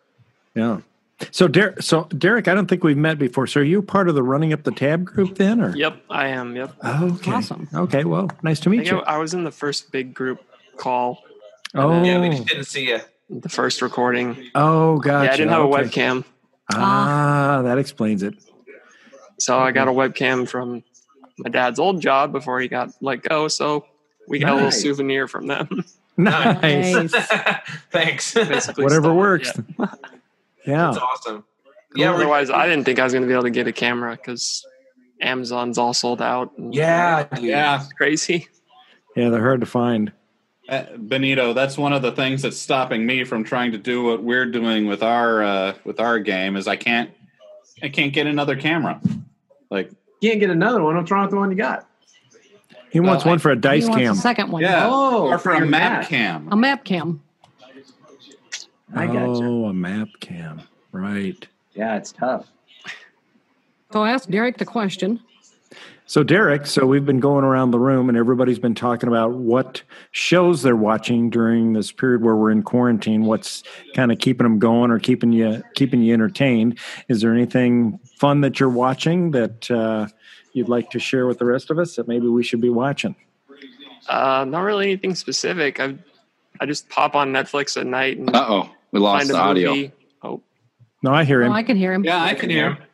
Yeah. 0.55 0.81
So 1.33 1.47
Derek, 1.49 1.83
so 1.83 2.05
Derek, 2.17 2.49
I 2.49 2.55
don't 2.55 2.67
think 2.67 2.83
we've 2.83 2.97
met 2.97 3.19
before. 3.19 3.47
So 3.47 3.61
are 3.61 3.65
you 3.65 3.83
part 3.83 4.09
of 4.09 4.15
the 4.15 4.23
running 4.23 4.53
up 4.53 4.63
the 4.63 4.71
tab 4.73 5.05
group 5.05 5.37
then, 5.37 5.61
or? 5.61 5.77
Yep, 5.77 5.97
I 6.09 6.29
am. 6.29 6.57
Yep. 6.57 6.75
Okay. 6.85 7.31
Awesome. 7.33 7.69
Okay. 7.75 8.05
Well, 8.05 8.31
nice 8.43 8.59
to 8.61 8.71
meet 8.71 8.79
think 8.79 8.91
you. 8.91 9.01
I, 9.01 9.15
I 9.15 9.19
was 9.19 9.35
in 9.35 9.45
the 9.45 9.51
first 9.51 9.93
big 9.93 10.15
group 10.15 10.41
call, 10.77 11.23
Oh. 11.75 12.03
Yeah, 12.03 12.21
we 12.21 12.31
just 12.31 12.47
didn't 12.47 12.65
see 12.65 12.89
you. 12.89 13.01
the 13.29 13.49
first 13.49 13.81
recording. 13.83 14.51
Oh, 14.55 14.99
gotcha. 14.99 15.27
yeah, 15.27 15.33
I 15.33 15.37
didn't 15.37 15.53
have 15.53 15.61
Okay. 15.67 15.83
a 15.83 15.85
webcam, 15.87 16.25
Ah, 16.73 17.61
that 17.65 17.79
explains 17.79 18.23
it. 18.23 18.35
so 19.39 19.59
I 19.59 19.71
got 19.73 19.87
a 19.89 19.93
webcam 19.93 20.49
from 20.49 20.83
my 21.39 21.49
dad's 21.51 21.79
old 21.79 22.01
job 22.01 22.33
before 22.33 22.61
he 22.61 22.67
got 22.69 22.91
let 23.01 23.23
go. 23.23 23.47
So 23.49 23.85
we 24.27 24.39
got 24.39 24.53
a 24.53 24.55
little 24.57 24.71
souvenir 24.73 25.29
from 25.29 25.47
them. 25.49 25.85
Nice. 26.17 27.13
Thanks. 27.91 28.35
Basically, 28.35 28.85
Whatever 28.85 29.05
stuff. 29.05 29.17
works. 29.17 29.53
Yeah. 30.67 30.73
Yeah. 30.73 30.85
That's 30.93 30.99
awesome. 30.99 31.45
Yeah, 31.97 32.13
Otherwise, 32.15 32.51
I 32.51 32.69
didn't 32.69 32.85
think 32.85 32.99
I 33.01 33.05
was 33.05 33.13
going 33.13 33.23
to 33.23 33.27
be 33.27 33.33
able 33.33 33.43
to 33.45 33.51
get 33.51 33.67
a 33.67 33.73
camera 33.73 34.13
because 34.17 34.65
Amazon's 35.21 35.77
all 35.79 35.93
sold 35.93 36.23
out. 36.23 36.57
and 36.57 36.73
yeah. 36.75 37.27
Yeah, 37.41 37.83
it's 37.83 37.93
crazy. 37.93 38.47
Yeah, 39.17 39.29
they're 39.31 39.41
hard 39.43 39.61
to 39.61 39.67
find. 39.67 40.13
uh, 40.69 40.85
Benito, 40.97 41.53
that's 41.53 41.77
one 41.77 41.93
of 41.93 42.03
the 42.03 42.13
things 42.13 42.43
that's 42.43 42.57
stopping 42.57 43.05
me 43.05 43.25
from 43.25 43.43
trying 43.43 43.73
to 43.73 43.79
do 43.79 44.05
what 44.05 44.23
we're 44.23 44.47
doing 44.47 44.87
with 44.87 45.03
our 45.03 45.43
uh, 45.43 45.75
with 45.85 45.99
our 45.99 46.21
game. 46.21 46.57
Is 46.57 46.69
I 46.69 46.77
can't 46.77 47.11
I 47.83 47.89
can't 47.89 48.13
get 48.13 48.29
another 48.29 48.55
camera. 48.55 49.01
Like 49.69 49.91
You 50.21 50.31
can't 50.31 50.41
get 50.41 50.51
another 50.51 50.81
one. 50.83 50.97
What's 50.97 51.11
wrong 51.11 51.23
with 51.23 51.33
the 51.33 51.37
one 51.39 51.51
you 51.51 51.57
got? 51.57 51.89
He 52.91 53.01
wants 53.01 53.25
Well, 53.25 53.33
one 53.33 53.39
for 53.41 53.51
a 53.51 53.57
dice 53.57 53.85
he 53.85 53.89
wants 53.89 54.03
cam. 54.05 54.13
a 54.13 54.17
second 54.17 54.51
one. 54.53 54.63
yeah, 54.63 54.87
Oh, 54.89 55.27
or 55.29 55.39
for 55.39 55.55
for 55.57 55.63
a 55.63 55.67
map 55.67 56.01
map. 56.03 56.09
cam. 56.09 56.49
A 56.53 56.57
map 56.57 56.85
cam. 56.85 57.21
I 58.95 59.07
gotcha. 59.07 59.45
Oh, 59.45 59.67
a 59.67 59.73
map 59.73 60.09
cam. 60.21 60.63
Right. 60.93 61.47
Yeah, 61.75 61.97
it's 61.97 62.13
tough. 62.13 62.47
So 63.93 64.03
I 64.03 64.11
asked 64.11 64.31
Derek 64.31 64.59
the 64.59 64.65
question. 64.65 65.21
So, 66.07 66.25
Derek, 66.25 66.67
so 66.67 66.87
we've 66.87 67.07
been 67.07 67.21
going 67.21 67.45
around 67.45 67.71
the 67.71 67.79
room 67.79 68.09
and 68.09 68.19
everybody's 68.19 68.59
been 68.59 68.75
talking 68.75 69.09
about 69.09 69.35
what 69.35 69.81
shows 70.11 70.63
they're 70.63 70.75
watching 70.75 71.31
during 71.31 71.73
this 71.73 71.93
period 71.93 72.23
where 72.23 72.35
we're 72.35 72.51
in 72.51 72.65
quarantine. 72.65 73.27
What's 73.27 73.63
kind 73.95 74.11
of 74.11 74.19
keeping 74.19 74.43
them 74.43 74.59
going 74.59 74.91
or 74.91 74.99
keeping 74.99 75.31
you 75.33 75.63
keeping 75.77 76.03
you 76.03 76.13
entertained? 76.13 76.81
Is 77.07 77.21
there 77.21 77.33
anything 77.33 78.01
fun 78.17 78.41
that 78.41 78.59
you're 78.59 78.69
watching 78.69 79.31
that 79.31 79.71
uh, 79.71 80.09
you'd 80.53 80.69
like 80.69 80.91
to 80.91 80.99
share 80.99 81.29
with 81.29 81.39
the 81.39 81.45
rest 81.45 81.71
of 81.71 81.79
us 81.79 81.95
that 81.95 82.09
maybe 82.09 82.27
we 82.27 82.43
should 82.43 82.61
be 82.61 82.71
watching? 82.71 83.15
Uh, 84.09 84.45
not 84.49 84.63
really 84.63 84.87
anything 84.87 85.15
specific. 85.15 85.79
I 85.79 85.97
I 86.59 86.67
just 86.67 86.89
pop 86.89 87.15
on 87.15 87.33
Netflix 87.33 87.81
at 87.81 87.87
night 87.87 88.19
and 88.19 88.35
Uh 88.35 88.47
oh, 88.49 88.71
we 88.93 89.01
lost 89.01 89.29
the 89.29 89.37
audio. 89.37 89.71
movie. 89.71 89.93
Oh, 90.23 90.43
No, 91.03 91.13
I 91.13 91.25
hear 91.25 91.43
Oh, 91.43 91.47
him. 91.47 91.53
I 91.53 91.63
can 91.63 91.77
hear 91.77 91.93
him. 91.93 92.05
Yeah, 92.05 92.23
I 92.23 92.35
can 92.35 92.51
hear. 92.51 92.71
Him. 92.71 92.77
Oh, 92.81 92.85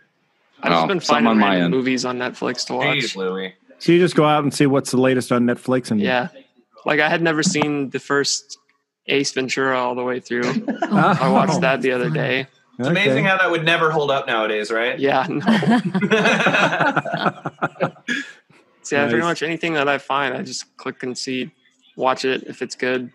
I've 0.62 0.72
just 0.72 0.84
Oh, 0.84 0.86
been 0.88 1.00
finding 1.00 1.30
on 1.30 1.38
my 1.38 1.46
random 1.48 1.64
end. 1.66 1.74
movies 1.74 2.04
on 2.04 2.18
Netflix 2.18 2.66
to 2.66 2.74
watch. 2.74 2.96
Jeez, 2.98 3.16
Louie. 3.16 3.54
So 3.78 3.92
you 3.92 3.98
just 3.98 4.14
go 4.16 4.24
out 4.24 4.42
and 4.42 4.52
see 4.54 4.66
what's 4.66 4.90
the 4.90 4.96
latest 5.00 5.30
on 5.32 5.44
Netflix 5.44 5.90
and 5.90 6.00
Yeah, 6.00 6.28
like 6.86 6.98
I 7.00 7.08
had 7.08 7.20
never 7.22 7.42
seen 7.42 7.90
the 7.90 7.98
first 7.98 8.56
Ace 9.06 9.32
Ventura 9.32 9.78
all 9.78 9.94
the 9.94 10.02
way 10.02 10.18
through. 10.20 10.66
Oh, 10.82 11.16
I 11.20 11.28
watched 11.28 11.60
that 11.60 11.82
the 11.82 11.92
other 11.92 12.10
day. 12.10 12.46
It's 12.78 12.88
amazing 12.88 13.24
how 13.24 13.38
that 13.38 13.50
would 13.50 13.64
never 13.64 13.90
hold 13.90 14.10
up 14.10 14.26
nowadays, 14.26 14.70
right? 14.70 14.98
Yeah, 15.00 15.26
no. 15.30 15.40
See, 18.82 18.96
I 18.96 19.08
pretty 19.08 19.22
much 19.22 19.42
anything 19.42 19.72
that 19.74 19.88
I 19.88 19.96
find, 19.98 20.34
I 20.34 20.42
just 20.42 20.76
click 20.76 21.02
and 21.02 21.16
see, 21.16 21.50
watch 21.96 22.24
it 22.26 22.44
if 22.44 22.60
it's 22.62 22.76
good. 22.76 23.10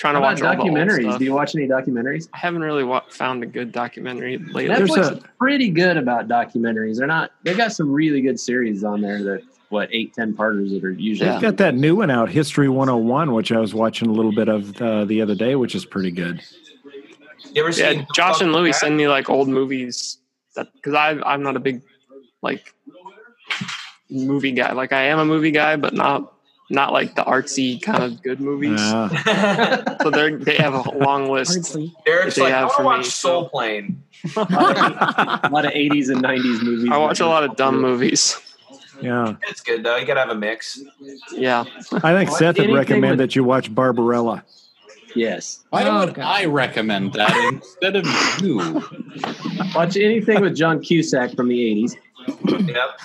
Trying 0.00 0.14
How 0.14 0.20
to 0.20 0.24
about 0.24 0.40
watch 0.40 0.58
all 0.58 0.64
the 0.64 0.70
old 0.70 0.78
documentaries? 0.78 1.02
stuff. 1.02 1.18
Do 1.18 1.24
you 1.26 1.34
watch 1.34 1.54
any 1.54 1.68
documentaries? 1.68 2.30
I 2.32 2.38
haven't 2.38 2.62
really 2.62 2.84
wa- 2.84 3.02
found 3.10 3.42
a 3.42 3.46
good 3.46 3.70
documentary 3.70 4.38
lately. 4.38 4.66
There's 4.66 4.88
Netflix 4.88 5.10
a- 5.10 5.16
is 5.18 5.24
pretty 5.38 5.68
good 5.68 5.98
about 5.98 6.26
documentaries. 6.26 6.96
They're 6.96 7.06
not. 7.06 7.32
They 7.42 7.52
got 7.52 7.72
some 7.72 7.92
really 7.92 8.22
good 8.22 8.40
series 8.40 8.82
on 8.82 9.02
there. 9.02 9.22
That 9.22 9.42
what 9.68 9.90
eight, 9.92 10.14
ten 10.14 10.32
parters 10.32 10.72
that 10.72 10.82
are 10.84 10.90
usually. 10.90 11.28
They've 11.28 11.42
got 11.42 11.58
that 11.58 11.74
new 11.74 11.96
one 11.96 12.08
out, 12.10 12.30
History 12.30 12.66
101, 12.66 13.34
which 13.34 13.52
I 13.52 13.58
was 13.58 13.74
watching 13.74 14.08
a 14.08 14.12
little 14.12 14.32
bit 14.32 14.48
of 14.48 14.80
uh, 14.80 15.04
the 15.04 15.20
other 15.20 15.34
day, 15.34 15.54
which 15.54 15.74
is 15.74 15.84
pretty 15.84 16.12
good. 16.12 16.40
You 17.52 17.62
ever 17.62 17.78
yeah, 17.78 17.90
seen 17.90 18.06
Josh 18.14 18.40
and 18.40 18.54
Louie 18.54 18.72
Fuck 18.72 18.80
send 18.80 18.96
me 18.96 19.06
like 19.06 19.28
old 19.28 19.48
movies 19.48 20.16
that 20.56 20.72
because 20.72 20.94
I 20.94 21.10
I'm 21.26 21.42
not 21.42 21.56
a 21.56 21.60
big 21.60 21.82
like 22.40 22.72
movie 24.08 24.52
guy. 24.52 24.72
Like 24.72 24.94
I 24.94 25.02
am 25.08 25.18
a 25.18 25.26
movie 25.26 25.50
guy, 25.50 25.76
but 25.76 25.92
not 25.92 26.32
not 26.70 26.92
like 26.92 27.14
the 27.16 27.22
artsy 27.24 27.80
kind 27.82 28.02
of 28.02 28.22
good 28.22 28.40
movies. 28.40 28.78
Ah. 28.80 29.08
that? 29.26 29.98
so 30.02 30.10
they 30.10 30.34
they 30.34 30.56
have 30.56 30.74
a 30.74 30.90
long 30.98 31.30
list. 31.30 31.76
Derek's 32.06 32.36
They 32.36 32.42
like, 32.42 32.54
I 32.54 32.64
want 32.64 32.76
to 32.78 32.82
watch 32.84 32.98
me, 32.98 33.04
Soul 33.04 33.44
so- 33.44 33.48
Plane. 33.48 34.02
a 34.36 35.48
lot 35.50 35.64
of 35.64 35.72
eighties 35.72 36.08
and 36.10 36.20
nineties 36.22 36.62
movies. 36.62 36.88
I 36.92 36.96
watch 36.98 37.20
a 37.20 37.26
lot 37.26 37.42
of 37.44 37.56
dumb 37.56 37.80
movies. 37.80 38.36
Yeah. 39.00 39.36
It's 39.48 39.60
good 39.62 39.82
though. 39.82 39.96
You 39.96 40.06
gotta 40.06 40.20
have 40.20 40.28
a 40.30 40.34
mix. 40.34 40.78
Yeah, 41.32 41.64
I 42.02 42.12
think 42.12 42.30
Seth 42.30 42.58
would 42.58 42.70
recommend 42.72 43.12
with- 43.12 43.18
that 43.30 43.36
you 43.36 43.44
watch 43.44 43.74
Barbarella. 43.74 44.44
Yes, 45.16 45.64
Why 45.70 45.82
Oh, 45.88 46.04
would 46.06 46.14
God. 46.14 46.24
I 46.24 46.44
recommend 46.44 47.14
that 47.14 47.34
instead 47.52 47.96
of 47.96 48.06
you? 48.40 48.56
watch 49.74 49.96
anything 49.96 50.40
with 50.40 50.54
John 50.54 50.80
Cusack 50.80 51.34
from 51.34 51.48
the 51.48 51.60
eighties. 51.68 51.96
Yep. 52.46 53.00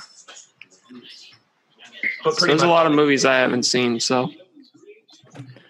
But 2.26 2.36
pretty 2.38 2.51
there's 2.53 2.63
a 2.63 2.67
lot 2.67 2.86
of 2.88 2.91
movies 2.91 3.23
I 3.23 3.36
haven't 3.38 3.63
seen. 3.63 3.99
So 4.01 4.32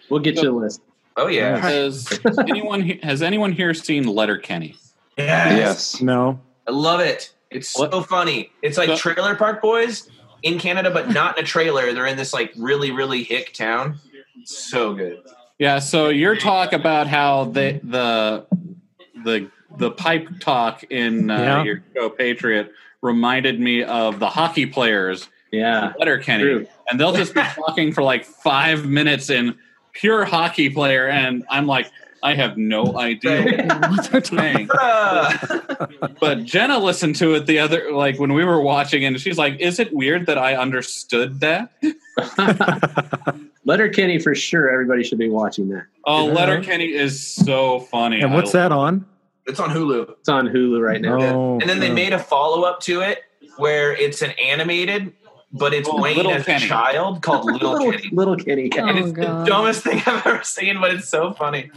We'll 0.09 0.19
get 0.21 0.41
you 0.41 0.51
a 0.51 0.57
list. 0.57 0.81
Oh 1.17 1.27
yeah. 1.27 1.57
Has 1.57 2.19
anyone 2.47 2.81
has 3.03 3.21
anyone 3.21 3.51
here 3.51 3.73
seen 3.73 4.05
Letterkenny? 4.07 4.75
Yes. 5.17 5.57
Yes. 5.57 6.01
No. 6.01 6.39
I 6.67 6.71
love 6.71 6.99
it. 6.99 7.33
It's 7.51 7.69
so 7.69 7.87
What? 7.87 8.07
funny. 8.07 8.51
It's 8.61 8.77
like 8.77 8.97
Trailer 8.97 9.35
Park 9.35 9.61
Boys 9.61 10.09
in 10.43 10.59
Canada, 10.59 10.91
but 10.91 11.09
not 11.09 11.37
in 11.37 11.43
a 11.43 11.47
trailer. 11.47 11.93
They're 11.93 12.05
in 12.07 12.17
this 12.17 12.33
like 12.33 12.51
really, 12.57 12.91
really 12.91 13.23
hick 13.23 13.53
town. 13.53 13.99
So 14.43 14.93
good. 14.93 15.21
Yeah, 15.57 15.79
so 15.79 16.09
your 16.09 16.35
talk 16.35 16.73
about 16.73 17.07
how 17.07 17.45
the 17.45 17.79
the 17.83 18.45
the 19.23 19.49
the 19.77 19.91
pipe 19.91 20.27
talk 20.41 20.83
in 20.89 21.29
uh, 21.31 21.37
Yeah. 21.37 21.63
your 21.63 21.83
show 21.95 22.09
Patriot 22.09 22.71
reminded 23.01 23.59
me 23.59 23.83
of 23.83 24.19
the 24.19 24.27
hockey 24.29 24.65
players 24.65 25.29
Yeah, 25.55 25.93
Letterkenny, 25.99 26.67
and 26.89 26.99
they'll 26.99 27.13
just 27.13 27.33
be 27.33 27.41
talking 27.55 27.91
for 27.93 28.03
like 28.03 28.25
five 28.25 28.85
minutes 28.85 29.29
in 29.29 29.57
pure 29.93 30.25
hockey 30.25 30.69
player, 30.69 31.07
and 31.07 31.43
I'm 31.49 31.65
like, 31.67 31.89
I 32.23 32.33
have 32.35 32.57
no 32.57 32.97
idea. 32.97 33.65
What 33.89 34.11
they're 34.11 34.23
saying. 34.23 34.69
But 36.19 36.43
Jenna 36.43 36.79
listened 36.79 37.15
to 37.17 37.35
it 37.35 37.45
the 37.45 37.59
other 37.59 37.91
like 37.91 38.19
when 38.19 38.33
we 38.33 38.43
were 38.45 38.61
watching, 38.61 39.05
and 39.05 39.19
she's 39.19 39.37
like, 39.37 39.59
"Is 39.59 39.79
it 39.79 39.93
weird 39.93 40.25
that 40.27 40.37
I 40.37 40.55
understood 40.55 41.39
that?" 41.41 41.71
Letterkenny 43.65 44.19
for 44.19 44.35
sure. 44.35 44.69
Everybody 44.69 45.03
should 45.03 45.17
be 45.17 45.29
watching 45.29 45.69
that. 45.69 45.85
Oh, 46.05 46.27
Yeah. 46.27 46.33
Letterkenny 46.33 46.93
is 46.93 47.19
so 47.21 47.79
funny. 47.81 48.21
And 48.21 48.33
what's 48.33 48.51
that 48.51 48.71
on? 48.71 49.05
it's 49.47 49.59
on 49.59 49.69
Hulu. 49.69 50.09
It's 50.19 50.29
on 50.29 50.47
Hulu 50.47 50.81
right 50.81 51.01
now. 51.01 51.19
Oh, 51.21 51.59
and 51.59 51.69
then 51.69 51.79
they 51.79 51.91
made 51.91 52.13
a 52.13 52.19
follow 52.19 52.63
up 52.63 52.79
to 52.81 53.01
it 53.01 53.19
where 53.57 53.93
it's 53.95 54.21
an 54.23 54.31
animated, 54.43 55.13
but 55.57 55.73
it's 55.73 55.89
Oh, 55.89 56.01
Wayne 56.01 56.17
Little 56.17 56.33
as 56.33 56.45
Kenny. 56.45 56.65
a 56.65 56.67
child 56.67 57.21
called 57.21 57.45
Little, 57.51 57.71
little, 57.73 57.91
Kenny. 57.91 58.09
little 58.11 58.35
Kenny. 58.35 58.69
Oh, 58.77 58.85
And 58.87 58.99
it's 58.99 59.11
God. 59.11 59.45
the 59.45 59.49
dumbest 59.49 59.83
thing 59.83 60.01
I've 60.05 60.25
ever 60.27 60.43
seen, 60.43 60.79
but 60.79 60.93
it's 60.93 61.07
so 61.09 61.33
funny. 61.33 61.71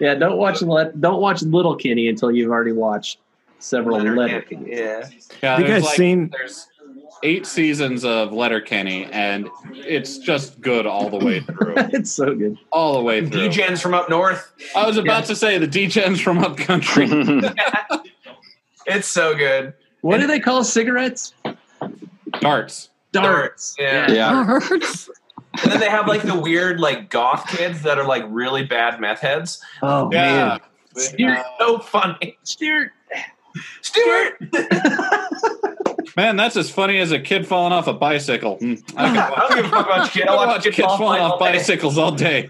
Yeah, 0.00 0.14
don't 0.14 0.36
watch 0.38 0.60
let 0.62 1.00
don't 1.00 1.20
watch 1.20 1.42
Little 1.42 1.76
Kenny 1.76 2.08
until 2.08 2.30
you've 2.30 2.50
already 2.50 2.72
watched 2.72 3.18
several 3.58 3.96
Letter 3.98 4.16
Letter 4.16 4.42
Kenny, 4.42 4.64
Kenny. 4.64 4.76
Yeah. 4.76 5.08
Yeah, 5.42 5.50
Have 5.56 5.60
you 5.60 5.66
guys 5.66 5.84
like- 5.84 5.96
seen- 5.96 6.28
There's 6.30 6.68
eight 7.24 7.46
seasons 7.46 8.04
of 8.04 8.32
Letterkenny, 8.32 9.04
and 9.12 9.48
it's 9.72 10.18
just 10.18 10.60
good 10.60 10.86
all 10.88 11.08
the 11.08 11.24
way 11.24 11.38
through. 11.38 11.74
it's 11.76 12.10
so 12.10 12.34
good. 12.34 12.58
all 12.72 12.94
the 12.94 13.02
way 13.02 13.20
through. 13.20 13.48
D-Gens 13.48 13.80
from 13.80 13.94
up 13.94 14.10
north. 14.10 14.52
I 14.74 14.84
was 14.84 14.96
about 14.96 15.26
to 15.26 15.36
say 15.36 15.56
the 15.58 15.68
D-Gens 15.68 16.20
from 16.20 16.38
up 16.38 16.56
country. 16.56 17.08
It's 18.84 19.06
so 19.06 19.34
good. 19.36 19.74
What 20.00 20.18
do 20.18 20.26
they 20.26 20.40
call 20.40 20.64
cigarettes? 20.64 21.34
Darts. 22.40 22.88
Darts. 23.12 23.76
Yeah. 23.78 24.10
Yeah. 24.10 24.44
Hurts. 24.60 25.08
And 25.62 25.70
then 25.72 25.80
they 25.80 25.90
have 25.90 26.08
like 26.08 26.22
the 26.22 26.38
weird 26.38 26.80
like 26.80 27.10
goth 27.10 27.46
kids 27.48 27.82
that 27.82 27.98
are 27.98 28.06
like 28.06 28.24
really 28.28 28.64
bad 28.64 29.00
meth 29.00 29.20
heads. 29.20 29.62
Oh 29.82 30.10
Yeah. 30.12 30.58
man. 30.96 31.44
So 31.58 31.78
funny. 31.78 32.38
Stewart. 32.42 32.90
Stewart. 33.82 34.40
Man, 36.16 36.36
that's 36.36 36.56
as 36.56 36.70
funny 36.70 36.98
as 36.98 37.10
a 37.12 37.18
kid 37.18 37.46
falling 37.46 37.72
off 37.72 37.86
a 37.86 37.92
bicycle. 37.94 38.56
Hmm. 38.56 38.74
I 38.96 39.08
could 39.08 39.18
I 39.18 39.30
watch, 39.30 39.38
don't 39.48 39.56
give 39.56 39.64
a 39.64 39.68
fuck 39.70 39.86
about 39.86 40.10
kid. 40.12 40.28
I 40.28 40.32
I 40.32 40.36
watch 40.36 40.46
watch 40.48 40.62
kids 40.64 40.76
kids 40.76 40.86
fall 40.88 40.98
falling 40.98 41.20
off 41.22 41.32
all 41.32 41.38
bicycles 41.38 41.96
all 41.98 42.12
day. 42.12 42.48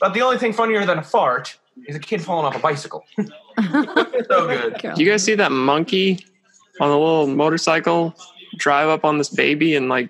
But 0.00 0.14
the 0.14 0.22
only 0.22 0.38
thing 0.38 0.52
funnier 0.52 0.84
than 0.86 0.98
a 0.98 1.02
fart 1.02 1.58
is 1.86 1.94
a 1.94 1.98
kid 2.00 2.22
falling 2.22 2.46
off 2.46 2.56
a 2.56 2.58
bicycle. 2.58 3.04
so 3.18 4.46
good. 4.46 4.76
do 4.94 5.02
you 5.04 5.10
guys 5.10 5.22
see 5.22 5.34
that 5.34 5.52
monkey 5.52 6.24
on 6.80 6.88
the 6.88 6.96
little 6.98 7.26
motorcycle 7.26 8.14
drive 8.56 8.88
up 8.88 9.04
on 9.04 9.18
this 9.18 9.28
baby 9.28 9.74
and 9.76 9.88
like 9.88 10.08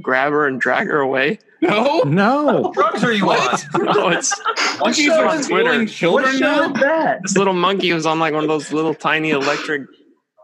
grab 0.00 0.32
her 0.32 0.46
and 0.46 0.60
drag 0.60 0.86
her 0.86 1.00
away? 1.00 1.38
No, 1.60 2.00
No. 2.00 2.72
Drugs 2.74 3.04
are 3.04 3.12
you 3.12 3.30
on? 3.30 3.58
No, 3.94 4.08
it's 4.08 4.34
monkeys 4.80 5.04
show 5.06 5.28
are 5.28 5.36
is 5.36 5.46
Twitter? 5.46 5.68
stealing 5.68 5.80
What 5.80 5.88
children 5.88 6.32
show 6.38 6.40
now. 6.40 6.74
is 6.74 6.80
that? 6.80 7.22
this 7.22 7.36
little 7.36 7.54
monkey 7.54 7.92
was 7.92 8.04
on 8.04 8.18
like 8.18 8.34
one 8.34 8.42
of 8.42 8.48
those 8.48 8.72
little 8.72 8.94
tiny 8.94 9.30
electric 9.30 9.82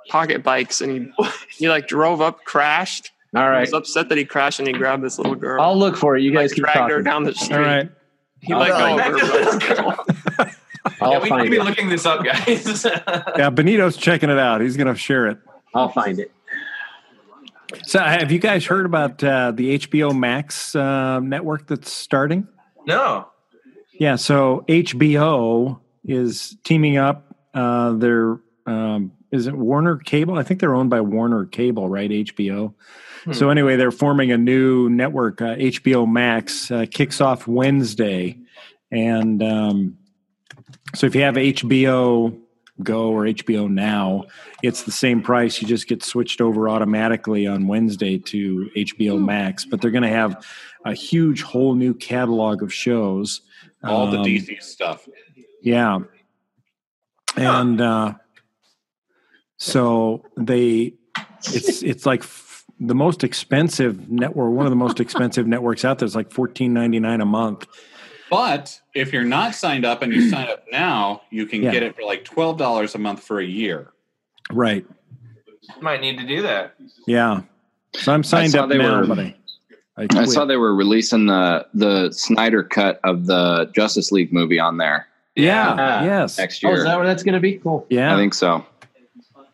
pocket 0.08 0.42
bikes 0.44 0.80
and 0.80 0.92
he 0.92 1.24
he 1.56 1.68
like 1.68 1.88
drove 1.88 2.20
up, 2.20 2.44
crashed. 2.44 3.10
All 3.34 3.50
right. 3.50 3.56
He 3.66 3.72
was 3.72 3.72
upset 3.74 4.08
that 4.10 4.16
he 4.18 4.24
crashed 4.24 4.58
and 4.60 4.68
he 4.68 4.72
grabbed 4.74 5.02
this 5.02 5.18
little 5.18 5.34
girl. 5.34 5.60
I'll 5.60 5.76
look 5.76 5.96
for 5.96 6.16
it. 6.16 6.22
You 6.22 6.30
like, 6.32 6.44
guys 6.44 6.52
keep 6.54 6.64
dragged 6.64 6.90
her 6.90 7.02
down 7.02 7.24
the 7.24 7.34
street. 7.34 7.56
All 7.56 7.62
right. 7.62 7.90
He 8.40 8.54
let 8.54 8.70
I'll- 8.70 8.96
go 8.96 9.56
of 9.56 9.62
her. 9.62 10.52
I'll 11.00 11.12
yeah, 11.12 11.18
we 11.18 11.24
need 11.24 11.24
to 11.24 11.28
find 11.28 11.50
be 11.50 11.56
it. 11.56 11.64
looking 11.64 11.88
this 11.90 12.06
up, 12.06 12.24
guys. 12.24 12.84
Yeah, 13.36 13.50
Benito's 13.50 13.96
checking 13.96 14.30
it 14.30 14.38
out. 14.38 14.60
He's 14.62 14.76
going 14.76 14.86
to 14.86 14.94
share 14.94 15.26
it. 15.26 15.36
I'll 15.74 15.90
find 15.90 16.18
it. 16.18 16.30
So, 17.84 17.98
have 18.00 18.32
you 18.32 18.38
guys 18.38 18.64
heard 18.64 18.86
about 18.86 19.22
uh, 19.22 19.52
the 19.52 19.78
HBO 19.78 20.16
Max 20.18 20.74
uh, 20.74 21.20
network 21.20 21.66
that's 21.66 21.92
starting? 21.92 22.48
no. 22.86 23.28
Yeah, 23.92 24.14
so 24.14 24.64
HBO 24.68 25.80
is 26.04 26.56
teaming 26.62 26.98
up. 26.98 27.34
Uh, 27.52 27.94
they're 27.94 28.38
um, 28.64 29.10
is 29.32 29.48
it 29.48 29.54
Warner 29.54 29.96
Cable? 29.96 30.38
I 30.38 30.44
think 30.44 30.60
they're 30.60 30.74
owned 30.74 30.88
by 30.88 31.00
Warner 31.00 31.46
Cable, 31.46 31.88
right? 31.88 32.08
HBO. 32.08 32.74
So 33.32 33.50
anyway, 33.50 33.76
they're 33.76 33.90
forming 33.90 34.32
a 34.32 34.38
new 34.38 34.88
network. 34.88 35.42
Uh, 35.42 35.56
HBO 35.56 36.10
Max 36.10 36.70
uh, 36.70 36.86
kicks 36.90 37.20
off 37.20 37.46
Wednesday, 37.46 38.38
and 38.90 39.42
um, 39.42 39.98
so 40.94 41.06
if 41.06 41.14
you 41.14 41.22
have 41.22 41.34
HBO 41.34 42.38
Go 42.82 43.10
or 43.10 43.24
HBO 43.24 43.68
Now, 43.68 44.24
it's 44.62 44.84
the 44.84 44.92
same 44.92 45.20
price. 45.22 45.60
You 45.60 45.66
just 45.68 45.88
get 45.88 46.02
switched 46.04 46.40
over 46.40 46.68
automatically 46.68 47.46
on 47.46 47.66
Wednesday 47.66 48.18
to 48.18 48.70
HBO 48.76 49.20
Max. 49.22 49.64
But 49.64 49.80
they're 49.80 49.90
going 49.90 50.02
to 50.02 50.08
have 50.08 50.44
a 50.84 50.94
huge, 50.94 51.42
whole 51.42 51.74
new 51.74 51.92
catalog 51.94 52.62
of 52.62 52.72
shows. 52.72 53.40
All 53.84 54.10
the 54.10 54.18
Um, 54.18 54.24
DC 54.24 54.62
stuff. 54.62 55.08
yeah. 55.62 55.98
And 57.36 57.80
uh, 57.80 58.14
So 59.56 60.24
they, 60.36 60.94
it's 61.52 61.82
it's 61.82 62.06
like 62.06 62.20
f- 62.22 62.64
the 62.80 62.94
most 62.94 63.24
expensive 63.24 64.08
network, 64.10 64.52
one 64.52 64.66
of 64.66 64.70
the 64.70 64.76
most 64.76 65.00
expensive 65.00 65.46
networks 65.46 65.84
out 65.84 65.98
there. 65.98 66.06
It's 66.06 66.14
like 66.14 66.30
fourteen 66.32 66.72
ninety 66.72 67.00
nine 67.00 67.20
a 67.20 67.26
month. 67.26 67.66
But 68.30 68.80
if 68.94 69.12
you're 69.12 69.24
not 69.24 69.54
signed 69.54 69.84
up 69.84 70.02
and 70.02 70.12
you 70.12 70.28
sign 70.30 70.48
up 70.48 70.64
now, 70.70 71.22
you 71.30 71.46
can 71.46 71.62
Yeah. 71.62 71.72
get 71.72 71.82
it 71.82 71.96
for 71.96 72.02
like 72.02 72.24
twelve 72.24 72.58
dollars 72.58 72.94
a 72.94 72.98
month 72.98 73.22
for 73.22 73.40
a 73.40 73.44
year. 73.46 73.92
Right. 74.50 74.84
You 75.76 75.82
might 75.82 76.00
need 76.00 76.18
to 76.18 76.26
do 76.26 76.42
that. 76.42 76.74
Yeah. 77.06 77.42
So 77.94 78.12
I'm 78.12 78.22
signed 78.22 78.54
up 78.56 78.68
they 78.68 78.78
now, 78.78 79.00
were- 79.00 79.06
but 79.06 79.18
I, 79.18 79.34
I, 79.96 80.06
I 80.14 80.24
saw 80.26 80.44
they 80.44 80.56
were 80.56 80.74
releasing 80.74 81.26
the 81.26 81.66
the 81.74 82.10
Snyder 82.12 82.62
cut 82.62 83.00
of 83.04 83.26
the 83.26 83.70
Justice 83.74 84.12
League 84.12 84.32
movie 84.32 84.58
on 84.58 84.76
there 84.78 85.08
Yeah. 85.34 85.74
Yeah. 85.76 86.04
Yes. 86.04 86.38
next 86.38 86.64
Oh, 86.64 86.68
year. 86.68 86.78
is 86.78 86.84
that 86.84 86.96
where 86.96 87.06
that's 87.06 87.22
going 87.22 87.34
to 87.34 87.40
be? 87.40 87.58
Cool. 87.58 87.86
Yeah. 87.90 88.14
I 88.14 88.16
think 88.16 88.34
so. 88.34 88.64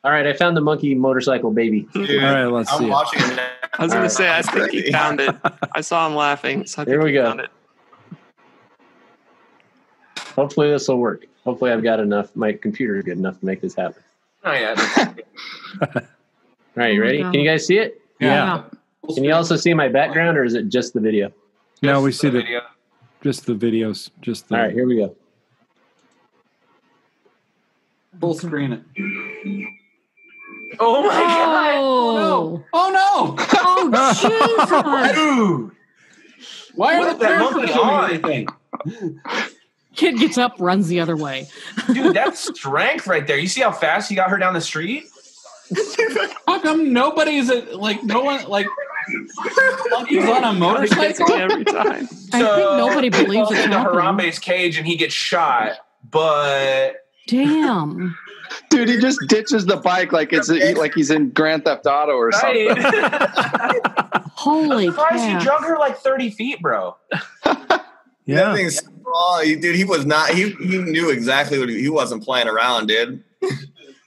All 0.05 0.11
right, 0.11 0.27
I 0.27 0.35
found 0.35 0.55
the 0.55 0.61
monkey 0.61 0.95
motorcycle 0.95 1.51
baby. 1.51 1.89
Dude, 1.95 2.23
All 2.23 2.31
right. 2.31 2.45
Let's 2.45 2.71
I'm 2.71 2.79
see. 2.81 2.85
it. 2.87 2.91
watching 2.91 3.23
it 3.23 3.37
now. 3.37 3.49
I 3.79 3.83
was 3.85 3.93
going 3.93 4.03
Alright. 4.05 4.11
to 4.11 4.15
say, 4.17 4.31
I 4.31 4.43
think 4.43 4.71
he 4.71 4.93
found 4.93 5.19
it. 5.21 5.35
I 5.75 5.81
saw 5.81 6.07
him 6.07 6.15
laughing. 6.15 6.67
So 6.67 6.83
I 6.83 6.85
think 6.85 6.93
Here 6.93 7.03
we 7.03 7.11
he 7.11 7.15
go. 7.15 7.41
Found 10.35 10.47
it. 10.47 10.48
Hopefully 10.48 10.70
this 10.70 10.89
will 10.89 10.98
work. 10.98 11.27
Hopefully 11.44 11.73
I've 11.73 11.82
got 11.82 12.01
enough. 12.01 12.35
My 12.35 12.52
computer 12.52 12.97
is 12.97 13.05
good 13.05 13.19
enough 13.19 13.39
to 13.40 13.47
make 13.47 13.61
this 13.61 13.74
happen. 13.74 14.02
Oh 14.44 14.52
yeah. 14.52 15.15
All 15.81 16.02
right, 16.74 16.94
you 16.94 17.01
ready? 17.01 17.23
Oh 17.23 17.31
Can 17.31 17.40
you 17.40 17.48
guys 17.48 17.66
see 17.66 17.78
it? 17.78 18.01
Yeah. 18.20 18.65
Can 19.15 19.24
you 19.24 19.32
also 19.32 19.56
see 19.56 19.74
my 19.74 19.89
background, 19.89 20.39
or 20.39 20.44
is 20.44 20.55
it 20.55 20.69
just 20.69 20.94
the 20.94 21.01
video? 21.01 21.32
No, 21.82 22.01
we 22.01 22.12
see 22.12 22.31
the 22.31 22.40
video. 22.40 22.62
just 23.23 23.47
the 23.47 23.55
videos. 23.55 24.11
Just 24.23 24.48
the. 24.48 24.56
All 24.56 24.62
right, 24.62 24.73
here 24.73 24.86
we 24.86 24.97
go. 24.97 25.15
Full 28.20 28.35
screen 28.35 28.73
it. 28.73 28.82
Oh 30.81 31.02
my 31.02 31.09
god. 31.09 31.74
Oh, 31.77 32.65
Oh 32.73 32.90
no! 32.90 33.36
Oh, 33.39 33.90
oh, 33.94 35.11
Jesus. 35.11 35.16
Dude. 35.16 35.70
Why 36.74 36.97
are 36.97 37.05
the 37.05 37.11
is 37.11 37.19
that 37.19 37.28
parents 37.28 37.55
monkey 37.55 37.73
doing 37.73 37.86
on? 37.86 38.11
anything? 38.11 38.48
Kid 39.97 40.19
gets 40.19 40.39
up, 40.39 40.55
runs 40.59 40.89
the 40.89 41.01
other 41.01 41.16
way. 41.16 41.49
Dude, 41.93 42.15
that's 42.15 42.41
strength 42.41 43.07
right 43.07 43.27
there. 43.27 43.39
You 43.39 43.49
see 43.49 43.61
how 43.61 43.73
fast 43.73 44.09
he 44.09 44.15
got 44.16 44.31
her 44.31 44.39
down 44.39 44.55
the 44.55 44.61
street? 44.61 45.05
How 46.47 46.61
come 46.61 46.93
nobody's 46.93 47.49
at, 47.51 47.77
like 47.77 48.03
no 48.05 48.23
one 48.23 48.45
like 48.49 48.66
he's 50.09 50.25
on 50.29 50.45
a 50.45 50.53
motorcycle? 50.53 51.33
every 51.33 51.65
time. 51.65 52.09
I 52.33 52.39
think 52.39 52.43
nobody 52.77 53.09
believes 53.09 53.35
falls 53.35 53.53
it's 53.53 53.65
into 53.65 53.79
happening. 53.79 54.01
Harambe's 54.01 54.39
cage 54.39 54.77
and 54.79 54.87
he 54.87 54.97
gets 54.97 55.15
shot, 55.15 55.73
but 56.11 56.97
Damn. 57.27 58.16
Dude, 58.69 58.89
he 58.89 58.99
just 59.01 59.19
ditches 59.27 59.65
the 59.65 59.79
bike 59.79 60.12
like 60.12 60.33
it's 60.33 60.49
like 60.51 60.95
he's 60.95 61.11
in 61.11 61.31
Grand 61.31 61.65
Theft 61.65 61.87
Auto 61.87 62.12
or 62.12 62.31
something. 62.33 62.69
right. 62.69 63.81
Holy 64.35 64.87
Surprised 64.87 65.25
he 65.25 65.31
crap. 65.31 65.43
drug 65.43 65.62
her 65.65 65.79
like 65.79 65.97
30 65.99 66.31
feet, 66.31 66.61
bro. 66.61 66.97
That 68.27 68.33
Yeah. 68.35 68.55
thing's 68.55 68.77
strong. 68.79 69.41
He- 69.45 69.57
Dude, 69.57 69.77
he 69.77 69.85
was 69.85 70.07
not. 70.07 70.31
He 70.31 70.51
he 70.51 70.79
knew 70.79 71.11
exactly 71.11 71.59
what 71.59 71.69
he, 71.69 71.81
he 71.81 71.89
wasn't 71.89 72.23
playing 72.25 72.49
around, 72.49 72.87
dude. 72.87 73.23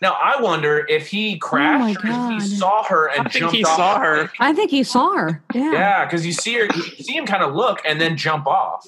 Now 0.02 0.16
I 0.22 0.40
wonder 0.42 0.86
if 0.90 1.08
he 1.08 1.38
crashed 1.40 2.04
or 2.04 2.10
if 2.10 2.30
he 2.44 2.48
saw 2.48 2.84
her 2.84 3.08
and 3.10 3.22
I 3.28 3.30
think 3.32 3.42
jumped 3.42 3.56
he 3.56 3.64
off. 3.64 3.76
saw 3.78 4.00
her. 4.00 4.32
I 4.40 4.54
think 4.54 4.70
he 4.70 4.84
saw 4.84 5.16
her. 5.16 5.42
Yeah. 5.56 5.72
Yeah, 5.72 6.06
because 6.06 6.24
you 6.26 6.34
see 6.34 6.54
her, 6.56 6.66
you 6.66 7.04
see 7.04 7.16
him 7.18 7.26
kind 7.26 7.42
of 7.44 7.56
look 7.56 7.80
and 7.86 8.00
then 8.00 8.16
jump 8.16 8.46
off. 8.48 8.88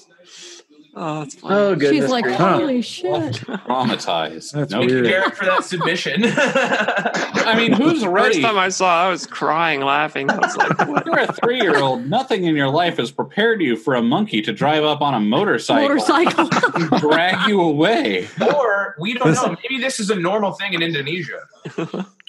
Oh, 0.92 1.20
that's 1.20 1.36
funny. 1.36 1.54
Oh, 1.54 1.74
goodness. 1.76 2.02
She's 2.02 2.10
like, 2.10 2.24
gracious. 2.24 2.40
holy 2.42 2.82
shit. 2.82 3.34
Traumatized. 3.34 4.52
That's 4.52 4.72
Nope. 4.72 4.86
weird. 4.86 5.04
Garrett 5.06 5.36
for 5.36 5.44
that 5.44 5.64
submission. 5.64 6.22
I 6.26 7.54
mean, 7.56 7.72
who's 7.72 8.04
ready? 8.04 8.26
First 8.26 8.36
ready? 8.38 8.42
time 8.42 8.58
I 8.58 8.68
saw, 8.70 9.04
I 9.06 9.08
was 9.08 9.24
crying, 9.26 9.82
laughing. 9.82 10.28
I 10.30 10.36
was 10.38 10.56
like, 10.56 10.76
what? 10.88 11.06
You're 11.06 11.18
a 11.20 11.32
three-year-old. 11.32 12.06
Nothing 12.06 12.44
in 12.44 12.56
your 12.56 12.68
life 12.70 12.96
has 12.96 13.12
prepared 13.12 13.62
you 13.62 13.76
for 13.76 13.94
a 13.94 14.02
monkey 14.02 14.42
to 14.42 14.52
drive 14.52 14.82
up 14.82 15.00
on 15.00 15.14
a 15.14 15.20
motorcycle, 15.20 15.88
Motorcycle. 15.88 16.48
and 16.74 16.90
drag 17.00 17.48
you 17.48 17.60
away. 17.60 18.28
or 18.40 18.96
we 18.98 19.14
don't 19.14 19.28
This- 19.28 19.40
know. 19.42 19.56
Maybe 19.62 19.80
this 19.80 20.00
is 20.00 20.10
a 20.10 20.16
normal 20.16 20.52
thing 20.52 20.72
in 20.74 20.82
Indonesia. 20.82 21.46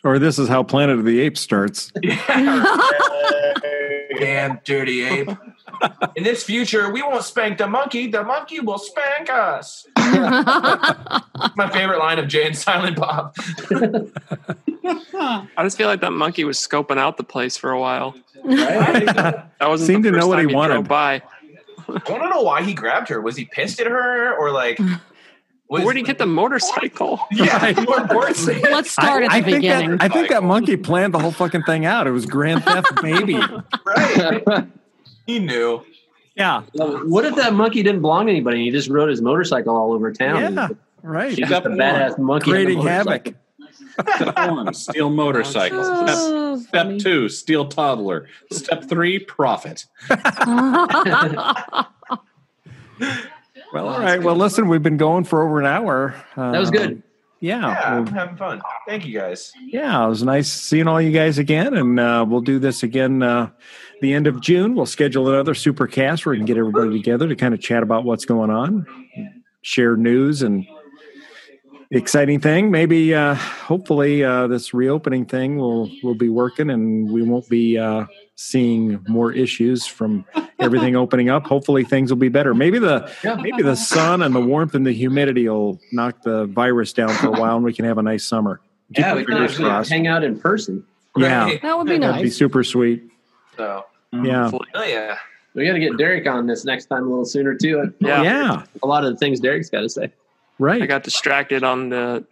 Or 0.04 0.18
this 0.20 0.38
is 0.40 0.48
how 0.50 0.64
Planet 0.64 0.98
of 1.00 1.06
the 1.06 1.20
Apes 1.22 1.42
starts. 1.42 1.92
Damn 4.22 4.60
dirty 4.64 5.04
ape. 5.04 5.30
In 6.16 6.24
this 6.24 6.44
future, 6.44 6.92
we 6.92 7.02
won't 7.02 7.24
spank 7.24 7.58
the 7.58 7.66
monkey. 7.68 8.06
The 8.06 8.24
monkey 8.24 8.60
will 8.60 8.78
spank 8.78 9.32
us. 9.32 9.88
My 9.98 11.68
favorite 11.74 11.98
line 11.98 12.20
of 12.20 12.28
Jay 12.28 12.46
and 12.46 12.56
Silent 12.56 12.98
Bob. 12.98 13.36
I 14.86 15.64
just 15.64 15.76
feel 15.76 15.88
like 15.88 16.02
that 16.02 16.12
monkey 16.12 16.44
was 16.44 16.60
scoping 16.60 17.00
out 17.00 17.18
the 17.18 17.24
place 17.24 17.58
for 17.58 17.72
a 17.72 17.80
while. 17.80 18.14
Right? 18.44 19.06
That 19.08 19.50
wasn't 19.60 19.88
Seemed 19.88 20.04
to 20.04 20.12
know 20.12 20.28
what 20.28 20.38
he 20.38 20.46
time 20.46 20.56
wanted. 20.56 20.88
By. 20.88 21.24
I 21.88 21.92
want 21.92 22.06
to 22.24 22.30
know 22.30 22.44
why 22.44 22.62
he 22.62 22.76
grabbed 22.76 23.10
her. 23.10 23.20
Was 23.22 23.36
he 23.36 23.46
pissed 23.46 23.80
at 23.80 23.88
her 23.88 24.36
or 24.38 24.52
like? 24.52 24.80
Was, 25.72 25.84
Where'd 25.86 25.96
he 25.96 26.04
get 26.04 26.18
the 26.18 26.26
motorcycle? 26.26 27.20
Yeah, 27.32 27.74
more. 28.12 28.26
Let's 28.28 28.92
start 28.92 29.24
at 29.24 29.30
the 29.30 29.36
I 29.38 29.42
think 29.42 29.58
beginning. 29.62 29.92
that 29.92 30.02
I 30.02 30.10
think 30.10 30.28
that 30.30 30.44
monkey 30.44 30.76
planned 30.76 31.14
the 31.14 31.20
whole 31.20 31.32
fucking 31.32 31.64
thing 31.64 31.86
out. 31.86 32.08
It 32.08 32.12
was 32.12 32.26
Grand 32.26 32.64
Theft 32.66 32.88
Baby. 33.02 33.40
right. 33.86 34.68
He 35.26 35.40
knew. 35.40 35.86
Yeah. 36.36 36.64
what 36.74 37.24
if 37.26 37.36
that 37.38 37.54
monkey 37.54 37.84
didn't 37.84 38.02
belong 38.02 38.26
to 38.26 38.32
anybody 38.32 38.58
and 38.58 38.66
he 38.66 38.72
just 38.72 38.90
rode 38.90 39.10
his 39.10 39.22
motorcycle 39.22 39.74
all 39.76 39.94
over 39.94 40.12
town? 40.12 40.54
Yeah. 40.56 40.68
Right. 41.04 41.30
He's 41.38 41.48
just 41.48 41.66
a 41.66 41.70
badass 41.70 42.18
monkey. 42.20 42.52
Creating 42.52 42.82
havoc. 42.82 43.34
Step 44.16 44.36
one, 44.36 44.74
steal 44.74 45.10
motorcycle. 45.10 45.80
Oh, 45.82 46.06
step, 46.06 46.16
Oh, 46.18 46.58
step 46.60 46.72
funny. 46.86 47.00
two, 47.00 47.30
steal 47.30 47.66
toddler. 47.68 48.28
Step 48.52 48.90
three, 48.90 49.20
profit. 49.20 49.86
Well, 53.74 53.88
all 53.88 54.00
right. 54.00 54.22
Well, 54.22 54.36
listen, 54.36 54.68
we've 54.68 54.84
been 54.84 54.98
going 54.98 55.24
for 55.24 55.44
over 55.44 55.60
an 55.60 55.66
hour. 55.66 56.14
Uh, 56.36 56.52
That 56.52 56.60
was 56.60 56.72
good. 56.72 57.02
Yeah. 57.40 57.60
Yeah, 57.60 57.96
I'm 57.98 58.06
having 58.08 58.36
fun. 58.36 58.62
Thank 58.88 59.06
you 59.06 59.18
guys. 59.18 59.52
yeah. 59.66 60.06
It 60.06 60.10
was 60.10 60.22
nice 60.24 60.52
seeing 60.52 60.88
all 60.88 61.02
you 61.02 61.12
guys 61.12 61.40
again, 61.40 61.74
and 61.76 62.00
uh, 62.00 62.24
we'll 62.28 62.42
do 62.42 62.60
this 62.60 62.84
again 62.84 63.24
uh, 63.24 63.50
the 64.02 64.14
end 64.14 64.28
of 64.28 64.42
June. 64.42 64.76
We'll 64.76 64.86
schedule 64.86 65.28
another 65.28 65.56
super 65.56 65.88
cast 65.88 66.24
where 66.26 66.32
we 66.32 66.38
can 66.38 66.46
get 66.46 66.58
everybody 66.58 66.92
together 66.92 67.28
to 67.28 67.36
kind 67.36 67.54
of 67.56 67.60
chat 67.60 67.82
about 67.82 68.04
what's 68.04 68.26
going 68.26 68.52
on, 68.52 68.86
share 69.64 69.96
news, 69.98 70.44
and 70.44 70.68
exciting 71.90 72.40
thing. 72.40 72.70
Maybe, 72.70 73.16
uh, 73.16 73.34
hopefully, 73.34 74.24
uh, 74.24 74.46
this 74.46 74.72
reopening 74.74 75.26
thing 75.26 75.58
will 75.58 75.90
will 76.04 76.16
be 76.16 76.30
working, 76.30 76.70
and 76.70 77.10
we 77.12 77.24
won't 77.24 77.50
be 77.50 77.76
uh, 77.78 78.06
seeing 78.42 79.04
more 79.08 79.32
issues 79.32 79.86
from 79.86 80.26
everything 80.60 80.96
opening 80.96 81.30
up. 81.30 81.46
Hopefully, 81.46 81.84
things 81.84 82.10
will 82.12 82.18
be 82.18 82.30
better. 82.30 82.54
Maybe 82.54 82.80
the 82.80 83.10
maybe 83.42 83.62
the 83.62 83.76
sun 83.76 84.22
and 84.24 84.34
the 84.34 84.42
warmth 84.42 84.74
and 84.74 84.86
the 84.86 84.92
humidity 84.94 85.48
will 85.48 85.80
knock 85.92 86.22
the 86.24 86.46
virus 86.48 86.92
down 86.94 87.10
for 87.10 87.28
a 87.28 87.32
while, 87.32 87.56
and 87.56 87.64
we 87.64 87.74
can 87.74 87.86
have 87.86 87.98
a 87.98 88.04
nice 88.04 88.26
summer. 88.26 88.60
Keep 88.94 89.06
Yeah, 89.06 89.16
we 89.16 89.26
can 89.26 89.34
fingers 89.36 89.52
actually 89.52 89.66
crossed. 89.70 89.90
hang 89.92 90.08
out 90.08 90.24
in 90.24 90.40
person. 90.40 90.84
Yeah, 91.16 91.44
Right. 91.46 91.62
That 91.62 91.78
would 91.78 91.88
be 91.88 91.98
that'd 91.98 92.22
be 92.24 92.30
super 92.30 92.64
sweet. 92.64 93.04
So, 93.58 93.86
mm-hmm. 94.14 94.26
Yeah, 94.26 94.44
Hopefully. 94.44 94.70
oh 94.76 94.84
yeah. 94.84 95.18
We 95.54 95.66
got 95.66 95.74
to 95.74 95.80
get 95.80 95.98
Derek 95.98 96.26
on 96.28 96.48
this 96.48 96.64
next 96.64 96.86
time 96.86 97.04
a 97.04 97.10
little 97.10 97.26
sooner 97.26 97.56
too. 97.56 97.94
Yeah. 98.00 98.22
yeah, 98.24 98.64
A 98.82 98.88
lot 98.88 99.04
of 99.04 99.12
the 99.12 99.18
things 99.18 99.42
Derek's 99.42 99.70
got 99.70 99.82
to 99.82 99.90
say. 99.90 100.10
Right. 100.60 100.82
I 100.82 100.86
got 100.86 101.04
distracted 101.04 101.64
on 101.64 101.90
the 101.90 102.26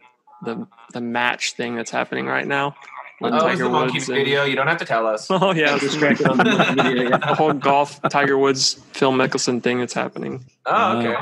the 0.44 0.66
the 0.94 1.02
match 1.02 1.54
thing 1.54 1.76
that's 1.76 1.92
happening 1.92 2.26
right 2.28 2.48
now. 2.48 2.76
When 3.20 3.34
Oh, 3.34 3.38
it's 3.38 3.44
Tiger 3.46 3.64
the 3.66 3.70
monkey 3.70 3.98
and- 3.98 4.06
video. 4.08 4.46
You 4.46 4.56
don't 4.56 4.68
have 4.68 4.78
to 4.80 4.86
tell 4.86 5.06
us. 5.06 5.28
Oh 5.32 5.54
yeah, 5.54 5.78
Distracted 5.80 6.28
on 6.28 6.38
the 6.38 6.84
video. 6.84 7.10
the 7.18 7.36
whole 7.36 7.54
golf 7.54 8.02
Tiger 8.10 8.38
Woods 8.38 8.76
Phil 8.94 9.12
Mickelson 9.12 9.62
thing 9.62 9.80
that's 9.80 9.94
happening. 9.94 10.46
Oh, 10.66 10.98
okay. 11.00 11.16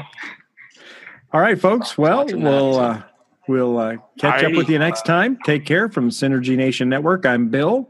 All 1.34 1.42
right, 1.42 1.60
folks. 1.60 1.98
Well, 1.98 2.26
we'll 2.28 2.80
uh, 2.80 3.02
we'll 3.48 3.78
uh, 3.78 3.98
catch 4.20 4.44
up 4.44 4.54
with 4.54 4.70
you 4.70 4.80
next 4.80 5.06
time. 5.06 5.38
Take 5.46 5.66
care 5.66 5.90
from 5.90 6.10
Synergy 6.10 6.56
Nation 6.56 6.88
Network. 6.90 7.26
I'm 7.26 7.50
Bill. 7.50 7.90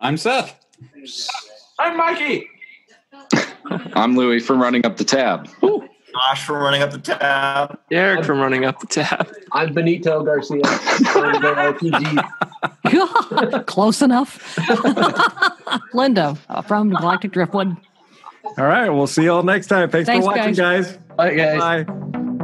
I'm 0.00 0.16
Seth. 0.16 0.58
I'm 1.78 1.96
Mikey. 1.96 2.48
I'm 3.94 4.16
Louie 4.16 4.40
from 4.40 4.60
running 4.60 4.84
up 4.86 4.96
the 4.96 5.04
tab. 5.04 5.48
Josh 6.12 6.44
from 6.44 6.56
running 6.56 6.82
up 6.82 6.90
the 6.90 6.98
tab. 6.98 7.78
Eric 7.90 8.24
from 8.24 8.40
running 8.40 8.64
up 8.64 8.80
the 8.80 8.86
tab. 8.86 9.28
I'm 9.52 9.72
Benito 9.72 10.22
Garcia. 10.22 10.64
from 10.64 11.32
the 11.32 11.54
RPG. 12.90 13.66
Close 13.66 14.02
enough. 14.02 14.58
Linda 15.94 16.36
uh, 16.48 16.62
from 16.62 16.90
Galactic 16.90 17.32
Driftwood. 17.32 17.76
All 18.58 18.66
right, 18.66 18.90
we'll 18.90 19.06
see 19.06 19.24
you 19.24 19.32
all 19.32 19.42
next 19.42 19.68
time. 19.68 19.90
Thanks, 19.90 20.06
Thanks, 20.06 20.26
for 20.26 20.32
watching, 20.32 20.54
guys. 20.54 20.96
Bye, 21.16 21.34
guys. 21.34 21.84
Bye. 21.84 22.36